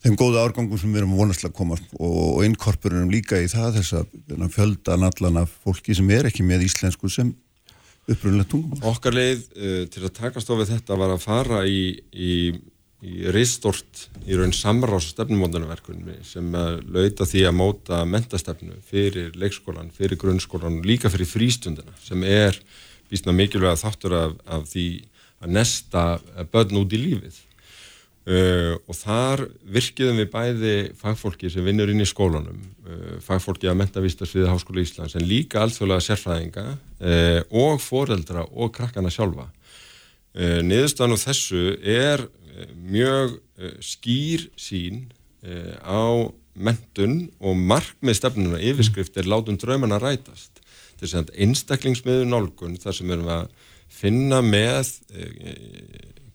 þeim 0.01 0.17
góða 0.17 0.47
árgangum 0.47 0.81
sem 0.81 0.89
við 0.89 1.03
erum 1.03 1.13
vonastlega 1.13 1.53
að 1.53 1.59
koma 1.59 1.77
og, 1.99 2.17
og 2.39 2.41
innkorpurum 2.47 3.13
líka 3.13 3.37
í 3.37 3.51
það 3.51 3.77
þess 3.77 3.99
að 3.99 4.09
hérna, 4.31 4.49
fjöldan 4.49 5.05
allan 5.05 5.43
af 5.43 5.53
fólki 5.61 5.93
sem 5.93 6.09
er 6.09 6.31
ekki 6.31 6.41
með 6.47 6.65
íslensku 6.65 7.11
sem 7.11 7.35
upprunlega 8.09 8.49
tungum. 8.49 8.81
Okkar 8.89 9.13
leið 9.13 9.45
uh, 9.53 9.85
til 9.91 10.05
að 10.07 10.15
takast 10.17 10.49
á 10.49 10.53
við 10.57 10.71
þetta 10.73 10.97
var 10.97 11.13
að 11.13 11.25
fara 11.27 11.63
í, 11.69 11.99
í 12.15 12.33
í 13.05 13.29
reystort 13.31 14.07
í 14.27 14.35
raun 14.35 14.51
samráðs 14.55 15.13
stefnumóndunarverkunni 15.13 16.17
sem 16.27 16.47
lauta 16.51 17.27
því 17.27 17.45
að 17.47 17.55
móta 17.55 18.01
mentastefnu 18.03 18.79
fyrir 18.89 19.31
leikskólan, 19.39 19.93
fyrir 19.95 20.19
grunnskólan 20.19 20.81
og 20.81 20.87
líka 20.89 21.11
fyrir 21.11 21.29
frístundina 21.29 21.95
sem 22.03 22.25
er 22.27 22.59
vísna 23.09 23.33
mikilvæg 23.35 23.79
þáttur 23.79 24.17
af, 24.17 24.33
af 24.45 24.67
því 24.69 24.87
að 25.39 25.53
nesta 25.55 26.03
börn 26.51 26.81
út 26.81 26.95
í 26.95 26.99
lífið. 26.99 27.45
Uh, 28.29 28.75
og 28.85 28.93
þar 28.93 29.41
virkiðum 29.73 30.19
við 30.19 30.27
bæði 30.29 30.73
fagfólki 30.99 31.49
sem 31.49 31.63
vinnur 31.65 31.89
inn 31.89 32.03
í 32.03 32.05
skólanum 32.05 32.59
uh, 32.85 33.15
fagfólki 33.25 33.65
að 33.71 33.79
mentavistas 33.79 34.35
við 34.35 34.45
Háskóla 34.51 34.83
Íslands 34.83 35.15
en 35.17 35.25
líka 35.25 35.63
alþjóðlega 35.63 36.03
sérfræðinga 36.05 36.65
uh, 36.67 37.39
og 37.63 37.79
foreldra 37.81 38.43
og 38.51 38.75
krakkana 38.75 39.09
sjálfa. 39.13 39.47
Niðurstaðan 40.39 41.15
og 41.15 41.19
þessu 41.23 41.61
er 41.81 42.21
mjög 42.75 43.39
eh, 43.59 43.75
skýr 43.83 44.47
sín 44.59 45.07
eh, 45.43 45.75
á 45.83 46.29
mentun 46.59 47.29
og 47.39 47.57
markmið 47.57 48.19
stefnuna 48.19 48.59
yfirskrift 48.59 49.17
er 49.19 49.29
látun 49.29 49.59
draumana 49.61 49.99
rætast. 50.01 50.59
Þess 50.99 51.15
að 51.15 51.33
einstaklingsmiður 51.39 52.27
nálgun 52.27 52.79
þar 52.81 52.97
sem 52.97 53.13
erum 53.13 53.29
að 53.31 53.53
finna 53.89 54.41
með 54.45 54.91
eh, 55.15 55.55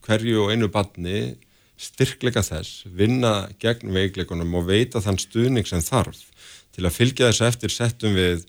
hverju 0.04 0.44
og 0.44 0.54
einu 0.54 0.70
badni 0.72 1.34
styrkleika 1.80 2.44
þess, 2.44 2.84
vinna 2.86 3.50
gegn 3.60 3.92
veikleikunum 3.92 4.54
og 4.60 4.68
veita 4.68 5.02
þann 5.02 5.18
stuðning 5.20 5.66
sem 5.68 5.82
þarf 5.84 6.22
til 6.74 6.84
að 6.86 6.96
fylgja 6.96 7.30
þess 7.30 7.48
eftir 7.50 7.72
settum 7.74 8.14
við 8.16 8.44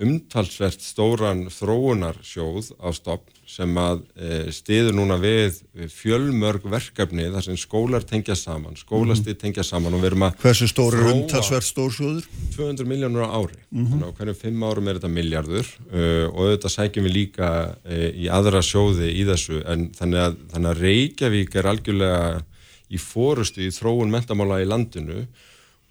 umtalsvert 0.00 0.80
stóran 0.80 1.42
þróunarsjóð 1.52 2.70
á 2.80 2.88
stopp 2.96 3.28
sem 3.54 3.76
að 3.78 4.00
e, 4.18 4.38
stiður 4.54 4.96
núna 4.96 5.16
við 5.22 5.60
fjölmörg 5.92 6.64
verkefni 6.70 7.28
þar 7.30 7.46
sem 7.46 7.58
skólar 7.60 8.06
tengja 8.06 8.34
saman, 8.38 8.74
skólastið 8.78 9.38
tengja 9.44 9.64
saman 9.66 9.94
og 9.94 10.02
við 10.02 10.10
erum 10.10 10.26
að 10.26 10.40
Hversu 10.42 10.68
stór 10.70 10.96
er 10.98 11.10
umtalsverð 11.12 11.68
stórsjóður? 11.68 12.26
200 12.56 12.90
miljónur 12.90 13.26
á 13.26 13.30
ári 13.30 13.54
mm 13.54 13.78
-hmm. 13.78 13.90
þannig 13.92 14.08
að 14.08 14.18
hverjum 14.18 14.40
fimm 14.42 14.66
árum 14.66 14.88
er 14.88 14.98
þetta 14.98 15.12
miljardur 15.18 15.70
uh, 15.92 16.26
og 16.32 16.40
auðvitað 16.48 16.76
sækjum 16.76 17.08
við 17.08 17.16
líka 17.18 17.48
uh, 17.78 18.10
í 18.10 18.28
aðra 18.28 18.62
sjóði 18.62 19.12
í 19.14 19.24
þessu 19.30 19.62
en 19.62 19.88
þannig 19.94 20.26
að, 20.26 20.36
þannig 20.52 20.70
að 20.70 20.84
Reykjavík 20.84 21.54
er 21.54 21.70
algjörlega 21.70 22.44
í 22.90 22.98
fórustu 22.98 23.64
í 23.64 23.72
þróun 23.74 24.10
mentamála 24.10 24.62
í 24.62 24.68
landinu 24.68 25.24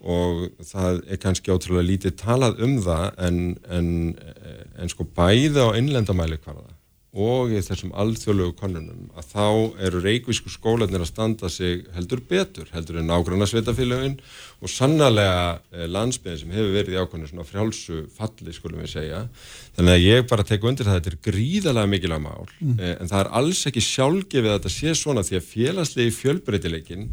og 0.03 0.49
það 0.67 1.03
er 1.07 1.19
kannski 1.23 1.51
átrúlega 1.51 1.87
lítið 1.87 2.15
talað 2.19 2.59
um 2.65 2.75
það 2.83 3.05
en, 3.23 3.37
en, 3.71 3.89
en 4.75 4.89
sko 4.91 5.07
bæði 5.07 5.63
á 5.63 5.71
innlendamæli 5.79 6.41
hvaða 6.43 6.67
og 7.13 7.51
í 7.53 7.59
þessum 7.61 7.91
alþjóðlegu 7.93 8.55
konunum 8.57 9.09
að 9.13 9.27
þá 9.29 9.47
eru 9.85 9.99
reikvísku 10.01 10.49
skólanir 10.49 11.03
að 11.03 11.11
standa 11.11 11.49
sig 11.51 11.83
heldur 11.93 12.23
betur, 12.25 12.65
heldur 12.73 12.97
en 12.97 13.11
nágranna 13.11 13.45
sveitafélagin 13.45 14.15
og 14.63 14.71
sannlega 14.73 15.59
eh, 15.75 15.85
landsbyðin 15.93 16.39
sem 16.41 16.55
hefur 16.55 16.73
verið 16.73 16.95
í 16.95 17.01
ákvæmlega 17.03 17.29
svona 17.29 17.45
frjálsu 17.45 17.99
falli 18.17 18.55
skulum 18.55 18.81
við 18.81 18.95
segja. 18.95 19.19
Þannig 19.77 19.93
að 19.93 20.07
ég 20.07 20.25
bara 20.31 20.47
tek 20.49 20.65
undir 20.65 20.89
það 20.89 20.95
að 20.95 20.99
þetta 21.03 21.13
er 21.13 21.19
gríðalega 21.29 21.91
mikilvæg 21.93 22.23
mál 22.25 22.49
mm. 22.49 22.79
eh, 22.79 22.95
en 22.95 23.13
það 23.13 23.19
er 23.19 23.31
alls 23.41 23.61
ekki 23.69 23.85
sjálfgefið 23.91 24.49
að 24.49 24.57
þetta 24.57 24.73
sé 24.79 24.95
svona 24.97 25.25
því 25.27 25.37
að 25.37 25.51
félagslegi 25.51 26.15
fjölbreytileikin 26.17 27.05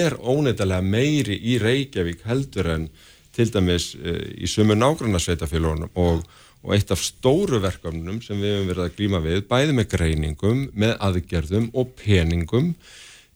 er 0.00 0.16
óneitalega 0.16 0.80
meiri 0.82 1.36
í 1.36 1.60
Reykjavík 1.60 2.24
heldur 2.26 2.72
en 2.72 2.88
til 3.36 3.52
dæmis 3.52 3.92
eh, 4.00 4.32
í 4.40 4.48
sumu 4.48 4.74
nágranna 4.78 5.20
sveitafélagunum 5.20 5.92
og 5.92 6.24
og 6.64 6.74
eitt 6.74 6.90
af 6.94 7.02
stóru 7.02 7.60
verkefnum 7.62 8.20
sem 8.24 8.40
við 8.40 8.56
hefum 8.56 8.70
verið 8.72 8.84
að 8.86 8.96
glýma 8.96 9.22
við, 9.24 9.42
bæði 9.50 9.76
með 9.76 9.88
greiningum, 9.92 10.62
með 10.74 10.94
aðgerðum 11.08 11.70
og 11.76 11.92
peningum, 12.00 12.72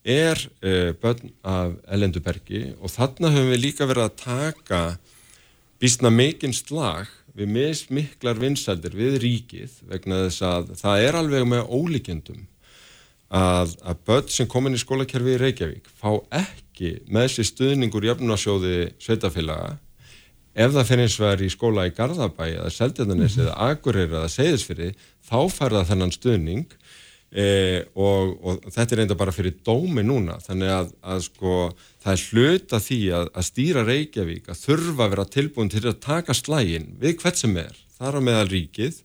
er 0.01 0.41
uh, 0.65 0.93
börn 1.01 1.33
af 1.45 1.75
Ellendubergi 1.93 2.71
og 2.81 2.93
þarna 2.95 3.33
höfum 3.35 3.53
við 3.53 3.65
líka 3.67 3.89
verið 3.89 4.07
að 4.09 4.21
taka 4.25 4.83
bísna 5.81 6.13
mikinn 6.13 6.57
slag 6.57 7.11
við 7.37 7.53
mismiklar 7.55 8.41
vinsældir 8.41 8.97
við 8.97 9.19
ríkið 9.23 9.77
vegna 9.91 10.25
þess 10.27 10.47
að 10.47 10.73
það 10.81 11.05
er 11.05 11.19
alveg 11.21 11.47
með 11.49 11.69
ólíkjendum 11.69 12.41
að, 13.31 13.77
að 13.85 14.01
börn 14.09 14.33
sem 14.33 14.49
komin 14.51 14.75
í 14.75 14.81
skólakerfi 14.81 15.37
í 15.37 15.41
Reykjavík 15.41 15.93
fá 16.01 16.17
ekki 16.41 16.97
með 17.13 17.29
sér 17.37 17.51
stuðningur 17.53 18.07
í 18.07 18.13
öfnunarsjóði 18.15 18.75
sveitafélaga 18.99 19.77
ef 20.55 20.73
það 20.75 20.89
finnst 20.89 21.21
verið 21.21 21.47
í 21.47 21.53
skóla 21.55 21.87
í 21.87 21.95
Garðabæ 21.95 22.47
eða 22.49 22.71
Seldjarnanes 22.75 23.37
mm 23.37 23.43
-hmm. 23.43 23.47
eða 23.47 23.71
Akureyri 23.71 24.17
eða 24.17 24.33
Seyðisfyrri 24.35 24.91
þá 25.31 25.39
fær 25.51 25.77
það 25.77 25.89
þennan 25.93 26.15
stuðning 26.17 26.67
e, 27.31 27.47
og, 27.95 28.35
og 28.43 28.65
þetta 28.67 28.95
er 28.95 29.01
reynda 29.03 29.19
bara 29.19 29.35
fyrir 29.35 29.55
dómi 29.67 30.03
núna 30.03 30.39
þannig 30.43 30.73
að, 30.75 30.93
að 31.03 31.23
sko 31.29 31.57
það 32.03 32.13
er 32.13 32.25
hluta 32.31 32.81
því 32.83 33.01
að, 33.19 33.31
að 33.35 33.49
stýra 33.51 33.85
Reykjavík 33.87 34.51
að 34.51 34.63
þurfa 34.65 35.05
að 35.05 35.11
vera 35.15 35.29
tilbúin 35.37 35.71
til 35.71 35.85
að 35.87 36.01
taka 36.03 36.35
slægin 36.35 36.91
við 37.01 37.19
hvert 37.23 37.39
sem 37.39 37.57
er 37.57 37.77
þar 37.99 38.19
á 38.19 38.21
meðal 38.27 38.49
ríkið 38.51 39.03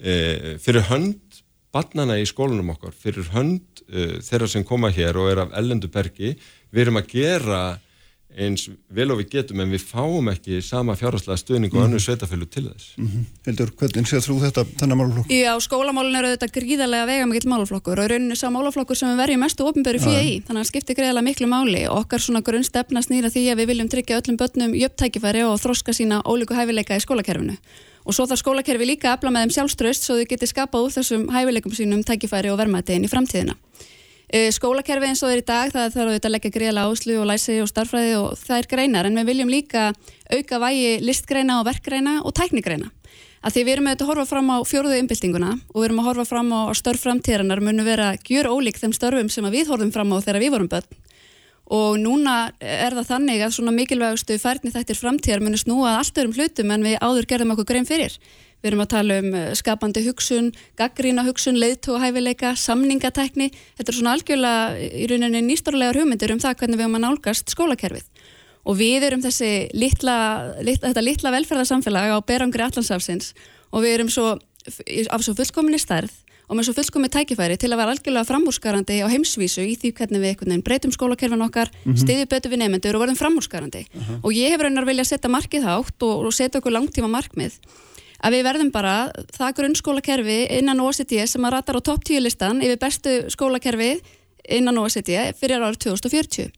e, 0.00 0.14
fyrir 0.62 0.88
hönd 0.88 1.42
barnana 1.74 2.16
í 2.16 2.24
skólunum 2.24 2.72
okkar, 2.72 2.94
fyrir 2.96 3.28
hönd 3.34 3.82
e, 3.92 4.22
þeirra 4.24 4.48
sem 4.48 4.64
koma 4.64 4.88
hér 4.94 5.18
og 5.20 5.28
er 5.32 5.44
af 5.44 5.52
ellendu 5.58 5.90
bergi 5.92 6.32
við 6.72 6.86
erum 6.86 7.00
að 7.02 7.12
gera 7.12 7.60
eins 8.36 8.66
vel 8.92 9.08
og 9.12 9.18
við 9.22 9.30
getum 9.32 9.62
en 9.62 9.70
við 9.72 9.84
fáum 9.88 10.28
ekki 10.30 10.60
sama 10.64 10.94
fjárhastlega 10.98 11.40
stuðning 11.40 11.72
og 11.72 11.80
mm. 11.80 11.86
önnu 11.86 12.00
sveitafölu 12.02 12.46
til 12.46 12.64
þess. 12.68 12.92
Mm 12.98 13.06
-hmm. 13.08 13.24
Hildur, 13.46 13.70
hvernig 13.80 14.06
séð 14.06 14.26
þú 14.28 14.36
þetta, 14.44 14.64
þennan 14.78 14.98
máluflokk? 15.00 15.32
Já, 15.32 15.52
skólamálun 15.60 16.18
eru 16.18 16.32
þetta 16.34 16.48
gríðarlega 16.52 17.06
vegamikill 17.06 17.48
máluflokkur 17.48 17.98
og 17.98 18.04
í 18.04 18.08
rauninu 18.12 18.36
sá 18.36 18.46
máluflokkur 18.50 18.96
sem 18.96 19.08
við 19.08 19.16
verjum 19.22 19.40
mestu 19.40 19.64
ofinböru 19.64 19.98
fyrir 19.98 20.22
í, 20.22 20.34
þannig 20.44 20.60
að 20.60 20.64
það 20.64 20.70
skiptir 20.70 20.96
greiðarlega 20.96 21.28
miklu 21.28 21.46
máli 21.46 21.82
og 21.88 21.98
okkar 21.98 22.20
svona 22.20 22.40
grunnstefna 22.40 23.00
snýra 23.02 23.32
því 23.32 23.44
að 23.52 23.58
við 23.58 23.66
viljum 23.66 23.88
tryggja 23.88 24.20
öllum 24.20 24.36
börnum 24.36 24.72
jöfntækifæri 24.74 25.42
og 25.48 25.60
þroska 25.60 25.92
sína 25.92 26.22
ólíku 26.22 26.54
hæfileika 26.54 26.96
í 26.96 27.00
skólakerfinu. 27.00 27.56
Og 28.04 28.14
svo 28.14 28.24
þarf 28.24 28.40
skólakerfi 28.40 28.86
líka 28.86 29.08
að 29.08 29.16
afla 29.18 29.30
með 29.30 29.40
þeim 29.40 29.54
sjálfströst 29.56 30.02
svo 30.04 30.14
þau 30.16 30.28
geti 30.28 30.46
skapað 30.46 30.84
úr 30.84 30.92
þessum 30.92 31.28
hæfileikum 31.28 31.72
sínum 31.72 32.04
tækifæri 32.04 32.50
og 32.50 32.58
vermaðtegin 32.58 33.04
í 33.04 33.08
framtíðina. 33.08 33.56
Eh, 34.28 34.50
skólakerfi 34.52 35.08
eins 35.08 35.22
og 35.24 35.30
þeir 35.32 35.40
í 35.40 35.44
dag, 35.48 35.70
það 35.72 35.94
þarf 35.94 36.10
auðvitað 36.10 36.28
að 36.28 36.32
leggja 36.34 36.52
greiðlega 36.52 36.92
áslu 36.92 37.14
og 37.16 37.28
læsi 37.30 37.54
og 37.62 37.68
starfræði 37.70 38.16
og 38.18 38.34
það 38.36 38.58
er 38.58 38.66
greinar 38.68 39.06
en 39.08 39.16
við 39.16 39.28
viljum 39.30 39.52
líka 39.52 39.84
auka 40.28 40.58
vægi 40.60 40.90
listgreina 41.00 41.56
og 41.62 41.64
verkgreina 41.64 42.18
og 42.20 42.34
tæknigreina. 42.36 42.90
Að 43.40 43.54
því 43.54 43.62
við 43.64 43.72
erum 43.72 43.88
auðvitað 43.88 44.04
að 44.04 44.10
horfa 44.10 44.26
fram 44.28 44.50
á 44.52 44.56
fjóruðu 44.68 44.98
umbyltinguna 45.00 45.52
og 45.56 45.78
við 45.78 45.86
erum 45.88 46.02
að 46.02 46.08
horfa 46.10 46.26
fram 46.28 46.52
á 46.52 46.60
störf 46.76 47.04
framtíðarinnar 47.06 47.62
munu 47.64 47.86
vera 47.86 48.10
gjur 48.20 48.50
ólík 48.52 48.80
þeim 48.82 48.92
störfum 48.92 49.30
sem 49.32 49.48
við 49.48 49.72
horfum 49.72 49.94
fram 49.96 50.12
á 50.12 50.20
þegar 50.20 50.42
við 50.44 50.52
vorum 50.58 50.68
börn. 50.74 51.00
Og 51.72 51.96
núna 52.00 52.36
er 52.60 52.92
það 52.96 53.08
þannig 53.14 53.42
að 53.44 53.54
svona 53.56 53.72
mikilvægustu 53.76 54.36
færni 54.40 54.72
þættir 54.72 55.00
framtíðar 55.00 55.40
munu 55.44 55.56
snúa 55.60 55.98
allt 56.02 56.16
öðrum 56.20 56.36
hlutum 56.36 56.72
en 56.74 56.84
við 56.84 57.00
áður 57.00 57.28
gerðum 57.32 57.56
okkur 57.56 57.68
grein 57.72 57.88
fyrir. 57.88 58.16
Við 58.58 58.72
erum 58.72 58.82
að 58.82 58.90
tala 58.90 59.18
um 59.22 59.34
eh, 59.38 59.50
skapandi 59.58 60.02
hugsun, 60.08 60.50
gaggrína 60.78 61.22
hugsun, 61.26 61.58
leiðtóhæfileika, 61.62 62.54
samningatekni. 62.58 63.52
Þetta 63.78 63.92
er 63.92 63.98
svona 63.98 64.14
algjörlega 64.16 64.88
í 64.98 65.06
rauninni 65.10 65.44
nýstorlegar 65.46 66.00
hugmyndir 66.00 66.34
um 66.34 66.42
það 66.42 66.58
hvernig 66.62 66.80
við 66.80 66.86
erum 66.88 66.98
að 66.98 67.04
nálgast 67.06 67.54
skólakerfið. 67.54 68.08
Og 68.68 68.78
við 68.80 69.06
erum 69.06 69.22
þessi 69.22 69.52
litla, 69.78 70.16
litla, 70.58 70.90
þetta 70.90 71.04
litla 71.06 71.34
velferðarsamfélag 71.36 72.18
á 72.18 72.18
berangri 72.26 72.66
allansafsins 72.66 73.30
og 73.70 73.84
við 73.84 73.94
erum 73.98 74.10
svo, 74.12 74.34
af 75.08 75.22
svo 75.24 75.36
fullkominni 75.38 75.78
stærð 75.80 76.10
og 76.48 76.56
með 76.56 76.68
svo 76.68 76.74
fullkominni 76.78 77.12
tækifæri 77.12 77.58
til 77.60 77.70
að 77.70 77.80
vera 77.82 77.94
algjörlega 77.94 78.28
framhúsgarandi 78.28 79.00
á 79.04 79.06
heimsvísu 79.12 79.64
í 79.68 79.74
því 79.78 79.90
hvernig 79.98 80.22
við 80.24 80.62
breytum 80.64 80.92
skólakerfin 80.94 81.44
okkar, 81.44 81.68
mm 81.68 81.92
-hmm. 81.92 82.00
stiðjum 82.02 82.28
betur 82.28 82.50
við 82.52 82.60
nefnendur 82.62 82.96
og 82.96 83.02
verðum 83.04 83.20
framhúsgarandi. 83.20 83.84
Uh 83.92 84.00
-huh. 84.00 84.20
Og 84.24 84.32
ég 84.32 84.50
hef 84.50 84.60
raunar 84.60 84.86
vilja 84.88 85.04
setja 85.04 85.28
markið 85.28 85.62
hátt 85.68 86.02
og, 86.02 86.24
og 86.26 86.32
setja 86.32 86.58
okkur 86.58 86.72
langtíma 86.72 87.08
markmið 87.08 87.52
að 88.24 88.34
við 88.34 88.46
verðum 88.48 88.72
bara 88.74 88.94
það 89.34 89.54
grunnskólakerfi 89.60 90.38
innan 90.58 90.82
OECD 90.82 91.20
sem 91.30 91.44
að 91.44 91.54
ratar 91.56 91.78
á 91.78 91.86
topp 91.86 92.08
10 92.08 92.24
listan 92.24 92.64
yfir 92.64 92.80
bestu 92.82 93.14
skólakerfi 93.30 93.92
innan 94.58 94.80
OECD 94.80 95.14
fyrir 95.38 95.62
árið 95.62 95.80
2040. 95.86 96.50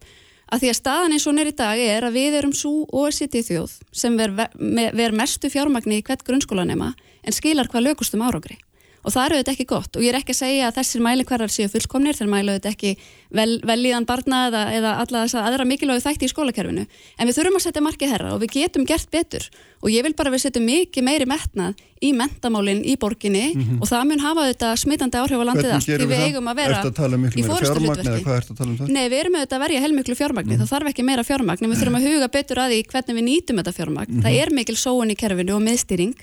Að 0.50 0.64
því 0.64 0.70
að 0.70 0.78
staðan 0.80 1.12
eins 1.14 1.28
og 1.30 1.36
neyri 1.36 1.52
dag 1.54 1.78
er 1.78 2.06
að 2.06 2.16
við 2.16 2.38
erum 2.40 2.54
svo 2.56 2.86
OECD 2.90 3.42
þjóð 3.46 3.76
sem 3.94 4.16
ver, 4.18 4.32
ver 4.34 5.14
mestu 5.14 5.50
fjármagni 5.52 6.00
í 6.00 6.06
hvert 6.06 6.24
grunnskólanema 6.26 6.90
en 7.22 7.36
skilar 7.36 7.70
hvað 7.70 7.90
lögustum 7.90 8.24
árangri 8.26 8.58
og 9.00 9.14
það 9.14 9.24
eru 9.24 9.38
auðvitað 9.38 9.54
ekki 9.54 9.68
gott. 9.70 9.96
Og 9.96 10.04
ég 10.04 10.12
er 10.12 10.18
ekki 10.20 10.34
að 10.34 10.40
segja 10.40 10.68
að 10.68 10.78
þessir 10.80 11.04
mælikvarðar 11.06 11.52
séu 11.54 11.68
fullkomnir, 11.72 12.18
þeir 12.18 12.30
mælu 12.30 12.54
auðvitað 12.54 12.74
ekki 12.74 12.92
vel, 13.32 13.50
velíðan 13.66 14.08
barna 14.08 14.46
eða, 14.50 14.64
eða 14.76 14.94
alla 15.04 15.24
þess 15.24 15.38
að 15.38 15.50
aðra 15.50 15.68
mikilvægu 15.70 16.04
þætti 16.04 16.28
í 16.28 16.32
skólakerfinu. 16.34 16.86
En 17.16 17.30
við 17.30 17.38
þurfum 17.38 17.60
að 17.60 17.66
setja 17.66 17.84
markið 17.86 18.14
herra 18.14 18.34
og 18.34 18.42
við 18.44 18.56
getum 18.58 18.88
gert 18.88 19.10
betur. 19.12 19.46
Og 19.80 19.88
ég 19.94 20.04
vil 20.04 20.12
bara 20.16 20.32
við 20.32 20.44
setjum 20.44 20.66
mikið 20.68 21.06
meiri 21.06 21.28
metnað 21.30 21.78
í 22.00 22.10
mentamálinn 22.16 22.80
í 22.84 22.96
borginni 23.00 23.52
mm 23.52 23.60
-hmm. 23.60 23.80
og 23.80 23.88
það 23.88 24.04
mun 24.08 24.22
hafa 24.24 24.44
þetta 24.48 24.68
smitandi 24.80 25.20
áhrif 25.20 25.40
á 25.40 25.44
landið 25.48 25.72
allt. 25.76 25.88
Því 25.88 26.08
við 26.08 26.22
eigum 26.26 26.48
að 26.48 26.56
vera 26.60 26.80
um 26.80 27.24
í 27.28 27.44
fórstu 27.44 27.80
hlutverki 27.80 28.64
um 28.64 28.88
Nei, 28.88 29.04
við 29.08 29.18
erum 29.20 29.36
auðvitað 29.36 29.56
að 29.58 29.64
verja 29.64 29.82
heilmiklu 29.84 30.14
fjármagni. 30.16 30.54
Mm 30.54 30.60
-hmm. 30.60 30.68
það 30.68 30.72
þarf 30.72 30.88
ekki 30.92 31.04
meira 31.04 31.24
fjármagni, 31.24 31.68
við 31.68 31.80
þurfum 31.80 31.98
að 32.00 32.06
huga 32.08 32.28
betur 32.28 32.58
að 32.58 32.70
því 32.72 32.80
hvernig 32.92 33.16
við 33.16 33.24
nýtum 33.28 33.56
þetta 33.60 33.72
fjármagn. 33.72 34.10
Mm 34.10 34.16
-hmm. 34.16 34.24
það 34.24 34.40
er 34.40 34.50
mikil 34.52 34.76
sóun 34.76 35.10
í 35.10 35.16
kerfinu 35.16 35.52
og 35.54 35.62
miðstýring. 35.62 36.16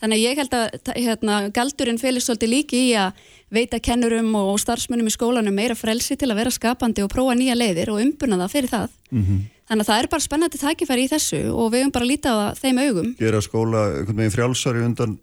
Þannig 0.00 0.18
að 0.18 0.24
ég 0.24 0.38
held 0.38 0.54
að 0.54 0.66
hérna, 0.94 1.34
galdurinn 1.54 1.98
félist 2.24 2.30
svolítið 2.30 2.52
líki 2.52 2.80
í 2.90 2.94
að 2.96 3.12
veita 3.54 3.80
kennurum 3.80 4.34
og 4.34 4.58
starfsmunum 4.58 5.08
í 5.08 5.12
skólanum 5.12 5.54
meira 5.54 5.74
frelsi 5.74 6.16
til 6.16 6.30
að 6.30 6.40
vera 6.40 6.50
skapandi 6.50 7.04
og 7.04 7.10
prófa 7.12 7.34
nýja 7.36 7.54
leiðir 7.54 7.92
og 7.92 8.00
umbuna 8.00 8.38
það 8.44 8.52
fyrir 8.52 8.70
það. 8.70 8.88
Mm 9.10 9.22
-hmm. 9.24 9.40
Þannig 9.68 9.82
að 9.82 9.88
það 9.88 10.02
er 10.02 10.08
bara 10.08 10.20
spennandi 10.20 10.58
tækifæri 10.58 11.04
í 11.04 11.08
þessu 11.08 11.52
og 11.52 11.72
við 11.72 11.80
höfum 11.80 11.92
bara 11.92 12.04
að 12.04 12.10
líta 12.10 12.28
á 12.28 12.36
það 12.36 12.58
þeim 12.60 12.78
augum. 12.78 13.14
Gera 13.18 13.40
skóla 13.40 13.80
einhvern 13.98 14.16
veginn 14.16 14.36
frjálsari 14.36 14.84
undan? 14.84 15.18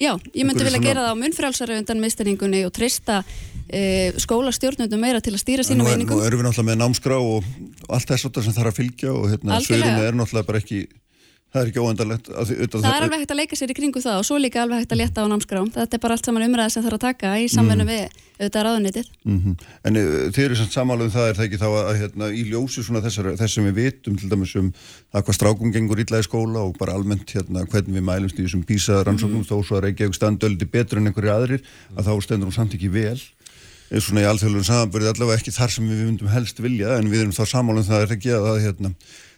Já, 0.00 0.18
ég 0.34 0.44
myndi 0.44 0.64
vilja 0.64 0.78
svona... 0.78 0.88
gera 0.88 1.00
það 1.04 1.14
á 1.14 1.22
munfrjálsari 1.22 1.78
undan 1.78 2.00
mistenningunni 2.00 2.64
og 2.66 2.72
trista 2.72 3.22
e, 3.70 4.10
skólastjórnundum 4.18 4.98
meira 5.00 5.20
til 5.20 5.34
að 5.34 5.42
stýra 5.44 5.62
sínum 5.62 5.86
einingum. 5.86 6.18
Nú 6.18 6.26
erum 6.26 6.40
við 6.40 6.46
náttúrulega 6.48 6.70
með 6.74 6.80
námskrá 6.82 7.18
og 7.22 7.44
allt 7.88 8.08
þess 8.10 8.26
að 8.26 8.42
sem 8.42 8.52
þarf 8.52 8.72
að 8.72 8.78
fylgja 8.80 9.12
og 9.12 9.30
hérna, 9.30 9.60
sögurinn 9.60 10.02
er 10.02 10.14
náttúrulega 10.18 10.46
bara 10.46 10.58
ekki 10.58 10.88
Það 11.54 11.60
er 11.60 11.68
ekki 11.70 11.82
óendalegt. 11.86 12.28
Það 12.34 12.86
er 12.88 13.04
alveg 13.04 13.20
hægt 13.20 13.30
að 13.30 13.38
leika 13.38 13.56
sér 13.58 13.70
í 13.70 13.74
kringu 13.78 14.00
það 14.02 14.16
og 14.18 14.24
svo 14.26 14.38
líka 14.42 14.64
alveg 14.64 14.80
hægt 14.82 14.94
að 14.96 14.98
leta 15.04 15.22
á 15.22 15.30
námskrám. 15.30 15.68
Þetta 15.70 15.94
er 15.94 16.00
bara 16.02 16.16
allt 16.16 16.26
saman 16.26 16.46
umræðið 16.48 16.72
sem 16.74 16.82
þarf 16.82 16.96
að 16.96 17.04
taka 17.04 17.34
í 17.38 17.44
samvennu 17.52 17.84
mm. 17.84 17.92
við 17.92 18.24
auðvitað 18.40 18.64
ráðunitið. 18.66 19.12
Mm 19.22 19.36
-hmm. 19.38 19.68
En 19.86 20.00
uh, 20.00 20.16
þeir 20.34 20.46
eru 20.48 20.56
samt 20.58 20.74
samáluðum 20.74 21.12
það 21.14 21.28
er 21.28 21.38
það 21.38 21.46
ekki 21.46 21.60
þá 21.60 21.68
að, 21.68 21.78
að 21.84 22.00
hérna, 22.00 22.30
í 22.34 22.42
ljósi 22.48 22.82
þessar, 22.82 23.28
þessum 23.38 23.68
við 23.70 23.78
vitum 23.78 24.16
til 24.18 24.30
dæmis 24.32 24.56
um 24.58 24.72
það 25.14 25.22
hvað 25.28 25.38
strákum 25.38 25.74
gengur 25.76 26.02
illa 26.02 26.18
í 26.18 26.26
skóla 26.26 26.64
og 26.66 26.74
bara 26.80 26.98
almennt 26.98 27.30
hérna, 27.30 27.62
hvernig 27.70 27.94
við 27.94 28.06
mælumst 28.10 28.40
í 28.40 28.48
þessum 28.48 28.66
písa 28.66 29.04
rannsóknum 29.06 29.44
mm. 29.44 29.46
þó 29.46 29.62
svo 29.62 29.78
að 29.78 29.86
Reykjavík 29.86 30.18
standöldi 30.18 30.66
betur 30.66 30.98
en 30.98 31.06
einhverju 31.06 31.30
aðrir 31.30 31.62
að 31.94 32.10
þá 32.10 32.14
stendur 32.26 32.50
hún 32.50 32.58
samt 32.58 32.74
ekki 32.74 32.90
vel 32.90 33.20
svona 34.02 34.24
í 34.24 34.26
alþjóðlunum 34.26 34.66
samanbörði 34.66 35.10
allavega 35.12 35.38
ekki 35.38 35.52
þar 35.54 35.72
sem 35.74 35.86
við 35.86 36.02
myndum 36.08 36.30
helst 36.32 36.58
vilja 36.62 36.96
en 36.98 37.10
við 37.12 37.24
erum 37.24 37.36
þá 37.36 37.44
samáluðum 37.50 37.86
það 37.86 38.04
er 38.04 38.14
ekki 38.16 38.32
að 38.34 38.60
hérna, 38.64 38.90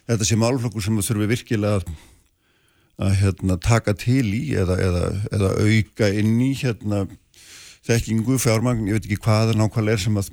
þetta 0.07 0.27
sé 0.27 0.37
málflokkur 0.39 0.83
sem 0.83 0.99
það 0.99 1.09
þurfi 1.11 1.29
virkilega 1.33 1.79
að, 1.79 1.87
að 3.07 3.15
hérna, 3.21 3.57
taka 3.63 3.95
til 3.99 4.25
í 4.33 4.43
eða, 4.57 4.77
eða, 4.83 5.07
eða 5.35 5.53
auka 5.63 6.11
inn 6.21 6.37
í 6.43 6.51
hérna, 6.59 7.05
þekkingu, 7.87 8.37
fjármagn, 8.41 8.87
ég 8.87 8.97
veit 8.97 9.07
ekki 9.07 9.23
hvað 9.23 9.53
er 9.53 9.59
nákvæmlega 9.61 9.99
er 9.99 10.03
sem 10.03 10.19
að 10.19 10.31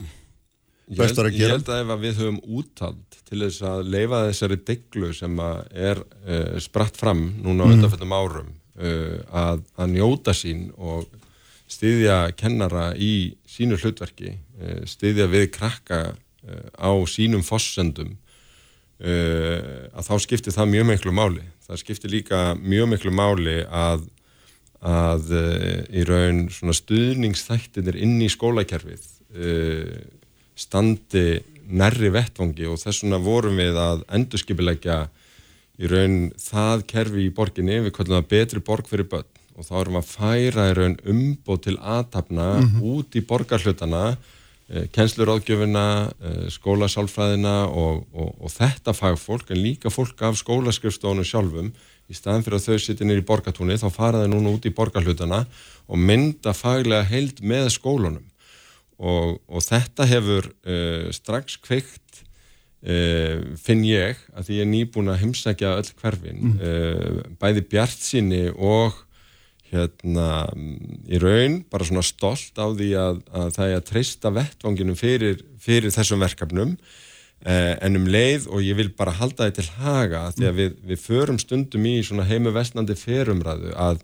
bestar 0.98 1.28
að 1.28 1.36
gera. 1.36 1.46
Ég 1.46 1.54
held 1.56 1.70
að 1.72 1.82
ef 1.82 2.02
við 2.02 2.20
höfum 2.20 2.40
úttald 2.58 3.18
til 3.24 3.40
þess 3.44 3.64
að 3.68 3.90
leifa 3.94 4.24
þessari 4.28 4.58
deglu 4.70 5.12
sem 5.16 5.44
er 5.44 6.02
uh, 6.02 6.56
spratt 6.62 6.98
fram 7.00 7.26
núna 7.44 7.64
á 7.64 7.66
mm. 7.68 7.76
undanfjöldum 7.76 8.16
árum 8.16 8.50
uh, 8.50 9.20
að, 9.44 9.62
að 9.80 9.94
njóta 9.94 10.34
sín 10.36 10.66
og 10.76 11.08
styðja 11.70 12.18
kennara 12.38 12.90
í 13.00 13.32
sínu 13.48 13.78
hlutverki, 13.80 14.36
uh, 14.60 14.82
styðja 14.88 15.30
við 15.32 15.50
krakka 15.56 16.04
á 16.76 16.92
sínum 17.08 17.40
fossendum 17.40 18.10
að 19.00 20.06
þá 20.06 20.14
skiptir 20.22 20.54
það 20.54 20.70
mjög 20.70 20.86
miklu 20.86 21.12
máli. 21.12 21.42
Það 21.64 21.80
skiptir 21.80 22.12
líka 22.12 22.42
mjög 22.60 22.90
miklu 22.92 23.12
máli 23.14 23.56
að, 23.64 24.04
að 24.84 25.32
uh, 25.32 25.80
í 25.88 26.04
raun 26.04 26.44
svona 26.52 26.76
stuðningsþættinir 26.76 27.96
inn 28.04 28.18
í 28.20 28.28
skólakerfið 28.32 29.06
uh, 29.34 29.94
standi 30.54 31.40
nærri 31.64 32.10
vettvangi 32.12 32.68
og 32.68 32.76
þess 32.82 33.04
vegna 33.04 33.20
vorum 33.24 33.56
við 33.56 33.78
að 33.80 34.04
endurskipilegja 34.18 34.98
í 35.80 35.90
raun 35.90 36.18
það 36.38 36.84
kerfi 36.90 37.24
í 37.24 37.32
borginni, 37.34 37.80
við 37.86 37.96
kallum 37.96 38.20
það 38.20 38.28
betri 38.34 38.62
borg 38.68 38.90
fyrir 38.90 39.08
börn. 39.10 39.30
Og 39.54 39.66
þá 39.66 39.74
erum 39.80 39.96
við 39.96 40.02
að 40.02 40.12
færa 40.12 40.68
í 40.68 40.76
raun 40.76 40.96
umbóð 41.10 41.60
til 41.64 41.76
aðtapna 41.78 42.48
mm 42.58 42.68
-hmm. 42.68 42.86
út 42.92 43.16
í 43.16 43.24
borgarhlutana 43.24 44.04
eh, 44.12 44.16
kennsluráðgjöfina, 44.94 45.86
eh, 46.24 46.44
skólasálfræðina 46.54 47.56
og, 47.68 48.06
og, 48.16 48.30
og 48.40 48.52
þetta 48.52 48.94
fagfólk 48.96 49.52
en 49.52 49.60
líka 49.60 49.92
fólk 49.92 50.22
af 50.24 50.38
skólaskrifstofunum 50.40 51.26
sjálfum 51.28 51.72
í 52.08 52.16
staðan 52.16 52.44
fyrir 52.46 52.58
að 52.58 52.68
þau 52.68 52.78
sittir 52.80 53.08
nýri 53.08 53.20
í 53.20 53.26
borgartúni 53.28 53.76
þá 53.80 53.88
fara 53.92 54.22
þau 54.24 54.30
núna 54.32 54.54
út 54.56 54.64
í 54.64 54.72
borgarhlutana 54.72 55.42
og 55.84 56.00
mynda 56.00 56.54
faglega 56.56 57.04
heild 57.10 57.44
með 57.44 57.68
skólunum 57.76 58.24
og, 58.96 59.40
og 59.48 59.64
þetta 59.64 60.08
hefur 60.08 60.48
uh, 60.48 61.08
strax 61.12 61.58
kveikt 61.60 62.22
uh, 62.88 63.40
finn 63.60 63.84
ég 63.84 64.20
að 64.32 64.48
því 64.48 64.58
ég 64.60 64.64
er 64.64 64.70
nýbúin 64.70 65.12
að 65.12 65.24
heimsækja 65.24 65.76
öll 65.80 65.92
hverfin 66.00 66.40
mm. 66.40 66.60
uh, 66.60 67.24
bæði 67.40 67.66
bjart 67.72 68.04
sinni 68.04 68.46
og 68.54 69.03
hérna 69.74 70.28
í 71.10 71.20
raun 71.22 71.60
bara 71.70 71.86
svona 71.88 72.04
stolt 72.06 72.58
á 72.58 72.66
því 72.70 72.90
að, 73.00 73.22
að 73.30 73.54
það 73.56 73.70
er 73.70 73.80
að 73.80 73.88
treysta 73.90 74.34
vettvanginum 74.34 74.98
fyrir, 74.98 75.42
fyrir 75.62 75.94
þessum 75.94 76.24
verkefnum 76.24 76.76
en 77.44 77.98
um 77.98 78.06
leið 78.08 78.46
og 78.48 78.62
ég 78.64 78.78
vil 78.78 78.88
bara 78.96 79.12
halda 79.18 79.50
þetta 79.50 79.60
til 79.60 79.82
haga 79.84 80.20
því 80.32 80.46
að 80.48 80.60
við, 80.60 80.76
við 80.88 81.00
förum 81.02 81.40
stundum 81.42 81.88
í 81.90 81.98
svona 82.06 82.24
heimu 82.24 82.54
vestnandi 82.54 82.96
ferumræðu 82.96 83.74
að 83.76 84.00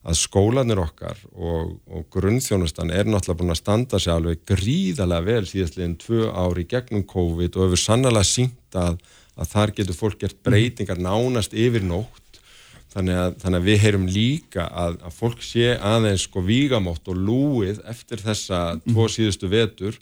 að 0.00 0.16
skólanir 0.16 0.80
okkar 0.80 1.18
og, 1.36 1.74
og 1.92 2.06
grunnþjónustan 2.14 2.92
er 2.94 3.08
náttúrulega 3.08 3.40
búin 3.42 3.52
að 3.52 3.60
standa 3.60 4.00
sér 4.00 4.16
alveg 4.16 4.44
gríðarlega 4.48 5.26
vel 5.26 5.48
síðastliðin 5.48 5.98
tvö 6.00 6.30
ári 6.32 6.64
gegnum 6.70 7.04
COVID 7.08 7.58
og 7.58 7.66
hefur 7.66 7.82
sannlega 7.82 8.24
sínt 8.24 8.78
að, 8.80 8.96
að 9.36 9.50
þar 9.52 9.74
getur 9.76 9.98
fólk 9.98 10.22
gert 10.22 10.38
mm. 10.38 10.44
breytingar 10.48 11.02
nánast 11.04 11.52
yfir 11.52 11.84
nótt 11.84 12.29
þannig 12.90 13.20
að, 13.22 13.36
þannig 13.42 13.60
að 13.60 13.68
við 13.68 13.82
heyrum 13.84 14.06
líka 14.10 14.66
að, 14.66 14.96
að 15.06 15.18
fólk 15.20 15.44
sé 15.46 15.76
aðeins 15.76 16.26
sko 16.26 16.42
vígamótt 16.42 17.10
og 17.10 17.20
lúið 17.20 17.82
eftir 17.90 18.22
þessa 18.24 18.62
mm. 18.74 18.82
tvo 18.90 19.06
síðustu 19.10 19.50
vetur 19.52 19.98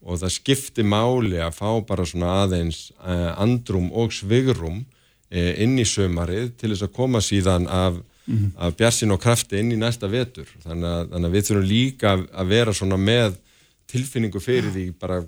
og 0.00 0.22
það 0.22 0.32
skipti 0.38 0.86
máli 0.86 1.40
að 1.44 1.58
fá 1.58 1.68
bara 1.84 2.06
svona 2.08 2.38
aðeins 2.44 2.88
eh, 3.04 3.28
andrum 3.40 3.90
og 3.92 4.14
svigrum 4.16 4.80
eh, 5.28 5.60
inn 5.60 5.76
í 5.78 5.84
sömarið 5.84 6.54
til 6.56 6.72
þess 6.72 6.86
að 6.88 6.96
koma 6.96 7.20
síðan 7.24 7.68
af 7.68 8.00
mm 8.00 8.36
-hmm. 8.36 8.50
af 8.56 8.76
bjassin 8.76 9.12
og 9.12 9.20
krafti 9.20 9.58
inn 9.58 9.72
í 9.72 9.76
næsta 9.76 10.08
vetur 10.08 10.48
þannig 10.64 10.88
að, 10.88 11.08
þannig 11.12 11.28
að 11.28 11.34
við 11.36 11.46
þurfum 11.46 11.68
líka 11.68 12.10
að 12.32 12.46
vera 12.46 12.72
svona 12.72 12.96
með 12.96 13.36
tilfinningu 13.86 14.40
fyrir 14.40 14.70
því 14.72 14.92
bara 14.98 15.24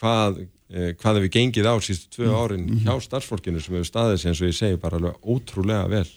hvað 0.00 0.46
eh, 0.70 0.92
hvað 1.00 1.20
við 1.24 1.30
gengið 1.36 1.66
á 1.72 1.74
sístu 1.80 2.06
tvö 2.16 2.26
mhm. 2.26 2.36
árin 2.36 2.64
mm 2.66 2.68
-hmm. 2.74 2.84
hjá 2.84 3.00
starfsfólkinu 3.00 3.60
sem 3.60 3.74
hefur 3.74 3.86
staðið 3.86 4.18
sem 4.18 4.48
ég 4.48 4.54
segi 4.54 4.76
bara 4.76 4.96
alveg 4.96 5.14
ótrúlega 5.22 5.88
vel 5.88 6.10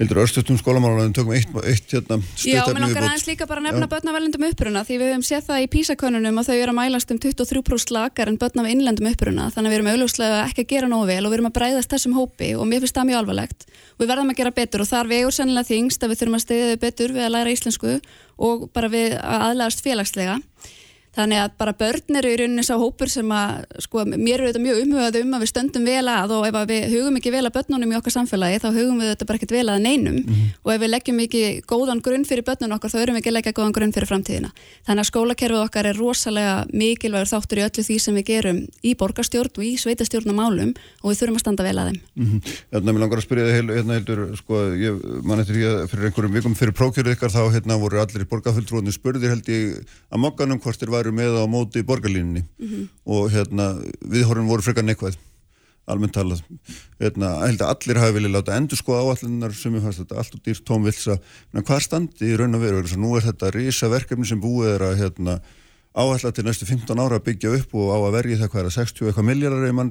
Hildur 0.00 0.22
Örstöftum 0.22 0.56
skólamálaðin 0.56 1.12
tökum 1.12 1.34
eitt, 1.36 1.50
eitt 1.68 1.92
hérna 1.92 2.16
Já, 2.40 2.62
mér 2.72 2.86
langar 2.86 3.04
aðeins 3.04 3.26
líka 3.28 3.44
bara 3.44 3.60
að 3.60 3.66
nefna 3.66 3.88
börnavelendum 3.90 4.46
uppruna 4.48 4.80
því 4.88 4.96
við 4.96 5.10
hefum 5.12 5.24
séð 5.28 5.42
það 5.50 5.60
í 5.60 5.66
písakonunum 5.74 6.40
og 6.40 6.46
þau 6.46 6.54
eru 6.54 6.72
að 6.72 6.78
mælast 6.78 7.12
um 7.12 7.20
23% 7.20 7.92
lakar 7.92 8.30
en 8.32 8.38
börna 8.40 8.64
af 8.64 8.72
innlendum 8.72 9.10
uppruna 9.10 9.50
þannig 9.52 9.68
að 9.68 9.74
við 9.74 9.78
erum 9.82 9.90
auðvuslega 9.92 10.40
ekki 10.46 10.64
að 10.64 10.70
gera 10.72 10.88
nógu 10.88 11.10
vel 11.10 11.20
og 11.20 11.28
við 11.28 11.36
erum 11.36 11.50
að 11.50 11.56
breyðast 11.58 11.92
þessum 11.92 12.16
hópi 12.16 12.50
og 12.56 12.70
mér 12.70 12.80
finnst 12.80 12.96
það 12.96 13.08
mjög 13.10 13.20
alvarlegt. 13.20 13.68
Og 13.68 14.00
við 14.00 14.12
verðum 14.14 14.32
að 14.32 14.40
gera 14.40 14.56
betur 14.56 14.86
og 14.86 14.88
þar 14.88 15.12
vegur 15.12 15.36
sennilega 15.36 15.68
þingst 15.68 16.00
að 16.00 16.14
við 16.14 16.22
þurfum 16.22 16.40
að 16.40 16.44
stegja 16.46 16.80
betur 16.80 17.16
við 17.18 17.26
að 17.26 17.34
læra 17.36 17.52
íslensku 17.58 17.96
og 18.40 18.68
bara 18.72 18.88
við 18.88 19.18
að 19.20 19.48
aðlæðast 19.50 19.84
félagslega 19.84 20.40
Þannig 21.16 21.40
að 21.42 21.54
bara 21.58 21.72
börn 21.74 22.18
eru 22.20 22.30
í 22.30 22.36
rauninni 22.38 22.62
sá 22.62 22.76
hópur 22.78 23.10
sem 23.10 23.32
að, 23.34 23.64
sko, 23.82 24.04
mér 24.06 24.40
er 24.40 24.46
þetta 24.50 24.62
mjög 24.62 24.76
umhugað 24.84 25.16
um 25.24 25.32
að 25.34 25.42
við 25.42 25.50
stöndum 25.50 25.84
vel 25.88 26.06
að 26.06 26.30
og 26.36 26.46
ef 26.46 26.54
við 26.70 26.82
hugum 26.94 27.16
ekki 27.18 27.32
vel 27.34 27.46
að 27.48 27.54
börnunum 27.56 27.90
í 27.90 27.96
okkar 27.98 28.14
samfélagi 28.14 28.60
þá 28.62 28.68
hugum 28.76 29.00
við 29.02 29.10
þetta 29.10 29.26
bara 29.26 29.36
ekkert 29.40 29.54
vel 29.56 29.68
að 29.74 29.82
neinum 29.82 30.14
mm 30.20 30.22
-hmm. 30.28 30.46
og 30.62 30.70
ef 30.74 30.80
við 30.80 30.92
leggjum 30.94 31.18
ekki 31.24 31.42
góðan 31.66 32.02
grunn 32.04 32.24
fyrir 32.24 32.44
börnunum 32.46 32.76
okkar 32.78 32.90
þá 32.94 32.98
erum 33.02 33.14
við 33.14 33.20
ekki 33.20 33.30
að 33.30 33.38
leggja 33.38 33.58
góðan 33.58 33.74
grunn 33.74 33.92
fyrir 33.92 34.06
framtíðina. 34.06 34.50
Þannig 34.86 35.02
að 35.02 35.10
skólakerfið 35.10 35.64
okkar 35.64 35.86
er 35.90 35.96
rosalega 35.98 36.54
mikilvægur 36.70 37.32
þáttur 37.34 37.58
í 37.58 37.66
öllu 37.66 37.82
því 37.82 37.96
sem 37.98 38.14
við 38.14 38.24
gerum 38.30 38.66
í 38.86 38.94
borgarstjórn 38.94 39.50
og 39.58 39.64
í 39.66 39.74
sveitastjórnumálum 39.82 40.74
og 41.02 41.10
við 41.10 41.18
þurfum 41.18 41.36
að 41.36 41.42
standa 41.42 41.62
vel 41.66 41.78
að 41.78 41.86
þeim. 41.90 42.00
Mm 42.14 42.26
-hmm. 42.30 42.40
Hérna, 42.70 42.92
mér 42.92 43.02
langar 43.02 43.18
að 43.18 43.26
spyrja 43.26 43.50
í 51.00 51.08
væru 51.08 51.16
með 51.16 51.40
á 51.40 51.44
móti 51.48 51.82
borgarlínunni. 51.86 52.44
Mm 52.44 52.68
-hmm. 52.68 52.88
og 53.04 53.30
hérna, 53.32 53.74
viðhorfum 54.04 54.48
voru 54.48 54.62
frekar 54.62 54.84
neikvæð 54.84 55.16
almennt 55.90 56.14
talað. 56.14 56.42
Hérna, 57.00 57.40
allir 57.42 58.00
hafi 58.00 58.16
viljað 58.16 58.34
láta 58.36 58.56
endur 58.56 58.78
sko 58.78 58.98
áallinnar 59.00 59.54
sem 59.56 59.74
ég 59.74 59.82
fannst 59.82 60.02
þetta 60.04 60.18
allt 60.22 60.36
og 60.36 60.42
dýrt 60.46 60.64
tómvilsa 60.68 61.18
hvað 61.54 61.82
standi 61.82 62.30
í 62.30 62.36
raun 62.38 62.54
og 62.54 62.64
veru? 62.64 62.82
Nú 63.00 63.16
er 63.16 63.26
þetta 63.26 63.50
risa 63.50 63.88
verkefni 63.88 64.28
sem 64.28 64.40
búið 64.40 64.76
er 64.76 64.86
að 64.90 64.98
hérna, 65.02 65.40
áallar 65.94 66.34
til 66.34 66.44
næstu 66.46 66.68
15 66.68 67.00
ára 67.00 67.18
byggja 67.18 67.54
upp 67.58 67.74
og 67.74 67.90
á 67.90 67.98
að 67.98 68.16
vergi 68.18 68.40
það 68.40 68.52
hvað 68.52 68.60
er 68.62 68.70
að 68.70 68.76
60 68.78 69.10
eitthvað 69.10 69.28
miljardar 69.30 69.66
er 69.66 69.72
mann 69.72 69.90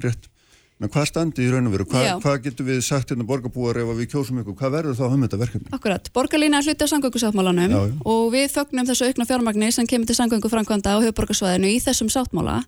Men 0.80 0.88
hvað 0.88 1.10
standi 1.10 1.44
í 1.44 1.50
raun 1.52 1.68
og 1.68 1.74
veru? 1.74 1.84
Hva, 1.92 2.02
hvað 2.22 2.36
getur 2.46 2.66
við 2.70 2.78
sagt 2.86 3.10
hérna 3.12 3.26
borgarbúar 3.28 3.82
ef 3.82 3.90
við 3.98 4.06
kjósum 4.14 4.38
ykkur? 4.40 4.54
Hvað 4.56 4.76
verður 4.78 4.96
þá 4.96 5.02
um 5.10 5.26
þetta 5.26 5.40
verkefni? 5.42 5.72
Akkurat, 5.76 6.08
borgarlína 6.16 6.60
er 6.62 6.70
hluti 6.70 6.88
á 6.88 6.92
sangöngusáttmálanum 6.94 7.74
og 8.08 8.22
við 8.32 8.46
fögnum 8.54 8.88
þessu 8.88 9.10
aukna 9.10 9.26
fjármagni 9.28 9.68
sem 9.76 9.88
kemur 9.90 10.08
til 10.08 10.16
sangöngufrankvanda 10.16 10.96
á 10.96 11.02
höfuborgarsvæðinu 11.04 11.68
í 11.68 11.82
þessum 11.84 12.08
sáttmála. 12.08 12.62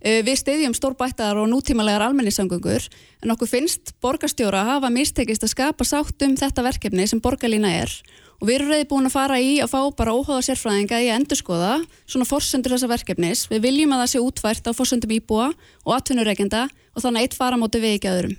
Eh, 0.00 0.22
við 0.24 0.40
stiðjum 0.40 0.72
stórbættar 0.74 1.36
og 1.38 1.46
nútímalegar 1.52 2.08
almenningssangöngur 2.08 2.88
en 3.22 3.34
okkur 3.36 3.50
finnst 3.52 3.92
borgarstjóra 4.02 4.64
hafa 4.72 4.88
mistekist 4.90 5.44
að 5.44 5.52
skapa 5.52 5.86
sátt 5.86 6.24
um 6.26 6.34
þetta 6.40 6.64
verkefni 6.66 7.04
sem 7.06 7.20
borgarlína 7.22 7.70
er 7.84 7.92
og 8.42 8.48
við 8.48 8.56
erum 8.56 8.72
reyði 8.72 8.88
búin 8.90 9.06
að 9.06 9.14
fara 9.14 9.36
í 9.38 9.52
að 9.62 9.70
fá 9.70 9.80
bara 9.94 10.16
óháða 10.16 10.42
sérfræðinga 10.48 10.98
í 11.04 11.06
að 11.12 11.20
endurskoða 11.20 11.76
svona 12.10 12.26
fórsendur 12.26 12.74
þessa 12.74 12.90
verkefnis. 12.90 13.44
Við 13.46 13.62
viljum 13.68 13.94
að 13.94 14.02
það 14.02 14.10
sé 14.10 14.22
útvært 14.24 14.66
á 14.66 14.72
fórsendum 14.74 15.14
íbúa 15.14 15.52
og 15.86 15.94
atvinnureikenda 15.94 16.64
og 16.94 17.04
þannig 17.04 17.26
eitt 17.26 17.36
fara 17.38 17.60
móti 17.60 17.80
við 17.82 17.98
ekki 17.98 18.12
öðrum. 18.12 18.38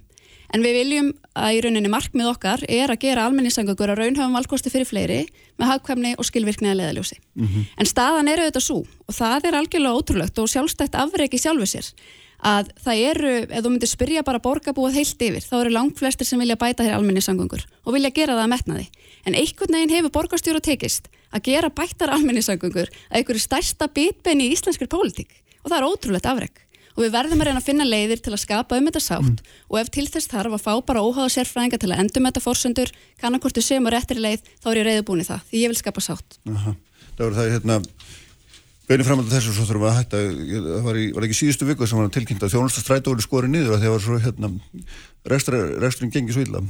En 0.54 0.62
við 0.62 0.76
viljum 0.78 1.08
að 1.34 1.56
í 1.56 1.62
rauninni 1.66 1.90
markmið 1.90 2.28
okkar 2.30 2.62
er 2.70 2.92
að 2.94 3.00
gera 3.02 3.24
almenningssangökur 3.26 3.90
að 3.90 4.04
raunhafum 4.04 4.36
valkosti 4.38 4.70
fyrir 4.70 4.86
fleiri 4.86 5.22
með 5.58 5.72
hagkvæmni 5.72 6.12
og 6.22 6.28
skilvirkni 6.28 6.70
að 6.70 6.78
leðaljósi. 6.82 7.18
Mm 7.34 7.48
-hmm. 7.48 7.64
En 7.82 7.90
staðan 7.90 8.30
er 8.30 8.44
auðvitað 8.44 8.66
svo 8.68 8.84
og 8.86 9.16
það 9.18 9.48
er 9.48 9.58
algjörlega 9.58 9.98
ótrúlegt 9.98 10.38
og 10.38 10.50
sjálfstætt 10.50 10.96
afreiki 10.96 11.42
sjálfu 11.42 11.66
sér 11.66 11.90
að 12.44 12.70
það 12.84 13.02
eru, 13.10 13.34
ef 13.50 13.64
þú 13.64 13.70
myndir 13.72 13.90
spyrja 13.90 14.24
bara 14.24 14.44
borgarbúið 14.44 14.98
heilt 15.00 15.22
yfir, 15.22 15.42
þá 15.42 15.56
eru 15.62 15.70
langt 15.74 15.98
flestir 15.98 16.28
sem 16.28 16.40
vilja 16.40 16.60
bæta 16.60 16.84
þér 16.84 16.98
almenningssangöngur 17.00 17.64
og 17.86 17.94
vilja 17.96 18.12
gera 18.12 18.36
það 18.36 18.44
að 18.44 18.54
metnaði. 18.54 18.88
En 19.26 19.34
einhvern 19.34 19.74
veginn 19.74 19.96
hefur 19.96 20.12
borgarstjóra 20.12 20.60
tekist 20.60 21.08
að 21.32 21.44
gera 21.48 21.70
bættar 21.70 22.12
almenningssangöngur 22.12 22.92
að 22.92 23.18
einhverju 23.18 23.40
stærsta 23.40 23.88
bitbenni 23.88 24.50
í 24.50 24.54
íslenskri 24.54 24.88
pólitík 24.92 25.32
og 25.64 25.72
það 25.72 25.78
er 25.80 25.88
ótrúlegt 25.88 26.30
afreg 26.30 26.52
og 26.94 27.04
við 27.04 27.14
verðum 27.16 27.42
að 27.44 27.50
reyna 27.50 27.62
að 27.62 27.68
finna 27.68 27.88
leiðir 27.88 28.22
til 28.24 28.34
að 28.34 28.42
skapa 28.44 28.78
um 28.80 28.90
þetta 28.90 29.02
sátt 29.04 29.42
mm. 29.42 29.54
og 29.70 29.80
ef 29.82 29.92
til 29.94 30.08
þess 30.14 30.32
þarf 30.32 30.58
að 30.58 30.66
fá 30.66 30.74
bara 30.86 31.04
óháða 31.04 31.34
sérfræðinga 31.36 31.80
til 31.82 31.92
að 31.92 32.04
endum 32.04 32.28
þetta 32.30 32.44
fórsöndur 32.44 32.94
kannankortu 33.22 33.64
sem 33.66 33.86
og 33.86 33.96
réttir 33.96 34.22
leið 34.22 34.44
þá 34.62 34.68
er 34.72 34.82
ég 34.82 34.90
reyðubúin 34.90 35.24
í 35.24 35.28
það 35.30 35.48
því 35.50 35.64
ég 35.64 35.74
vil 35.74 35.80
skapa 35.80 36.04
sátt 36.06 36.38
Aha. 36.54 36.76
Það 37.14 37.26
voru 37.26 37.40
það 37.40 37.54
hérna 37.54 37.80
beinu 38.88 39.08
framönda 39.08 39.32
þessu 39.34 39.54
svo 39.56 39.66
þurfum 39.68 39.86
við 39.86 39.92
að 39.92 40.00
hætta 40.02 40.24
það 40.24 40.88
var, 40.88 41.00
í, 41.00 41.06
var 41.16 41.28
ekki 41.28 41.40
síðustu 41.40 41.68
viku 41.70 41.88
sem 41.88 42.02
var 42.02 42.12
tilkynnt 42.14 42.44
að 42.44 42.54
þjónustastrætóri 42.54 43.24
skori 43.24 43.52
niður 43.52 43.78
að 43.78 43.86
það 43.86 43.96
var 43.96 44.04
svo 44.04 44.20
hérna 44.22 44.52
resturinn 45.34 46.14
gengið 46.14 46.36
svo 46.36 46.44
illa 46.44 46.64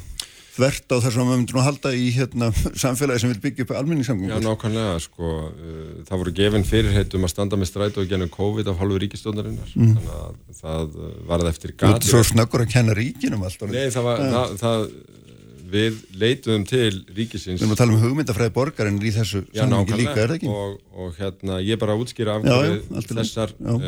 þvert 0.54 0.94
á 0.94 0.98
þess 1.02 1.18
að 1.18 1.26
maður 1.28 1.40
myndir 1.40 1.56
nú 1.56 1.62
að 1.62 1.68
halda 1.68 1.92
í 1.98 2.10
hérna, 2.14 2.50
samfélagi 2.84 3.24
sem 3.24 3.32
vil 3.32 3.40
byggja 3.42 3.66
upp 3.66 3.74
almenningssamgöngur. 3.80 4.36
Já, 4.36 4.46
nákvæmlega, 4.46 5.00
sko, 5.02 5.32
uh, 5.50 5.88
það 6.10 6.22
voru 6.22 6.34
gefin 6.38 6.68
fyrirheitum 6.70 7.26
að 7.26 7.34
standa 7.34 7.60
með 7.60 7.72
strætu 7.72 8.04
og 8.04 8.12
genið 8.12 8.30
COVID 8.36 8.70
af 8.70 8.84
halvu 8.84 9.00
ríkistjónarinnar, 9.02 9.74
mm. 9.74 9.96
þannig 9.98 10.14
að 10.20 10.62
það 10.62 11.00
uh, 11.00 11.10
varði 11.32 11.52
eftir 11.54 11.74
gati. 11.74 11.90
Þú 11.90 11.98
ert 11.98 12.10
svo 12.12 12.24
snöggur 12.30 12.66
að 12.66 12.72
kenna 12.76 12.98
ríkinum 13.00 13.48
alltaf. 13.50 13.74
Nei, 13.74 13.90
það 13.96 14.08
var, 14.10 14.24
það, 14.36 14.56
það, 14.62 14.88
við 15.74 16.00
leituðum 16.22 16.68
til 16.70 16.94
ríkisins. 17.18 17.58
Við 17.58 17.66
erum 17.66 17.74
að 17.74 17.82
tala 17.82 17.98
um 17.98 18.04
hugmyndafræði 18.04 18.54
borgarinn 18.54 19.02
í 19.02 19.14
þessu 19.16 19.44
samlingi 19.50 20.00
líka, 20.04 20.16
er 20.20 20.36
það 20.36 20.38
ekki? 20.38 20.54
Og, 20.54 20.78
og 20.94 21.18
hérna, 21.18 21.58
ég 21.66 21.82
bara 21.82 21.98
útskýra 21.98 22.38
af 22.38 22.46
hverju 22.46 23.06
þessar 23.10 23.58
uh, 23.58 23.84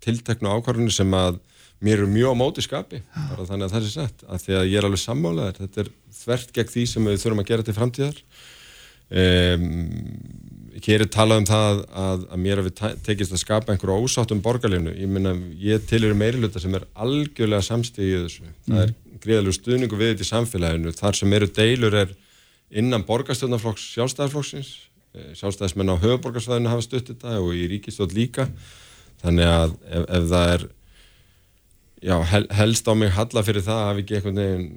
tilteknu 0.00 0.48
ákvarðinu 0.56 0.96
sem 0.96 1.12
að 1.18 1.42
mér 1.80 2.02
eru 2.02 2.10
mjög 2.12 2.36
á 2.36 2.40
móti 2.40 2.64
skapi 2.64 3.00
bara 3.16 3.46
þannig 3.48 3.66
að 3.66 3.74
það 3.74 3.82
er 3.82 3.92
sett, 3.94 4.24
að 4.28 4.44
því 4.44 4.56
að 4.58 4.68
ég 4.68 4.78
er 4.80 4.88
alveg 4.88 5.02
sammálaður, 5.02 5.60
þetta 5.64 5.82
er 5.82 5.92
þvert 6.20 6.54
gegn 6.56 6.72
því 6.74 6.86
sem 6.90 7.08
við 7.08 7.20
þurfum 7.22 7.42
að 7.42 7.50
gera 7.50 7.66
til 7.66 7.76
framtíðar. 7.76 8.22
Um, 9.10 9.64
hér 10.84 11.02
er 11.02 11.10
talað 11.10 11.40
um 11.40 11.46
það 11.48 11.80
að, 11.98 12.24
að 12.30 12.42
mér 12.44 12.60
hefur 12.60 12.98
tekist 13.06 13.34
að 13.34 13.42
skapa 13.42 13.74
einhverju 13.74 14.04
ósátt 14.06 14.34
um 14.34 14.42
borgarlefnu, 14.44 14.92
ég 14.94 15.10
minna 15.10 15.32
ég 15.58 15.86
til 15.90 16.02
eru 16.04 16.16
meiriluta 16.18 16.62
sem 16.62 16.76
er 16.78 16.86
algjörlega 16.94 17.66
samstíð 17.66 18.06
í 18.06 18.20
þessu, 18.24 18.44
mm. 18.46 18.60
það 18.68 18.84
er 18.84 18.94
greiðalegu 19.24 19.56
stuðningu 19.56 19.98
við 19.98 20.12
þetta 20.12 20.26
í 20.26 20.30
samfélaginu, 20.30 20.94
þar 21.00 21.18
sem 21.18 21.34
eru 21.36 21.50
deilur 21.58 21.96
er, 22.04 22.14
innan 22.70 23.04
borgarstjórnarflokks 23.08 23.88
sjálfstæðarflokksins 23.96 24.70
eh, 25.16 25.32
sjálfstæðismenn 25.40 25.90
á 25.90 26.02
höfuborgarsvæðinu 26.04 26.70
hafa 26.70 26.86
stutt 26.86 27.10
þetta 27.10 27.40
og 27.42 27.56
í 27.58 27.66
ríkistótt 27.72 28.14
líka. 28.14 28.46
Þannig 29.24 29.50
að 29.50 29.74
ef, 29.90 30.04
ef 30.06 30.28
það 30.30 30.52
er 30.54 30.68
já, 32.04 32.16
hel, 32.32 32.46
helst 32.56 32.88
á 32.88 32.94
mig 32.96 33.12
halla 33.14 33.44
fyrir 33.46 33.64
það 33.64 33.80
að 33.80 33.90
hafi 33.90 34.04
ekki 34.04 34.18
einhvern 34.18 34.40
veginn 34.40 34.70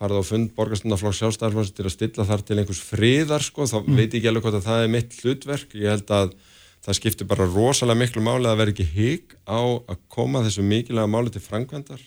farið 0.00 0.22
á 0.22 0.24
fund 0.24 0.52
borgarstjórnarflokks 0.56 1.18
sjálfstæðarflokks 1.20 1.74
til 1.76 1.84
að 1.84 1.92
stilla 1.92 2.24
þar 2.28 2.44
til 2.48 2.56
einhvers 2.60 2.80
friðar 2.80 3.44
sko, 3.44 3.66
þá 3.68 3.82
mm. 3.82 3.98
veit 3.98 4.06
ég 4.06 4.16
ekki 4.20 4.30
alveg 4.30 4.46
hvort 4.46 4.56
að 4.56 4.68
það 4.68 4.84
er 4.84 4.94
mitt 4.94 5.18
hlutverk. 5.20 5.74
Ég 5.76 5.92
held 5.92 6.14
að 6.16 6.32
það 6.80 6.96
skiptir 6.96 7.28
bara 7.28 7.48
rosalega 7.50 8.00
miklu 8.00 8.24
máli 8.24 8.48
að 8.48 8.62
vera 8.62 8.72
ekki 8.72 8.86
hík 8.94 9.36
á 9.44 9.60
að 9.60 10.00
koma 10.12 10.40
þessu 10.46 10.64
mikilvæga 10.64 11.12
máli 11.12 11.34
til 11.34 11.44
framkvæmdar. 11.44 12.00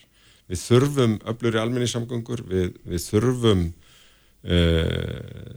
Við 0.49 0.63
þurfum 0.63 1.19
öflur 1.29 1.59
í 1.59 1.61
alminnisamgöngur 1.61 2.43
við, 2.49 2.73
við 2.81 3.05
þurfum 3.05 3.63
uh, 3.69 5.53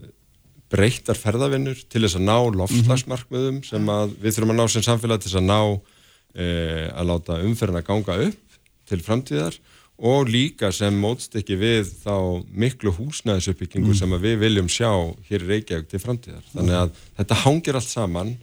breyttar 0.73 1.17
ferðavinnur 1.17 1.81
til 1.89 2.05
þess 2.05 2.21
að 2.21 2.27
ná 2.29 2.37
loftslagsmarkmiðum 2.61 3.63
sem 3.65 3.93
við 4.21 4.37
þurfum 4.37 4.53
að 4.53 4.61
ná 4.61 4.67
sem 4.75 4.85
samfélag 4.85 5.23
til 5.23 5.31
þess 5.31 5.41
að 5.41 5.49
ná 5.49 5.61
uh, 5.73 6.87
að 6.93 7.09
láta 7.15 7.41
umferðin 7.47 7.81
að 7.81 7.89
ganga 7.89 8.19
upp 8.29 8.46
til 8.89 9.01
framtíðar 9.05 9.59
og 9.97 10.29
líka 10.29 10.69
sem 10.77 10.97
mótstekki 11.01 11.57
við 11.57 11.89
þá 12.03 12.45
miklu 12.53 12.93
húsnæðisuppbyggingu 12.99 13.95
mm. 13.95 13.99
sem 14.01 14.19
við 14.21 14.43
viljum 14.43 14.69
sjá 14.69 14.91
hér 15.31 15.47
í 15.47 15.49
Reykjavík 15.55 15.89
til 15.89 16.03
framtíðar. 16.03 16.45
Þannig 16.53 16.81
að 16.83 17.01
þetta 17.17 17.41
hangir 17.47 17.79
allt 17.81 17.89
saman 17.89 18.37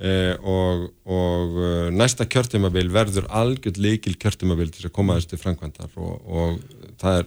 Eh, 0.00 0.32
og, 0.48 0.86
og 1.12 1.56
eh, 1.60 1.88
næsta 1.92 2.24
kjörtumabil 2.24 2.88
verður 2.88 3.26
algjörð 3.36 3.82
leikil 3.84 4.14
kjörtumabil 4.16 4.70
til 4.72 4.86
að 4.88 4.94
koma 4.96 5.18
þessu 5.18 5.34
til 5.34 5.40
framkvæmdar 5.42 5.90
og, 6.00 6.14
og 6.24 6.94
það 7.02 7.18
er 7.18 7.26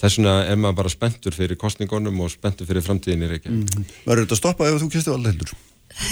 þess 0.00 0.16
vegna 0.16 0.32
er 0.46 0.56
maður 0.62 0.78
bara 0.78 0.92
spenntur 0.94 1.36
fyrir 1.36 1.60
kostningunum 1.60 2.22
og 2.24 2.32
spenntur 2.32 2.64
fyrir 2.70 2.86
framtíðinni 2.86 3.28
mm 3.28 3.66
-hmm. 3.66 3.84
Verður 4.06 4.24
þetta 4.24 4.32
að 4.32 4.40
stoppa 4.40 4.68
ef 4.68 4.80
þú 4.80 4.88
kýrstu 4.94 5.12
alveg 5.12 5.34
heldur? 5.34 5.52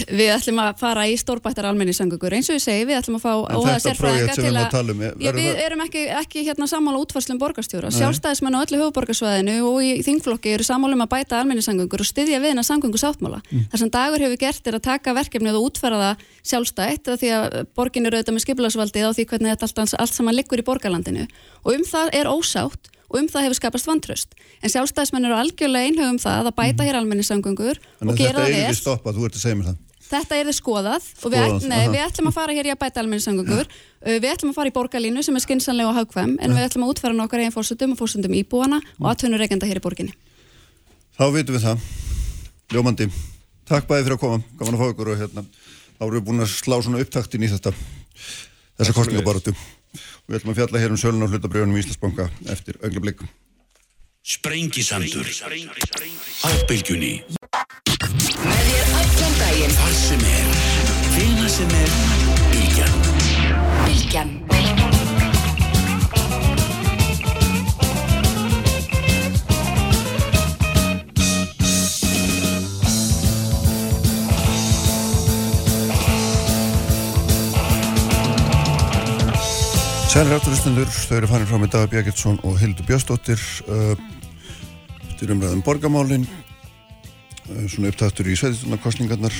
Við 0.09 0.30
ætlum 0.32 0.61
að 0.62 0.78
fara 0.80 1.05
í 1.11 1.16
stórbættar 1.20 1.66
almenningssöngugur 1.68 2.32
eins 2.35 2.49
og 2.49 2.57
ég 2.57 2.62
segi, 2.64 2.87
við 2.89 2.99
ætlum 3.03 3.18
að 3.18 3.24
fá 3.26 3.32
óhaða 3.53 3.82
sérfræðinga 3.85 4.37
til 4.39 4.53
að, 4.57 4.76
um, 4.95 5.03
já, 5.20 5.30
við 5.37 5.61
erum 5.61 5.82
ekki, 5.85 6.05
ekki 6.22 6.45
hérna 6.47 6.68
sammála 6.70 7.03
útfarslum 7.03 7.41
borgarstjóra, 7.43 7.91
sjálfstæðismenn 7.93 8.57
á 8.57 8.64
öllu 8.64 8.80
höfuborgarsvæðinu 8.80 9.59
og 9.68 9.82
í 9.85 9.91
þingflokki 10.07 10.55
eru 10.57 10.66
sammála 10.66 10.97
um 10.97 11.05
að 11.05 11.12
bæta 11.12 11.43
almenningssöngugur 11.43 12.01
og 12.01 12.09
styðja 12.09 12.41
við 12.41 12.55
hennar 12.55 12.68
samgöngu 12.68 13.01
sáttmála. 13.01 13.43
Mm. 13.51 13.68
Það 13.74 13.85
sem 13.85 13.93
dagur 13.99 14.24
hefur 14.24 14.41
gert 14.41 14.72
er 14.72 14.78
að 14.80 14.87
taka 14.89 15.16
verkefnið 15.20 15.61
og 15.61 15.68
útfæra 15.68 16.01
það 16.01 16.24
sjálfstætt 16.49 17.12
því 17.20 17.35
að 17.37 17.61
borgin 17.76 18.09
eru 18.09 18.18
auðvitað 18.18 18.39
með 18.39 18.47
skipilagsvaldið 18.49 19.09
á 19.09 19.11
því 19.12 19.28
hvernig 19.30 19.55
þetta 19.55 19.68
allt, 19.68 19.95
allt 20.01 20.16
saman 20.16 20.37
liggur 20.37 20.61
í 20.61 20.66
borgarlandinu 20.66 21.28
og 21.64 21.70
um 21.76 21.87
það 21.89 22.12
er 22.20 22.32
ósátt 22.32 22.93
og 23.15 23.21
um 23.23 23.31
það 23.31 23.47
hefur 23.47 23.59
skapast 23.61 23.89
vantraust. 23.89 24.35
En 24.59 24.73
sjálfstæðismenn 24.73 25.29
eru 25.29 25.39
algjörlega 25.39 25.91
einhugum 25.91 26.19
það 26.19 26.51
að 26.51 26.57
bæta 26.59 26.81
mhm. 26.83 26.87
hér 26.89 26.99
almenningssamgöngur 26.99 27.83
og 28.03 28.19
gera 28.19 28.47
það. 28.51 28.79
Stoppað, 28.81 29.21
þetta 30.05 30.39
er 30.39 30.49
þið 30.51 30.57
skoðað 30.59 31.07
og 31.23 31.33
við, 31.33 31.45
Skoðað, 31.45 31.69
nei, 31.71 31.83
við 31.93 32.03
ætlum 32.05 32.31
að 32.31 32.37
fara 32.37 32.57
hér 32.57 32.69
í 32.69 32.73
að 32.75 32.81
bæta 32.83 33.03
almenningssamgöngur. 33.03 33.71
Uh, 34.05 34.17
við 34.19 34.31
ætlum 34.33 34.53
að 34.53 34.59
fara 34.59 34.71
í 34.71 34.75
borgarlínu 34.75 35.25
sem 35.25 35.39
er 35.39 35.45
skinsanlega 35.45 35.91
og 35.91 35.99
hagkvæm 35.99 36.35
en 36.43 36.57
við 36.57 36.67
ætlum 36.67 36.87
að 36.87 36.95
útfæra 36.95 37.17
nokkar 37.17 37.43
eigin 37.43 37.55
fórsöndum 37.55 37.95
og 37.95 38.01
fórsöndum 38.03 38.35
íbúana 38.37 38.81
og 38.99 39.09
aðtönu 39.12 39.41
reygenda 39.41 39.69
hér 39.71 39.81
í 39.81 39.85
borginni. 39.85 40.17
Þá 41.15 41.25
vitum 41.35 41.57
við 41.57 41.65
það. 41.69 41.87
Ljómandi, 42.75 43.09
takk 43.71 43.89
bæði 43.89 44.09
fyrir 44.09 44.19
að 44.19 44.23
koma. 44.25 44.43
Gaman 44.59 44.77
að 44.77 44.83
fá 44.83 44.93
ykkur 44.93 45.12
og 45.12 45.23
hérna, 45.23 45.47
þá 45.95 46.05
erum 46.09 46.19
við 46.19 46.27
búin 46.29 46.45
að 46.45 46.53
slá 46.53 46.77
svona 46.83 47.01
upptaktin 47.05 47.47
í 47.47 47.51
þetta, 47.55 47.75
þessa 48.81 48.97
kostningabaratu 48.99 49.55
við 50.28 50.38
ætlum 50.38 50.53
að 50.55 50.61
fjalla 50.61 50.82
hér 50.82 50.95
um 50.95 51.01
sölun 51.01 51.26
og 51.26 51.34
hlutabrjónum 51.34 51.76
í 51.76 51.82
Íslandsbanka 51.82 52.28
eftir 52.55 52.78
augnablik. 52.82 53.24
Sprengisandur. 54.24 55.28
Á 55.28 56.51
bylgjunni 56.68 57.14
Með 58.45 58.62
þér 58.70 58.95
allan 59.01 59.36
daginn. 59.40 59.76
Hvar 59.76 59.92
sem 59.99 60.24
er, 60.30 60.49
hvena 61.16 61.53
sem 61.59 61.76
er. 61.82 61.92
Bylgjan. 62.55 62.97
Bylgjan 63.84 64.84
Sælir 80.15 80.37
afturlistendur, 80.37 80.87
þau 80.87 81.17
eru 81.17 81.27
farin 81.27 81.49
frá 81.51 81.59
með 81.59 81.71
Dagar 81.73 81.89
Bjarketsson 81.91 82.37
og 82.47 82.61
Hildur 82.61 82.87
Björnsdóttir 82.87 83.41
uh, 83.67 83.97
til 85.19 85.33
umræðum 85.35 85.65
borgamálin 85.67 86.23
uh, 86.29 87.65
svona 87.67 87.91
upptættur 87.91 88.31
í 88.31 88.37
sveitistunarkostningarnar 88.39 89.35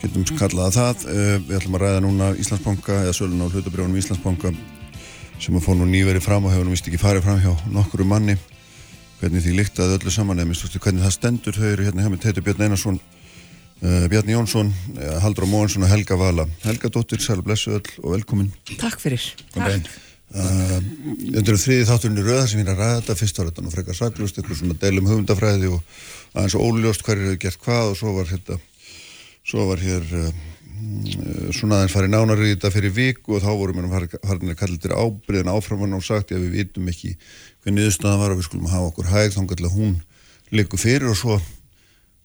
getum 0.00 0.26
kallaða 0.34 0.74
það 0.74 1.04
uh, 1.12 1.36
við 1.44 1.54
ætlum 1.60 1.78
að 1.78 1.84
ræða 1.84 2.02
núna 2.08 2.32
Íslandsbanka 2.42 2.96
eða 3.04 3.14
sölun 3.14 3.46
á 3.46 3.52
hlutabrjónum 3.54 4.00
Íslandsbanka 4.02 4.50
sem 5.38 5.54
að 5.54 5.68
fór 5.68 5.78
nú 5.78 5.86
nýverið 5.92 6.26
fram 6.26 6.50
og 6.50 6.56
hefur 6.56 6.66
nú 6.66 6.74
vist 6.74 6.90
ekki 6.90 6.98
farið 6.98 7.28
fram 7.28 7.38
hjá 7.44 7.54
nokkuru 7.78 8.10
manni. 8.10 8.34
Hvernig 9.22 9.46
því 9.46 9.60
líktaði 9.60 10.00
öllu 10.00 10.10
saman 10.10 10.42
eða 10.42 10.50
minnst 10.50 10.74
hvernig 10.74 11.06
það 11.06 11.18
stendur 11.20 11.60
þau 11.60 11.70
eru 11.70 11.86
hérna 11.86 12.02
hjá 12.02 12.10
með 12.10 12.26
Teitur 12.26 12.48
Björn 12.50 12.66
Einarsson 12.66 12.98
Bjarni 13.84 14.32
Jónsson, 14.32 14.72
uh, 14.96 15.20
Haldur 15.20 15.44
Móhansson 15.44 15.84
og 15.84 15.90
Helga 15.92 16.16
Vala. 16.16 16.46
Helga 16.64 16.88
Dóttir, 16.88 17.20
sæl 17.20 17.42
og 17.42 17.44
blessu 17.44 17.74
öll 17.76 17.90
og 18.00 18.14
velkomin. 18.14 18.48
Takk 18.80 18.96
fyrir. 19.02 19.20
Takk. 19.52 19.90
Uh, 20.34 20.80
undir 21.36 21.58
þriði 21.60 21.84
þátturinn 21.90 22.22
í 22.22 22.24
rauða 22.24 22.46
sem 22.48 22.60
ég 22.62 22.66
er 22.66 22.72
að 22.72 22.80
ræða 22.80 23.00
þetta, 23.02 23.18
fyrst 23.20 23.38
var 23.38 23.46
þetta 23.50 23.64
nú 23.64 23.70
frekar 23.74 23.96
saglust, 23.98 24.36
eitthvað 24.38 24.58
svona 24.62 24.80
deilum 24.80 25.10
hugundafræði 25.10 25.68
og 25.74 25.80
aðeins 26.32 26.56
óljóst 26.56 27.04
hverju 27.04 27.24
hefur 27.28 27.42
gert 27.44 27.60
hvað 27.66 27.84
og 27.90 27.96
svo 28.00 28.10
var 28.16 28.26
hérna, 28.32 28.56
svo 29.44 29.60
var 29.68 29.78
hér 29.84 30.04
svona 31.54 31.74
aðeins 31.82 31.94
farið 31.94 32.12
nánari 32.16 32.44
í 32.48 32.50
þetta 32.56 32.74
fyrir 32.74 32.92
viku 32.96 33.28
og 33.36 33.44
þá 33.44 33.52
vorum 33.52 33.78
við 33.84 33.90
farin 34.24 34.50
að 34.50 34.60
kalla 34.62 34.78
þetta 34.80 35.02
ábriðin 35.04 35.52
áframan 35.52 35.98
og 36.00 36.08
sagt 36.08 36.28
að 36.32 36.42
við 36.48 36.54
vitum 36.58 36.90
ekki 36.90 37.10
hvernig 37.62 37.78
niðurstaðan 37.78 38.22
var 38.24 38.30
og 38.32 38.38
við 38.40 38.48
skulum 38.48 38.72
hafa 38.72 38.90
okkur 38.90 39.12
hæg 39.12 39.28
þá 39.36 39.42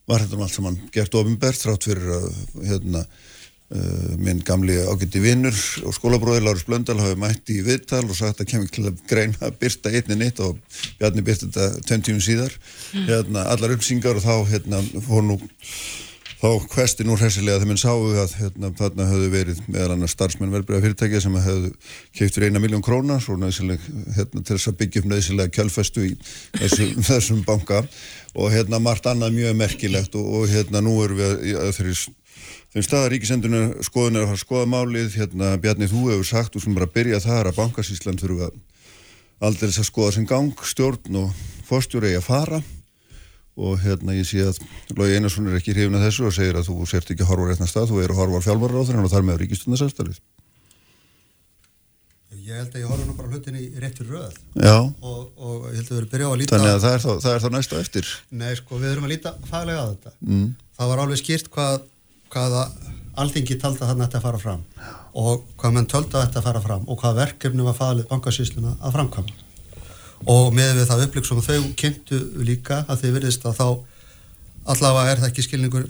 var 0.10 0.24
þetta 0.24 0.40
allt 0.44 0.56
saman 0.56 0.80
gert 0.94 1.18
ofinbært 1.20 1.62
þrátt 1.62 1.86
fyrir 1.86 2.14
að 2.16 2.28
hérna, 2.66 3.04
uh, 3.06 4.12
minn 4.18 4.42
gamli 4.46 4.80
ágætti 4.82 5.22
vinnur 5.24 5.56
og 5.86 5.96
skólabróði 5.96 6.44
Lárus 6.46 6.66
Blöndal 6.68 6.98
hafi 7.02 7.20
mætti 7.22 7.60
í 7.60 7.66
viðtal 7.68 8.06
og 8.08 8.18
sagt 8.18 8.42
að 8.42 8.52
kemur 8.54 8.74
til 8.74 8.88
að 8.90 9.02
greina 9.10 9.40
að 9.46 9.58
byrsta 9.62 9.94
einni 9.94 10.20
nýtt 10.20 10.44
og 10.46 10.60
Bjarni 11.00 11.26
byrsta 11.26 11.50
þetta 11.50 11.88
tveim 11.88 12.06
tímum 12.08 12.26
síðar 12.26 12.54
mm. 12.58 13.08
hérna, 13.10 13.48
allar 13.54 13.78
uppsingar 13.78 14.20
og 14.20 14.26
þá 14.26 14.36
hérna, 14.54 14.84
fór 15.06 15.26
nú 15.30 15.40
þá 16.40 16.68
hvesti 16.72 17.04
nú 17.04 17.18
hressilega 17.20 17.60
þegar 17.60 17.68
minn 17.68 17.80
sáu 17.82 18.06
að 18.16 18.36
hérna, 18.40 18.70
þarna 18.80 19.08
höfðu 19.10 19.32
verið 19.34 19.58
meðal 19.68 19.96
annars 19.98 20.14
starfsmenn 20.16 20.54
velbreið 20.54 20.86
fyrirtækja 20.86 21.20
sem 21.26 21.36
höfðu 21.36 21.72
keiftur 22.16 22.46
eina 22.48 22.62
miljón 22.64 22.84
króna 22.86 23.18
svo 23.24 23.36
nöðsileg 23.40 23.84
hérna, 24.16 24.40
til 24.40 24.56
þess 24.56 24.72
að 24.72 24.78
byggja 24.80 25.02
upp 25.02 25.10
nöðsilega 25.12 25.54
kjálfestu 25.58 26.06
í 26.08 26.14
þessum, 26.56 26.96
þessum 27.10 27.44
banka. 27.48 27.84
Og 28.40 28.54
hérna 28.54 28.80
margt 28.80 29.10
annað 29.10 29.36
mjög 29.36 29.60
merkilegt 29.60 30.16
og, 30.16 30.32
og 30.40 30.48
hérna 30.54 30.84
nú 30.86 30.96
erum 31.04 31.20
við 31.20 31.60
að 31.60 31.76
þeirri 31.76 31.98
þeim 32.70 32.86
staðar 32.86 33.14
ríkisendunum 33.16 33.70
skoðun 33.84 34.20
er 34.20 34.24
að 34.24 34.30
fara 34.30 34.40
að 34.40 34.44
skoða 34.46 34.72
málið 34.72 35.16
hérna 35.20 35.54
Bjarni 35.60 35.90
þú 35.90 36.08
hefur 36.14 36.28
sagt 36.30 36.56
og 36.56 36.64
sem 36.64 36.76
bara 36.78 36.88
byrja 36.94 37.20
þar 37.24 37.50
að 37.50 37.58
bankasísland 37.58 38.22
þurfu 38.22 38.46
að 38.46 38.60
aldrei 39.50 39.72
þess 39.72 39.82
að 39.82 39.90
skoða 39.90 40.16
sem 40.16 40.28
gang 40.30 40.68
stjórn 40.72 41.24
og 41.24 41.48
fórstjóri 41.68 42.14
að 42.14 42.28
fara 42.30 42.62
og 43.60 43.80
hérna 43.84 44.16
ég 44.18 44.28
sé 44.28 44.44
að 44.48 44.60
Lói 44.98 45.14
Einarsson 45.18 45.50
er 45.50 45.60
ekki 45.60 45.76
hrifin 45.76 46.00
að 46.00 46.08
þessu 46.08 46.28
og 46.30 46.36
segir 46.36 46.60
að 46.60 46.70
þú 46.72 46.90
sért 46.90 47.14
ekki 47.14 47.26
að 47.26 47.32
horfa 47.34 47.50
réttan 47.52 47.72
stað, 47.72 47.90
þú 47.92 48.04
er 48.04 48.14
að 48.14 48.22
horfa 48.24 48.42
á 48.42 48.46
fjálfarráður 48.48 49.02
og 49.04 49.14
þar 49.14 49.28
með 49.30 49.42
ríkistundarsælstarfið 49.44 50.22
Ég 52.50 52.58
held 52.58 52.74
að 52.74 52.82
ég 52.82 52.90
horfa 52.90 53.06
nú 53.06 53.14
bara 53.14 53.30
hlutin 53.30 53.58
í 53.60 53.68
réttir 53.78 54.08
röð. 54.10 54.34
Og, 55.06 55.20
og 55.38 55.68
ég 55.70 55.76
held 55.84 55.84
að 55.84 55.92
við 55.92 56.00
erum 56.00 56.10
byrjað 56.10 56.32
að 56.32 56.40
líta 56.42 56.56
Þannig 56.56 56.72
að 56.72 56.80
það 56.82 56.96
er 56.96 57.04
þá, 57.04 57.10
það 57.26 57.36
er 57.36 57.44
þá 57.44 57.50
næsta 57.54 57.82
eftir. 57.84 58.10
Nei 58.42 58.54
sko, 58.58 58.80
við 58.82 58.90
erum 58.90 59.06
að 59.06 59.14
líta 59.14 59.34
faglega 59.52 59.84
að 59.84 59.92
þetta. 59.92 60.14
Mm. 60.26 60.48
Það 60.80 60.90
var 60.90 61.02
alveg 61.04 61.20
skýrt 61.22 61.52
hvað 61.54 61.76
hvaða 62.34 62.64
alþingi 63.20 63.58
talda 63.60 63.90
þarna 63.90 64.08
þetta 64.08 64.20
að 64.20 64.26
fara 64.26 64.42
fram 64.42 64.64
og 65.20 65.46
hvað 65.60 65.76
menn 65.76 65.90
tölda 65.90 66.24
þetta 66.24 66.42
að 66.42 66.48
fara 66.48 66.64
fram 66.64 66.88
og 66.88 67.00
hvað 67.02 67.22
verkefni 67.24 67.66
var 67.66 67.78
falið 67.78 68.10
bankasýsluna 68.12 68.76
að 68.78 68.96
framkvæma 68.96 69.49
og 70.28 70.54
með 70.56 70.76
við 70.80 70.90
það 70.90 71.06
upplýk 71.06 71.30
sem 71.30 71.42
þau 71.46 71.62
kynntu 71.80 72.20
líka 72.44 72.84
að 72.88 73.04
þau 73.04 73.12
verðist 73.16 73.46
að 73.48 73.60
þá 73.60 73.68
allavega 74.70 75.12
er 75.14 75.22
það 75.22 75.30
ekki 75.32 75.46
skilningur 75.46 75.88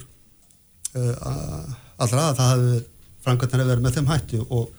uh, 0.95 1.71
allra 1.99 2.29
að 2.29 2.37
það 2.37 2.51
hefði 2.53 2.77
framkvæmlega 3.25 3.71
verið 3.71 3.83
með 3.85 3.97
þeim 3.97 4.13
hætti. 4.13 4.43
Og 4.49 4.69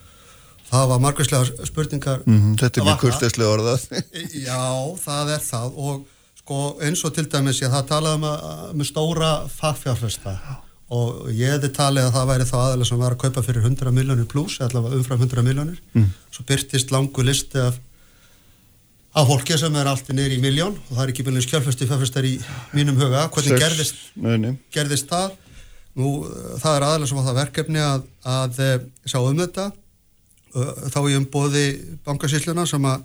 það 0.71 0.87
var 0.93 1.03
margærslega 1.03 1.67
spurningar 1.67 2.23
mm 2.25 2.39
-hmm, 2.39 2.57
Þetta 2.61 2.81
er 2.81 2.87
mjög 2.87 3.03
kurtislega 3.03 3.53
orðað. 3.57 3.85
Já, 4.47 4.63
það 5.03 5.35
er 5.35 5.45
það. 5.45 5.77
Og 5.77 6.07
sko 6.41 6.59
eins 6.81 7.05
og 7.05 7.13
til 7.15 7.27
dæmis 7.29 7.61
ég 7.61 7.71
það 7.71 7.87
talaði 7.91 8.21
um 8.21 8.27
að, 8.31 8.73
með 8.73 8.91
stóra 8.91 9.31
fagfjárfesta. 9.59 10.37
Og 10.91 11.29
ég 11.31 11.53
hefði 11.53 11.69
talið 11.75 12.07
að 12.07 12.15
það 12.15 12.27
væri 12.31 12.49
þá 12.49 12.57
aðalega 12.59 12.89
sem 12.89 12.99
var 12.99 13.13
að 13.13 13.21
kaupa 13.21 13.41
fyrir 13.45 13.63
100 13.63 13.91
miljónir 13.95 14.27
pluss, 14.27 14.59
allavega 14.59 14.95
umfram 14.95 15.21
100 15.21 15.43
miljónir 15.45 15.77
mm. 15.93 16.09
svo 16.31 16.43
byrtist 16.47 16.91
langu 16.91 17.23
listi 17.23 17.59
af 17.59 17.77
af 19.11 19.27
fólki 19.27 19.57
sem 19.59 19.75
er 19.75 19.89
alltaf 19.91 20.15
neyri 20.15 20.37
í 20.39 20.43
miljón 20.43 20.77
og 20.77 20.91
það 20.93 21.03
er 21.03 21.13
ekki 21.13 21.25
byrjum 21.27 21.45
skjálfesti 21.45 21.87
fjárfestar 21.89 22.27
í 22.27 22.35
mínum 22.71 22.99
huga. 22.99 23.25
Hvernig 23.33 23.57
Sex, 23.57 23.63
gerðist, 23.63 24.03
gerðist 24.71 25.09
það? 25.11 25.33
Nú 25.99 26.11
það 26.61 26.75
er 26.77 26.85
aðalega 26.87 27.09
sem 27.09 27.19
var 27.19 27.27
það 27.27 27.39
verkefni 27.41 27.81
að, 27.83 28.05
að 28.31 28.61
eh, 28.63 28.77
sjá 29.03 29.19
um 29.19 29.41
þetta. 29.41 29.65
Þá 30.51 30.97
er 31.01 31.09
ég 31.11 31.19
um 31.19 31.27
bóði 31.31 31.65
bankasýlluna 32.07 32.67
sem 32.67 32.87
að 32.87 33.03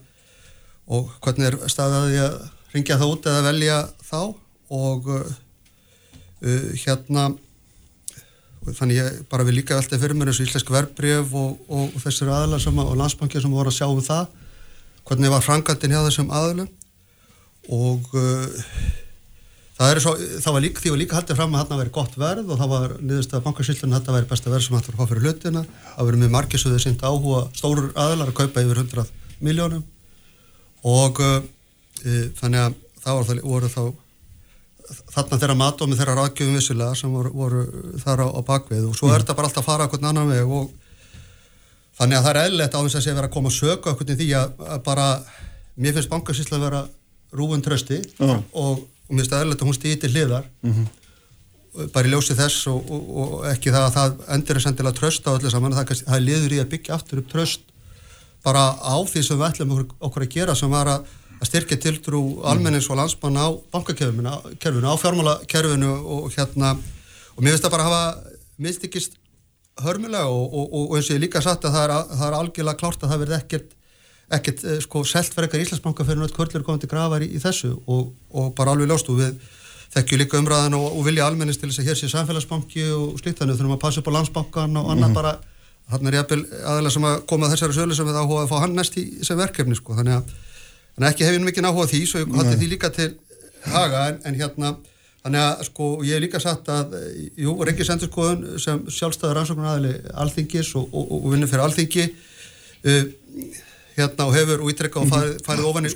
og 0.87 1.11
hvernig 1.25 1.49
er 1.49 1.57
staðaði 1.71 2.21
að 2.23 2.37
ringja 2.75 2.99
það 3.01 3.13
út 3.17 3.27
eða 3.31 3.43
velja 3.49 3.81
þá. 4.07 4.21
Og 4.77 5.11
uh, 5.11 5.35
hérna 6.83 7.29
þannig 8.67 8.99
ég 8.99 9.19
bara 9.31 9.47
vil 9.47 9.55
líka 9.61 9.79
velta 9.79 9.99
fyrir 9.99 10.19
mér 10.19 10.33
eins 10.33 10.41
og 10.43 10.49
íslensk 10.49 10.71
verbreyf 10.75 11.35
og, 11.39 11.59
og, 11.67 11.93
og 11.95 12.03
þessir 12.03 12.31
aðalega 12.31 12.65
sem 12.65 12.81
að, 12.83 12.91
og 12.91 12.99
landsbankið 12.99 13.45
sem 13.45 13.55
voru 13.55 13.71
að 13.71 13.79
sjá 13.79 13.87
um 13.87 14.03
það 14.03 14.46
hvernig 15.07 15.33
var 15.33 15.45
frangandin 15.45 15.95
hjá 15.95 16.03
þessum 16.07 16.33
aðlum 16.35 16.71
og 17.73 18.15
uh, 18.15 18.71
það 19.77 20.01
svo, 20.03 20.15
það 20.17 20.57
var 20.57 20.65
líka, 20.65 20.83
því 20.83 20.93
var 20.95 21.03
líka 21.03 21.19
haldið 21.19 21.41
fram 21.41 21.55
að 21.55 21.65
þarna 21.65 21.81
veri 21.83 21.95
gott 21.97 22.17
verð 22.21 22.53
og 22.53 22.61
það 22.61 22.73
var 22.73 22.97
niðurst 23.03 23.35
að 23.35 23.45
bankarsýllun 23.47 23.93
að 23.93 24.01
þetta 24.01 24.17
veri 24.17 24.31
besta 24.31 24.53
verð 24.53 24.67
sem 24.67 24.79
hættur 24.79 24.97
að 24.97 25.03
fá 25.03 25.11
fyrir 25.11 25.27
hlutina. 25.27 25.63
Það 25.97 26.09
verið 26.11 26.23
með 26.23 26.33
margisöðu 26.37 26.81
sýnt 26.83 27.05
áhuga 27.05 27.43
stórur 27.59 27.93
aðlar 27.93 28.33
að 28.33 28.39
kaupa 28.41 28.65
yfir 28.65 28.83
100 28.87 29.13
miljónum 29.47 29.85
og 30.87 31.23
uh, 31.23 31.39
þannig 32.41 32.65
að 32.65 32.81
það 33.03 33.21
voru, 33.21 33.41
voru 33.47 33.73
þá 33.73 33.83
þarna 34.87 35.39
þeirra 35.41 35.59
matómi 35.59 35.99
þeirra 35.99 36.17
ráðgjöfum 36.21 36.59
vissilega 36.59 36.97
sem 36.99 37.13
voru, 37.13 37.33
voru 37.35 37.63
þar 38.03 38.23
á, 38.23 38.27
á 38.31 38.41
bakvið 38.47 38.91
og 38.91 38.99
svo 38.99 39.09
mm. 39.09 39.15
er 39.15 39.25
þetta 39.25 39.37
bara 39.39 39.51
alltaf 39.51 39.65
að 39.65 39.71
fara 39.71 39.89
okkur 39.89 40.05
annan 40.07 40.31
veg 40.31 40.53
og 40.59 40.71
Þannig 41.97 42.19
að 42.19 42.27
það 42.27 42.31
er 42.33 42.41
eðlilegt 42.43 42.77
á 42.77 42.81
þess 42.83 42.99
að 42.99 43.05
sé 43.05 43.11
að 43.13 43.19
vera 43.19 43.31
að 43.31 43.35
koma 43.37 43.51
að 43.53 43.57
söka 43.57 43.93
okkur 43.95 44.09
til 44.11 44.19
því 44.21 44.29
að, 44.37 44.55
að 44.75 44.81
bara, 44.85 45.07
mér 45.81 45.97
finnst 45.97 46.13
bankarsýsla 46.13 46.59
að 46.59 46.67
vera 46.67 46.83
rúin 47.37 47.65
trösti 47.65 48.03
uh 48.03 48.29
-huh. 48.29 48.43
og, 48.53 48.85
og 48.85 49.13
mér 49.13 49.23
finnst 49.23 49.33
það 49.33 49.45
eðlilegt 49.45 49.63
að 49.63 49.69
hún 49.71 49.79
stýði 49.79 50.01
til 50.01 50.13
hliðar, 50.13 50.45
uh 50.45 50.71
mhm. 50.71 50.85
-huh. 50.85 51.89
bara 51.93 52.09
í 52.09 52.13
ljósi 52.13 52.37
þess 52.37 52.67
og, 52.73 52.91
og, 52.91 53.03
og 53.21 53.47
ekki 53.53 53.73
það 53.73 53.87
að 53.87 53.97
það 53.97 54.21
endur 54.37 54.57
er 54.57 54.65
sendilega 54.65 54.99
tröst 55.01 55.27
á 55.29 55.31
öllu 55.37 55.51
saman, 55.51 55.73
það, 55.73 56.05
það 56.05 56.17
er 56.17 56.27
liður 56.29 56.53
í 56.53 56.61
að 56.61 56.71
byggja 56.73 56.95
aftur 56.95 57.19
upp 57.19 57.33
tröst 57.33 57.61
bara 58.45 58.77
á 58.79 58.97
því 59.03 59.23
sem 59.23 59.39
við 59.39 59.49
ætlum 59.49 59.73
okkur, 59.75 59.87
okkur 60.01 60.23
að 60.23 60.35
gera 60.37 60.55
sem 60.55 60.71
var 60.71 60.87
að, 60.87 61.01
að 61.41 61.49
styrkja 61.49 61.77
tiltrú 61.83 62.21
almennins 62.45 62.89
og 62.91 62.97
landsmann 62.97 63.37
á 63.41 63.49
bankakerfinu, 63.73 64.29
á 64.31 64.95
fjármálakerfinu 65.03 65.93
og 66.05 66.33
hérna, 66.37 66.77
og 67.35 67.41
mér 67.43 67.57
finnst 67.57 67.67
það 67.67 67.75
bara 67.75 67.87
að 67.87 67.91
hafa 67.91 68.37
mistikist 68.57 69.19
hörmulega 69.85 70.29
og, 70.33 70.55
og, 70.55 70.72
og 70.72 70.97
eins 70.97 71.11
og 71.11 71.18
ég 71.18 71.24
líka 71.27 71.43
satt 71.45 71.64
að 71.68 71.77
það 71.77 71.85
er, 71.85 71.93
það 72.12 72.27
er 72.29 72.39
algjörlega 72.39 72.81
klárt 72.81 73.03
að 73.03 73.11
það 73.12 73.22
verði 73.24 73.37
ekkert, 73.37 73.74
ekkert 74.39 74.64
eh, 74.64 74.79
sko 74.85 75.03
selt 75.05 75.35
fyrir 75.35 75.49
ekkert 75.49 75.66
Íslandsbanka 75.66 76.07
fyrir 76.07 76.20
náttúrulega 76.22 76.39
kvörlur 76.41 76.66
komandi 76.66 76.91
grafar 76.91 77.24
í, 77.27 77.29
í 77.37 77.43
þessu 77.43 77.72
og, 77.85 78.12
og 78.33 78.55
bara 78.57 78.72
alveg 78.72 78.89
ljóstu 78.91 79.18
við 79.18 79.37
þekkju 79.97 80.16
líka 80.22 80.41
umræðan 80.41 80.79
og 80.79 81.03
vilja 81.07 81.27
almennist 81.29 81.61
til 81.62 81.70
þess 81.70 81.83
að 81.83 81.89
hér 81.91 81.99
sé 82.01 82.07
samfélagsbanki 82.12 82.89
og 82.97 83.20
slíkt 83.20 83.39
þannig 83.43 83.61
þurfum 83.61 83.77
að 83.77 83.85
passa 83.85 84.03
upp 84.03 84.11
á 84.11 84.16
landsbankan 84.16 84.81
og 84.81 84.91
annað 84.91 84.97
mm 84.97 85.14
-hmm. 85.14 85.14
bara 85.20 85.33
hann 85.93 86.07
er 86.07 86.14
jæfnvel 86.18 86.43
aðeins 86.66 86.95
sem 86.97 87.07
að 87.07 87.16
koma 87.31 87.51
þessari 87.53 87.77
sölu 87.77 87.95
sem 87.95 88.09
við 88.09 88.18
áhuga 88.18 88.43
að 88.43 88.51
fá 88.51 88.57
hann 88.64 88.74
næst 88.74 88.97
í 88.99 89.05
sem 89.22 89.39
verkefni 89.39 89.77
sko 89.77 89.95
þannig 89.95 90.14
að, 90.18 90.24
þannig 90.97 91.07
að 91.07 91.12
ekki 91.12 91.27
hefum 91.29 91.45
mikið 91.47 91.68
áhuga 91.68 91.87
því 91.93 92.01
svo 92.07 92.18
ég 92.18 92.29
haldi 92.35 92.57
Þannig 95.27 95.43
að 95.43 95.62
sko 95.66 95.87
ég 96.07 96.14
hef 96.14 96.22
líka 96.22 96.39
sagt 96.39 96.68
að 96.70 96.93
jú, 97.43 97.53
Rengis 97.66 97.89
Endurskoðun 97.91 98.61
sem 98.62 98.85
sjálfstæður 98.95 99.41
rannsóknar 99.41 99.72
aðli 99.72 99.95
alþingis 100.22 100.68
og, 100.79 100.85
og, 100.95 101.09
og 101.16 101.33
vinnur 101.33 101.51
fyrir 101.51 101.64
alþingi 101.64 102.05
uh, 102.07 103.09
hérna 103.97 104.29
og 104.29 104.37
hefur 104.37 104.62
útrekka 104.68 105.03
og 105.03 105.11
farið, 105.11 105.41
farið 105.49 105.66
ofan 105.72 105.89
í 105.89 105.93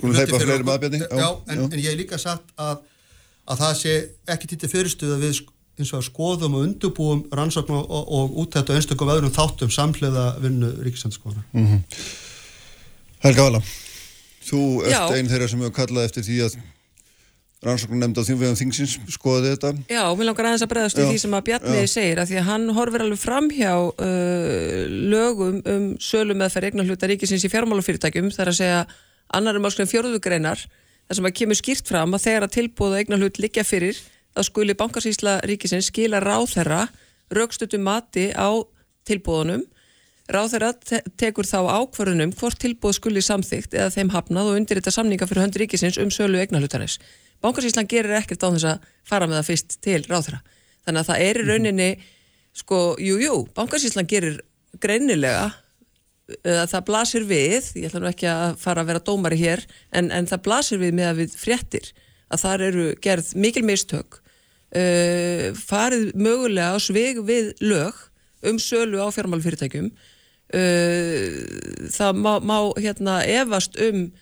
Já, 1.21 1.29
en, 1.55 1.63
en 1.69 1.77
ég 1.79 1.87
hef 1.93 2.01
líka 2.01 2.19
sagt 2.19 2.51
að, 2.59 2.81
að 3.47 3.63
það 3.63 3.77
sé 3.85 3.95
ekki 4.35 4.51
títið 4.51 4.75
fyrirstuð 4.75 5.15
að 5.15 5.23
við 5.29 5.45
eins 5.81 5.95
og 5.95 6.03
skoðum 6.09 6.59
og 6.59 6.67
undubúum 6.67 7.23
rannsóknar 7.31 7.87
og, 7.87 8.11
og 8.19 8.35
útættu 8.43 8.75
einstaklega 8.75 9.21
öðrum 9.21 9.37
þáttum 9.39 9.71
samhliða 9.71 10.27
vinnu 10.43 10.73
Rengis 10.81 11.07
Endurskoðuna 11.07 11.47
mm 11.53 11.71
-hmm. 11.71 12.03
Helga 13.23 13.47
Vala, 13.47 13.63
þú 14.51 14.67
ert 14.91 15.15
einn 15.15 15.31
þeirra 15.31 15.49
sem 15.49 15.63
hefur 15.63 15.79
kallað 15.79 16.11
eftir 16.11 16.27
því 16.27 16.43
að 16.49 16.61
rannsóknar 17.61 18.01
nefnd 18.01 18.21
á 18.21 18.23
þjóðvegum 18.25 18.57
þingsins 18.57 18.95
skoðið 19.13 19.51
þetta. 19.53 19.71
Já, 19.93 20.03
mér 20.17 20.29
langar 20.31 20.47
aðeins 20.49 20.65
að 20.65 20.71
bregðast 20.73 21.01
í 21.01 21.07
því 21.11 21.19
sem 21.21 21.35
að 21.37 21.43
Bjarni 21.51 21.83
já. 21.83 21.91
segir 21.93 22.21
að 22.23 22.31
því 22.31 22.39
að 22.41 22.47
hann 22.49 22.65
horfir 22.79 23.05
alveg 23.05 23.21
fram 23.21 23.51
hjá 23.53 23.75
uh, 23.77 24.79
lögum 24.89 25.59
um 25.69 25.89
sölu 26.01 26.37
meðferð 26.41 26.71
eignar 26.71 26.89
hluta 26.89 27.11
ríkisins 27.11 27.45
í 27.45 27.53
fjármálufyrirtækjum 27.53 28.31
þar 28.33 28.53
að 28.53 28.59
segja 28.63 28.81
annarum 29.37 29.69
áskilum 29.69 29.93
fjörðugreinar 29.93 30.65
þar 30.65 31.19
sem 31.19 31.29
að 31.29 31.37
kemur 31.43 31.61
skýrt 31.61 31.93
fram 31.93 32.17
að 32.17 32.25
þegar 32.27 32.47
að 32.47 32.57
tilbúða 32.57 33.03
eignar 33.03 33.21
hlut 33.21 33.43
liggja 33.43 33.67
fyrir 33.69 34.01
þá 34.31 34.43
skuli 34.47 34.77
bankarsýsla 34.79 35.41
ríkisins 35.51 35.91
skila 35.93 36.23
ráð 36.25 36.55
þeirra 36.55 36.85
raukstötu 37.35 37.81
mati 37.83 38.31
á 38.33 38.57
tilbúðunum 39.09 39.67
ráð 40.31 40.55
þeirra 40.55 40.71
te 40.87 41.01
tekur 41.19 41.49
þá 41.49 41.59
ákvarðunum 41.83 42.33
hvort 42.39 42.61
tilbúð 42.63 42.97
skuli 42.99 43.23
samþygt 43.25 43.75
eða 43.75 43.91
þeim 43.95 44.13
hafnað 44.15 44.53
og 44.53 44.61
undir 44.61 44.79
þetta 44.79 44.95
samninga 44.95 45.27
fyrir 45.27 45.45
hönd 45.45 45.59
ríkisins 45.61 45.99
um 45.99 46.13
sölu 46.15 46.39
eignar 46.39 46.63
hlutarins 47.41 47.75
Bankarsýslan 47.75 47.89
gerir 47.89 48.19
ekkert 48.19 48.43
á 48.45 48.49
þess 48.53 48.69
að 48.69 48.87
fara 49.05 49.27
með 49.27 49.41
það 49.41 49.49
fyrst 49.49 49.81
til 49.81 50.03
ráðra. 50.09 50.41
Þannig 50.85 51.01
að 51.01 51.09
það 51.09 51.25
er 51.25 51.37
í 51.37 51.43
mhm. 51.43 51.51
rauninni, 51.51 51.91
sko, 52.53 52.79
jú, 53.01 53.19
jú, 53.21 53.35
Bankarsýslan 53.57 54.09
gerir 54.09 54.41
greinilega 54.81 55.51
að 56.47 56.69
það 56.71 56.85
blasir 56.87 57.25
við, 57.27 57.73
ég 57.75 57.89
ætla 57.89 58.01
nú 58.05 58.11
ekki 58.11 58.29
að 58.31 58.57
fara 58.61 58.85
að 58.85 58.91
vera 58.93 59.03
dómari 59.03 59.39
hér, 59.41 59.65
en, 59.91 60.11
en 60.15 60.29
það 60.31 60.45
blasir 60.47 60.79
við 60.79 60.95
með 60.95 61.09
að 61.09 61.21
við 61.25 61.35
fréttir 61.41 61.89
að 62.31 62.43
þar 62.45 62.65
eru 62.69 62.85
gerð 63.03 63.33
mikil 63.35 63.65
mistök, 63.67 64.21
uh, 64.71 65.51
farið 65.59 66.13
mögulega 66.15 66.77
á 66.77 66.79
sveg 66.79 67.19
við 67.27 67.51
lög 67.65 67.99
um 68.47 68.61
sölu 68.63 69.03
á 69.03 69.11
fjármálfyrirtækjum, 69.11 69.91
uh, 69.91 71.27
það 71.91 72.23
má, 72.23 72.33
má 72.39 72.59
hérna 72.79 73.25
efast 73.27 73.75
um 73.83 74.13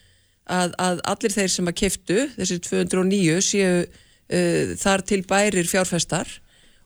að, 0.49 0.75
að 0.83 1.01
allir 1.13 1.35
þeir 1.35 1.55
sem 1.55 1.71
að 1.71 1.79
kiftu, 1.83 2.19
þessi 2.37 2.59
209 2.67 3.39
séu 3.45 3.73
uh, 3.85 4.75
þar 4.81 5.05
til 5.09 5.23
bærir 5.29 5.71
fjárfestar 5.71 6.35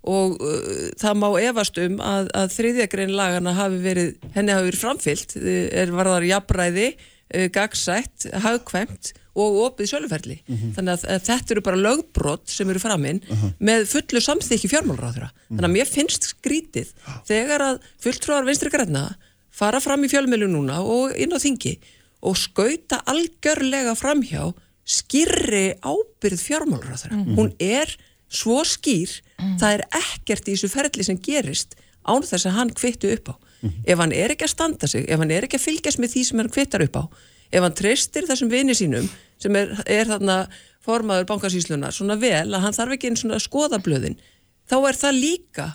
og 0.03 0.37
uh, 0.43 0.91
það 0.99 1.19
má 1.23 1.29
efast 1.45 1.79
um 1.83 1.99
að, 2.03 2.31
að 2.35 2.53
þriðjagrein 2.57 3.17
lagana 3.17 3.55
hafi 3.57 3.81
verið, 3.85 4.15
henni 4.35 4.55
hafi 4.55 4.71
verið 4.71 4.85
framfyllt, 4.85 5.35
uh, 5.39 5.51
er 5.83 5.95
varðar 5.95 6.27
jafnræði, 6.27 6.89
uh, 6.93 7.49
gagsætt, 7.55 8.31
hagkvæmt 8.43 9.13
og 9.33 9.59
opið 9.63 9.89
söluferli. 9.95 10.43
Mm 10.45 10.57
-hmm. 10.57 10.73
Þannig 10.77 10.93
að, 10.93 11.05
að 11.15 11.23
þetta 11.29 11.55
eru 11.55 11.63
bara 11.65 11.83
lögbrott 11.87 12.51
sem 12.53 12.71
eru 12.71 12.83
framinn 12.83 13.23
uh 13.25 13.33
-huh. 13.33 13.53
með 13.59 13.87
fullu 13.89 14.21
samþykki 14.21 14.69
fjármálráðura. 14.69 15.31
Mm 15.31 15.33
-hmm. 15.33 15.57
Þannig 15.57 15.69
að 15.71 15.77
mér 15.77 15.89
finnst 15.89 16.23
skrítið 16.35 16.89
þegar 17.25 17.61
að 17.61 17.79
fulltróðar 18.03 18.47
vinstri 18.47 18.71
græna 18.71 19.17
fara 19.51 19.81
fram 19.81 20.05
í 20.05 20.09
fjölmjölu 20.09 20.49
núna 20.51 20.81
og 20.81 21.17
inn 21.17 21.33
á 21.33 21.39
þingi 21.39 21.79
og 22.23 22.39
skauta 22.39 23.01
algjörlega 23.11 23.95
framhjá 23.99 24.51
skýrri 24.87 25.79
ábyrð 25.83 26.43
fjármálurraður. 26.43 27.15
Mm. 27.15 27.37
Hún 27.39 27.53
er 27.63 27.91
svo 28.33 28.63
skýr, 28.67 29.13
mm. 29.39 29.57
það 29.61 29.77
er 29.77 29.85
ekkert 30.01 30.49
í 30.49 30.57
þessu 30.57 30.71
ferli 30.73 31.07
sem 31.07 31.21
gerist 31.23 31.77
án 32.03 32.25
þess 32.27 32.49
að 32.49 32.57
hann 32.59 32.73
kvittu 32.75 33.13
upp 33.15 33.31
á. 33.31 33.35
Mm. 33.63 33.75
Ef 33.87 34.03
hann 34.03 34.15
er 34.17 34.35
ekki 34.35 34.49
að 34.49 34.55
standa 34.57 34.91
sig, 34.91 35.07
ef 35.07 35.23
hann 35.23 35.35
er 35.35 35.47
ekki 35.47 35.61
að 35.61 35.67
fylgjast 35.69 36.03
með 36.03 36.15
því 36.17 36.25
sem 36.27 36.43
hann 36.43 36.53
kvittar 36.53 36.85
upp 36.87 36.99
á, 36.99 37.05
ef 37.53 37.63
hann 37.63 37.79
treystir 37.79 38.27
þessum 38.27 38.51
vini 38.51 38.75
sínum 38.75 39.07
sem 39.43 39.59
er, 39.59 39.75
er 39.87 40.11
þarna 40.11 40.39
formaður 40.83 41.29
bankasíslunar 41.31 41.95
svona 41.95 42.17
vel 42.19 42.49
að 42.49 42.65
hann 42.65 42.75
þarf 42.75 42.97
ekki 42.97 43.11
einn 43.11 43.19
svona 43.21 43.39
skoðablöðin, 43.43 44.19
þá 44.67 44.77
er 44.81 44.99
það 44.99 45.21
líka 45.21 45.67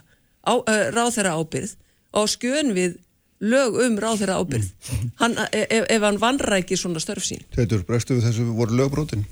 á, 0.44 0.54
uh, 0.58 0.86
ráð 0.96 1.14
þeirra 1.16 1.36
ábyrð 1.40 1.76
og 2.18 2.32
skjön 2.32 2.74
við 2.76 2.98
lög 3.44 3.78
um 3.84 3.98
ráð 4.02 4.24
þeirra 4.24 4.38
ábyrð 4.42 4.70
mm. 4.70 5.12
hann, 5.22 5.36
e, 5.52 5.66
ef, 5.66 5.86
ef 5.94 6.06
hann 6.08 6.22
vanrækir 6.22 6.80
svona 6.80 7.02
störf 7.04 7.26
sín. 7.28 7.44
Teitur, 7.54 7.84
bregstu 7.86 8.18
við 8.18 8.30
þessu 8.30 8.48
voru 8.58 8.78
lögbrótin? 8.80 9.28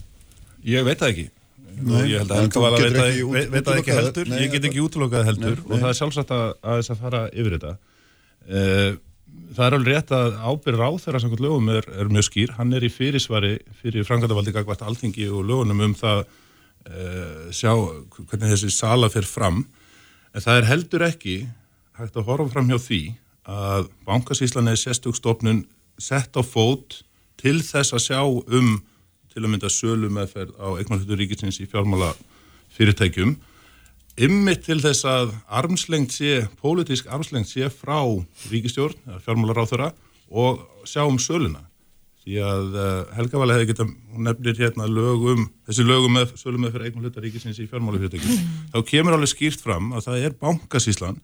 Ég 0.66 0.86
veit 0.86 1.02
það 1.02 1.14
ekki. 1.14 1.26
Nei, 1.76 2.06
ég 2.14 2.22
held 2.22 2.32
að 2.32 2.40
Helga 2.44 2.62
var 2.64 2.78
að 2.78 2.86
veit, 2.86 3.00
ekki, 3.02 3.26
veit, 3.34 3.50
veit 3.52 3.66
það 3.66 3.80
ekki 3.82 3.96
heldur. 3.98 4.30
Nei, 4.32 4.38
ég 4.46 4.54
get 4.54 4.68
ekki 4.70 4.84
útlokað 4.86 5.28
heldur. 5.28 5.58
Nei, 5.60 5.66
og 5.68 5.82
það 5.82 5.90
er 5.90 5.98
sjálfsagt 6.00 6.32
að, 6.32 6.46
að 6.62 6.80
þess 6.80 6.94
að 6.94 7.02
fara 7.02 7.22
yfir 7.34 7.58
þetta. 7.58 7.74
Uh, 8.46 8.96
það 9.58 9.66
er 9.66 9.78
alveg 9.78 9.92
rétt 9.92 10.14
að 10.16 10.38
ábyrð 10.46 10.82
ráð 10.82 10.98
þeirra 11.04 11.22
samkvæmt 11.24 11.44
lögum 11.44 11.74
er, 11.74 11.90
er 12.00 12.14
mjög 12.14 12.28
skýr, 12.30 12.56
hann 12.60 12.72
er 12.78 12.86
í 12.86 12.92
fyrirsvari 12.94 13.52
fyrir 13.82 14.08
frangandavaldi 14.08 14.56
gagvært 14.56 14.86
alþingi 14.86 15.28
og 15.32 15.44
lögunum 15.50 15.84
um 15.90 15.98
það 16.00 16.24
uh, 16.24 17.52
sjá 17.52 17.74
hvernig 17.74 18.56
þessi 18.56 18.72
sala 18.74 19.12
fer 19.12 19.28
fram. 19.28 19.66
En 20.36 20.46
það 20.46 20.62
er 20.62 20.70
heldur 20.72 21.08
ekki 21.10 21.38
hægt 22.00 22.16
að 22.16 22.28
horfa 22.30 22.54
fram 22.56 22.72
hjá 22.72 22.80
því 22.80 23.04
að 23.46 23.90
bankasíslan 24.08 24.72
er 24.72 24.80
sérstugstofnun 24.80 25.64
sett 26.02 26.36
á 26.36 26.42
fót 26.42 27.02
til 27.40 27.60
þess 27.64 27.94
að 27.94 28.06
sjá 28.08 28.22
um 28.26 28.78
til 29.34 29.44
að 29.44 29.52
mynda 29.52 29.70
sölu 29.72 30.10
meðferð 30.14 30.56
á 30.58 30.68
eignarhundur 30.80 31.20
ríkisins 31.20 31.60
í 31.62 31.68
fjármála 31.70 32.14
fyrirtækjum 32.76 33.36
ymmið 34.16 34.62
til 34.64 34.80
þess 34.80 35.06
að 35.12 35.34
armslengt 35.60 36.16
sé, 36.16 36.46
pólitísk 36.62 37.10
armslengt 37.12 37.50
sé 37.52 37.68
frá 37.68 38.00
ríkistjórn, 38.52 38.96
fjármála 39.26 39.56
ráþöra 39.58 39.92
og 40.32 40.64
sjá 40.88 41.04
um 41.04 41.20
söluna. 41.20 41.66
því 42.26 42.38
að 42.42 42.78
uh, 42.82 43.02
Helga 43.14 43.38
Vala 43.38 43.54
hefði 43.54 43.68
geta, 43.70 43.86
nefnir 44.18 44.56
hérna 44.58 44.88
lögum, 44.90 45.44
þessi 45.68 45.84
lögum 45.86 46.16
með, 46.18 46.32
sölum 46.42 46.64
með 46.66 46.72
fyrir 46.74 46.88
eignum 46.88 47.04
hluta 47.06 47.22
ríkisins 47.22 47.60
í 47.62 47.68
fjármálafyrirtækjum, 47.70 48.32
mm. 48.34 48.64
þá 48.74 48.80
kemur 48.90 49.14
alveg 49.14 49.30
skýrt 49.30 49.62
fram 49.62 49.92
að 49.94 50.08
það 50.08 50.24
er 50.24 50.34
bankasíslan 50.40 51.20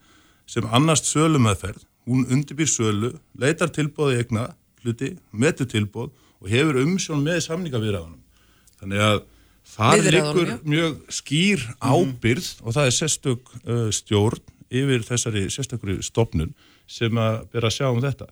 sem 0.46 0.68
annast 0.70 1.10
sölum 1.10 1.42
meðferð, 1.48 1.82
hún 2.08 2.26
undirbýr 2.26 2.70
sölu, 2.70 3.12
leitar 3.38 3.70
tilbóði 3.74 4.22
eigna 4.22 4.48
hluti, 4.82 5.14
metur 5.30 5.68
tilbóð 5.70 6.10
og 6.42 6.50
hefur 6.50 6.80
umsjón 6.82 7.22
með 7.22 7.44
samningavirðaðunum. 7.46 8.20
Þannig 8.82 9.04
að 9.06 9.20
það 9.72 10.04
liggur 10.08 10.52
mjög 10.66 11.00
skýr 11.14 11.64
mhm. 11.68 11.80
ábyrð 11.86 12.48
mm. 12.50 12.66
og 12.66 12.76
það 12.76 12.88
er 12.88 12.96
sérstök 12.98 13.56
uh, 13.62 13.88
stjórn 13.94 14.46
yfir 14.72 15.04
þessari 15.06 15.48
sérstökri 15.52 15.98
stofnun 16.04 16.54
sem 16.90 17.18
að 17.20 17.42
byrja 17.52 17.68
að 17.70 17.76
sjá 17.76 17.90
um 17.90 18.00
þetta. 18.02 18.28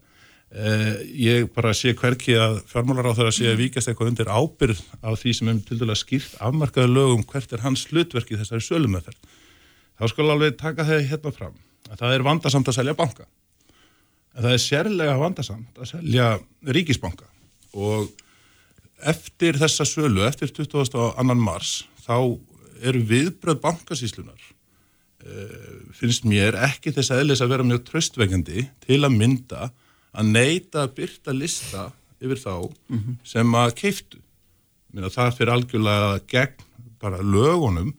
Uh, 0.50 0.96
ég 1.14 1.46
bara 1.54 1.70
sé 1.76 1.92
hverki 1.94 2.34
að 2.34 2.56
fjármálar 2.72 3.12
á 3.14 3.14
það 3.14 3.28
að 3.28 3.36
sé 3.36 3.50
að 3.52 3.60
vikast 3.60 3.90
eitthvað 3.90 4.10
undir 4.10 4.30
ábyrð 4.34 4.80
á 4.98 5.10
því 5.14 5.34
sem 5.38 5.50
er 5.52 5.60
til 5.68 5.78
dæla 5.78 5.94
skýrt 5.94 6.40
afmarkaði 6.42 6.90
lögum 6.90 7.22
hvert 7.30 7.54
er 7.54 7.62
hans 7.62 7.84
hlutverk 7.92 8.32
í 8.34 8.40
þessari 8.40 8.66
sölumöðferð. 8.66 9.36
Þá 10.00 10.04
skal 10.10 10.26
alveg 10.32 10.56
taka 10.58 10.88
það 10.88 11.06
hérna 11.12 11.32
fram 11.36 11.54
að 11.90 12.02
það 12.02 12.16
er 12.16 12.26
vandasamt 12.26 12.72
að 12.72 12.78
selja 12.80 12.96
banka. 12.98 13.28
Það 14.40 14.54
er 14.54 14.62
sérlega 14.64 15.16
vandasamt 15.20 15.80
að 15.80 15.90
selja 15.94 16.28
ríkisbanka 16.64 17.28
og 17.76 18.08
eftir 19.10 19.58
þessa 19.60 19.86
sölu, 19.88 20.24
eftir 20.26 20.50
22. 20.52 21.36
mars, 21.40 21.84
þá 22.04 22.36
eru 22.80 23.02
viðbröð 23.08 23.60
bankasíslunar 23.62 24.40
uh, 24.40 25.92
finnst 25.96 26.26
mér 26.28 26.56
ekki 26.68 26.92
þess 26.96 27.12
aðeins 27.14 27.44
að 27.44 27.54
vera 27.54 27.68
mjög 27.68 27.84
tröstvegjandi 27.88 28.66
til 28.86 29.00
að 29.04 29.16
mynda 29.16 29.70
að 30.10 30.32
neyta 30.34 30.84
að 30.84 30.94
byrta 30.98 31.36
lista 31.36 31.90
yfir 32.20 32.40
þá 32.40 32.54
mm 32.66 32.98
-hmm. 32.98 33.18
sem 33.24 33.54
að 33.54 33.74
keiftu. 33.78 34.18
Það 34.90 35.36
fyrir 35.36 35.52
algjörlega 35.54 36.20
gegn 36.28 36.64
bara 37.00 37.22
lögunum 37.22 37.94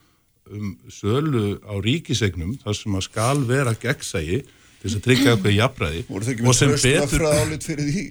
um 0.52 0.78
sölu 0.90 1.62
á 1.64 1.74
ríkisegnum 1.80 2.58
þar 2.60 2.76
sem 2.76 2.96
að 2.96 3.08
skal 3.08 3.46
vera 3.48 3.74
gegnsægi 3.74 4.44
til 4.82 4.90
þess 4.90 4.98
að 4.98 5.04
tryggja 5.06 5.34
okkur 5.38 5.54
jafnræði 5.54 6.00
og 6.10 6.56
sem 6.58 6.72
betur 6.74 7.26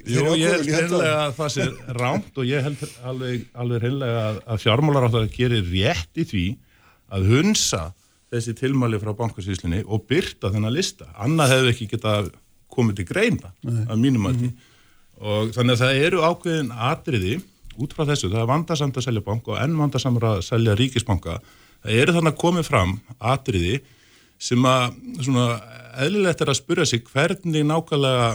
Jú, 0.06 0.26
ég 0.38 0.52
held 0.54 0.68
heimlega 0.70 1.14
að 1.26 1.32
það 1.40 1.54
sé 1.56 1.66
rámt 1.98 2.38
og 2.38 2.46
ég 2.46 2.66
held 2.66 2.84
alveg, 3.10 3.46
alveg 3.58 3.86
heimlega 3.88 4.26
að 4.46 4.62
fjármálar 4.62 5.08
á 5.10 5.10
það 5.10 5.24
að 5.24 5.34
gera 5.34 5.62
rétt 5.66 6.20
í 6.22 6.26
því 6.30 6.44
að 7.10 7.26
hunsa 7.32 7.82
þessi 8.30 8.54
tilmæli 8.60 9.00
frá 9.02 9.10
bankasvíslinni 9.18 9.82
og 9.90 10.04
byrta 10.06 10.52
þennan 10.54 10.74
lista. 10.74 11.08
Annað 11.18 11.56
hefur 11.56 11.72
ekki 11.72 11.88
geta 11.90 12.16
komið 12.70 13.00
til 13.00 13.08
greina 13.08 13.50
að 13.66 13.96
mínum 13.98 14.28
að 14.30 14.36
því 14.38 14.50
mm 14.50 14.52
-hmm. 14.52 15.32
og 15.32 15.54
þannig 15.56 15.74
að 15.74 15.82
það 15.82 16.02
eru 16.06 16.20
ákveðin 16.22 16.70
atriði 16.70 17.40
út 17.80 17.94
frá 17.96 18.04
þessu, 18.06 18.30
það 18.30 18.42
er 18.44 18.52
vandarsamt 18.52 18.96
að 18.96 19.06
selja 19.06 19.24
banka 19.26 19.52
og 19.54 19.62
enn 19.62 19.78
vandarsamt 19.78 20.22
að 20.22 20.42
selja 20.46 20.76
ríkisbanka. 20.78 21.40
Það 21.82 21.98
eru 22.02 22.14
þannig 22.14 22.32
að 22.32 22.42
komið 22.44 22.64
fram 22.68 23.00
atriði 23.18 23.80
sem 24.40 24.64
að 24.64 24.96
svona 25.20 25.46
eðlilegt 26.00 26.40
er 26.40 26.52
að 26.52 26.60
spyrja 26.60 26.88
sig 26.88 27.04
hvernig 27.10 27.66
nákvæmlega 27.68 28.28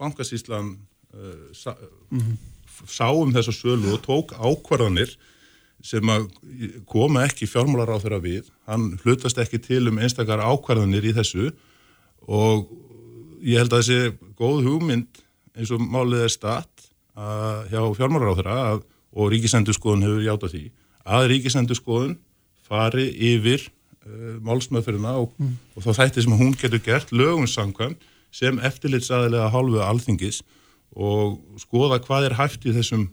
bankasíslan 0.00 0.74
uh, 1.12 1.48
sá, 1.52 1.74
mm 2.10 2.20
-hmm. 2.20 2.36
sá 2.88 3.08
um 3.12 3.32
þessu 3.32 3.52
sölu 3.52 3.94
og 3.94 4.02
tók 4.04 4.32
ákvarðanir 4.32 5.16
sem 5.84 6.08
að 6.08 6.30
koma 6.88 7.26
ekki 7.26 7.46
fjármálar 7.46 7.92
á 7.92 8.02
þeirra 8.02 8.20
við 8.22 8.48
hann 8.66 8.98
hlutast 9.04 9.38
ekki 9.38 9.58
til 9.58 9.88
um 9.88 9.98
einstakar 9.98 10.40
ákvarðanir 10.40 11.04
í 11.04 11.12
þessu 11.12 11.52
og 12.26 12.70
ég 13.42 13.60
held 13.60 13.72
að 13.72 13.82
þessi 13.82 14.00
góð 14.38 14.64
hugmynd 14.66 15.22
eins 15.56 15.70
og 15.70 15.80
málið 15.80 16.26
er 16.26 16.32
statt 16.32 16.88
að 17.16 17.68
hjá 17.70 17.80
fjármálar 17.96 18.32
á 18.32 18.38
þeirra 18.38 18.80
og 19.16 19.30
ríkisendurskoðun 19.32 20.04
hefur 20.04 20.24
hjátt 20.24 20.44
á 20.44 20.48
því 20.52 20.64
að 21.06 21.28
ríkisendurskoðun 21.32 22.16
fari 22.66 23.06
yfir 23.34 23.68
uh, 24.06 24.36
málsmöðferðina 24.46 25.16
og, 25.22 25.32
mm. 25.38 25.54
og 25.76 25.86
þá 25.86 26.02
þætti 26.02 26.24
sem 26.24 26.36
hún 26.38 26.54
getur 26.58 26.82
gert 26.84 27.12
lögumsangkvæm 27.12 27.96
sem 28.34 28.60
eftirlitsaðilega 28.68 29.50
hálfu 29.52 29.82
alþingis 29.84 30.42
og 30.96 31.40
skoða 31.60 32.00
hvað 32.04 32.30
er 32.30 32.38
hægt 32.38 32.66
í 32.66 32.74
þessum 32.76 33.08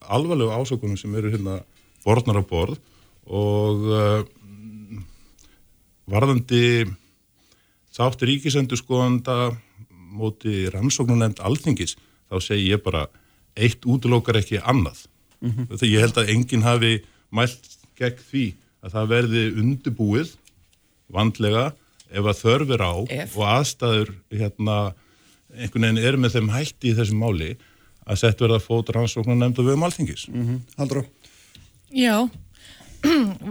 alvarlegu 0.00 0.50
ásökunum 0.50 0.98
sem 0.98 1.14
eru 1.14 1.30
hérna 1.32 1.60
borðnar 2.04 2.40
á 2.40 2.44
borð 2.46 2.80
og 3.30 3.86
uh, 3.86 4.22
varðandi 6.10 6.88
þátt 7.94 8.24
ríkisendur 8.26 8.80
skoðanda 8.80 9.52
móti 9.90 10.66
rannsóknunemnd 10.72 11.42
alþingis 11.44 11.96
þá 12.30 12.36
segi 12.42 12.70
ég 12.72 12.82
bara 12.82 13.06
eitt 13.58 13.86
útlókar 13.86 14.40
ekki 14.40 14.60
annað 14.62 15.06
mm 15.40 15.50
-hmm. 15.50 15.66
þegar 15.76 15.92
ég 15.92 16.04
held 16.04 16.18
að 16.18 16.32
enginn 16.34 16.66
hafi 16.66 16.92
mælt 17.30 17.78
gegn 17.98 18.24
því 18.30 18.46
að 18.80 18.96
það 18.96 19.12
verði 19.14 19.44
undibúið 19.60 20.34
vandlega 21.10 21.70
ef 22.10 22.26
að 22.26 22.40
þörfir 22.42 22.82
á 22.82 22.94
ef. 23.22 23.36
og 23.38 23.46
aðstæður 23.46 24.12
hérna, 24.34 24.76
einhvern 25.54 25.86
veginn 25.86 26.04
er 26.10 26.18
með 26.20 26.36
þeim 26.38 26.52
hætti 26.54 26.90
í 26.90 26.96
þessum 26.98 27.22
máli 27.22 27.50
að 28.10 28.22
sett 28.22 28.42
verða 28.42 28.62
fót 28.62 28.90
rannsóknar 28.94 29.38
nefnda 29.38 29.66
við 29.66 29.76
um 29.76 29.86
alþingis. 29.86 30.28
Mm 30.28 30.46
-hmm. 30.46 30.62
Haldró? 30.78 31.04
Já, 31.90 32.28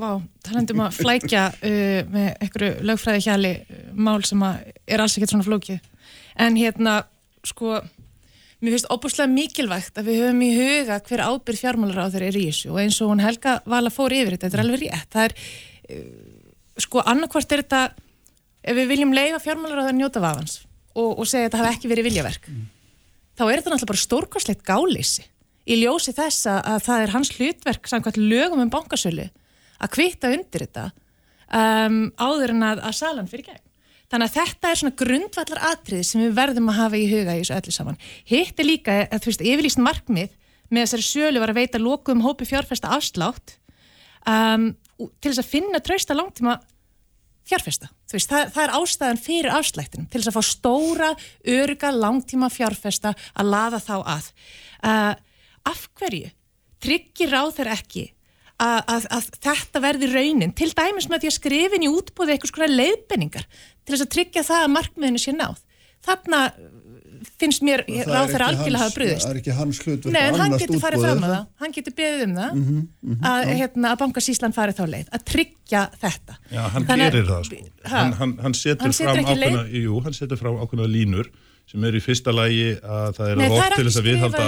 Vá, 0.01 0.19
talandum 0.45 0.83
að 0.85 0.97
flækja 0.99 1.45
uh, 1.49 2.01
með 2.11 2.27
einhverju 2.37 2.73
lögfræði 2.85 3.23
hjali 3.25 3.53
uh, 3.57 3.79
mál 3.97 4.21
sem 4.27 4.43
er 4.45 5.01
alls 5.01 5.17
ekkert 5.17 5.33
svona 5.33 5.47
flókið. 5.47 5.79
En 6.39 6.57
hérna, 6.59 6.99
sko, 7.47 7.79
mér 8.59 8.75
finnst 8.75 8.89
óbúslega 8.91 9.31
mikilvægt 9.31 9.99
að 9.99 10.09
við 10.09 10.21
höfum 10.23 10.41
í 10.43 10.49
huga 10.57 10.99
hver 11.07 11.23
ábyrð 11.23 11.61
fjármálar 11.63 12.01
á 12.03 12.11
þeirra 12.11 12.27
er 12.27 12.37
í 12.39 12.45
þessu 12.49 12.73
og 12.73 12.79
eins 12.81 12.99
og 12.99 13.13
hún 13.13 13.23
Helga 13.23 13.59
vala 13.69 13.91
fór 13.93 14.15
yfir 14.15 14.35
þetta, 14.35 14.49
þetta 14.49 14.59
er 14.59 14.63
alveg 14.65 14.83
rétt 14.83 15.15
það 15.15 15.27
er, 15.27 15.35
uh, 15.95 16.81
sko 16.83 17.03
annarkvort 17.07 17.55
er 17.55 17.63
þetta 17.63 17.81
ef 18.59 18.79
við 18.79 18.91
viljum 18.91 19.15
leifa 19.15 19.39
fjármálar 19.43 19.79
á 19.79 19.83
þeirra 19.85 19.99
njóta 20.01 20.23
vafans 20.23 20.59
og, 20.95 21.13
og 21.13 21.25
segja 21.29 21.47
að 21.47 21.49
þetta 21.49 21.61
hafi 21.63 21.77
ekki 21.77 21.91
verið 21.93 22.09
viljaverk 22.09 22.49
mm. 22.51 22.65
þá 23.39 23.43
er 23.45 23.53
þetta 23.53 23.73
náttúrulega 23.73 23.91
bara 23.93 24.03
stórkosleitt 24.03 24.65
gáleysi 24.67 25.25
í 25.69 25.79
ljósi 25.79 26.15
þessa 26.17 26.59
að 26.65 26.83
það 26.87 27.05
er 27.05 27.15
hans 27.15 27.33
hlutverk 27.37 27.87
samkvæmt 27.87 28.19
lögum 28.19 28.63
um 28.65 28.73
bankasölu 28.73 29.29
að 29.79 29.93
kvita 29.95 30.33
undir 30.35 30.65
þetta 30.65 30.89
um, 31.47 31.99
áður 32.19 32.55
en 32.57 32.69
að, 32.73 32.83
að 32.89 32.97
salan 32.99 33.31
fyrir 33.31 33.51
gegn 33.53 33.65
Þannig 34.09 34.25
að 34.29 34.35
þetta 34.39 34.69
er 34.69 34.79
svona 34.79 34.97
grundvallar 34.97 35.63
atrið 35.69 36.03
sem 36.07 36.23
við 36.23 36.35
verðum 36.39 36.71
að 36.71 36.79
hafa 36.79 36.97
í 36.97 37.05
huga 37.11 37.35
í 37.37 37.43
þessu 37.43 37.57
öllu 37.59 37.73
saman. 37.75 37.99
Hitt 38.29 38.59
er 38.59 38.65
líka 38.67 38.95
að 39.05 39.21
þú 39.21 39.31
veist, 39.31 39.45
yfirlýst 39.51 39.81
markmið 39.85 40.33
með 40.69 40.85
þessari 40.85 41.05
sjölu 41.05 41.43
var 41.43 41.53
að 41.53 41.59
veita 41.61 41.81
lokum 41.81 42.23
hópi 42.25 42.47
fjárfesta 42.49 42.91
afslátt 42.95 43.55
um, 44.25 44.71
til 45.21 45.31
þess 45.31 45.43
að 45.43 45.51
finna 45.53 45.81
trausta 45.85 46.17
langtíma 46.17 46.57
fjárfesta. 47.49 47.89
Veist, 48.09 48.29
það, 48.29 48.51
það 48.55 48.63
er 48.65 48.75
ástæðan 48.79 49.21
fyrir 49.21 49.53
afslættinum 49.53 50.09
til 50.09 50.21
þess 50.21 50.31
að 50.31 50.37
fá 50.37 50.49
stóra, 50.49 51.09
örga, 51.45 51.93
langtíma 51.93 52.49
fjárfesta 52.53 53.13
að 53.13 53.51
laða 53.53 53.81
þá 53.85 53.95
að. 54.01 54.29
Uh, 54.79 55.13
af 55.69 55.85
hverju 55.99 56.29
tryggir 56.81 57.35
á 57.35 57.43
þeir 57.53 57.73
ekki 57.75 58.05
að, 58.59 58.79
að, 58.91 59.07
að 59.15 59.27
þetta 59.43 59.81
verði 59.83 60.09
raunin, 60.11 60.53
til 60.55 60.69
dæmis 60.75 61.09
með 61.11 61.23
því 61.23 61.31
að 61.31 61.37
skrifin 61.37 61.85
í 61.85 61.91
útbúði 61.91 62.35
eitthvað 62.35 62.53
svona 62.53 62.71
leiðbenningar 62.73 63.47
til 63.89 63.97
þess 63.97 64.05
að 64.05 64.13
tryggja 64.15 64.45
það 64.47 64.65
að 64.65 64.75
markmiðinu 64.75 65.21
sé 65.23 65.33
náð. 65.35 65.63
Þarna 66.05 66.41
finnst 67.39 67.63
mér 67.65 67.83
ráð 67.87 68.31
þeirra 68.31 68.47
algjörlega 68.51 68.83
hafa 68.83 68.95
bröðist. 68.95 69.25
Það 69.25 69.33
er 69.33 69.39
ekki 69.41 69.55
hans 69.57 69.79
hlutverk 69.83 70.15
Nei, 70.15 70.21
hann 70.39 70.55
getur 70.61 70.81
farið 70.81 71.03
fram 71.05 71.23
að 71.25 71.33
það, 71.33 71.43
hann 71.63 71.75
getur 71.75 71.95
beðið 71.97 72.23
um 72.25 72.35
það 72.37 72.53
mm 72.53 72.63
-hmm, 72.63 72.79
mm 72.79 73.13
-hmm, 73.13 73.27
að, 73.31 73.51
hérna, 73.59 73.91
að 73.91 73.99
bankasíslan 74.03 74.55
farið 74.55 74.79
þá 74.79 74.85
leið, 74.93 75.11
að 75.17 75.25
tryggja 75.33 75.83
þetta. 76.03 76.37
Já, 76.51 76.61
hann 76.75 76.87
Þannig, 76.89 77.11
gerir 77.11 77.27
það 77.29 77.43
sko. 77.49 77.61
Hann, 77.93 78.13
hann, 78.21 78.35
hann 78.43 78.53
setur 78.53 78.83
hann 78.87 78.93
fram 78.93 79.17
ákveðna, 79.25 79.63
jú, 79.67 80.01
sem 81.69 81.83
er 81.85 81.97
í 81.97 82.01
fyrsta 82.01 82.33
lægi 82.33 82.69
að 82.81 83.09
það 83.17 83.31
er 83.31 83.41
að 83.45 83.53
hótt 83.53 83.75
til 83.75 83.85
þess 83.87 83.99
að 83.99 84.07
viðhalda 84.09 84.45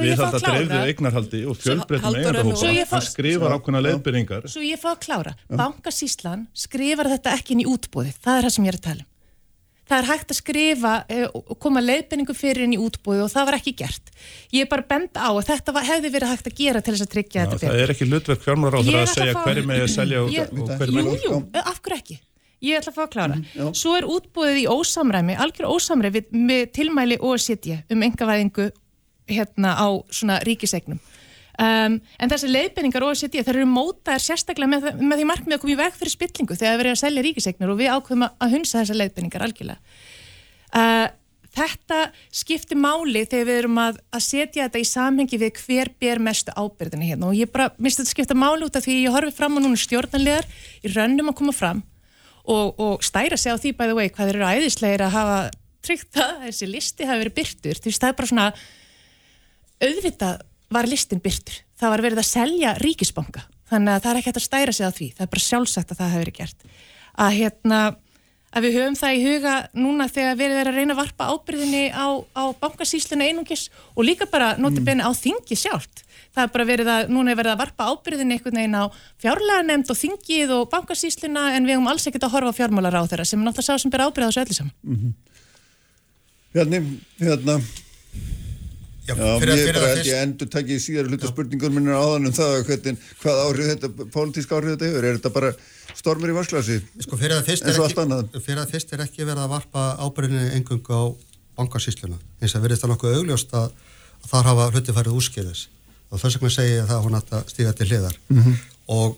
viðhalda 0.00 0.42
dreifðu 0.44 0.78
eignarhaldi 0.88 1.40
og 1.44 1.58
fjölbreytum 1.60 2.20
eignarhópa 2.20 2.74
hann 2.94 3.08
skrifar 3.08 3.56
ákveðna 3.58 3.82
leiðbyrningar 3.84 4.42
Svo 4.48 4.62
ég 4.64 4.80
fá 4.80 4.90
að 4.94 5.02
klára, 5.04 5.32
bankasíslan 5.52 6.46
skrifar 6.56 7.12
þetta 7.12 7.36
ekki 7.36 7.56
inn 7.56 7.64
í 7.66 7.68
útbúði 7.68 8.14
það 8.24 8.38
er 8.38 8.48
það 8.48 8.56
sem 8.56 8.64
ég 8.64 8.72
er 8.72 8.80
að 8.80 8.86
tala 8.88 9.04
um. 9.04 9.10
Það 9.84 9.98
er 10.00 10.06
hægt 10.08 10.30
að 10.32 10.38
skrifa 10.38 10.92
eh, 11.12 11.26
og 11.28 11.58
koma 11.60 11.80
leiðbyrningu 11.84 12.32
fyrir 12.36 12.64
inn 12.64 12.72
í 12.72 12.80
útbúði 12.80 13.20
og 13.26 13.28
það 13.28 13.44
var 13.50 13.56
ekki 13.58 13.74
gert. 13.82 14.06
Ég 14.48 14.64
er 14.64 14.70
bara 14.70 14.86
bend 14.94 15.12
á 15.12 15.28
að 15.28 15.44
þetta 15.50 15.74
var, 15.76 15.84
hefði 15.84 16.08
verið 16.14 16.32
hægt 16.32 16.48
að 16.48 16.56
gera 16.62 16.80
til 16.80 16.94
þess 16.94 17.04
að 17.04 17.12
tryggja 17.12 17.36
Já, 17.36 17.44
þetta 17.44 17.58
fyrir 17.60 17.68
Það 17.74 17.82
er 17.82 17.92
ekki 17.92 18.08
hlutverk 18.08 18.40
fjármálar 18.46 18.80
á 18.80 18.80
það 18.80 19.00
að 19.02 19.12
segja 19.12 19.34
hverju 19.44 19.64
með 19.68 19.84
að 22.72 22.72
og 22.72 22.72
að 22.72 22.72
Ég 22.72 22.80
ætla 22.80 22.92
að 22.92 22.96
fá 22.96 23.02
að 23.04 23.12
klára. 23.12 23.36
Mm, 23.40 23.74
Svo 23.76 23.96
er 23.98 24.06
útbúið 24.08 24.60
í 24.62 24.68
ósamræmi, 24.70 25.36
algjör 25.36 25.68
ósamræmi 25.74 26.24
með 26.30 26.72
tilmæli 26.72 27.18
OECD 27.20 27.82
um 27.92 28.02
engavæðingu 28.02 28.70
hérna 29.28 29.74
á 29.76 29.88
svona 30.10 30.38
ríkisegnum. 30.44 31.00
Um, 31.54 32.00
en 32.18 32.30
þessi 32.30 32.48
leiðbynningar 32.50 33.04
OECD 33.06 33.38
þær 33.46 33.60
eru 33.60 33.66
mótaðar 33.70 34.22
sérstaklega 34.24 34.66
með, 34.66 34.86
með 34.98 35.20
því 35.20 35.26
markmið 35.30 35.54
að 35.54 35.60
koma 35.62 35.72
í 35.72 35.78
veg 35.78 35.92
fyrir 35.94 36.10
spillingu 36.10 36.56
þegar 36.56 36.72
það 36.72 36.80
verið 36.80 36.94
að 36.94 37.02
selja 37.04 37.22
ríkisegnur 37.22 37.70
og 37.70 37.78
við 37.78 37.92
ákveðum 37.94 38.24
að 38.26 38.56
hunsa 38.56 38.80
þessa 38.80 38.96
leiðbynningar 38.98 39.44
algjörlega. 39.46 39.78
Uh, 40.74 41.06
þetta 41.54 42.00
skiptir 42.34 42.80
máli 42.80 43.22
þegar 43.30 43.46
við 43.46 43.60
erum 43.60 43.78
að, 43.78 44.02
að 44.10 44.24
setja 44.26 44.66
þetta 44.66 44.82
í 44.82 44.88
samhengi 44.90 45.38
við 45.38 45.60
hver 45.62 45.92
ber 46.02 46.18
mestu 46.18 46.54
ábyrðinu 46.58 47.06
hérna 47.06 47.30
og 47.30 47.38
ég 47.38 47.52
bara 47.54 47.70
minnst 47.78 48.02
þetta 48.02 48.10
skipta 48.10 48.34
máli 48.34 48.66
út 48.66 48.74
af 48.74 48.82
því 48.82 49.04
ég 49.04 49.14
horfi 49.14 49.36
fram 49.36 49.54
á 49.54 49.62
núna 49.62 49.78
stjórnanlegar 49.78 50.48
í 50.82 50.90
rönnum 50.90 51.30
að 51.30 51.38
koma 51.38 51.54
fram 51.54 51.84
og, 52.44 52.80
og 52.80 53.04
stæra 53.04 53.38
sig 53.40 53.52
á 53.52 53.56
því 53.56 53.74
by 53.78 53.90
the 53.90 53.98
way 53.98 54.12
hvað 54.12 54.34
eru 54.34 54.48
æðislegir 54.48 55.06
að 55.06 55.14
hafa 55.16 55.36
tryggt 55.84 56.16
að 56.20 56.48
þessi 56.48 56.70
listi 56.70 57.08
hafi 57.08 57.24
verið 57.24 57.38
byrtur 57.38 57.80
því 57.80 57.94
það 57.96 58.10
er 58.10 58.18
bara 58.18 58.32
svona 58.32 58.48
auðvitað 59.84 60.44
var 60.74 60.88
listin 60.88 61.22
byrtur 61.24 61.64
það 61.80 61.92
var 61.94 62.04
verið 62.04 62.22
að 62.22 62.30
selja 62.30 62.72
ríkisbanka. 62.80 63.44
Þannig 63.70 63.94
að 63.96 64.02
það 64.04 64.10
er 64.10 64.20
ekki 64.20 64.30
hægt 64.30 64.40
að 64.40 64.46
stæra 64.46 64.74
sig 64.76 64.88
á 64.88 64.92
því. 64.94 65.10
Það 65.16 65.24
er 65.24 65.30
bara 65.34 65.44
sjálfsagt 65.44 65.92
að 65.92 66.00
það 66.00 66.10
hafi 66.12 66.22
verið 66.22 66.38
gert. 66.38 66.66
Að 67.14 67.36
hérna 67.38 67.80
að 68.54 68.66
við 68.66 68.76
höfum 68.78 68.98
það 68.98 69.16
í 69.16 69.22
huga 69.24 69.54
núna 69.74 70.06
þegar 70.10 70.36
við 70.38 70.52
erum 70.54 70.70
að 70.70 70.78
reyna 70.78 70.94
að 70.94 71.00
varpa 71.00 71.28
ábyrðinni 71.32 71.84
á, 71.90 72.06
á 72.38 72.44
bankasísluna 72.60 73.26
einungis 73.26 73.64
og 73.96 74.06
líka 74.06 74.28
bara 74.30 74.52
notabene 74.60 75.02
á 75.02 75.10
þingi 75.10 75.58
sjálft. 75.58 76.04
Það 76.34 76.44
er 76.44 76.52
bara 76.56 76.66
verið 76.66 76.90
að, 76.90 77.12
núna 77.14 77.30
er 77.30 77.38
verið 77.38 77.54
að 77.54 77.60
varpa 77.62 77.88
ábyrðinni 77.92 78.36
einhvern 78.36 78.58
veginn 78.58 78.74
á 78.74 78.84
fjárlega 79.22 79.66
nefnd 79.68 79.92
og 79.94 80.00
þingið 80.00 80.54
og 80.56 80.64
bankasísluna 80.72 81.44
en 81.54 81.68
við 81.68 81.76
höfum 81.76 81.90
alls 81.92 82.08
ekkert 82.10 82.26
að 82.26 82.34
horfa 82.34 82.50
á 82.50 82.58
fjármálar 82.58 82.98
á 82.98 83.02
þeirra 83.06 83.28
sem 83.28 83.38
er 83.38 83.46
náttúrulega 83.46 83.78
sá 83.78 83.82
sem 83.84 83.94
ber 83.94 84.06
ábyrða 84.08 84.32
þessu 84.32 84.42
öllu 84.42 84.58
saman. 84.58 84.74
Mm 84.82 84.98
-hmm. 84.98 85.12
Hérna, 86.54 86.82
hérna, 87.18 87.60
Já, 89.04 89.12
Já 89.18 89.36
fyrir, 89.36 89.58
ég 89.58 89.66
er 89.68 89.76
bara 89.76 89.88
held 89.92 90.06
ég 90.08 90.20
endur 90.24 90.48
takkið 90.48 90.78
síðar 90.80 91.08
hluta 91.10 91.28
spurningur 91.28 91.72
minnir 91.74 91.92
áðan 91.92 92.30
um 92.30 92.32
það 92.32 92.54
hvernig, 92.70 93.02
hvað 93.20 93.40
áhrif 93.42 93.66
þetta, 93.68 94.06
pólitísk 94.14 94.54
áhrif 94.56 94.70
þetta 94.72 94.88
hefur, 94.88 95.04
er 95.04 95.18
þetta 95.18 95.32
bara 95.34 95.50
stormur 95.92 96.32
í 96.32 96.36
varsklasi 96.38 96.78
sko, 97.04 97.18
fyrir 97.20 97.36
að 97.36 97.50
fyrst 97.50 97.68
er 97.68 97.80
ekki, 97.84 98.40
fyrir 98.46 98.62
að 98.62 98.72
fyrst 98.72 98.94
er 98.96 99.02
ekki 99.04 99.26
verið 99.28 99.42
að 99.44 99.52
varpa 99.52 99.84
ábyrðinu 100.00 100.46
engung 100.56 100.88
á 100.88 101.12
bankasísluna 101.60 102.16
eins 102.40 102.56
og 102.56 102.64
verðist 102.64 102.86
það 102.86 102.94
nokkuð 102.94 103.18
augljóst 103.18 103.52
að, 103.60 103.76
að 104.24 104.32
þar 104.32 104.50
hafa 104.50 104.70
hluti 104.72 104.96
færið 104.96 105.18
úrskýðis 105.20 105.66
og 106.14 106.22
þess 106.22 106.38
vegna 106.38 106.52
segi 106.54 106.76
ég 106.76 106.90
að 106.94 107.04
hún 107.04 107.18
ætti 107.18 107.36
að 107.36 107.48
stíga 107.52 107.72
til 107.74 107.88
hliðar. 107.90 108.18
Mm 108.30 108.42
-hmm. 108.42 108.58
og 108.96 109.16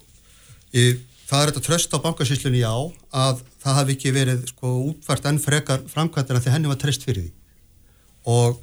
í, 0.72 0.84
það 1.28 1.42
er 1.42 1.50
þetta 1.50 1.66
tröst 1.66 1.96
á 1.96 1.98
bankasíslunni 2.04 2.62
já 2.62 2.74
að 3.12 3.42
það 3.62 3.78
hafi 3.78 3.96
ekki 3.96 4.14
verið 4.14 4.46
sko 4.52 4.68
útvært 4.90 5.28
enn 5.28 5.42
frekar 5.42 5.82
framkvæmdina 5.92 6.40
því 6.40 6.54
henni 6.54 6.68
var 6.68 6.80
tröst 6.80 7.04
fyrir 7.04 7.26
því. 7.26 7.32
Og 8.26 8.62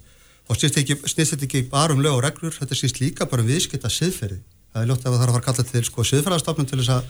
þá 0.49 0.53
snýst 0.57 1.31
þetta 1.31 1.45
ekki 1.45 1.69
bara 1.69 1.93
um 1.93 2.01
lög 2.01 2.18
og 2.18 2.23
reglur 2.23 2.55
þetta 2.57 2.76
snýst 2.76 2.99
líka 2.99 3.30
bara 3.30 3.41
um 3.41 3.47
viðskipta 3.47 3.89
siðferði. 3.89 4.39
Það 4.73 4.81
er 4.81 4.88
ljótt 4.89 5.05
að 5.05 5.11
það 5.11 5.19
þarf 5.22 5.30
að 5.30 5.34
fara 5.34 5.43
að 5.43 5.47
kalla 5.47 5.72
til 5.72 5.84
sko 5.84 6.03
siðferðarstofnum 6.03 6.68
til 6.68 6.80
þess 6.80 6.95
að 6.97 7.03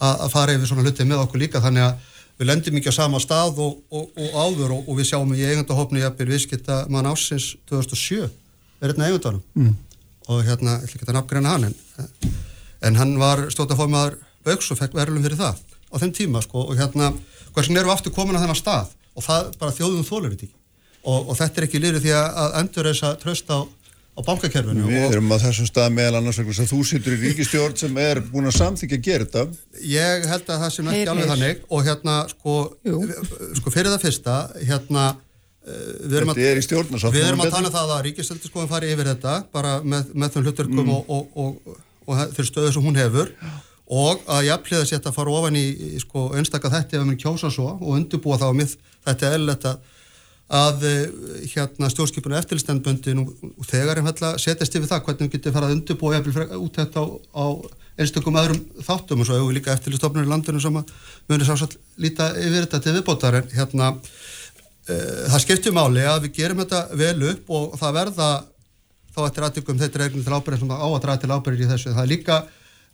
að 0.00 0.30
fara 0.32 0.54
yfir 0.56 0.66
svona 0.66 0.82
hluti 0.86 1.04
með 1.04 1.22
okkur 1.26 1.42
líka. 1.42 1.60
Þannig 1.60 1.84
að 1.84 1.94
við 2.40 2.48
lendum 2.48 2.78
ekki 2.80 2.88
á 2.88 2.96
sama 2.96 3.20
stað 3.20 3.58
og, 3.60 3.82
og, 3.92 4.06
og 4.16 4.30
áður 4.32 4.72
og, 4.78 4.88
og 4.88 4.96
við 4.96 5.10
sjáum 5.10 5.34
í 5.36 5.44
eigandahopni 5.44 6.00
jafnvel 6.00 6.30
viðskipta 6.30 6.78
mann 6.88 7.08
ásins 7.10 7.52
2007 7.68 8.22
er 8.24 8.88
hérna 8.88 9.10
eigandanum 9.10 9.42
mm. 9.52 9.74
Og 10.28 10.44
hérna, 10.46 10.78
ég 10.80 10.90
ætla 10.90 11.00
ekki 11.00 11.08
að 11.08 11.16
nafngreina 11.18 11.54
hann 11.54 11.68
en, 11.70 11.74
en 12.88 13.00
hann 13.00 13.16
var 13.20 13.46
stótafómaður 13.52 14.18
auks 14.50 14.70
og 14.72 14.80
fekk 14.80 14.96
verðlum 14.98 15.24
fyrir 15.24 15.40
það 15.40 15.60
á 15.90 15.94
þeim 16.02 16.14
tíma 16.16 16.42
sko. 16.44 16.66
Og 16.68 16.78
hérna 16.78 17.12
hversin 17.54 17.76
við 17.76 17.92
aftur 17.92 18.14
komin 18.14 18.38
á 18.38 18.42
þennan 18.42 18.58
stað? 18.58 18.94
Og 19.16 19.26
það 19.26 19.52
bara 19.60 19.74
þjóðum 19.76 20.06
þólur 20.06 20.32
þetta 20.34 20.46
ekki. 20.46 20.56
Og 21.10 21.32
þetta 21.38 21.60
er 21.60 21.66
ekki 21.66 21.80
lirið 21.80 22.04
því 22.04 22.16
að 22.20 22.56
endur 22.60 22.90
þess 22.90 23.06
að 23.08 23.20
trösta 23.24 23.56
á 23.56 23.60
á 24.20 24.20
bankakerfinu. 24.26 24.86
Við 24.88 25.06
erum 25.14 25.32
á 25.32 25.36
þessum 25.40 25.68
stað 25.68 25.94
meðal 25.96 26.18
annars 26.20 26.38
vegna 26.40 26.56
sem 26.56 26.68
þú 26.68 26.80
sittur 26.86 27.16
í 27.16 27.20
ríkistjórn 27.24 27.76
sem 27.78 27.98
er 28.02 28.20
búin 28.26 28.48
að 28.50 28.56
samþykja 28.58 28.98
að 28.98 29.06
gera 29.06 29.26
þetta. 29.26 29.44
Ég 29.86 30.26
held 30.30 30.46
að 30.50 30.64
það 30.64 30.72
sem 30.76 30.90
ekki 30.92 31.10
alveg 31.12 31.30
þannig. 31.32 31.64
Og 31.70 31.84
hérna 31.86 32.16
sko, 32.32 32.56
sko 33.60 33.74
fyrir 33.74 33.92
það 33.94 34.04
fyrsta 34.06 34.36
hérna 34.58 35.06
við 36.04 36.16
erum, 36.20 36.32
að, 36.32 36.40
við 36.40 37.24
erum 37.26 37.44
að 37.44 37.54
tala 37.54 37.70
um 37.70 37.74
það 37.74 37.94
að 37.96 38.02
ríkistjórn 38.08 38.70
fari 38.70 38.92
yfir 38.94 39.10
þetta 39.12 39.36
bara 39.54 39.78
með, 39.82 40.12
með 40.14 40.34
þeim 40.34 40.46
hluturkum 40.46 40.84
mm. 40.84 40.92
og, 40.96 41.10
og, 41.16 41.40
og, 41.44 41.80
og 42.06 42.24
þeir 42.36 42.50
stöðu 42.50 42.72
sem 42.74 42.88
hún 42.88 43.00
hefur. 43.00 43.32
Og 43.90 44.20
að 44.30 44.44
jafnlega 44.46 44.86
setja 44.86 45.10
að 45.10 45.16
fara 45.16 45.32
ofan 45.34 45.56
í, 45.58 45.64
í 45.96 46.02
sko, 46.02 46.28
einstakka 46.38 46.70
þetta 46.70 47.00
ef 47.00 47.08
við 47.08 47.22
kjósa 47.24 47.50
svo 47.50 47.72
og 47.74 47.96
undirbúa 47.96 48.38
þá 48.38 48.50
að 48.52 48.76
þetta 49.08 49.26
er 49.26 49.38
eðlert 49.38 49.66
að 49.72 49.80
að 50.50 50.84
eh, 50.88 51.02
hérna, 51.52 51.88
stjórnskipinu 51.92 52.34
eftirlistendböndin 52.40 53.20
og 53.22 53.66
þegar 53.68 54.00
setjast 54.42 54.74
yfir 54.74 54.88
það 54.90 55.04
hvernig 55.06 55.28
við 55.28 55.36
getum 55.36 55.54
farað 55.54 55.74
undirbúið 55.76 56.30
út 56.58 56.80
þetta 56.80 57.04
á, 57.04 57.06
á 57.38 57.46
einstökum 58.00 58.38
öðrum 58.40 58.58
þáttum. 58.82 59.22
Og 59.22 59.28
svo 59.28 59.38
hefur 59.38 59.52
við 59.52 59.60
líka 59.60 59.76
eftirlistofnur 59.76 60.26
í 60.26 60.30
landinu 60.30 60.62
sem 60.62 60.80
að 60.80 60.90
munir 61.30 61.46
sásall 61.46 61.70
líta 62.02 62.32
yfir 62.34 62.66
þetta 62.66 62.82
til 62.82 62.96
viðbótar. 62.96 63.38
En 63.38 63.54
hérna 63.54 63.92
það 65.30 65.42
skiptir 65.44 65.76
máli 65.76 66.04
að 66.06 66.26
við 66.26 66.36
gerum 66.40 66.62
þetta 66.62 66.80
vel 67.00 67.16
upp 67.32 67.52
og 67.56 67.76
það 67.80 67.96
verða 67.98 68.30
þá 69.10 69.20
eftir 69.26 69.46
aðtökum 69.46 69.80
þetta 69.80 69.98
er 69.98 70.06
eignum 70.06 70.26
til 70.26 70.36
ábyrgir 70.36 70.62
sem 70.62 70.70
á 70.70 70.86
að 70.86 71.00
draða 71.04 71.22
til 71.24 71.32
ábyrgir 71.34 71.66
í 71.66 71.70
þessu. 71.70 71.94
Það 71.96 72.04
er 72.04 72.12
líka, 72.12 72.38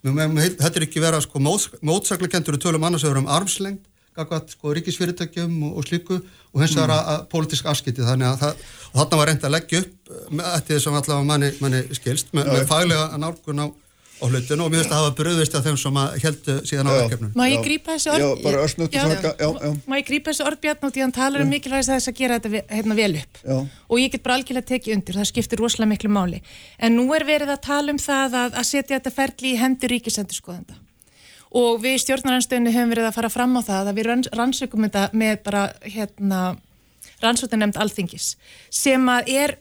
þetta 0.03 0.73
er 0.73 0.87
ekki 0.87 1.03
vera 1.03 1.21
sko, 1.23 1.41
mótsaklekendur 1.41 2.57
og 2.57 2.63
tölum 2.63 2.87
annars 2.87 3.05
öðrum 3.07 3.29
armslengt 3.29 3.85
gagvat 4.17 4.53
sko 4.53 4.73
ríkisfyrirtækjum 4.77 5.57
og, 5.67 5.73
og 5.77 5.85
slíku 5.85 6.17
og 6.17 6.61
hins 6.61 6.75
vegar 6.75 6.93
mm. 6.93 7.09
að 7.13 7.25
pólitísk 7.33 7.67
afskipti. 7.69 8.05
Þannig 8.05 8.31
að 8.31 8.39
það, 8.41 8.63
og 8.89 9.01
þarna 9.01 9.19
var 9.19 9.29
reynd 9.29 9.45
að 9.45 9.53
leggja 9.53 9.81
upp 9.83 10.13
með 10.31 10.47
þetta 10.55 10.79
sem 10.83 10.97
allavega 10.99 11.27
manni, 11.31 11.51
manni 11.61 11.81
skilst 11.97 12.33
með, 12.33 12.49
með 12.55 12.65
faglega 12.71 13.19
nálgun 13.21 13.61
á, 13.61 13.67
á 14.17 14.25
hlutinu 14.25 14.65
og 14.65 14.71
mér 14.71 14.81
finnst 14.81 14.93
að 14.93 15.01
hafa 15.01 15.13
bröðist 15.17 15.57
af 15.57 15.65
þeim 15.65 15.77
sem 15.81 15.99
heldu 16.23 16.55
síðan 16.67 16.89
á 16.89 16.93
verkefnum. 16.97 17.31
Má 17.37 17.43
ég 17.47 17.63
grípa 17.65 17.95
þessu 17.95 18.13
orð? 18.13 18.23
Má 19.85 19.95
ég 19.99 20.07
grípa 20.07 20.31
þessu 20.31 20.47
orð 20.47 20.61
Bjarn 20.63 20.87
og 20.87 20.95
því 20.95 21.03
hann 21.05 21.15
talar 21.15 21.43
um 21.45 21.51
mikilvægis 21.53 21.91
að 21.91 21.99
þess 21.99 22.11
að 22.11 22.17
gera 22.21 22.39
þetta 22.39 22.63
hérna 22.73 22.97
vel 22.97 23.13
upp? 23.21 23.41
Já. 23.43 23.57
og 23.87 24.01
ég 24.01 24.11
get 24.11 24.25
bara 24.25 24.39
algjörlega 24.39 24.69
tekið 24.73 24.95
undir, 24.97 25.19
það 25.19 25.29
skiptir 25.31 25.61
rosalega 25.61 25.91
miklu 25.93 26.11
máli. 26.11 26.41
En 26.79 26.97
nú 26.97 27.07
er 27.15 27.27
verið 27.27 27.53
að 27.53 27.63
tala 27.67 27.93
um 27.93 28.01
það 28.01 28.37
að, 28.41 28.57
að 28.57 28.69
setja 28.71 28.97
þetta 28.97 29.15
ferli 29.15 29.53
í 29.53 29.61
hendur 29.61 29.93
ríkisendurskoðanda. 29.93 30.81
Og 31.57 31.77
við 31.79 32.01
stjórnarhanstöðinu 32.03 32.73
höfum 32.75 32.91
verið 32.91 33.07
að 33.07 33.15
fara 33.15 33.31
fram 33.31 33.53
á 33.55 33.61
það 33.63 33.91
að 33.91 33.99
við 34.01 34.09
rannsökum 34.35 34.87
þetta 34.89 35.05
með 35.15 35.37
bara 35.45 35.61
hérna 35.85 36.41
rannsóttinemnd 37.23 37.79
alþingis 37.79 38.35
sem 38.73 39.07
að 39.09 39.31
er 39.33 39.55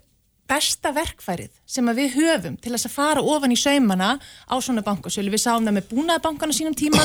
besta 0.50 0.92
verkfærið 0.94 1.52
sem 1.66 1.92
við 1.98 2.16
höfum 2.16 2.56
til 2.62 2.72
þess 2.74 2.88
að 2.88 2.96
fara 2.96 3.22
ofan 3.22 3.54
í 3.54 3.58
saumana 3.58 4.16
á 4.46 4.54
svona 4.62 4.84
bankasölu. 4.86 5.32
Við 5.34 5.44
sáum 5.44 5.66
það 5.66 5.78
með 5.78 5.88
búnaðabankana 5.92 6.56
sínum 6.56 6.76
tíma 6.78 7.02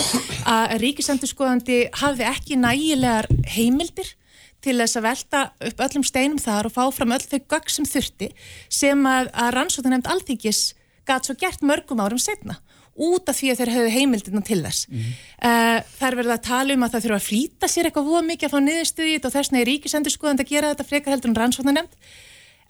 að 0.49 0.77
ríkisendurskoðandi 0.83 1.79
hafði 2.01 2.27
ekki 2.29 2.59
nægilegar 2.61 3.29
heimildir 3.55 4.15
til 4.61 4.77
þess 4.77 4.99
að 4.99 5.07
velta 5.07 5.45
upp 5.69 5.85
öllum 5.87 6.05
steinum 6.05 6.41
þar 6.41 6.69
og 6.69 6.75
fá 6.75 6.83
fram 6.93 7.15
öll 7.15 7.23
þau 7.23 7.39
gögg 7.39 7.71
sem 7.73 7.87
þurfti 7.89 8.29
sem 8.69 9.07
að, 9.09 9.31
að 9.33 9.53
rannsóttinemnd 9.57 10.09
alþingis 10.11 10.61
gæti 11.07 11.31
svo 11.31 11.37
gert 11.41 11.65
mörgum 11.65 12.03
árum 12.03 12.21
setna 12.21 12.59
út 13.01 13.29
af 13.31 13.37
því 13.37 13.51
að 13.51 13.61
þeir 13.61 13.71
hefðu 13.75 13.91
heimildina 13.95 14.41
til 14.45 14.59
þess. 14.65 14.87
Mm 14.89 14.97
-hmm. 14.97 15.13
uh, 15.47 15.77
það 15.97 16.07
er 16.07 16.17
verið 16.19 16.33
að 16.33 16.47
tala 16.47 16.73
um 16.73 16.83
að 16.83 16.91
það 16.91 17.03
þurfa 17.05 17.19
að 17.19 17.29
flýta 17.29 17.67
sér 17.71 17.87
eitthvað 17.87 18.09
voða 18.09 18.25
mikið 18.27 18.47
að 18.47 18.53
fá 18.53 18.59
niðurstuðið 18.65 19.25
og 19.25 19.33
þess 19.35 19.49
vegna 19.49 19.61
er 19.61 19.69
ríkisendur 19.71 20.13
skoðand 20.13 20.43
að 20.43 20.51
gera 20.51 20.71
þetta 20.73 20.89
frekar 20.89 21.13
heldur 21.15 21.31
en 21.31 21.39
rannsóna 21.39 21.71
nefnd. 21.71 21.95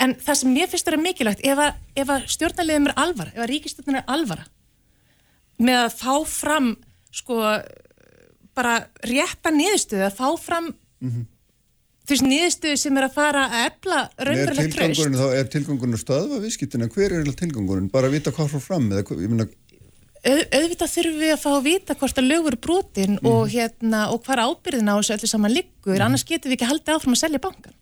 En 0.02 0.16
það 0.18 0.40
sem 0.40 0.54
mér 0.56 0.70
finnst 0.72 0.88
að 0.88 0.96
vera 0.96 1.04
mikilvægt, 1.06 1.44
ef 1.46 1.62
að, 1.62 1.76
að 2.04 2.24
stjórnarliðum 2.34 2.88
er 2.90 2.96
alvara, 3.04 3.34
ef 3.36 3.44
að 3.44 3.52
ríkistjórnarliðum 3.52 4.02
er 4.02 4.16
alvara, 4.16 4.48
með 5.62 5.82
að 5.84 5.98
fá 6.00 6.16
fram, 6.32 6.72
sko, 7.14 7.42
bara 8.58 8.80
rétta 9.08 9.54
niðurstuðið, 9.54 10.08
að 10.08 10.18
fá 10.18 10.28
fram 10.42 10.72
mm 10.72 11.10
-hmm. 11.12 11.26
þú 12.06 12.16
veist, 12.16 12.28
niðurstuðið 12.32 12.80
sem 12.82 12.98
er 12.98 13.08
að 13.08 13.18
fara 13.20 13.44
að 13.48 13.66
efla 13.68 14.00
raunverulegt 14.18 14.76
tröst. 14.76 15.26
Er 15.38 15.52
tilgangurinn 15.56 15.98
að 15.98 16.06
stöðva 16.06 16.42
viðskiptina? 16.46 16.90
Hver 16.90 17.18
er 17.20 17.34
tilgangurinn? 17.44 17.92
Bara 17.92 18.08
að 18.08 18.18
vita 18.18 18.32
hvað 18.32 18.56
frá 18.56 18.60
fram? 18.60 18.92
Eða, 18.92 19.06
ég 19.22 19.30
minna, 19.30 19.48
auðvitað 20.22 20.94
þurfum 20.96 21.22
við 21.22 21.32
að 21.34 21.42
fá 21.42 21.52
að 21.52 21.64
vita 21.66 21.96
hvort 21.98 22.18
að 22.18 22.30
lögur 22.30 22.58
brotin 22.62 23.18
mm. 23.18 23.28
og, 23.28 23.48
hérna, 23.50 24.10
og 24.14 24.26
hvar 24.26 24.44
ábyrðin 24.46 24.92
á 24.94 24.96
þessu 25.00 25.16
öllu 25.18 25.30
saman 25.30 25.54
liggur, 25.56 25.98
mm. 25.98 26.06
annars 26.06 26.26
getum 26.26 26.52
við 26.52 26.60
ekki 26.60 26.70
haldið 26.70 26.96
áfram 26.96 27.16
að 27.16 27.24
selja 27.24 27.42
bankan 27.42 27.78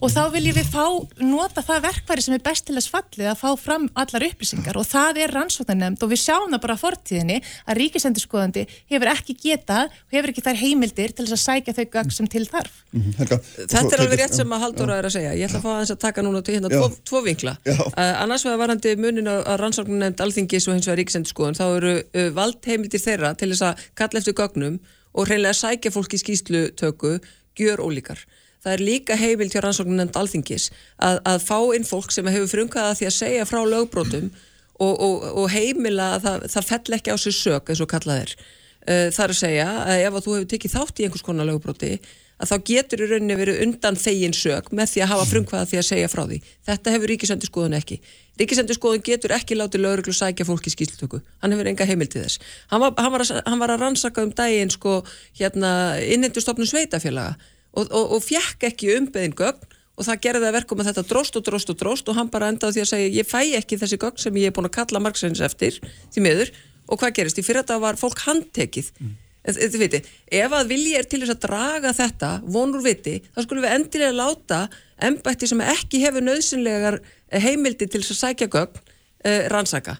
og 0.00 0.12
þá 0.12 0.22
viljum 0.34 0.58
við 0.58 0.70
fá, 0.72 0.84
nota 1.24 1.64
það 1.64 1.86
verkværi 1.88 2.24
sem 2.24 2.36
er 2.36 2.44
best 2.44 2.66
til 2.66 2.76
þess 2.76 2.92
fallið 2.92 3.30
að 3.30 3.40
fá 3.40 3.50
fram 3.60 3.88
allar 3.94 4.26
upplýsingar. 4.28 4.78
Og 4.80 4.88
það 4.88 5.20
er 5.24 5.34
rannsóknarnemnd 5.34 6.04
og 6.04 6.12
við 6.12 6.22
sjáum 6.24 6.50
það 6.52 6.64
bara 6.66 6.76
á 6.76 6.84
fortíðinni 6.84 7.38
að 7.64 7.80
ríkisendurskoðandi 7.80 8.66
hefur 8.92 9.12
ekki 9.14 9.38
getað 9.40 9.88
og 9.88 10.16
hefur 10.16 10.34
ekki 10.34 10.44
þær 10.44 10.60
heimildir 10.60 11.14
til 11.14 11.26
þess 11.26 11.38
að 11.38 11.44
sækja 11.44 11.76
þau 11.78 11.84
gögg 11.96 12.12
sem 12.12 12.30
til 12.30 12.44
þarf. 12.48 12.82
-hmm. 12.94 13.14
Helga, 13.18 13.38
Þetta 13.56 13.96
er 13.96 14.02
alveg 14.04 14.20
rétt 14.20 14.36
sem 14.38 14.54
að 14.54 14.64
Halldóra 14.64 14.98
er 14.98 15.08
að 15.08 15.14
segja. 15.16 15.34
Ég 15.38 15.48
ætla 15.48 15.60
að 15.60 15.66
fá 15.66 15.72
að, 15.74 15.92
að 15.94 16.00
taka 16.04 16.24
núna 16.24 16.42
til 16.44 16.56
hérna 16.56 16.70
tvo, 16.72 16.90
tvo 17.08 17.22
vinkla. 17.24 17.56
Uh, 17.64 18.12
annars 18.22 18.44
vegar 18.46 18.60
varandi 18.62 18.94
munin 19.00 19.30
á 19.30 19.54
rannsóknarnemnd 19.60 20.22
alþingis 20.24 20.68
og 20.68 20.78
hins 20.78 20.88
vegar 20.88 21.00
ríkisendurskoðan 21.02 21.58
þá 21.58 21.64
eru 21.70 21.94
uh, 22.02 22.28
valdheimildir 22.36 23.02
þeirra 23.02 23.34
til 23.38 23.50
þess 23.52 23.66
að 23.70 23.88
kalla 23.98 24.22
eftir 24.22 24.36
gögnum 24.38 24.78
og 25.14 25.28
hreinlega 25.28 25.56
sækja 25.58 25.94
fólk 25.94 26.16
í 26.16 26.22
skýslutöku 26.22 27.18
gjör 27.58 27.82
ólíkar 27.84 28.24
það 28.64 28.72
er 28.72 28.84
líka 28.88 29.18
heimil 29.20 29.50
til 29.52 29.62
rannsóknum 29.64 30.00
nefnd 30.00 30.18
alþingis 30.18 30.70
að, 30.96 31.20
að 31.28 31.44
fá 31.44 31.58
inn 31.76 31.86
fólk 31.88 32.14
sem 32.14 32.28
hefur 32.32 32.50
frungaða 32.56 32.96
því 32.98 33.08
að 33.10 33.16
segja 33.18 33.46
frá 33.48 33.60
lögbrótum 33.68 34.32
og, 34.80 34.92
og, 34.92 35.24
og 35.44 35.48
heimila 35.52 36.14
að 36.16 36.26
það, 36.26 36.50
það 36.56 36.68
fell 36.72 36.98
ekki 36.98 37.14
á 37.14 37.16
sig 37.20 37.36
sök 37.36 37.70
eins 37.70 37.84
og 37.84 37.90
kallað 37.92 38.24
er. 38.24 38.36
Uh, 38.84 39.08
það 39.14 39.24
er 39.24 39.32
að 39.32 39.40
segja 39.40 39.70
að 39.84 40.02
ef 40.02 40.18
að 40.18 40.26
þú 40.26 40.36
hefur 40.36 40.52
tekið 40.52 40.76
þátt 40.76 41.00
í 41.00 41.06
einhvers 41.06 41.24
konar 41.24 41.48
lögbróti 41.48 41.94
að 42.34 42.50
þá 42.50 42.56
getur 42.66 43.04
í 43.04 43.08
rauninni 43.08 43.36
verið 43.38 43.60
undan 43.62 43.96
þegin 43.98 44.34
sög 44.34 44.68
með 44.74 44.90
því 44.90 45.02
að 45.04 45.10
hafa 45.12 45.26
frumkvæða 45.30 45.68
því 45.70 45.78
að 45.78 45.86
segja 45.86 46.10
frá 46.10 46.22
því. 46.26 46.38
Þetta 46.66 46.94
hefur 46.94 47.12
ríkisendurskoðun 47.12 47.76
ekki. 47.78 47.98
Ríkisendurskoðun 48.40 49.04
getur 49.06 49.34
ekki 49.36 49.58
látið 49.58 49.84
lögreglu 49.84 50.14
sækja 50.18 50.46
fólki 50.48 50.72
í 50.72 50.74
skýrlutöku. 50.74 51.20
Hann 51.44 51.54
hefur 51.54 51.70
enga 51.70 51.86
heimil 51.86 52.10
til 52.10 52.24
þess. 52.24 52.42
Hann 52.72 52.82
var, 52.82 52.96
hann 52.98 53.14
var, 53.14 53.24
að, 53.24 53.40
hann 53.46 53.62
var 53.62 53.74
að 53.76 53.84
rannsaka 53.84 54.26
um 54.26 54.34
daginn 54.34 54.74
sko 54.74 54.96
hérna 55.38 55.70
innendurstofnun 56.02 56.68
sveitafélaga 56.68 57.38
og, 57.74 57.88
og, 57.90 58.14
og 58.16 58.22
fjekk 58.24 58.68
ekki 58.70 58.92
umbeðin 58.98 59.36
gögn 59.38 59.72
og 59.94 60.06
það 60.08 60.22
gerði 60.26 60.46
það 60.46 60.56
verkum 60.58 60.80
að 60.82 60.88
þetta 60.90 61.04
dróst 61.10 61.36
og 61.38 61.44
dróst 61.46 61.70
og 61.70 61.80
dróst 61.80 62.08
og 62.10 62.16
hann 62.18 62.30
bara 62.32 62.48
endaði 62.50 62.78
því 62.78 62.84
að 62.84 62.90
segja 62.90 63.10
ég 63.14 63.28
fæ 63.28 63.40
ekki 63.60 63.78
þessi 63.78 63.98
gögn 64.02 64.22
sem 64.22 64.40
ég 64.40 64.50
er 64.50 64.54
búin 64.56 64.68
að 64.70 64.76
kalla 64.78 65.02
margsæðins 65.02 65.44
eftir 65.46 65.76
því 66.14 66.24
miður 66.24 66.54
og 66.88 67.00
hvað 67.00 67.14
gerist? 67.18 67.38
Í 67.38 67.46
fyrir 67.46 67.62
þetta 67.62 67.78
var 67.82 68.00
fólk 68.00 68.24
handtekið 68.26 68.90
mm. 68.98 69.12
Þið 69.44 69.74
viti, 69.76 69.98
ef 70.32 70.54
að 70.56 70.70
vilji 70.70 70.94
er 70.96 71.04
til 71.04 71.18
þess 71.20 71.34
að 71.34 71.42
draga 71.42 71.90
þetta 71.92 72.28
vonur 72.48 72.80
viti, 72.80 73.18
þá 73.28 73.42
skulum 73.44 73.66
við 73.66 73.74
endilega 73.76 74.14
láta 74.16 74.60
ennbætti 75.04 75.50
sem 75.50 75.60
ekki 75.60 76.00
hefur 76.00 76.24
nöðsynlegar 76.24 76.96
heimildi 77.44 77.84
til 77.84 78.00
þess 78.00 78.14
að 78.14 78.20
sækja 78.22 78.48
gögn 78.54 78.80
uh, 78.80 79.42
rannsaka 79.52 79.98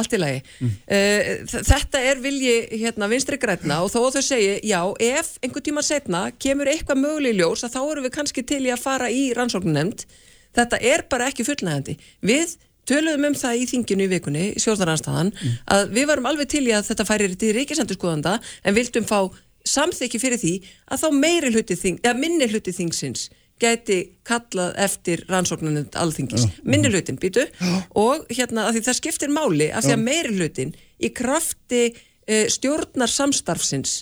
allt 0.00 0.16
í 0.16 0.20
lagi. 0.20 0.40
Mm. 0.60 0.72
Uh, 0.96 1.60
þetta 1.70 2.02
er 2.10 2.22
vilji 2.24 2.56
hérna 2.82 3.10
vinstri 3.10 3.38
græna 3.40 3.82
og 3.84 3.92
þó 3.92 4.00
þau 4.16 4.24
segi, 4.24 4.56
já, 4.68 4.80
ef 5.10 5.36
einhver 5.44 5.64
tíma 5.66 5.84
setna 5.86 6.24
kemur 6.40 6.70
eitthvað 6.72 7.04
möguleg 7.04 7.38
ljós 7.38 7.66
að 7.66 7.76
þá 7.76 7.80
eru 7.84 8.06
við 8.08 8.16
kannski 8.16 8.46
til 8.46 8.64
í 8.66 8.74
að 8.74 8.82
fara 8.84 9.12
í 9.12 9.30
rannsóknunemnd 9.36 10.06
þetta 10.56 10.80
er 10.82 11.06
bara 11.10 11.28
ekki 11.30 11.46
fullnægandi. 11.46 11.96
Við 12.26 12.56
töluðum 12.90 13.28
um 13.30 13.36
það 13.38 13.60
í 13.60 13.68
þinginu 13.70 14.06
í 14.06 14.10
vikunni, 14.10 14.46
sjóðaranstæðan, 14.62 15.30
mm. 15.34 15.60
að 15.76 15.92
við 15.94 16.08
varum 16.10 16.28
alveg 16.30 16.50
til 16.50 16.64
í 16.66 16.74
að 16.74 16.88
þetta 16.90 17.06
færi 17.06 17.30
til 17.38 17.52
ríkisendurskoðanda 17.58 18.38
en 18.64 18.76
vildum 18.76 19.06
fá 19.06 19.20
samþykki 19.68 20.20
fyrir 20.20 20.40
því 20.40 20.54
að 20.90 21.04
þá 21.04 21.08
meiri 21.14 21.52
hluti 21.54 21.76
þing, 21.78 22.00
eða 22.02 22.16
minni 22.18 22.48
hluti 22.50 22.74
þingsins 22.74 23.28
gæti 23.60 23.98
kallað 24.26 24.76
eftir 24.80 25.24
rannsóknunum 25.30 25.88
alþingis, 26.00 26.46
minni 26.64 26.90
hlutin 26.92 27.18
býtu 27.20 27.46
og 27.98 28.28
hérna 28.32 28.68
að 28.68 28.78
því 28.78 28.84
það 28.88 29.00
skiptir 29.00 29.34
máli 29.34 29.70
af 29.72 29.84
því 29.86 29.96
að 29.96 30.06
meiri 30.06 30.36
hlutin 30.38 30.72
í 31.00 31.12
krafti 31.16 31.82
e, 31.90 32.46
stjórnar 32.52 33.12
samstarfsins 33.12 34.00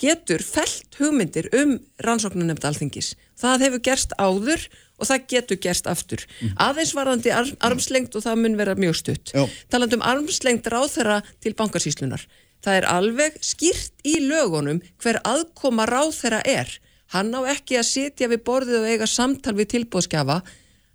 getur 0.00 0.42
felt 0.42 0.98
hugmyndir 0.98 1.48
um 1.54 1.76
rannsóknunum 2.02 2.58
alþingis. 2.66 3.14
Það 3.38 3.66
hefur 3.66 3.82
gerst 3.88 4.14
áður 4.18 4.64
og 4.98 5.08
það 5.08 5.26
getur 5.32 5.60
gerst 5.62 5.88
aftur. 5.90 6.24
Mm. 6.40 6.54
Aðeins 6.66 6.94
varðandi 6.96 7.34
ar 7.34 7.50
armslengt 7.68 8.16
og 8.16 8.24
það 8.26 8.40
mun 8.42 8.58
vera 8.58 8.76
mjög 8.78 8.98
stutt. 9.00 9.34
Taland 9.72 9.94
um 9.96 10.04
armslengt 10.06 10.68
ráð 10.70 10.90
þeirra 10.96 11.20
til 11.44 11.54
bankarsýslunar. 11.58 12.26
Það 12.64 12.78
er 12.80 12.88
alveg 12.88 13.38
skýrt 13.44 14.06
í 14.06 14.16
lögunum 14.24 14.80
hver 15.02 15.20
aðkoma 15.28 15.86
ráð 15.90 16.14
þeirra 16.22 16.42
er. 16.48 16.70
Hann 17.14 17.30
á 17.38 17.40
ekki 17.54 17.78
að 17.78 17.90
sitja 17.92 18.28
við 18.32 18.42
borðið 18.46 18.80
og 18.80 18.90
eiga 18.90 19.06
samtal 19.06 19.54
við 19.54 19.70
tilbóðskjafa 19.76 20.40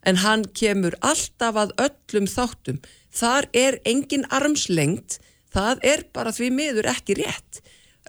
en 0.09 0.19
hann 0.23 0.45
kemur 0.55 0.95
alltaf 1.05 1.57
að 1.59 1.73
öllum 1.85 2.27
þáttum. 2.27 2.79
Þar 3.15 3.47
er 3.55 3.79
engin 3.87 4.25
armslengt, 4.31 5.17
það 5.53 5.83
er 5.87 6.05
bara 6.13 6.33
því 6.35 6.49
miður 6.55 6.91
ekki 6.91 7.17
rétt. 7.19 7.61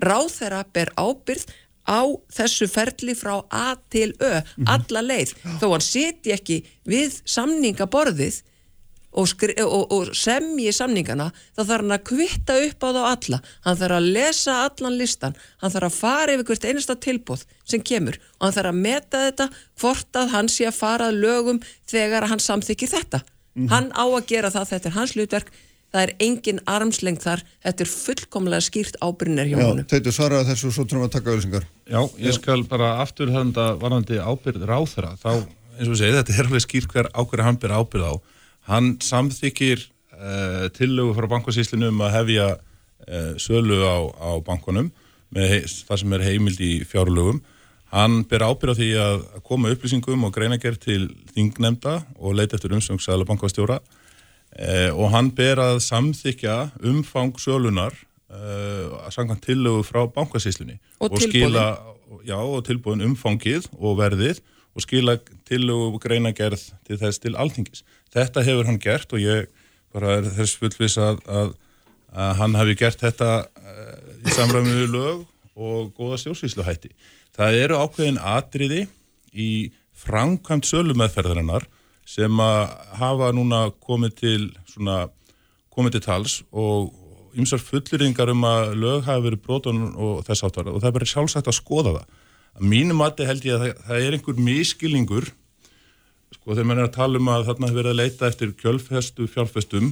Ráð 0.03 0.29
þeirra 0.37 0.63
ber 0.75 0.93
ábyrð 0.99 1.47
á 1.87 2.03
þessu 2.35 2.69
ferli 2.71 3.15
frá 3.19 3.41
A 3.51 3.75
til 3.93 4.13
Ö, 4.21 4.41
alla 4.69 5.03
leið 5.03 5.35
þó 5.61 5.67
hann 5.73 5.85
seti 5.85 6.35
ekki 6.35 6.61
við 6.89 7.21
samningaborðið 7.29 8.43
og, 9.11 9.45
og, 9.65 9.93
og 9.93 10.13
semji 10.17 10.73
samningana 10.75 11.31
þá 11.57 11.63
þarf 11.63 11.81
hann 11.81 11.97
að 11.97 12.05
kvitta 12.11 12.59
upp 12.67 12.85
á 12.87 12.89
þá 12.91 13.01
alla 13.13 13.41
hann 13.67 13.81
þarf 13.81 13.97
að 13.97 14.11
lesa 14.19 14.59
allan 14.67 14.99
listan 15.01 15.39
hann 15.63 15.75
þarf 15.75 15.89
að 15.89 15.99
fara 15.99 16.37
yfir 16.37 16.49
hvert 16.51 16.69
einasta 16.69 16.99
tilbúð 17.07 17.47
sem 17.65 17.83
kemur 17.83 18.21
og 18.39 18.47
hann 18.47 18.59
þarf 18.59 18.73
að 18.75 18.85
meta 18.85 19.25
þetta 19.27 19.49
hvort 19.83 20.21
að 20.23 20.37
hann 20.37 20.53
sé 20.53 20.69
að 20.71 20.79
fara 20.79 21.11
lögum 21.11 21.59
þegar 21.91 22.29
hann 22.31 22.43
samþykir 22.43 22.95
þetta 22.95 23.25
mm 23.25 23.67
-hmm. 23.67 23.69
hann 23.75 23.91
á 23.97 24.05
að 24.07 24.27
gera 24.27 24.51
það, 24.51 24.71
þetta 24.75 24.89
er 24.89 24.97
hans 24.99 25.17
hlutverk 25.17 25.53
það 25.91 26.05
er 26.05 26.13
engin 26.23 26.61
armslengð 26.71 27.25
þar 27.25 27.45
þetta 27.65 27.85
er 27.85 27.91
fullkomlega 27.93 28.67
skýrt 28.67 28.99
ábyrnir 29.03 29.51
hjá. 29.51 29.59
Já, 29.59 29.87
þetta 29.93 30.15
svaraði 30.15 30.51
þessu 30.53 30.73
svo 30.75 30.87
trúum 30.87 31.07
að 31.07 31.15
taka 31.17 31.33
auðvisingar. 31.33 31.67
Já, 31.91 32.01
ég 32.23 32.37
skal 32.37 32.63
bara 32.71 32.93
afturhönda 33.05 33.73
varandi 33.81 34.21
ábyrð 34.23 34.67
ráþra 34.71 35.17
þá, 35.21 35.33
eins 35.79 35.91
og 35.91 35.99
segi, 35.99 36.15
þetta 36.19 36.37
er 36.37 36.47
alveg 36.47 36.67
skýrt 36.67 36.95
hver 36.95 37.11
ákveður 37.11 37.47
hann 37.49 37.59
byrja 37.63 37.83
ábyrð 37.83 38.07
á. 38.07 38.15
Hann 38.71 38.95
samþykir 39.03 39.83
uh, 40.15 40.67
tillögu 40.77 41.15
frá 41.17 41.27
bankasíslinu 41.31 41.91
um 41.91 42.03
að 42.07 42.17
hefja 42.21 42.51
uh, 42.57 43.33
sölu 43.43 43.83
á, 43.83 43.99
á 44.15 44.31
bankunum 44.47 44.93
með 45.35 45.65
það 45.87 46.03
sem 46.03 46.15
er 46.17 46.27
heimild 46.27 46.61
í 46.63 46.75
fjárlögum. 46.89 47.41
Hann 47.91 48.21
ber 48.31 48.45
ábyrð 48.47 48.77
á 48.77 48.79
því 48.79 48.91
að 49.03 49.23
koma 49.47 49.71
upplýsingum 49.75 50.27
og 50.27 50.35
greina 50.35 50.61
gerð 50.63 50.85
til 50.85 51.01
þingnemnda 51.35 51.97
og 52.19 52.37
leita 52.39 52.59
eftir 52.59 52.75
umsöngsæðala 52.77 53.27
bankastjóra 53.27 53.81
eh, 54.55 54.91
og 54.95 55.11
hann 55.15 55.33
ber 55.35 55.59
að 55.63 55.81
samþykja 55.89 56.57
umfang 56.87 57.35
sölunar 57.43 57.97
eh, 58.31 58.87
að 58.95 59.11
sanga 59.17 59.39
tillögu 59.43 59.83
frá 59.89 60.05
bankasíslunni 60.07 60.79
og, 61.01 61.11
og 61.11 61.25
skila 61.25 61.67
já, 62.27 62.39
og 62.39 62.63
tilbúin 62.69 63.03
umfangið 63.09 63.67
og 63.81 63.99
verðið 63.99 64.39
og 64.71 64.87
skila 64.87 65.19
tillögu 65.51 65.99
greinagerð 66.03 66.69
til 66.87 66.99
þess 67.01 67.19
til 67.19 67.35
alþingis. 67.35 67.83
Þetta 68.15 68.45
hefur 68.47 68.69
hann 68.69 68.81
gert 68.83 69.13
og 69.15 69.23
ég 69.23 69.51
bara 69.95 70.19
er 70.19 70.31
þess 70.37 70.59
fullvis 70.61 70.97
að, 71.03 71.21
að, 71.31 71.53
að 72.15 72.33
hann 72.41 72.57
hafi 72.59 72.77
gert 72.79 73.03
þetta 73.03 73.31
uh, 73.47 73.99
í 74.23 74.35
samræmið 74.35 74.87
lög 74.95 75.27
og 75.61 75.91
góða 75.97 76.21
stjórnsvísluhætti. 76.23 76.93
Það 77.37 77.59
eru 77.65 77.81
ákveðin 77.83 78.23
atriði 78.23 78.87
í 79.31 79.51
framkvæmt 80.01 80.67
sölumeðferðarinnar 80.69 81.67
sem 82.09 82.43
að 82.43 82.73
hafa 82.99 83.31
núna 83.37 83.67
komið 83.85 84.17
til 84.19 84.41
svona, 84.71 85.05
komið 85.71 85.99
til 85.99 86.05
tals 86.07 86.41
og 86.51 86.91
ymsar 87.39 87.63
fulleringar 87.63 88.33
um 88.33 88.47
að 88.49 88.73
lög 88.81 89.05
hafi 89.07 89.29
verið 89.29 89.45
broton 89.45 89.85
og 89.93 90.25
þess 90.27 90.47
áttar 90.49 90.71
og 90.73 90.81
það 90.81 90.89
er 90.91 90.97
bara 90.97 91.11
sjálfsagt 91.13 91.51
að 91.51 91.59
skoða 91.61 91.95
það. 91.99 92.09
Að 92.59 92.67
mínum 92.73 92.99
mati 92.99 93.27
held 93.29 93.47
ég 93.47 93.55
að 93.55 93.63
það, 93.63 93.85
það 93.87 94.07
er 94.07 94.17
einhver 94.17 94.41
miskilningur 94.49 95.29
sko 96.51 96.57
þegar 96.59 96.67
mann 96.67 96.81
er 96.83 96.89
að 96.89 96.97
tala 96.97 97.19
um 97.21 97.29
að 97.31 97.45
þarna 97.47 97.69
hefur 97.69 97.79
verið 97.79 97.93
að 97.93 98.01
leita 98.01 98.27
eftir 98.27 98.53
kjölfestu 98.59 99.27
fjárfestum 99.31 99.91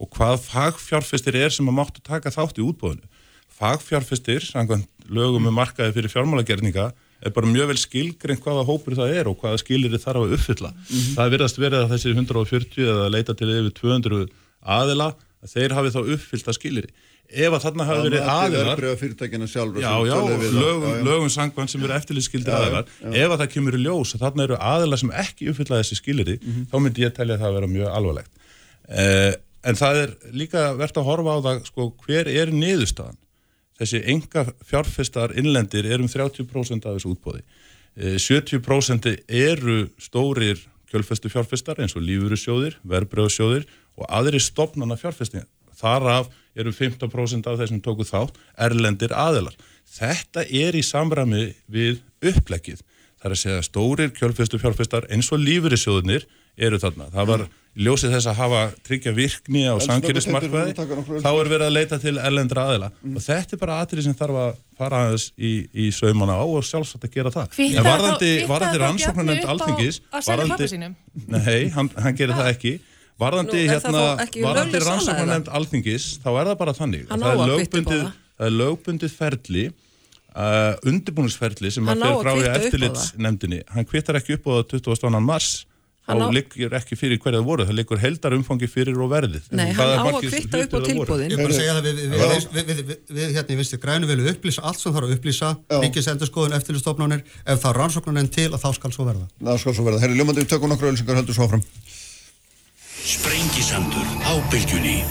og 0.00 0.08
hvað 0.16 0.38
fagfjárfestir 0.46 1.36
er 1.36 1.52
sem 1.52 1.66
að 1.68 1.76
máttu 1.76 2.00
taka 2.00 2.32
þátt 2.32 2.56
í 2.56 2.64
útbóðinu. 2.64 3.04
Fagfjárfestir, 3.52 4.40
samkvæmt 4.46 4.88
lögum 5.12 5.44
með 5.44 5.52
markaði 5.58 5.92
fyrir 5.98 6.14
fjármálagerninga 6.14 6.86
er 6.96 7.34
bara 7.36 7.50
mjög 7.50 7.74
vel 7.74 7.76
skilgreint 7.82 8.40
hvaða 8.40 8.64
hópur 8.70 8.96
það 8.96 9.12
er 9.18 9.28
og 9.28 9.36
hvaða 9.42 9.60
skilir 9.60 9.92
þið 9.92 10.04
þarf 10.06 10.22
að 10.22 10.32
uppfylla. 10.38 10.70
Mm 10.72 10.96
-hmm. 10.96 11.12
Það 11.18 11.34
verðast 11.36 11.60
verið 11.60 11.78
að 11.82 11.92
þessi 11.92 12.14
140 12.16 12.88
eða 12.88 13.12
leita 13.12 13.36
til 13.36 13.50
yfir 13.52 13.76
200 13.82 14.24
aðila 14.64 15.10
að 15.44 15.52
þeir 15.52 15.76
hafi 15.76 15.92
þá 15.92 16.00
uppfyllt 16.16 16.48
að 16.48 16.56
skilir. 16.56 16.88
Ef 17.32 17.54
að 17.56 17.62
þarna 17.64 17.86
hafi 17.88 18.02
verið 18.06 18.26
aðilar 18.28 18.82
já, 19.80 19.92
já, 20.08 20.16
lögum, 20.52 20.98
lögum 21.06 21.30
sangvann 21.32 21.70
sem 21.70 21.82
eru 21.82 21.94
eftirlýsskildir 21.96 22.52
aðilar 22.52 22.90
ef 23.08 23.30
að 23.30 23.38
það 23.38 23.48
kemur 23.54 23.78
í 23.78 23.80
ljós 23.86 24.12
að 24.16 24.26
þarna 24.26 24.46
eru 24.48 24.58
aðilar 24.72 25.00
sem 25.00 25.14
ekki 25.22 25.48
uppfylla 25.52 25.80
þessi 25.80 25.98
skiliri 25.98 26.36
mm 26.36 26.50
-hmm. 26.50 26.68
þá 26.72 26.76
myndi 26.84 27.06
ég 27.06 27.14
telja 27.16 27.38
að 27.38 27.46
það 27.46 27.56
vera 27.56 27.72
mjög 27.72 27.96
alvarlegt. 27.96 28.32
Eh, 28.88 29.32
en 29.64 29.78
það 29.78 30.02
er 30.02 30.14
líka 30.42 30.66
verðt 30.76 31.00
að 31.00 31.08
horfa 31.08 31.36
á 31.36 31.38
það 31.46 31.64
sko, 31.70 31.88
hver 32.04 32.28
er 32.28 32.52
niðurstaðan 32.52 33.18
þessi 33.80 34.02
enga 34.12 34.46
fjárfestar 34.66 35.34
innlendir 35.38 35.88
er 35.88 36.02
um 36.02 36.10
30% 36.10 36.86
af 36.86 36.98
þessu 36.98 37.14
útbóði. 37.14 37.42
70% 37.96 39.08
eh, 39.10 39.18
eru 39.28 39.88
stórir 40.00 40.60
kjölfestu 40.92 41.30
fjárfestar 41.32 41.80
eins 41.80 41.96
og 41.96 42.04
lífurusjóðir, 42.04 42.78
verbröðsjóðir 42.88 43.66
og 43.96 44.06
aðri 44.08 44.40
stopnana 44.40 44.98
fjárfestingar. 45.00 45.48
Þar 45.82 46.08
af 46.16 46.30
eru 46.58 46.72
15% 46.76 47.48
af 47.48 47.60
þessum 47.60 47.80
tóku 47.84 48.06
þátt 48.06 48.38
erlendir 48.60 49.14
aðelar. 49.16 49.56
Þetta 49.92 50.44
er 50.46 50.76
í 50.76 50.84
samræmi 50.86 51.48
við 51.72 52.02
upplegið. 52.32 52.84
Það 53.20 53.28
er 53.28 53.34
að 53.36 53.42
segja 53.42 53.66
stórir 53.66 54.14
kjölfestu 54.16 54.60
fjárfestar 54.60 55.08
eins 55.12 55.30
og 55.32 55.42
lífurusjóðinir 55.42 56.26
eru 56.60 56.80
þarna. 56.82 57.08
Það 57.12 57.28
var 57.32 57.44
ljósið 57.72 58.12
þess 58.12 58.28
að 58.28 58.36
hafa 58.36 58.60
tryggja 58.84 59.12
virkni 59.16 59.62
á 59.64 59.74
samkynnismarkvæði 59.80 60.74
þá 60.76 61.28
er 61.30 61.48
verið 61.48 61.64
að 61.64 61.72
leita 61.72 61.98
til 62.02 62.12
ellendra 62.20 62.66
aðila 62.68 62.90
mm. 62.92 63.14
og 63.16 63.24
þetta 63.24 63.56
er 63.56 63.60
bara 63.62 63.78
aðrið 63.80 64.06
sem 64.06 64.16
þarf 64.18 64.40
að 64.42 64.58
fara 64.76 65.00
aðeins 65.06 65.26
í, 65.38 65.52
í 65.72 65.86
saumana 65.96 66.36
á 66.36 66.44
og 66.44 66.66
sjálfsagt 66.68 67.06
að 67.08 67.14
gera 67.16 67.32
það 67.32 67.56
en 67.64 67.88
varðandi, 67.88 68.32
varðandi 68.50 68.82
rannsóknarnefnd 68.82 69.52
alþingis 69.54 70.02
varðandi, 70.12 70.92
nei, 71.32 71.70
hann, 71.72 71.88
hann 71.96 72.18
gerir 72.18 72.36
það 72.36 72.50
ekki 72.52 72.74
varðandi, 73.22 73.62
hérna, 73.70 74.02
varðandi 74.34 74.82
rannsóknarnefnd 74.82 75.52
alþingis 75.58 76.08
þá 76.22 76.28
er 76.34 76.52
það 76.52 76.58
bara 76.64 76.76
þannig 76.76 77.08
það 77.08 77.26
er, 77.30 77.42
lögbundið, 77.52 78.04
það? 78.04 78.20
er 78.46 78.54
lögbundið 78.58 79.16
ferli 79.16 79.66
uh, 80.36 80.88
undirbúningsferli 80.88 81.72
sem 81.74 81.90
að 81.90 82.06
fyrir 82.06 82.22
frá 82.22 82.32
í 82.34 82.48
eftirlitsnefndinni. 82.52 83.60
Hann 83.72 83.88
kvittar 83.88 84.18
ekki 84.20 84.38
upp 84.38 84.48
á 84.48 84.54
22. 84.74 85.12
mars 85.20 85.52
þá 86.02 86.32
liggur 86.34 86.72
ekki 86.74 86.96
fyrir 86.98 87.20
hverja 87.22 87.38
það 87.38 87.46
voru, 87.46 87.64
það 87.68 87.76
liggur 87.78 88.00
heldar 88.02 88.34
umfangi 88.34 88.68
fyrir 88.70 88.98
og 88.98 89.10
verðið. 89.12 89.44
Nei, 89.54 89.68
hann 89.76 89.92
á 90.02 90.06
að 90.10 90.18
kvitta 90.24 90.62
upp 90.64 90.74
á 90.74 90.80
tilbúðin. 90.82 91.30
Ég 91.30 91.36
er 91.36 91.42
bara 91.44 91.54
að 91.54 91.60
segja 91.60 91.76
það, 91.76 91.86
við, 91.86 92.00
við, 92.56 92.82
við, 92.88 92.92
við 93.18 93.36
hérna 93.36 93.54
í 93.54 93.58
vinstu 93.60 93.78
grænu 93.82 94.10
vilju 94.10 94.32
upplýsa 94.34 94.66
allt 94.66 94.82
sem 94.82 94.96
þarf 94.96 95.08
að 95.08 95.14
upplýsa, 95.16 95.52
ríkisendurskoðun, 95.84 96.56
eftirlustofnunir, 96.58 97.22
ef 97.46 97.62
það 97.62 97.78
rannsóknarinn 97.78 98.32
til 98.34 98.50
að 98.50 98.64
þá 98.64 98.68
skal 98.80 98.94
svo 98.96 99.06
verða. 99.12 99.30
Sprengisandur 103.02 104.06
á 104.22 104.38
bylgjunni. 104.46 105.02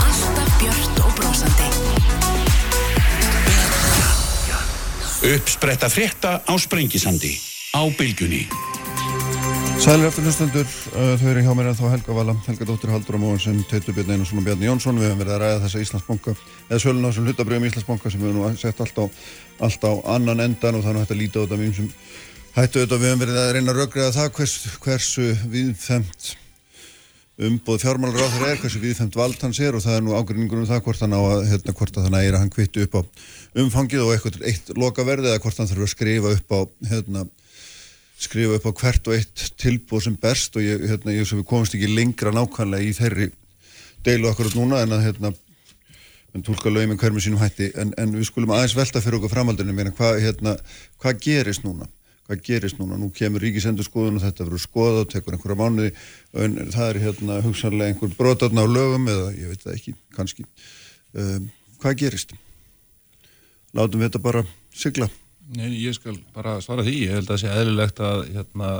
Alltaf 0.00 0.52
björnt 0.56 1.02
og 1.04 1.12
brósandi. 1.18 1.68
Uppspretta 5.36 5.92
frétta 5.92 6.40
á 6.48 6.52
Sprengisandi 6.56 7.36
á 7.76 7.84
bylgjunni. 7.92 8.48
Sælir 9.76 10.08
eftir 10.08 10.24
hlustendur, 10.24 10.64
uh, 10.96 11.12
þau 11.20 11.28
eru 11.28 11.44
hjá 11.44 11.52
mér 11.58 11.68
en 11.74 11.76
þá 11.76 11.86
Helga 11.92 12.16
Vala, 12.16 12.38
Helga 12.48 12.64
Dóttir 12.72 12.94
Haldur 12.94 13.20
og 13.20 13.24
Móinsson, 13.26 13.60
Teitur 13.68 13.92
Björn 13.92 14.16
Einarsson 14.16 14.40
og 14.40 14.48
Bjarni 14.48 14.70
Jónsson. 14.70 14.96
Við 14.96 15.10
hefum 15.10 15.24
verið 15.26 15.36
að 15.36 15.44
ræða 15.44 15.62
þessa 15.66 15.84
Íslandsbonga, 15.84 16.36
eða 16.70 16.82
sölun 16.86 17.04
á 17.04 17.08
þessum 17.10 17.28
hlutabrjöfum 17.28 17.68
Íslandsbonga 17.68 18.12
sem 18.14 18.22
við 18.22 18.32
hefum 18.32 18.44
nú 18.46 18.56
sett 18.56 18.80
allt 18.80 18.96
á, 18.96 19.04
allt 19.60 19.82
á 19.84 19.92
annan 20.16 20.40
endan 20.46 20.78
og 20.78 20.86
hægt 20.86 21.12
að 21.12 21.20
líta 21.20 21.42
á 21.42 21.44
þetta 21.44 21.60
mjög 21.60 21.80
sem 21.82 21.96
hættu 22.52 22.82
auðvitað. 22.82 23.00
Við 23.00 23.08
hefum 23.08 23.22
verið 23.22 23.40
að 23.40 23.50
reyna 23.56 23.72
að 23.72 23.78
röggriða 23.80 24.14
það 24.16 24.30
hvers, 24.36 24.54
hversu 24.84 25.26
viðfemt 25.52 26.32
umbóð 27.42 27.82
fjármálar 27.82 28.26
á 28.28 28.32
þeirra 28.34 28.50
er, 28.52 28.58
hversu 28.60 28.80
viðfemt 28.82 29.16
vald 29.16 29.38
hans 29.40 29.60
er 29.64 29.76
og 29.76 29.82
það 29.82 29.96
er 29.96 30.02
nú 30.04 30.16
ágrinningur 30.18 30.60
um 30.60 30.66
það 30.68 30.82
hvort 30.84 31.00
hann 31.02 31.14
á 31.16 31.20
að, 31.20 31.44
hérna, 31.48 31.74
hvort 31.78 31.96
að 31.96 32.04
hann 32.06 32.16
ægir 32.18 32.36
að 32.36 32.42
hann 32.42 32.52
kvitti 32.52 32.82
upp 32.84 32.98
á 32.98 33.00
umfangið 33.62 34.02
og 34.04 34.10
eitthvað 34.12 34.44
eitt 34.50 34.68
lokaverði 34.76 35.30
eða 35.30 35.40
hvort 35.42 35.62
hann 35.62 35.70
þarf 35.70 35.86
að 35.86 35.92
skrifa 35.94 36.34
upp 36.36 36.52
á, 36.52 36.60
hérna, 36.90 37.24
skrifa 38.20 38.58
upp 38.58 38.68
á 38.68 38.72
hvert 38.82 39.08
og 39.08 39.16
eitt 39.16 39.46
tilbúð 39.64 40.04
sem 40.06 40.18
berst 40.20 40.60
og 40.60 40.66
ég, 40.66 40.84
hérna, 40.92 41.16
ég 41.16 41.26
sem 41.28 41.40
við 41.40 41.48
komumst 41.48 41.78
ekki 41.78 41.88
lengra 41.88 42.34
nákvæmlega 42.36 42.84
í 42.84 42.92
þeirri 43.00 43.30
deilu 44.04 44.28
akkurat 44.28 44.58
núna 44.58 44.84
en 44.84 44.92
að 44.92 45.08
hérna 45.08 45.32
en 46.36 46.44
tólka 46.44 46.68
en 46.68 46.96
hver 47.00 47.16
með 47.16 47.26
sínum 47.26 47.42
hætti 47.42 47.72
en, 47.80 47.96
en 47.96 48.14
við 48.14 48.28
skulum 48.28 48.52
aðeins 48.54 48.76
velta 48.76 49.00
fyrir 49.00 49.18
okkur 49.18 49.34
framhaldinu 49.34 49.90
hvað 49.96 50.20
hérna, 50.20 50.54
hva 51.00 51.16
gerist 51.16 51.64
núna 51.64 51.88
hvað 52.26 52.44
gerist 52.46 52.78
núna, 52.78 52.98
nú 53.00 53.10
kemur 53.14 53.42
ríkisendur 53.42 53.86
skoðun 53.86 54.20
og 54.20 54.24
þetta 54.24 54.46
verður 54.46 54.62
skoðað 54.62 55.00
og 55.02 55.10
tekur 55.10 55.36
einhverja 55.36 55.58
mánuði. 55.58 55.90
En 56.44 56.54
það 56.72 56.88
er 56.88 57.00
hérna 57.02 57.40
hugsanlega 57.44 57.92
einhver 57.92 58.14
brotarna 58.18 58.64
á 58.64 58.68
lögum 58.70 59.10
eða 59.10 59.32
ég 59.34 59.50
veit 59.52 59.64
það 59.64 59.74
ekki, 59.74 59.94
kannski. 60.16 60.46
Um, 61.18 61.50
hvað 61.82 61.98
gerist? 62.04 62.36
Látum 63.76 64.00
við 64.00 64.10
þetta 64.10 64.22
bara 64.22 64.44
sigla. 64.76 65.08
Nei, 65.52 65.72
ég 65.82 65.96
skal 65.96 66.16
bara 66.32 66.60
svara 66.64 66.84
því, 66.86 66.94
ég 67.06 67.16
held 67.16 67.26
að 67.26 67.34
það 67.34 67.42
sé 67.42 67.52
eðlilegt 67.52 68.02
að 68.06 68.20
hérna, 68.30 68.70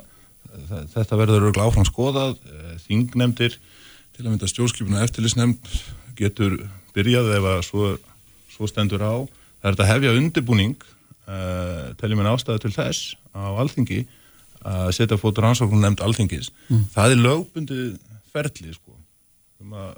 þetta 0.94 1.18
verður 1.20 1.48
örgulega 1.48 1.66
áfram 1.68 1.88
skoðað, 1.88 2.38
eh, 2.48 2.76
þingnemdir 2.86 3.58
til 4.12 4.24
að 4.24 4.30
mynda 4.30 4.48
stjórnskipuna 4.48 5.02
eftirlisnemnd 5.04 5.72
getur 6.16 6.56
byrjað 6.94 7.30
ef 7.36 7.48
að 7.50 7.60
svo, 7.66 7.90
svo 8.52 8.68
stendur 8.70 9.04
á. 9.04 9.14
Það 9.60 9.68
er 9.68 9.76
þetta 9.76 9.90
hefja 9.90 10.16
undirbúning 10.20 10.88
uh, 11.28 11.92
teljum 12.00 12.22
en 12.22 12.30
ástæðu 12.32 12.64
til 12.64 12.74
þess 12.74 13.14
á 13.34 13.52
alþingi 13.62 14.02
að 14.62 14.92
setja 14.94 15.18
fótur 15.18 15.48
ansóknum 15.48 15.82
nefnd 15.82 16.02
alþingis. 16.06 16.52
Mm. 16.68 16.82
það 16.94 17.14
er 17.14 17.22
lögbundið 17.26 17.86
ferli 18.32 18.74
sko, 18.74 18.94
sem 19.58 19.72
að, 19.74 19.96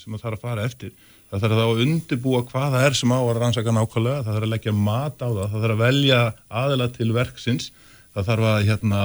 sem 0.00 0.14
að 0.16 0.24
þarf 0.24 0.38
að 0.38 0.46
fara 0.46 0.64
eftir. 0.68 0.94
Það 1.32 1.44
þarf 1.44 1.58
þá 1.58 1.64
að 1.64 1.82
undirbúa 1.86 2.40
hvað 2.48 2.74
það 2.74 2.86
er 2.86 2.96
sem 2.98 3.12
á 3.12 3.20
að 3.20 3.38
rannsaka 3.40 3.76
nákvæmlega, 3.76 4.24
það 4.24 4.34
þarf 4.38 4.46
að 4.46 4.52
leggja 4.52 4.74
mat 4.76 5.22
á 5.24 5.28
það, 5.28 5.44
það 5.44 5.62
þarf 5.66 5.76
að 5.76 5.84
velja 5.84 6.18
aðila 6.62 6.88
til 6.96 7.10
verksins, 7.16 7.68
það 8.12 8.28
þarf 8.30 8.48
að 8.50 8.66
hérna, 8.68 9.04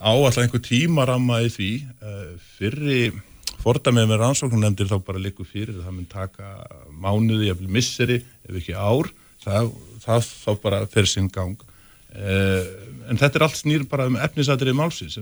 áallega 0.00 0.46
einhver 0.46 0.64
tímaramma 0.68 1.42
í 1.44 1.50
því. 1.52 1.72
Fyrri 2.56 3.02
fordamið 3.62 4.08
með 4.10 4.22
rannsóknunemndir 4.22 4.88
þá 4.90 4.96
bara 5.06 5.22
likur 5.22 5.48
fyrir 5.48 5.76
það 5.82 5.96
mun 5.98 6.08
taka 6.10 6.54
mánuði, 6.90 7.52
vil 7.58 7.70
misseri 7.72 8.18
ef 8.22 8.56
ekki 8.58 8.74
ár, 8.76 9.12
það, 9.42 9.70
það 10.04 10.26
þá 10.30 10.50
bara 10.62 10.82
fer 10.92 11.08
sinn 11.10 11.30
gang. 11.32 11.60
En 12.12 13.18
þetta 13.20 13.38
er 13.38 13.44
allt 13.46 13.58
snýr 13.58 13.86
bara 13.88 14.08
um 14.10 14.18
efnisatrið 14.20 14.76
málsins, 14.76 15.16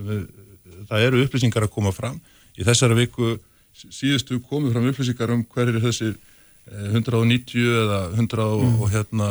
það 0.89 1.05
eru 1.07 1.21
upplýsingar 1.25 1.67
að 1.67 1.73
koma 1.75 1.93
fram. 1.95 2.17
Í 2.59 2.65
þessari 2.67 2.97
viku 2.99 3.37
síðustu 3.71 4.41
komið 4.49 4.75
fram 4.75 4.89
upplýsingar 4.91 5.33
um 5.35 5.45
hverjir 5.53 5.79
þessir 5.83 6.17
190 6.69 7.71
eða 7.83 7.99
100 8.13 8.45
mm. 8.61 8.83
hérna 8.93 9.29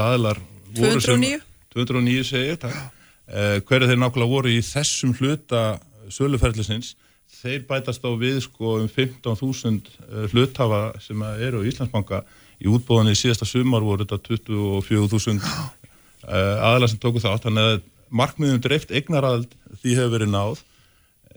aðlar 0.00 0.40
209 0.76 1.40
209 1.74 2.24
segir 2.26 2.56
eh, 2.64 3.60
hverju 3.66 3.90
þeir 3.90 4.00
nákvæmlega 4.00 4.30
voru 4.30 4.50
í 4.50 4.62
þessum 4.64 5.12
hluta 5.18 5.78
söluferðlisins 6.10 6.94
þeir 7.40 7.66
bætast 7.68 8.02
á 8.02 8.10
við 8.18 8.40
sko 8.46 8.78
um 8.80 8.88
15.000 8.90 10.30
hluthafa 10.32 10.80
sem 11.02 11.22
eru 11.38 11.62
á 11.62 11.68
Íslandsbanka 11.68 12.24
í 12.60 12.68
útbóðinni 12.68 13.16
síðasta 13.16 13.48
sumar 13.48 13.84
voru 13.84 14.04
þetta 14.04 14.20
24.000 14.28 15.40
eh, 15.40 16.68
aðlar 16.68 16.92
sem 16.92 17.00
tóku 17.00 17.22
þátt. 17.22 17.46
Þannig 17.46 17.68
að 17.70 17.80
markmiðum 18.20 18.62
dreift 18.64 18.92
eignarald 18.92 19.50
því 19.80 19.96
hefur 19.96 20.14
verið 20.16 20.32
náð. 20.34 20.62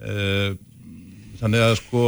Eh, 0.03 0.53
þannig 1.39 1.65
að 1.65 1.73
sko 1.79 2.05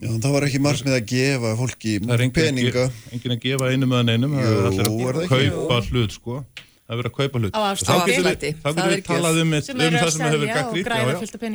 Já, 0.00 0.10
það 0.22 0.30
var 0.34 0.46
ekki 0.46 0.60
margt 0.62 0.86
með 0.86 0.96
að 0.98 1.08
gefa 1.10 1.50
fólki 1.58 1.96
peninga 2.06 2.30
Það 2.36 3.10
er 3.10 3.16
engin 3.16 3.34
að 3.34 3.40
gefa 3.42 3.70
einu 3.72 3.88
meðan 3.90 4.12
einum 4.12 4.36
það 4.36 4.52
er 4.52 4.68
allir 4.70 5.20
að 5.22 5.28
kaupa 5.32 5.80
hlut 5.90 6.16
sko. 6.16 6.38
Það 6.86 6.94
er 6.94 7.00
verið 7.00 7.10
að 7.10 7.16
kaupa 7.16 7.40
hlut. 7.42 7.56
Þá 7.56 7.94
getur 8.06 8.26
við, 8.26 8.44
við 8.78 9.00
talað 9.08 9.40
um, 9.42 9.54
um 9.56 9.96
það 9.96 10.10
sem 10.14 10.26
hefur 10.26 10.50
gaggríkt 10.52 10.90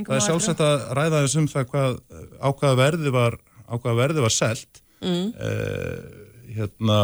það 0.07 0.17
er 0.17 0.25
sjálfsagt 0.27 0.63
að 0.65 0.87
ræða 0.97 1.21
þessum 1.25 1.47
það 1.51 1.69
hvað 1.71 1.99
ákvaða 2.41 2.79
verði 2.81 3.13
var 3.15 3.37
ákvaða 3.71 3.99
verði 4.01 4.25
var 4.25 4.35
selt. 4.35 4.81
Mm. 5.01 5.31
uh, 5.33 6.20
hérna 6.55 7.01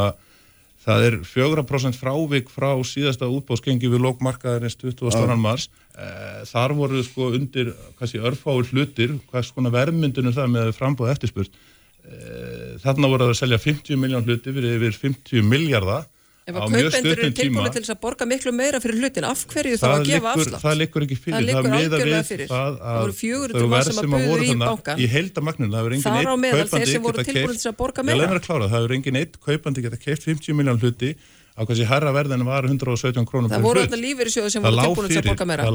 það 0.87 1.05
er 1.07 1.17
4% 1.27 1.99
frávik 1.99 2.51
frá 2.51 2.69
síðasta 2.87 3.27
útbóðskengi 3.31 3.89
við 3.91 4.03
lókmarkaðarins 4.05 4.77
22. 4.79 5.35
mars. 5.39 5.67
Eh, 5.97 6.43
þar 6.47 6.75
voru 6.77 7.01
sko 7.03 7.31
undir 7.35 7.73
kannski 7.99 8.21
örfáur 8.23 8.67
hlutir 8.71 9.17
hvað 9.31 9.49
svona 9.49 9.73
verðmyndunum 9.73 10.35
það 10.35 10.53
með 10.53 10.71
frambóð 10.77 11.11
eftirspurt 11.15 11.57
eh, 12.05 12.77
þarna 12.83 13.11
voru 13.11 13.31
að 13.31 13.39
selja 13.41 13.59
50 13.59 13.99
miljón 13.99 14.27
hluti 14.27 14.53
fyrir 14.53 14.77
yfir 14.77 14.99
50 15.01 15.47
miljardar 15.47 16.05
Ef 16.47 16.55
að 16.55 16.71
kaupendur 16.71 17.11
eru 17.11 17.29
tilbúinu 17.35 17.71
til 17.75 17.81
að 17.83 17.97
borga 17.99 18.23
miklu 18.23 18.51
meira 18.55 18.79
fyrir 18.79 19.01
hlutin, 19.01 19.25
af 19.27 19.41
hverju 19.51 19.75
þá 19.81 19.87
að 19.89 20.05
gefa 20.07 20.29
afslátt? 20.31 20.61
Það 20.63 20.75
likur 20.79 21.03
ekki 21.03 21.17
fyrir, 21.19 21.43
það, 21.43 21.49
það 21.57 21.65
miða 21.73 21.97
við 21.99 22.13
það 22.47 22.77
að 22.87 23.03
þau 23.51 23.67
verð 23.73 23.91
sem 23.97 24.15
að 24.15 24.23
buðu 24.29 24.45
í 24.47 24.55
bankan. 24.61 24.95
Í 24.95 25.09
heildamagninu, 25.11 25.67
það 25.75 25.81
hefur 25.81 25.91
engin 25.97 26.15
eitt 26.15 26.55
kaupandi 26.63 26.95
geta 27.03 27.27
keift, 27.27 27.67
ég 28.07 28.15
lefnir 28.21 28.39
að 28.39 28.45
klára, 28.47 28.63
það 28.71 28.79
hefur 28.79 28.95
engin 28.95 29.19
eitt 29.19 29.35
kaupandi 29.43 29.83
geta 29.83 29.99
keift 29.99 30.23
50 30.31 30.55
miljón 30.55 30.79
hluti 30.79 31.11
á 31.57 31.65
hversi 31.65 31.83
herra 31.89 32.11
verðin 32.15 32.45
var 32.47 32.63
117 32.69 33.25
krónum 33.27 33.49
það 33.49 33.63
voru 33.65 33.81
alltaf 33.81 33.99
lífeyrisjóðu 33.99 34.49
sem 34.53 34.61
voru 34.63 34.77
tilbúinu 34.77 35.09
til 35.09 35.19
að 35.19 35.27
borga 35.33 35.45
meira. 35.49 35.67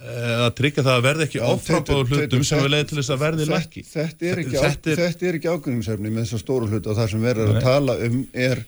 Að 0.00 0.08
hlut 0.08 0.10
Eh, 0.10 0.36
að 0.46 0.54
tryggja 0.56 0.82
það 0.84 0.94
að 0.96 1.02
verði 1.04 1.24
ekki 1.26 1.40
oframbáður 1.44 2.12
hlutum 2.14 2.44
sem 2.48 2.60
við 2.62 2.70
leiðum 2.72 2.86
til 2.88 2.96
þess 2.98 3.12
að 3.12 3.18
verði 3.20 3.46
lækki. 3.50 3.82
Þetta 3.84 4.28
er 4.30 4.38
ekki, 4.40 4.60
þetta 4.96 5.26
er, 5.28 5.36
ekki 5.36 5.50
ágöðningsefni 5.50 6.12
með 6.12 6.22
þessar 6.24 6.40
stóru 6.40 6.68
hlutu 6.70 6.88
og 6.88 6.96
það 6.96 7.10
sem 7.12 7.26
verður 7.26 7.50
að 7.52 7.66
tala 7.66 7.96
um 8.06 8.22
er 8.32 8.62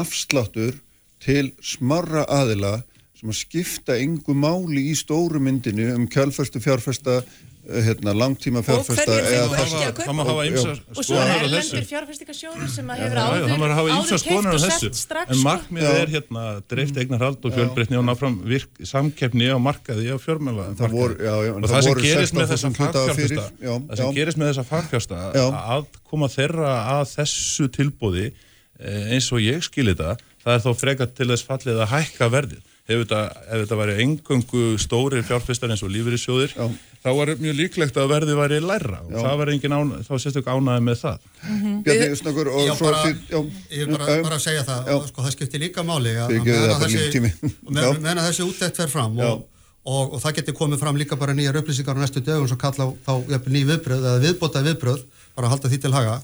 afsláttur 0.00 0.78
til 1.20 1.42
smarra 1.60 2.22
aðila 2.32 2.72
sem 3.18 3.28
að 3.28 3.36
skipta 3.36 3.98
yngu 4.00 4.32
máli 4.38 4.86
í 4.88 4.94
stóru 4.96 5.42
myndinu 5.44 5.90
um 5.92 6.06
kjálfæstu 6.08 6.62
fjárfæsta 6.64 7.18
hérna, 7.68 8.14
langtíma 8.16 8.62
fjárfesta 8.64 9.16
það 9.98 10.14
má 10.16 10.22
hafa 10.24 10.46
ímsa 10.48 10.74
skoðunar 10.96 11.44
á 11.44 11.48
þessu. 11.52 11.82
fjárfestikasjóður 11.90 12.70
sem 12.72 12.92
hefur 12.94 13.20
áður 13.22 13.46
það 13.52 13.60
má 13.60 13.66
hafa 13.76 13.96
ímsa 13.96 14.18
skoðunar 14.22 14.56
á 14.56 14.60
þessu. 14.64 14.88
en 14.88 14.96
sko. 14.98 15.42
markmið 15.44 15.88
er 15.90 16.12
hérna 16.14 16.44
dreift 16.70 17.00
eignarhald 17.02 17.44
og 17.44 17.56
fjölbreytni 17.58 18.00
og 18.00 18.06
náfram 18.08 18.38
samkeppni 18.92 19.50
á 19.52 19.58
markaði 19.60 20.08
á 20.12 20.16
fjármjöla 20.22 20.70
og 20.72 21.68
það 21.68 21.86
sem 21.88 22.02
gerist 22.02 22.38
með 22.38 22.54
þessa 22.54 22.72
fagfjárfesta 22.78 23.46
það 23.60 23.96
sem 24.02 24.16
gerist 24.16 24.40
með 24.40 24.52
þessa 24.52 24.66
fagfjárfesta 24.72 25.46
að 25.76 25.88
koma 26.08 26.30
þeirra 26.32 26.74
að 26.96 27.04
þessu 27.18 27.68
tilbúði 27.74 28.30
eh, 28.30 29.12
eins 29.12 29.28
og 29.34 29.44
ég 29.44 29.60
skilir 29.66 29.98
það 29.98 30.24
það 30.48 30.56
er 30.56 30.64
þó 30.64 30.74
frekat 30.80 31.14
til 31.16 31.28
þess 31.32 31.46
fallið 31.46 31.80
að 31.82 31.90
hækka 31.92 32.28
verðið. 32.32 32.74
Ef 32.88 33.02
þetta, 33.02 33.22
ef 33.44 33.62
þetta 33.62 33.78
væri 33.82 33.96
engöngu 34.04 34.62
stóri 34.80 35.20
fjárfestar 35.28 35.74
eins 35.74 35.82
og 35.84 35.92
lífeyrissjóðir 35.92 36.54
þá 37.04 37.10
var 37.14 37.32
mjög 37.38 37.58
líklegt 37.58 37.98
að 38.00 38.08
verði 38.12 38.36
væri 38.38 38.60
læra 38.62 39.02
og 39.04 39.12
já. 39.12 39.18
það 39.22 39.36
var 39.40 39.52
engin 39.52 39.74
án, 39.76 39.92
þá 40.06 40.12
sérstök 40.22 40.48
ánaði 40.50 40.84
með 40.86 40.96
það. 41.02 41.28
Mm 41.42 41.58
-hmm. 41.60 41.76
Bjarni 41.86 42.16
Snöggur 42.20 42.50
og 42.52 42.64
já, 42.66 42.72
svo 42.76 42.88
bara, 42.88 43.02
Ég 43.70 43.84
er 43.84 43.92
bara, 43.92 44.22
bara 44.22 44.38
að 44.38 44.46
segja 44.46 44.64
það 44.64 44.90
og 44.94 45.06
sko 45.08 45.26
það 45.26 45.36
skiptir 45.36 45.62
líka 45.62 45.84
máli 45.86 46.16
að 46.18 46.34
meðan 47.68 48.24
þessi 48.24 48.46
útækt 48.50 48.82
fer 48.82 48.90
fram 48.90 49.18
og, 49.18 49.46
og, 49.84 50.14
og 50.14 50.18
það 50.22 50.40
getur 50.40 50.58
komið 50.58 50.82
fram 50.82 50.96
líka 50.96 51.16
bara 51.16 51.36
nýjar 51.36 51.60
upplýsingar 51.62 51.96
á 51.96 52.02
næstu 52.02 52.20
dögum 52.20 52.48
sem 52.48 52.58
kalla 52.58 52.90
þá 53.06 53.14
ný 53.46 53.62
viðbröð 53.62 54.02
eða 54.02 54.24
viðbótað 54.26 54.68
viðbröð 54.72 55.06
bara 55.36 55.46
að 55.46 55.54
halda 55.54 55.68
því 55.68 55.80
til 55.84 55.94
haga 55.94 56.18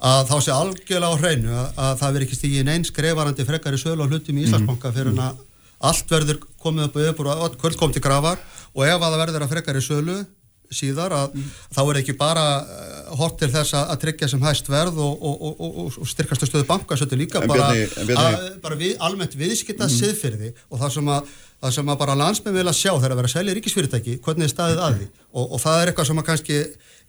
að 0.00 0.30
þá 0.30 0.36
sé 0.40 0.52
algjörlega 0.54 1.12
á 1.12 1.20
hreinu 1.20 1.52
að, 1.52 1.68
að 1.76 1.94
það 2.00 2.12
veri 2.14 2.26
ekki 2.26 2.38
stígin 2.38 2.72
einn 2.72 2.86
skrefarandi 2.88 3.44
frekar 3.44 3.76
í 3.76 3.80
sölu 3.80 4.06
á 4.06 4.08
hlutum 4.08 4.38
í 4.38 4.46
Íslandsbanka 4.46 4.92
fyrir 4.96 5.12
að 5.20 5.42
allt 5.80 6.12
verður 6.12 6.40
komið 6.60 6.96
upp 7.10 7.20
og 7.24 7.56
kvöld 7.60 7.78
kom 7.80 7.92
til 7.92 8.02
gravar 8.04 8.40
og 8.74 8.84
ef 8.86 8.98
að 8.98 9.08
það 9.08 9.22
verður 9.24 9.46
að 9.46 9.52
frekar 9.54 9.80
í 9.80 9.84
sölu 9.84 10.20
síðar 10.70 11.14
að 11.14 11.34
mm. 11.34 11.46
þá 11.74 11.80
er 11.82 11.98
ekki 12.00 12.14
bara 12.18 12.44
eh, 12.62 12.98
hort 13.18 13.38
til 13.40 13.50
þess 13.50 13.74
að 13.74 13.96
tryggja 14.04 14.28
sem 14.30 14.42
hæst 14.44 14.68
verð 14.70 15.00
og, 15.02 15.24
og, 15.26 15.46
og, 15.50 15.78
og 15.98 16.08
styrkastu 16.08 16.46
stöðu 16.46 16.66
banka 16.68 16.98
þetta 16.98 17.18
líka 17.18 17.42
bara, 17.42 17.72
að, 17.74 18.44
bara 18.62 18.78
við, 18.78 18.94
almennt 19.02 19.34
viðskita 19.38 19.88
mm. 19.88 19.96
siðfyrði 19.96 20.52
og 20.68 20.82
það 20.82 20.92
sem 20.96 21.10
að 21.16 21.32
það 21.60 21.74
sem 21.76 21.90
að 21.92 21.98
bara 22.00 22.16
landsmenn 22.16 22.56
vilja 22.56 22.76
sjá 22.76 22.92
þegar 22.92 23.14
að 23.14 23.18
vera 23.20 23.28
að 23.28 23.34
selja 23.34 23.54
ríkisfyrirtæki, 23.58 24.14
hvernig 24.24 24.46
er 24.46 24.52
staðið 24.52 24.84
að 24.84 24.94
því 25.00 25.08
og, 25.10 25.42
og 25.42 25.58
það 25.60 25.80
er 25.80 25.90
eitthvað 25.90 26.08
sem 26.10 26.22
að 26.22 26.28
kannski 26.30 26.60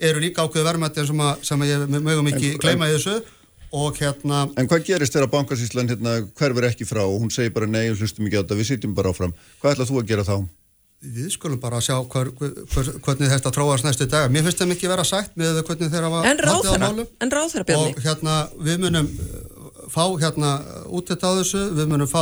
eru 0.10 0.24
líka 0.24 0.48
ákveðu 0.48 0.66
verðmætti 0.68 1.06
sem, 1.08 1.22
sem 1.48 1.64
að 1.64 1.72
ég 1.72 1.86
mögum 1.94 2.32
ekki 2.34 2.56
gleyma 2.60 2.90
í 2.90 2.98
þessu 2.98 3.20
og 3.72 4.02
hérna 4.02 4.42
En 4.60 4.68
hvað 4.68 4.90
gerist 4.90 5.16
þegar 5.16 5.32
bankasíslan 5.32 5.94
hérna 5.94 6.18
hverfur 6.36 6.68
ekki 6.68 6.88
frá 6.90 7.06
og 7.06 7.22
hún 7.22 7.32
segir 7.32 7.54
bara 7.56 7.70
nei 7.70 7.86
og 7.94 8.02
hlustum 8.02 8.28
ekki 8.28 8.42
á 8.42 8.44
þetta, 8.44 8.58
við 8.60 8.70
sitjum 8.74 8.98
bara 8.98 9.14
áfram 9.14 9.32
hvað 9.62 9.78
ætlað 9.78 9.94
þú 9.94 10.02
að 10.02 10.10
gera 10.12 10.28
þá? 10.28 10.36
Við 11.02 11.32
skulum 11.34 11.58
bara 11.62 11.80
sjá 11.82 11.96
hver, 11.98 12.30
hver, 12.38 12.90
hvernig 13.02 13.32
þetta 13.32 13.52
tróðast 13.56 13.88
næstu 13.88 14.06
dag. 14.06 14.30
Mér 14.30 14.46
finnst 14.46 14.60
það 14.62 14.70
mikið 14.76 14.92
vera 14.94 15.06
sagt 15.08 15.38
með 15.40 15.62
hvernig 15.66 15.90
þeirra 15.90 16.12
var 16.14 16.28
en 16.30 16.42
en 17.26 17.32
ráðherra 17.34 17.66
björni 17.66 17.96
og 17.96 18.02
hérna 18.06 18.36
við 18.62 18.84
munum 18.84 19.10
uh, 19.10 19.86
fá 19.90 20.04
hérna 20.22 20.52
út 20.94 21.10
þetta 21.10 21.32
á 21.34 21.34
þessu, 21.40 21.64
við 21.80 21.90
munum 21.90 22.10
fá 22.12 22.22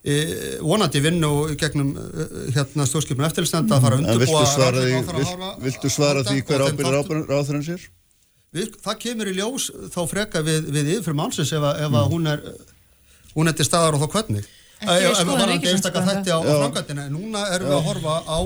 e, 0.00 0.16
vonandi 0.64 1.02
vinnu 1.04 1.30
gegnum 1.60 1.92
hérna 2.54 2.86
stjórnskipinu 2.88 3.26
eftirlistenda 3.28 3.76
að 3.76 3.84
fara 3.84 3.98
að 3.98 4.04
undurbúa 4.06 4.44
vilt, 5.20 5.64
Viltu 5.66 5.92
svara 5.92 6.24
því 6.24 6.44
hver 6.48 6.64
ábyrður 6.66 7.26
ráðherran 7.28 7.66
sér? 7.66 7.84
Við, 8.50 8.72
það 8.82 8.96
kemur 9.04 9.30
í 9.30 9.36
ljós 9.36 9.68
þá 9.92 10.00
freka 10.10 10.40
við, 10.42 10.72
við 10.74 10.94
yfir 10.96 11.14
málsins 11.14 11.52
ef, 11.54 11.62
ef 11.62 11.92
mm. 11.92 12.00
hún 12.10 12.32
er 12.32 12.40
hún 13.36 13.50
er 13.50 13.54
til 13.54 13.68
staðar 13.68 13.94
og 13.94 14.02
þá 14.02 14.16
hvernig 14.16 14.48
ef 14.80 15.20
við 15.20 15.32
varum 15.34 15.66
einstakar 15.72 16.06
þætti 16.08 16.34
á, 16.34 16.38
á 16.40 16.52
framkvæmdina 16.62 17.08
núna 17.12 17.46
erum 17.54 17.70
við 17.70 17.78
að 17.78 17.88
horfa 17.90 18.14
á 18.24 18.38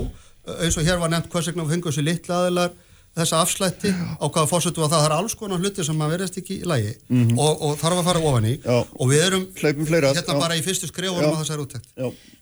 eins 0.61 0.77
og 0.77 0.85
hér 0.85 0.99
var 1.01 1.13
nefnt 1.13 1.31
hvers 1.31 1.47
vegna 1.49 1.65
við 1.65 1.75
fengum 1.75 1.91
þessi 1.93 2.05
litla 2.05 2.41
aðilar 2.43 2.75
þessa 3.15 3.39
afslætti 3.39 3.91
á 3.95 4.25
hvaða 4.27 4.49
fórsötu 4.49 4.83
að 4.83 4.91
það 4.91 5.05
er 5.07 5.13
alls 5.15 5.35
konar 5.39 5.61
hluti 5.63 5.83
sem 5.87 5.95
maður 5.95 6.17
verðast 6.17 6.39
ekki 6.41 6.57
í 6.59 6.67
lægi 6.67 6.91
mm 7.07 7.21
-hmm. 7.21 7.37
og, 7.39 7.61
og 7.63 7.77
þarf 7.79 8.01
að 8.01 8.07
fara 8.09 8.23
ofan 8.29 8.47
í. 8.49 8.55
Já. 8.59 8.75
og 8.83 9.11
við 9.11 9.23
erum 9.27 9.45
fleira, 9.55 10.11
hérna 10.11 10.35
já. 10.35 10.39
bara 10.41 10.57
í 10.57 10.63
fyrstu 10.65 10.89
skrifunum 10.91 11.31
á 11.31 11.39
þessari 11.39 11.63
úttækt 11.63 11.87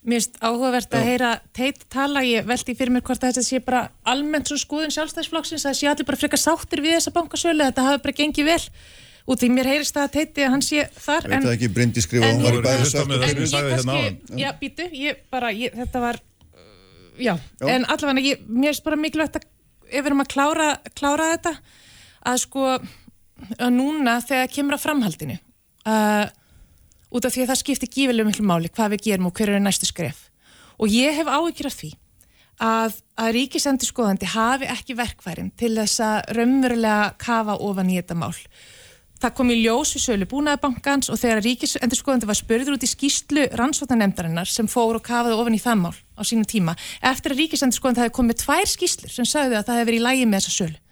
Mér 0.04 0.20
finnst 0.20 0.40
áhugavert 0.42 0.96
að 0.98 1.06
heyra 1.08 1.30
teit 1.54 1.86
tala, 1.90 2.26
ég 2.26 2.46
veldi 2.46 2.76
fyrir 2.76 2.92
mér 2.92 3.06
hvort 3.06 3.24
að 3.24 3.30
þetta 3.30 3.44
sé 3.46 3.60
bara 3.60 3.92
almennt 4.04 4.50
svo 4.50 4.58
skoðun 4.58 4.92
sjálfstæðsflokksins 4.92 5.66
að 5.70 5.78
sé 5.78 5.88
allir 5.88 6.10
bara 6.10 6.18
frekar 6.18 6.42
sáttir 6.42 6.82
við 6.82 6.98
þessa 6.98 7.14
bankasölu 7.14 7.70
þetta 7.70 7.88
hafi 7.88 8.04
bara 8.04 8.18
gengið 8.18 8.50
vel 8.50 8.66
út 9.24 9.40
því 9.40 9.50
mér 9.56 9.70
heyrist 9.72 9.96
það 9.96 10.08
að 10.08 10.14
teiti 10.18 10.44
að 10.44 10.54
hann 10.56 10.66
sé 10.66 10.86
þar 11.00 11.30
en, 11.30 11.46
það 11.46 11.56
ekki 11.56 11.72
brindi 11.78 12.04
skrifa 12.04 12.28
en, 12.28 12.42
en 12.44 12.44
ég 12.44 12.66
kannski, 13.72 14.42
já. 14.42 14.50
býtu 14.60 14.90
ég 15.00 15.24
bara, 15.32 15.54
ég, 15.56 15.76
þetta 15.80 16.04
var 16.04 16.20
já, 17.16 17.34
já, 17.38 17.70
en 17.72 17.88
allavega 17.88 18.26
ég, 18.28 18.44
mér 18.50 18.74
er 18.74 18.84
bara 18.84 19.00
mikilvægt 19.00 19.40
að 19.40 19.48
ef 19.94 20.02
við 20.02 20.12
erum 20.12 20.24
að 20.24 20.32
klára, 20.34 20.68
klára 20.98 21.32
þetta 21.36 21.56
að 22.34 22.44
sko 22.44 22.68
að 22.74 23.74
núna 23.76 24.20
þegar 24.24 24.52
kemur 24.52 24.78
að 24.78 24.86
framhaldinu 24.86 25.40
uh, 25.90 26.28
út 27.14 27.26
af 27.26 27.34
því 27.34 27.44
að 27.44 27.52
það 27.52 27.62
skiptir 27.62 27.92
gífilega 27.92 28.30
miklu 28.30 28.46
máli 28.48 28.72
hvað 28.74 28.96
við 28.96 29.10
gerum 29.10 29.30
og 29.30 29.36
hver 29.38 29.54
eru 29.54 29.64
næstu 29.64 29.90
skref. 29.90 30.30
Og 30.82 30.90
ég 30.92 31.14
hef 31.16 31.30
áhyggjur 31.30 31.70
af 31.70 31.76
því 31.78 31.92
að, 32.64 32.96
að 33.20 33.34
ríkisendur 33.38 33.90
skoðandi 33.90 34.30
hafi 34.34 34.70
ekki 34.72 34.98
verkværin 34.98 35.52
til 35.60 35.74
þess 35.78 36.02
að 36.04 36.32
raunverulega 36.40 37.12
kafa 37.22 37.58
ofan 37.62 37.92
í 37.94 38.00
þetta 38.00 38.18
mál 38.18 38.34
Það 39.24 39.36
kom 39.38 39.52
í 39.54 39.56
ljós 39.62 39.94
við 39.96 40.02
sölu 40.04 40.26
búnaðabankans 40.28 41.08
og 41.08 41.20
þegar 41.22 41.40
ríkisendurskoðandi 41.46 42.28
var 42.28 42.36
spörður 42.36 42.76
út 42.76 42.84
í 42.84 42.90
skýstlu 42.92 43.46
rannsvotnanemdarinnar 43.56 44.52
sem 44.52 44.68
fór 44.68 45.00
og 45.00 45.06
kafaði 45.06 45.38
ofan 45.40 45.56
í 45.56 45.62
það 45.64 45.80
mál 45.80 45.96
á 46.20 46.22
sínum 46.28 46.44
tíma 46.44 46.76
eftir 47.00 47.32
að 47.32 47.46
ríkisendurskoðandi 47.46 48.04
hafi 48.04 48.16
komið 48.20 48.42
tvær 48.44 48.68
skýstlur 48.68 49.16
sem 49.16 49.30
sagði 49.30 49.62
að 49.62 49.70
það 49.70 49.80
hefði 49.80 49.88
verið 49.94 50.02
í 50.02 50.04
lægi 50.10 50.28
með 50.28 50.42
þessa 50.42 50.58
sölu 50.58 50.83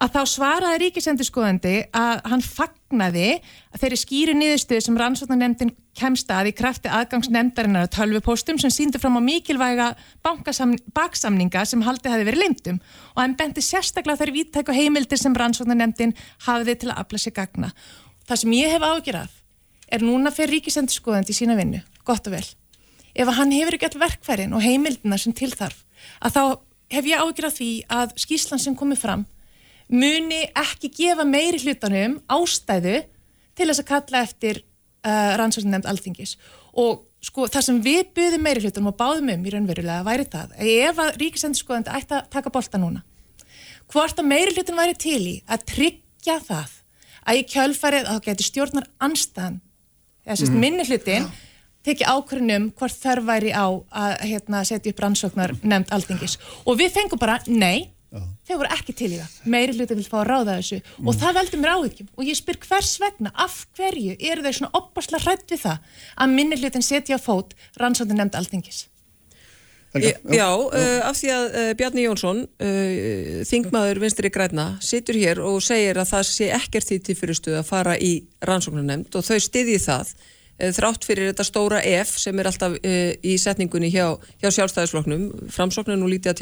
að 0.00 0.14
þá 0.14 0.20
svaraði 0.32 0.78
ríkisendurskoðandi 0.84 1.72
að 1.96 2.20
hann 2.30 2.42
fagnaði 2.44 3.26
að 3.70 3.82
þeirri 3.82 3.98
skýri 4.00 4.34
niðurstöðu 4.38 4.84
sem 4.86 4.96
rannsóknarnemndin 4.96 5.72
kemst 5.98 6.30
að 6.32 6.48
í 6.50 6.52
krafti 6.56 6.88
aðgangsnemdarinnar 6.88 7.84
að 7.84 7.92
tölvupóstum 7.98 8.60
sem 8.62 8.72
síndi 8.72 9.00
fram 9.02 9.18
á 9.20 9.22
mikilvæga 9.24 9.90
baksamninga 10.24 11.66
sem 11.68 11.84
haldið 11.84 12.14
hafi 12.14 12.28
verið 12.30 12.42
leimtum 12.44 12.78
og 13.12 13.20
hann 13.20 13.36
benti 13.36 13.64
sérstaklega 13.64 14.22
þær 14.22 14.32
viðtæku 14.38 14.76
heimildir 14.76 15.20
sem 15.20 15.36
rannsóknarnemndin 15.36 16.14
hafiði 16.46 16.78
til 16.80 16.92
að 16.94 17.02
afla 17.02 17.20
sig 17.20 17.36
gagna. 17.36 17.72
Það 18.24 18.40
sem 18.44 18.56
ég 18.56 18.72
hef 18.72 18.86
ágjörað 18.86 19.36
er 19.90 20.06
núna 20.06 20.32
fyrir 20.32 20.56
ríkisendurskoðandi 20.56 21.34
í 21.34 21.36
sína 21.36 21.58
vinnu, 21.58 21.82
gott 22.08 22.24
og 22.30 22.38
vel. 22.38 22.46
Ef 23.12 23.28
hann 23.36 23.52
hefur 23.52 23.76
ekki 23.76 23.90
all 23.90 24.00
verkfærin 24.06 24.54
og 24.56 24.64
heimildina 24.64 25.18
sem 25.18 25.34
tilþarf, 25.36 25.82
að 26.22 26.36
þá 26.36 26.42
hef 26.94 27.08
ég 27.10 27.20
ágjörað 27.20 27.56
því 27.58 27.70
að 27.90 28.14
skýslan 28.22 28.62
sem 28.62 28.78
komið 28.78 29.02
fram 29.02 29.26
muni 29.90 30.42
ekki 30.56 30.90
gefa 30.94 31.26
meiri 31.26 31.60
hlutanum 31.62 32.18
ástæðu 32.30 33.02
til 33.58 33.68
þess 33.68 33.82
að 33.82 33.88
kalla 33.90 34.24
eftir 34.24 34.62
uh, 34.62 35.36
rannsóknin 35.40 35.74
nefnd 35.76 35.90
alþingis 35.90 36.36
og 36.78 37.06
sko 37.24 37.46
það 37.50 37.66
sem 37.66 37.80
við 37.84 38.02
byggðum 38.16 38.44
meiri 38.46 38.64
hlutanum 38.64 38.92
og 38.92 38.98
báðum 39.00 39.32
um 39.34 39.46
í 39.46 39.54
raunverulega 39.54 40.06
væri 40.06 40.26
það 40.32 40.54
ef 40.64 41.00
að 41.04 41.16
ríkisendurskoðandi 41.20 41.96
ætti 41.98 42.16
að 42.16 42.30
taka 42.32 42.52
bolta 42.54 42.80
núna 42.80 43.02
hvort 43.90 44.22
að 44.22 44.30
meiri 44.30 44.54
hlutan 44.54 44.78
væri 44.78 44.96
til 45.00 45.20
í 45.26 45.36
að 45.50 45.66
tryggja 45.74 46.38
það 46.46 46.76
að 47.26 47.40
í 47.42 47.46
kjölfarið 47.50 48.06
að 48.06 48.10
það 48.14 48.26
geti 48.28 48.48
stjórnar 48.48 48.90
anstæðan 49.04 49.60
eða 50.24 50.36
sérst 50.40 50.54
mm. 50.54 50.60
minni 50.64 50.86
hlutin 50.88 51.26
ja. 51.26 51.30
teki 51.88 52.06
ákveðnum 52.08 52.70
hvort 52.78 52.96
þörf 53.02 53.26
væri 53.28 53.52
á 53.52 53.66
að 53.68 54.14
hérna, 54.30 54.62
setja 54.68 54.94
upp 54.94 55.02
rannsóknar 55.04 55.56
nefnd 55.60 55.92
alþingis 55.96 56.38
og 56.64 56.78
við 56.80 56.94
fengum 56.96 57.20
bara 57.20 57.40
nei 57.50 57.90
þau 58.10 58.56
voru 58.56 58.70
ekki 58.74 58.94
til 58.98 59.10
í 59.14 59.18
það, 59.20 59.34
meiri 59.54 59.76
hluti 59.76 59.98
vil 59.98 60.06
fá 60.06 60.16
að 60.20 60.28
ráða 60.30 60.58
þessu. 60.58 60.80
Mm. 60.82 61.08
og 61.10 61.18
það 61.20 61.36
veldur 61.40 61.62
mér 61.62 61.74
áhyggjum. 61.76 62.12
Og 62.16 62.30
ég 62.30 62.38
spyr 62.38 62.60
hvers 62.66 62.92
vegna, 63.02 63.34
af 63.34 63.58
hverju 63.78 64.16
eru 64.18 64.46
þau 64.46 64.54
svona 64.58 64.72
opasla 64.80 65.22
hrætt 65.22 65.46
við 65.50 65.64
það 65.66 65.98
að 66.16 66.38
minni 66.38 66.58
hlutin 66.60 66.86
setja 66.86 67.18
á 67.18 67.20
fót 67.22 67.54
rannsóndin 67.78 68.18
nefnd 68.18 68.40
alþingis? 68.40 68.86
Já, 69.90 70.14
já 70.30 70.46
uh, 70.54 71.02
af 71.02 71.16
því 71.18 71.30
að 71.34 71.44
uh, 71.50 71.70
Bjarni 71.74 72.02
Jónsson 72.04 72.44
uh, 72.46 73.40
þingmaður 73.42 73.98
vinstri 74.04 74.30
græna 74.30 74.66
situr 74.86 75.18
hér 75.18 75.40
og 75.42 75.58
segir 75.66 75.98
að 75.98 76.12
það 76.12 76.28
sé 76.28 76.50
ekkert 76.54 76.86
því 76.86 76.98
til 77.08 77.16
fyrirstuð 77.18 77.56
að 77.58 77.66
fara 77.66 77.96
í 77.98 78.12
rannsóknunemnd 78.46 79.18
og 79.18 79.26
þau 79.26 79.40
stiði 79.42 79.80
það 79.82 80.12
þrátt 80.76 81.06
fyrir 81.08 81.30
þetta 81.30 81.46
stóra 81.48 81.80
F 81.82 82.20
sem 82.22 82.38
er 82.38 82.50
alltaf 82.52 82.76
uh, 82.78 83.10
í 83.18 83.34
setningunni 83.40 83.90
hjá, 83.90 84.14
hjá 84.38 84.52
sjálfstæðisfloknum 84.60 85.50
framsóknun 85.50 86.06
og 86.06 86.14
lítið 86.14 86.36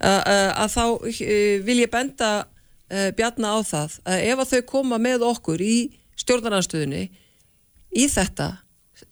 að 0.00 0.74
þá 0.74 0.84
eh, 1.24 1.56
vil 1.64 1.80
ég 1.80 1.90
benda 1.92 2.30
eh, 2.90 3.10
Bjarna 3.16 3.56
á 3.56 3.58
það 3.64 3.98
að 4.04 4.24
ef 4.28 4.42
að 4.42 4.52
þau 4.52 4.62
koma 4.72 4.98
með 5.00 5.24
okkur 5.26 5.62
í 5.64 5.76
stjórnarnarstöðunni 6.20 7.04
í 7.96 8.06
þetta 8.12 8.48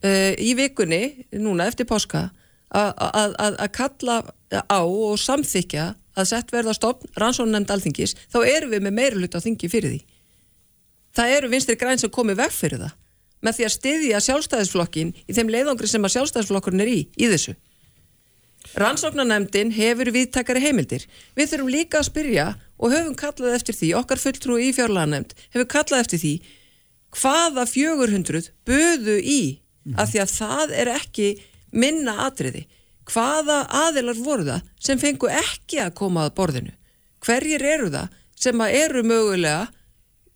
eh, 0.04 0.34
í 0.38 0.54
vikunni 0.58 1.26
núna 1.40 1.68
eftir 1.70 1.88
páska 1.88 2.30
að 2.74 3.68
kalla 3.70 4.16
á 4.50 4.82
og 4.82 5.14
samþykja 5.22 5.92
að 6.18 6.26
sett 6.26 6.50
verða 6.50 6.74
stopn 6.74 7.10
rannsónunnemnd 7.18 7.70
alþingis 7.70 8.16
þá 8.32 8.40
erum 8.42 8.72
við 8.74 8.82
með 8.82 8.96
meira 8.98 9.20
hlut 9.20 9.36
á 9.38 9.44
þingi 9.44 9.70
fyrir 9.70 9.92
því. 9.94 10.00
Það 11.14 11.34
eru 11.36 11.50
vinstri 11.52 11.76
græn 11.78 12.02
sem 12.02 12.10
komi 12.10 12.34
veg 12.34 12.50
fyrir 12.50 12.82
það 12.82 12.96
með 13.44 13.58
því 13.58 13.66
að 13.66 13.74
styðja 13.76 14.20
sjálfstæðisflokkin 14.24 15.12
í 15.14 15.36
þeim 15.36 15.52
leiðangri 15.52 15.90
sem 15.90 16.06
að 16.06 16.14
sjálfstæðisflokkurinn 16.16 16.82
er 16.82 16.90
í 16.90 17.00
í 17.14 17.30
þessu 17.30 17.54
Rannsóknarnemndin 18.80 19.72
hefur 19.76 20.10
viðtakari 20.14 20.62
heimildir. 20.64 21.04
Við 21.36 21.50
þurfum 21.52 21.72
líka 21.72 22.00
að 22.00 22.08
spyrja 22.08 22.46
og 22.80 22.94
höfum 22.94 23.16
kallað 23.18 23.58
eftir 23.58 23.76
því, 23.78 23.90
okkar 24.00 24.22
fulltrú 24.22 24.58
í 24.58 24.70
fjárlagarnemnd, 24.76 25.34
hefur 25.54 25.68
kallað 25.70 26.04
eftir 26.04 26.22
því 26.22 26.34
hvaða 27.14 27.66
400 27.70 28.48
böðu 28.66 29.18
í 29.20 29.40
mm. 29.84 29.98
af 30.00 30.10
því 30.10 30.22
að 30.24 30.32
það 30.34 30.74
er 30.80 30.92
ekki 30.96 31.28
minna 31.74 32.16
atriði. 32.26 32.64
Hvaða 33.10 33.60
aðilar 33.84 34.20
voru 34.24 34.46
það 34.48 34.68
sem 34.80 35.00
fengu 35.00 35.28
ekki 35.28 35.82
að 35.84 35.94
koma 36.00 36.24
að 36.26 36.36
borðinu? 36.38 36.74
Hverjir 37.24 37.64
eru 37.68 37.90
það 37.92 38.20
sem 38.44 38.62
eru 38.66 39.04
mögulega 39.06 39.68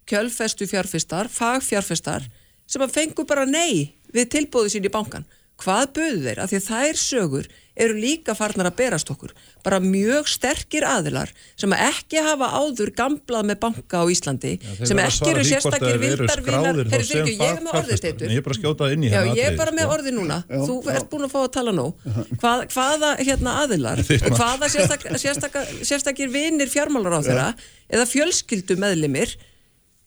kjölfestu 0.09 0.69
fjárfestar, 0.69 1.29
fagfjárfestar 1.33 2.29
sem 2.69 2.85
að 2.85 2.95
fengu 2.95 3.25
bara 3.29 3.49
nei 3.49 3.97
við 4.13 4.31
tilbúðu 4.37 4.73
sín 4.73 4.89
í 4.89 4.93
bankan? 4.93 5.27
Hvað 5.59 5.95
böðu 5.97 6.21
þeir? 6.23 6.41
Af 6.43 6.53
því 6.53 6.61
að 6.61 6.69
það 6.69 6.89
er 6.89 7.01
sögur 7.03 7.49
eru 7.79 7.97
líka 7.99 8.35
farnar 8.39 8.69
að 8.71 8.77
berast 8.81 9.11
okkur. 9.13 9.33
Bara 9.65 9.79
mjög 9.83 10.29
sterkir 10.31 10.87
aðilar 10.89 11.31
sem 11.59 11.73
ekki 11.75 12.23
hafa 12.25 12.51
áður 12.59 12.93
gamblað 12.97 13.49
með 13.51 13.61
banka 13.63 14.03
á 14.03 14.05
Íslandi 14.11 14.55
Já, 14.59 14.87
sem 14.91 15.01
ekki 15.03 15.33
eru 15.33 15.45
sérstakir 15.47 16.01
vildarvílar 16.03 16.81
ég 16.83 17.43
er 17.49 17.63
með 17.65 17.75
orðið 17.81 18.01
steitur 18.03 18.33
ég 18.33 18.41
er 18.41 18.47
bara 18.47 18.59
skjótað 18.59 18.95
inn 18.97 19.07
í 19.07 19.13
hérna 19.13 19.35
ég 19.39 19.51
er 19.53 19.59
bara 19.59 19.75
með 19.77 19.95
orðið 19.97 20.17
núna, 20.19 20.41
Já, 20.49 20.61
þú 20.67 20.79
ert 20.95 21.11
búin 21.13 21.27
að 21.29 21.35
fá 21.35 21.39
að 21.43 21.51
tala 21.59 21.75
nú. 21.77 21.87
Hvað, 22.41 22.65
hvaða 22.75 23.13
hérna 23.23 23.57
aðilar 23.65 24.03
hvaða 24.07 24.71
sérstak, 24.73 25.07
sérstak, 25.23 25.61
sérstakir 25.87 26.33
vinnir 26.33 26.71
fjármálar 26.73 27.19
á 27.19 27.21
þeirra 27.27 27.49
eða 27.89 28.09
fjölskyldu 28.09 28.79
meðlimir 28.81 29.37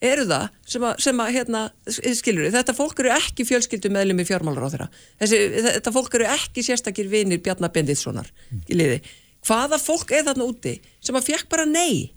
eru 0.02 0.24
það 0.28 0.46
sem 0.74 0.84
að, 0.86 0.94
sem 1.04 1.20
að 1.22 1.32
hérna, 1.36 1.62
skilur 1.88 2.46
við, 2.46 2.56
þetta 2.56 2.74
fólk 2.76 3.02
eru 3.02 3.12
ekki 3.14 3.46
fjölskyldum 3.48 3.94
meðlum 3.96 4.22
í 4.22 4.26
fjármálar 4.28 4.66
á 4.66 4.72
þeirra 4.72 4.88
Þessi, 5.22 5.40
þetta 5.68 5.92
fólk 5.94 6.16
eru 6.18 6.28
ekki 6.32 6.64
sérstakir 6.66 7.10
vinir 7.12 7.42
Bjarnar 7.44 7.72
Benditssonar 7.74 8.30
í 8.66 8.78
liði. 8.78 8.98
Hvaða 9.46 9.78
fólk 9.82 10.14
er 10.14 10.26
þarna 10.26 10.48
úti 10.48 10.76
sem 11.02 11.18
að 11.18 11.28
fekk 11.30 11.48
bara 11.52 11.66
nei? 11.68 12.12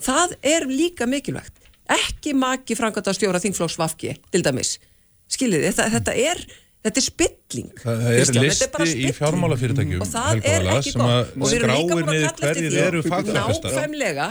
Það 0.00 0.36
er 0.46 0.66
líka 0.70 1.06
mikilvægt. 1.10 1.56
Ekki 1.90 2.34
maki 2.38 2.76
franganda 2.78 3.14
stjóra 3.14 3.40
þingflóks 3.42 3.78
vafki 3.80 4.14
til 4.30 4.42
dæmis, 4.46 4.76
skiljið 5.30 5.66
þetta, 5.70 5.88
þetta 5.96 6.14
er 6.18 6.44
Þetta 6.80 6.96
er 6.96 7.04
spilling. 7.04 7.70
Það 7.76 8.04
er 8.08 8.14
Kristján, 8.16 8.44
listi 8.80 9.02
í 9.04 9.10
fjármálafyrirtækjum 9.12 10.00
og 10.00 10.08
það 10.08 10.46
er 10.48 10.68
ekki 10.78 10.92
gott. 10.96 11.34
og 11.36 11.50
við 11.50 11.56
erum 11.58 11.72
líka 11.76 11.98
búin 11.98 12.08
að 12.08 12.22
kalla 12.24 12.52
eftir 12.54 12.68
því 12.70 13.32
nákvæmlega, 13.36 14.28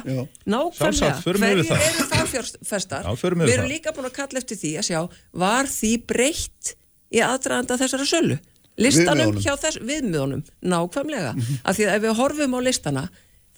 nákvæmlega. 0.49 1.11
Hverjir 1.27 1.53
eru 1.53 2.07
fagfjárfestar? 2.09 3.09
Við 3.13 3.53
erum 3.53 3.69
líka 3.69 3.93
búin 3.93 4.09
að 4.09 4.15
kalla 4.17 4.41
eftir 4.41 4.57
því 4.63 4.71
að 4.81 4.87
sjá 4.89 4.99
var 5.45 5.69
því 5.69 5.91
breytt 6.09 6.73
í 7.13 7.21
aðdraðanda 7.25 7.77
þessara 7.83 8.09
sölu? 8.09 8.39
Listanum 8.79 9.37
hjá 9.43 9.53
þess 9.59 9.81
viðmjónum 9.85 10.41
nákvæmlega, 10.73 11.35
af 11.67 11.77
því 11.77 11.85
að 11.85 11.95
ef 11.99 12.03
við 12.07 12.17
horfum 12.23 12.57
á 12.57 12.59
listana 12.65 13.05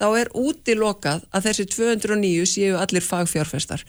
þá 0.01 0.07
er 0.17 0.31
útilokað 0.35 1.25
að 1.31 1.47
þessi 1.47 1.65
209 1.77 2.47
séu 2.49 2.77
allir 2.81 3.05
fagfjárfestar 3.05 3.83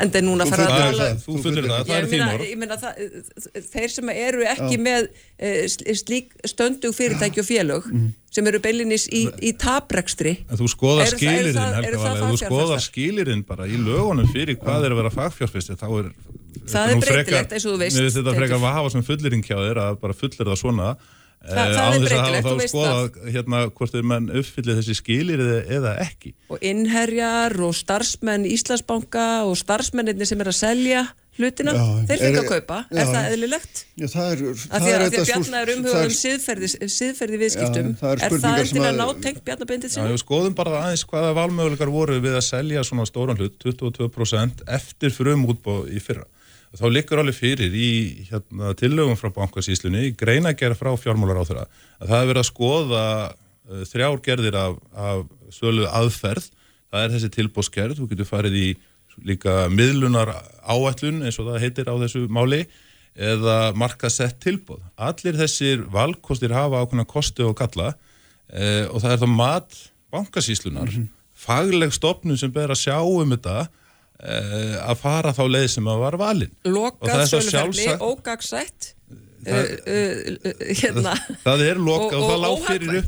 en 0.00 0.10
það 0.12 0.18
er 0.18 0.24
núna 0.26 0.46
að 0.46 0.52
fara 0.52 0.64
að 0.66 0.80
tala 0.80 1.06
Þú 1.20 1.36
fullir 1.44 1.68
það, 1.68 1.84
það 1.88 1.96
er 1.98 2.08
þín 2.12 2.24
orð 2.26 2.46
Ég 2.48 2.58
meina, 2.60 2.76
þeir 3.72 3.94
sem 3.94 4.12
eru 4.14 4.44
ekki 4.48 4.78
Já. 4.78 4.82
með 4.86 5.08
e, 5.36 5.52
slík 6.00 6.34
stöndu 6.48 6.92
fyrirtæki 6.96 7.42
og 7.42 7.48
félög 7.48 7.88
mm. 7.90 8.10
sem 8.32 8.50
eru 8.52 8.62
beilinnis 8.64 9.06
í, 9.12 9.22
í 9.44 9.54
taprekstri 9.60 10.34
Þú 10.50 10.70
skoðar 10.72 11.12
skilirinn, 11.12 11.60
Helga 11.78 12.04
Valið 12.04 12.28
Þú 12.28 12.42
skoðar 12.44 12.84
skilirinn 12.84 13.46
bara 13.48 13.68
í 13.68 13.80
lögunum 13.80 14.30
fyrir 14.32 14.60
hvað 14.62 14.88
er 14.88 14.96
að 14.96 15.02
vera 15.02 15.16
fagfjárfesti 15.18 15.78
þá 15.80 15.88
er 15.90 16.12
Það 16.72 16.92
er 16.92 17.02
breytilegt 17.02 17.56
eins 17.56 17.66
og 17.66 17.74
þú 17.74 17.80
veist 17.82 18.00
Þetta 18.16 18.36
frekar 18.36 18.60
að 18.60 18.78
hafa 18.78 18.94
sem 18.94 19.04
fullirinn 19.06 19.44
hjá 19.44 19.56
þér 19.58 19.82
að 19.88 19.98
bara 20.04 20.16
fullir 20.16 20.48
það 20.52 20.60
svona 20.60 20.92
Þa, 21.42 21.62
það 21.74 21.94
er 21.96 22.04
breytilegt, 22.06 22.46
þú 22.46 22.58
veist 22.60 22.72
skoða, 22.72 22.90
það. 22.92 23.32
Hérna 23.34 23.62
hvort 23.74 23.96
þeir 23.96 24.04
mann 24.12 24.28
uppfyllir 24.38 24.76
þessi 24.78 24.94
skilir 24.94 25.40
eða, 25.42 25.56
eða 25.78 25.94
ekki. 26.04 26.30
Og 26.54 26.62
innherjar 26.70 27.56
og 27.66 27.74
starfsmenn 27.74 28.46
Íslandsbanka 28.46 29.26
og 29.48 29.56
starfsmenninni 29.58 30.28
sem 30.28 30.44
er 30.44 30.52
að 30.52 30.58
selja 30.60 31.02
hlutina, 31.40 31.72
já, 31.72 31.82
þeir 32.10 32.20
fengið 32.20 32.40
að 32.42 32.48
kaupa. 32.50 32.78
Já, 32.84 33.00
er 33.00 33.08
það 33.08 33.28
eðlilegt? 33.30 33.80
Já, 33.96 34.06
það 34.12 34.32
er... 34.34 34.42
Af 34.52 34.84
því 34.84 34.92
að, 34.92 35.04
að 35.06 35.30
Bjarnar 35.30 35.62
er 35.62 35.72
umhugað 35.74 36.04
um 36.04 36.14
siðferði, 36.18 36.70
siðferði 36.92 37.40
viðskiptum. 37.40 37.88
Já, 37.96 38.04
er, 38.10 38.22
er 38.26 38.36
það 38.44 38.60
endur 38.66 38.88
að 38.90 39.00
ná 39.00 39.22
tengt 39.24 39.40
Bjarnar 39.46 39.70
beindið 39.72 39.94
sinni? 39.94 40.04
Já, 40.04 40.12
við 40.12 40.22
skoðum 40.22 40.58
bara 40.58 40.76
aðeins 40.82 41.06
hvaða 41.08 41.32
valmöguleikar 41.40 41.92
voru 41.94 42.20
við 42.22 42.36
að 42.36 42.46
selja 42.50 42.84
svona 42.86 43.08
stóran 43.08 43.40
hlut, 43.40 43.56
22% 43.64 44.62
eftir 44.76 45.16
frum 45.16 45.48
útbóð 45.48 45.88
í 45.90 46.04
fyrra 46.04 46.28
þá 46.80 46.86
likur 46.92 47.20
alveg 47.20 47.36
fyrir 47.36 47.74
í 47.76 47.88
hérna, 48.30 48.72
tillögum 48.78 49.18
frá 49.20 49.28
bankasíslunni, 49.34 50.08
í 50.08 50.14
greinagerð 50.16 50.78
frá 50.80 50.92
fjármálar 50.96 51.42
á 51.42 51.48
þeirra, 51.48 51.66
að 52.00 52.06
það 52.06 52.16
hefur 52.18 52.30
verið 52.30 52.42
að 52.42 52.48
skoða 52.48 53.02
uh, 53.28 53.82
þrjár 53.90 54.22
gerðir 54.24 54.58
af, 54.60 54.78
af 54.92 55.26
sölu 55.52 55.88
aðferð, 55.90 56.48
það 56.92 57.04
er 57.04 57.14
þessi 57.16 57.32
tilbósgerð, 57.36 57.98
þú 58.00 58.08
getur 58.12 58.30
farið 58.30 58.56
í 58.60 58.70
líka 59.28 59.66
miðlunar 59.68 60.32
áætlun 60.64 61.20
eins 61.26 61.36
og 61.40 61.50
það 61.50 61.66
heitir 61.66 61.92
á 61.92 61.94
þessu 62.00 62.24
máli, 62.32 62.62
eða 63.12 63.74
markasett 63.76 64.38
tilbóð. 64.40 64.80
Allir 64.96 65.36
þessir 65.36 65.82
valkostir 65.92 66.54
hafa 66.56 66.80
ákveðna 66.80 67.04
kosti 67.04 67.44
og 67.44 67.58
kalla 67.60 67.90
uh, 67.92 68.86
og 68.88 69.02
það 69.04 69.10
er 69.12 69.20
þá 69.20 69.28
mat 69.34 69.78
bankasíslunar, 70.12 70.88
mm 70.88 70.96
-hmm. 70.96 71.12
fagleg 71.32 71.92
stopnum 71.92 72.36
sem 72.36 72.52
ber 72.52 72.72
að 72.72 72.80
sjá 72.80 72.96
um 73.04 73.36
þetta 73.36 73.68
að 74.22 74.98
fara 75.02 75.32
þá 75.34 75.44
leið 75.50 75.68
sem 75.76 75.88
að 75.90 76.02
var 76.04 76.16
valin. 76.20 76.52
Lokað 76.68 77.24
söluferli, 77.32 77.88
ógagsætt 77.98 78.92
hérna. 79.46 81.14
það 81.46 81.64
er 81.66 81.80
loka 81.82 82.16
og, 82.16 82.18
og, 82.18 82.24
og 82.24 82.28
það 82.30 82.42
lág 82.44 82.66
fyrir 82.66 82.98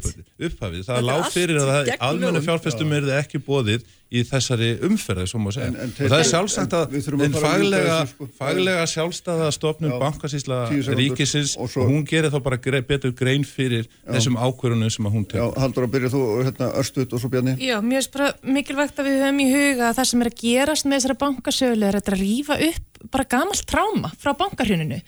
upphafið, 0.49 0.81
það 0.89 1.05
lág 1.09 1.29
fyrir 1.35 1.61
að 1.63 1.93
almenna 1.99 2.43
fjárfestum 2.45 2.97
er 2.97 3.07
það 3.11 3.21
ekki 3.21 3.43
bóðið 3.45 3.85
í 4.15 4.23
þessari 4.29 4.69
umferði 4.87 5.25
sem 5.27 5.43
maður 5.43 5.57
segja 5.57 5.69
en, 5.71 5.77
en, 5.81 5.93
og 5.95 6.13
það 6.13 6.21
er 6.21 6.29
sjálfsagt 6.29 6.77
að 6.79 6.95
einn 7.25 7.37
faglega, 7.41 7.97
sko. 8.11 8.29
faglega 8.39 8.85
sjálfstæða 8.93 9.49
stofnun 9.57 9.95
bankasísla 10.03 10.61
ríkisins 10.71 11.55
og, 11.59 11.73
og 11.81 11.91
hún 11.91 12.05
gerir 12.09 12.31
þá 12.35 12.39
bara 12.45 12.61
grei, 12.63 12.81
betur 12.87 13.15
grein 13.17 13.47
fyrir 13.49 13.89
já. 13.89 14.13
þessum 14.13 14.39
ákvörunum 14.39 14.93
sem 14.93 15.11
hún 15.11 15.27
tegur. 15.27 15.51
Já, 15.51 15.63
Haldur 15.65 15.89
að 15.89 15.95
byrja 15.97 16.13
þú 16.15 16.23
hérna 16.45 16.71
Örstut 16.79 17.17
og 17.17 17.23
svo 17.23 17.33
Bjarni. 17.33 17.57
Já, 17.59 17.77
mér 17.83 18.03
finnst 18.03 18.15
bara 18.15 18.31
mikilvægt 18.55 19.03
að 19.03 19.11
við 19.11 19.21
höfum 19.25 19.43
í 19.43 19.51
huga 19.51 19.91
að 19.91 19.99
það 19.99 20.11
sem 20.13 20.25
er 20.25 20.31
að 20.31 20.41
gerast 20.45 20.89
með 20.89 21.01
þessara 21.01 21.21
bankasölu 21.25 21.89
er 21.91 22.01
að 22.01 22.13
rýfa 22.15 22.61
upp 22.71 23.07
bara 23.11 23.31
gamalt 23.35 23.67
tráma 23.69 24.13
frá 24.21 24.35
bankarhjörnunu 24.39 25.01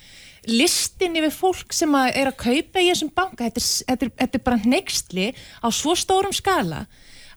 listin 0.47 1.19
yfir 1.19 1.35
fólk 1.35 1.75
sem 1.75 1.93
að 1.99 2.09
er 2.23 2.31
að 2.31 2.41
kaupa 2.45 2.83
í 2.83 2.89
þessum 2.91 3.13
banka, 3.15 3.49
þetta 3.49 3.63
er, 3.63 3.69
þetta 3.91 4.07
er, 4.07 4.13
þetta 4.23 4.39
er 4.39 4.47
bara 4.47 4.73
nextli 4.75 5.29
á 5.35 5.69
svo 5.75 5.97
stórum 5.99 6.35
skala 6.37 6.87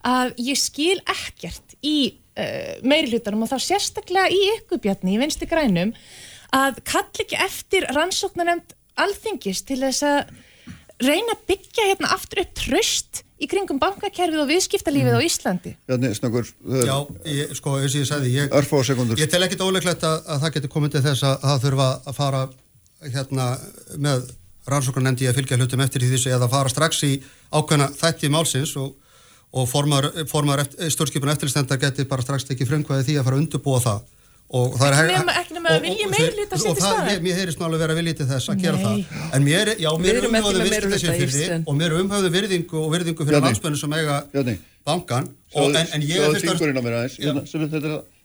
að 0.06 0.34
ég 0.40 0.58
skil 0.58 0.98
ekkert 1.04 1.76
í 1.84 1.96
uh, 2.10 2.76
meiri 2.86 3.10
hlutanum 3.12 3.44
og 3.44 3.52
þá 3.52 3.58
sérstaklega 3.66 4.30
í 4.32 4.42
ykkubjarni 4.58 5.16
í 5.16 5.20
vinsti 5.20 5.48
grænum 5.50 5.94
að 6.56 6.80
kall 6.88 7.08
ekki 7.22 7.38
eftir 7.40 7.86
rannsóknanemt 7.94 8.74
alþingis 9.00 9.64
til 9.68 9.80
þess 9.82 10.06
að 10.06 10.30
reyna 11.00 11.34
að 11.34 11.44
byggja 11.48 11.90
hérna 11.90 12.14
aftur 12.14 12.42
upp 12.44 12.56
tröst 12.58 13.22
í 13.40 13.48
kringum 13.48 13.78
bankakerfið 13.80 14.42
og 14.42 14.50
viðskiptalífið 14.50 15.14
mm. 15.14 15.16
á 15.16 15.24
Íslandi. 15.24 15.70
Bjarni, 15.88 16.10
snakkur. 16.16 16.50
Já, 16.84 16.96
ég, 17.24 17.54
sko, 17.56 17.78
eins 17.80 17.94
og 17.94 18.02
ég 18.02 18.08
sagði, 18.10 18.32
ég, 18.34 18.50
ég 19.16 19.30
tel 19.32 19.40
ekkit 19.46 19.64
óleiklegt 19.64 20.04
að, 20.04 20.18
að 20.28 20.42
það 20.42 20.56
getur 20.58 20.72
komið 20.74 20.96
til 20.96 21.02
þess 21.06 21.24
að 21.24 21.46
það 21.46 21.62
þurfa 21.64 21.88
að 22.04 22.18
fara 22.18 22.42
hérna 23.08 23.54
með 23.98 24.28
rannsóknar 24.70 25.08
nefndi 25.08 25.28
að 25.28 25.40
fylgja 25.40 25.58
hlutum 25.58 25.82
eftir 25.84 26.04
því 26.04 26.14
þessu 26.14 26.32
eða 26.34 26.48
fara 26.52 26.72
strax 26.72 27.02
í 27.08 27.12
ákveðna 27.50 27.90
þætti 27.96 28.30
málsins 28.32 28.74
og, 28.80 28.92
og 29.56 29.68
formar, 29.70 30.10
formar 30.30 30.64
stjórnskipun 30.68 31.32
eftirstendar 31.32 31.80
geti 31.80 32.06
bara 32.08 32.24
strax 32.24 32.46
tekið 32.48 32.74
frumkvæði 32.74 33.08
því 33.08 33.18
að 33.18 33.28
fara 33.28 33.38
að 33.38 33.44
undurbúa 33.44 33.82
það 33.86 34.02
og 34.50 34.72
það 34.80 34.96
er 34.96 35.10
nema, 35.12 35.34
ekki 35.40 35.54
nema 35.54 35.74
að 35.76 35.84
vilja 35.86 36.06
meilít 36.10 36.54
að 36.54 36.62
setja 36.64 36.82
staði 36.82 37.12
og 37.16 37.22
mér 37.26 37.36
heyrist 37.38 37.60
nálega 37.60 37.82
verið 37.84 37.94
að 37.94 38.00
vilja 38.00 38.14
til 38.18 38.28
þess 38.30 38.50
að 38.50 38.64
gera 38.64 38.80
það. 38.82 38.96
En 39.36 39.44
mér, 39.46 39.72
já, 39.78 39.90
mér 40.02 40.18
er 40.18 40.26
umhauðu 40.30 40.64
virðingu 40.64 41.60
og 41.60 41.76
mér 41.78 41.94
er 41.94 42.00
umhauðu 42.00 42.32
virðingu 42.34 42.80
og 42.80 42.88
virðingu 42.96 43.28
fyrir 43.28 43.44
landsmennu 43.46 43.78
sem 43.78 43.94
eiga 44.00 44.16
bankan 44.86 45.28
og, 45.54 45.74
en, 45.76 45.86
en 45.94 46.02
ég 46.02 46.18
er 46.18 46.34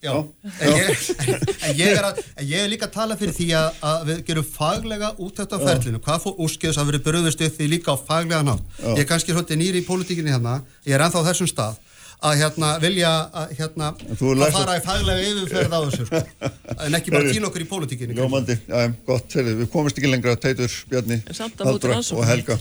en 0.06 0.76
ég, 0.78 0.90
en, 1.66 1.74
ég 1.80 2.00
að, 2.00 2.20
en 2.38 2.48
ég 2.48 2.62
er 2.62 2.70
líka 2.72 2.88
að 2.88 2.94
tala 2.96 3.18
fyrir 3.20 3.36
því 3.36 3.48
að, 3.58 3.80
að 3.90 4.06
við 4.10 4.22
gerum 4.30 4.48
faglega 4.56 5.10
útækt 5.26 5.56
á 5.56 5.60
ferlinu, 5.62 6.02
hvað 6.06 6.22
fór 6.26 6.38
úrskiðs 6.46 6.80
að 6.82 6.92
verið 6.92 7.06
bröðust 7.08 7.44
upp 7.48 7.58
því 7.58 7.70
líka 7.74 7.96
á 7.96 7.98
faglega 7.98 8.44
nátt 8.46 8.80
ég 8.86 9.04
er 9.04 9.10
kannski 9.10 9.36
hluti 9.36 9.58
nýri 9.60 9.82
í 9.82 9.88
pólitíkinni 9.88 10.34
hérna. 10.34 10.60
Ég 10.86 10.98
er 10.98 11.06
ennþá 11.06 11.26
á 11.26 11.28
þessum 11.32 11.50
stað 11.50 11.82
að 12.26 12.38
hérna 12.42 12.70
vilja 12.84 13.12
að 13.42 13.52
hérna 13.60 13.92
að 13.92 14.46
fara 14.56 14.78
í 14.78 14.86
faglega 14.86 15.28
yfirferð 15.32 15.76
á 15.76 15.80
þessu 15.86 16.08
sko. 16.08 16.22
en 16.86 16.98
ekki 17.00 17.14
bara 17.16 17.34
týna 17.36 17.50
okkur 17.52 17.66
í 17.66 17.70
pólitíkinni 17.70 18.18
Já, 18.18 18.26
mandi, 18.32 18.58
já, 18.66 18.88
gott, 19.08 19.28
heyrðu, 19.36 19.60
við 19.62 19.70
komumst 19.74 20.00
ekki 20.00 20.12
lengra 20.12 20.38
Teitur, 20.40 20.80
Bjarni, 20.92 21.22
Haldra 21.60 22.00
og 22.00 22.26
Helga. 22.30 22.58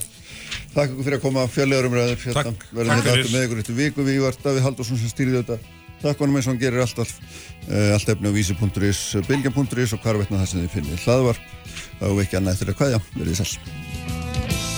Takk 0.74 0.98
fyrir 0.98 1.18
að 1.18 1.22
koma 1.22 1.46
fjallöðurum 1.50 1.94
ræður 1.94 2.20
hérna, 2.24 2.52
verðum 2.74 2.98
hérna 2.98 3.14
aftur 3.14 3.32
með 3.34 3.46
ykkur 3.46 3.62
eftir 3.62 3.78
viku. 3.78 4.06
Við 4.06 4.20
varum 4.24 4.44
Davíð 4.44 4.66
Haldursson 4.66 5.00
sem 5.00 5.12
stýrði 5.12 5.40
þetta. 5.42 5.58
Takk 6.02 6.20
honum 6.20 6.36
eins 6.40 6.48
og 6.48 6.52
hann 6.52 6.60
gerir 6.60 6.84
allt, 6.84 6.98
allt, 7.04 7.14
uh, 7.70 7.94
allt 7.94 8.12
efni 8.12 8.28
á 8.28 8.34
vísi.is, 8.34 9.02
bilgja.is 9.30 9.96
og 9.96 10.04
hvar 10.04 10.20
veitna 10.20 10.42
það 10.42 10.50
sem 10.50 10.66
þið 10.66 10.76
finnir 10.76 11.06
hlaðvarp. 11.06 11.50
Er 12.02 12.22
ekki 12.26 12.40
annað 12.40 12.58
eftir 12.58 12.74
að 12.74 12.80
hvaðja, 12.82 13.02
verðið 13.14 13.42
sæl. 13.44 14.72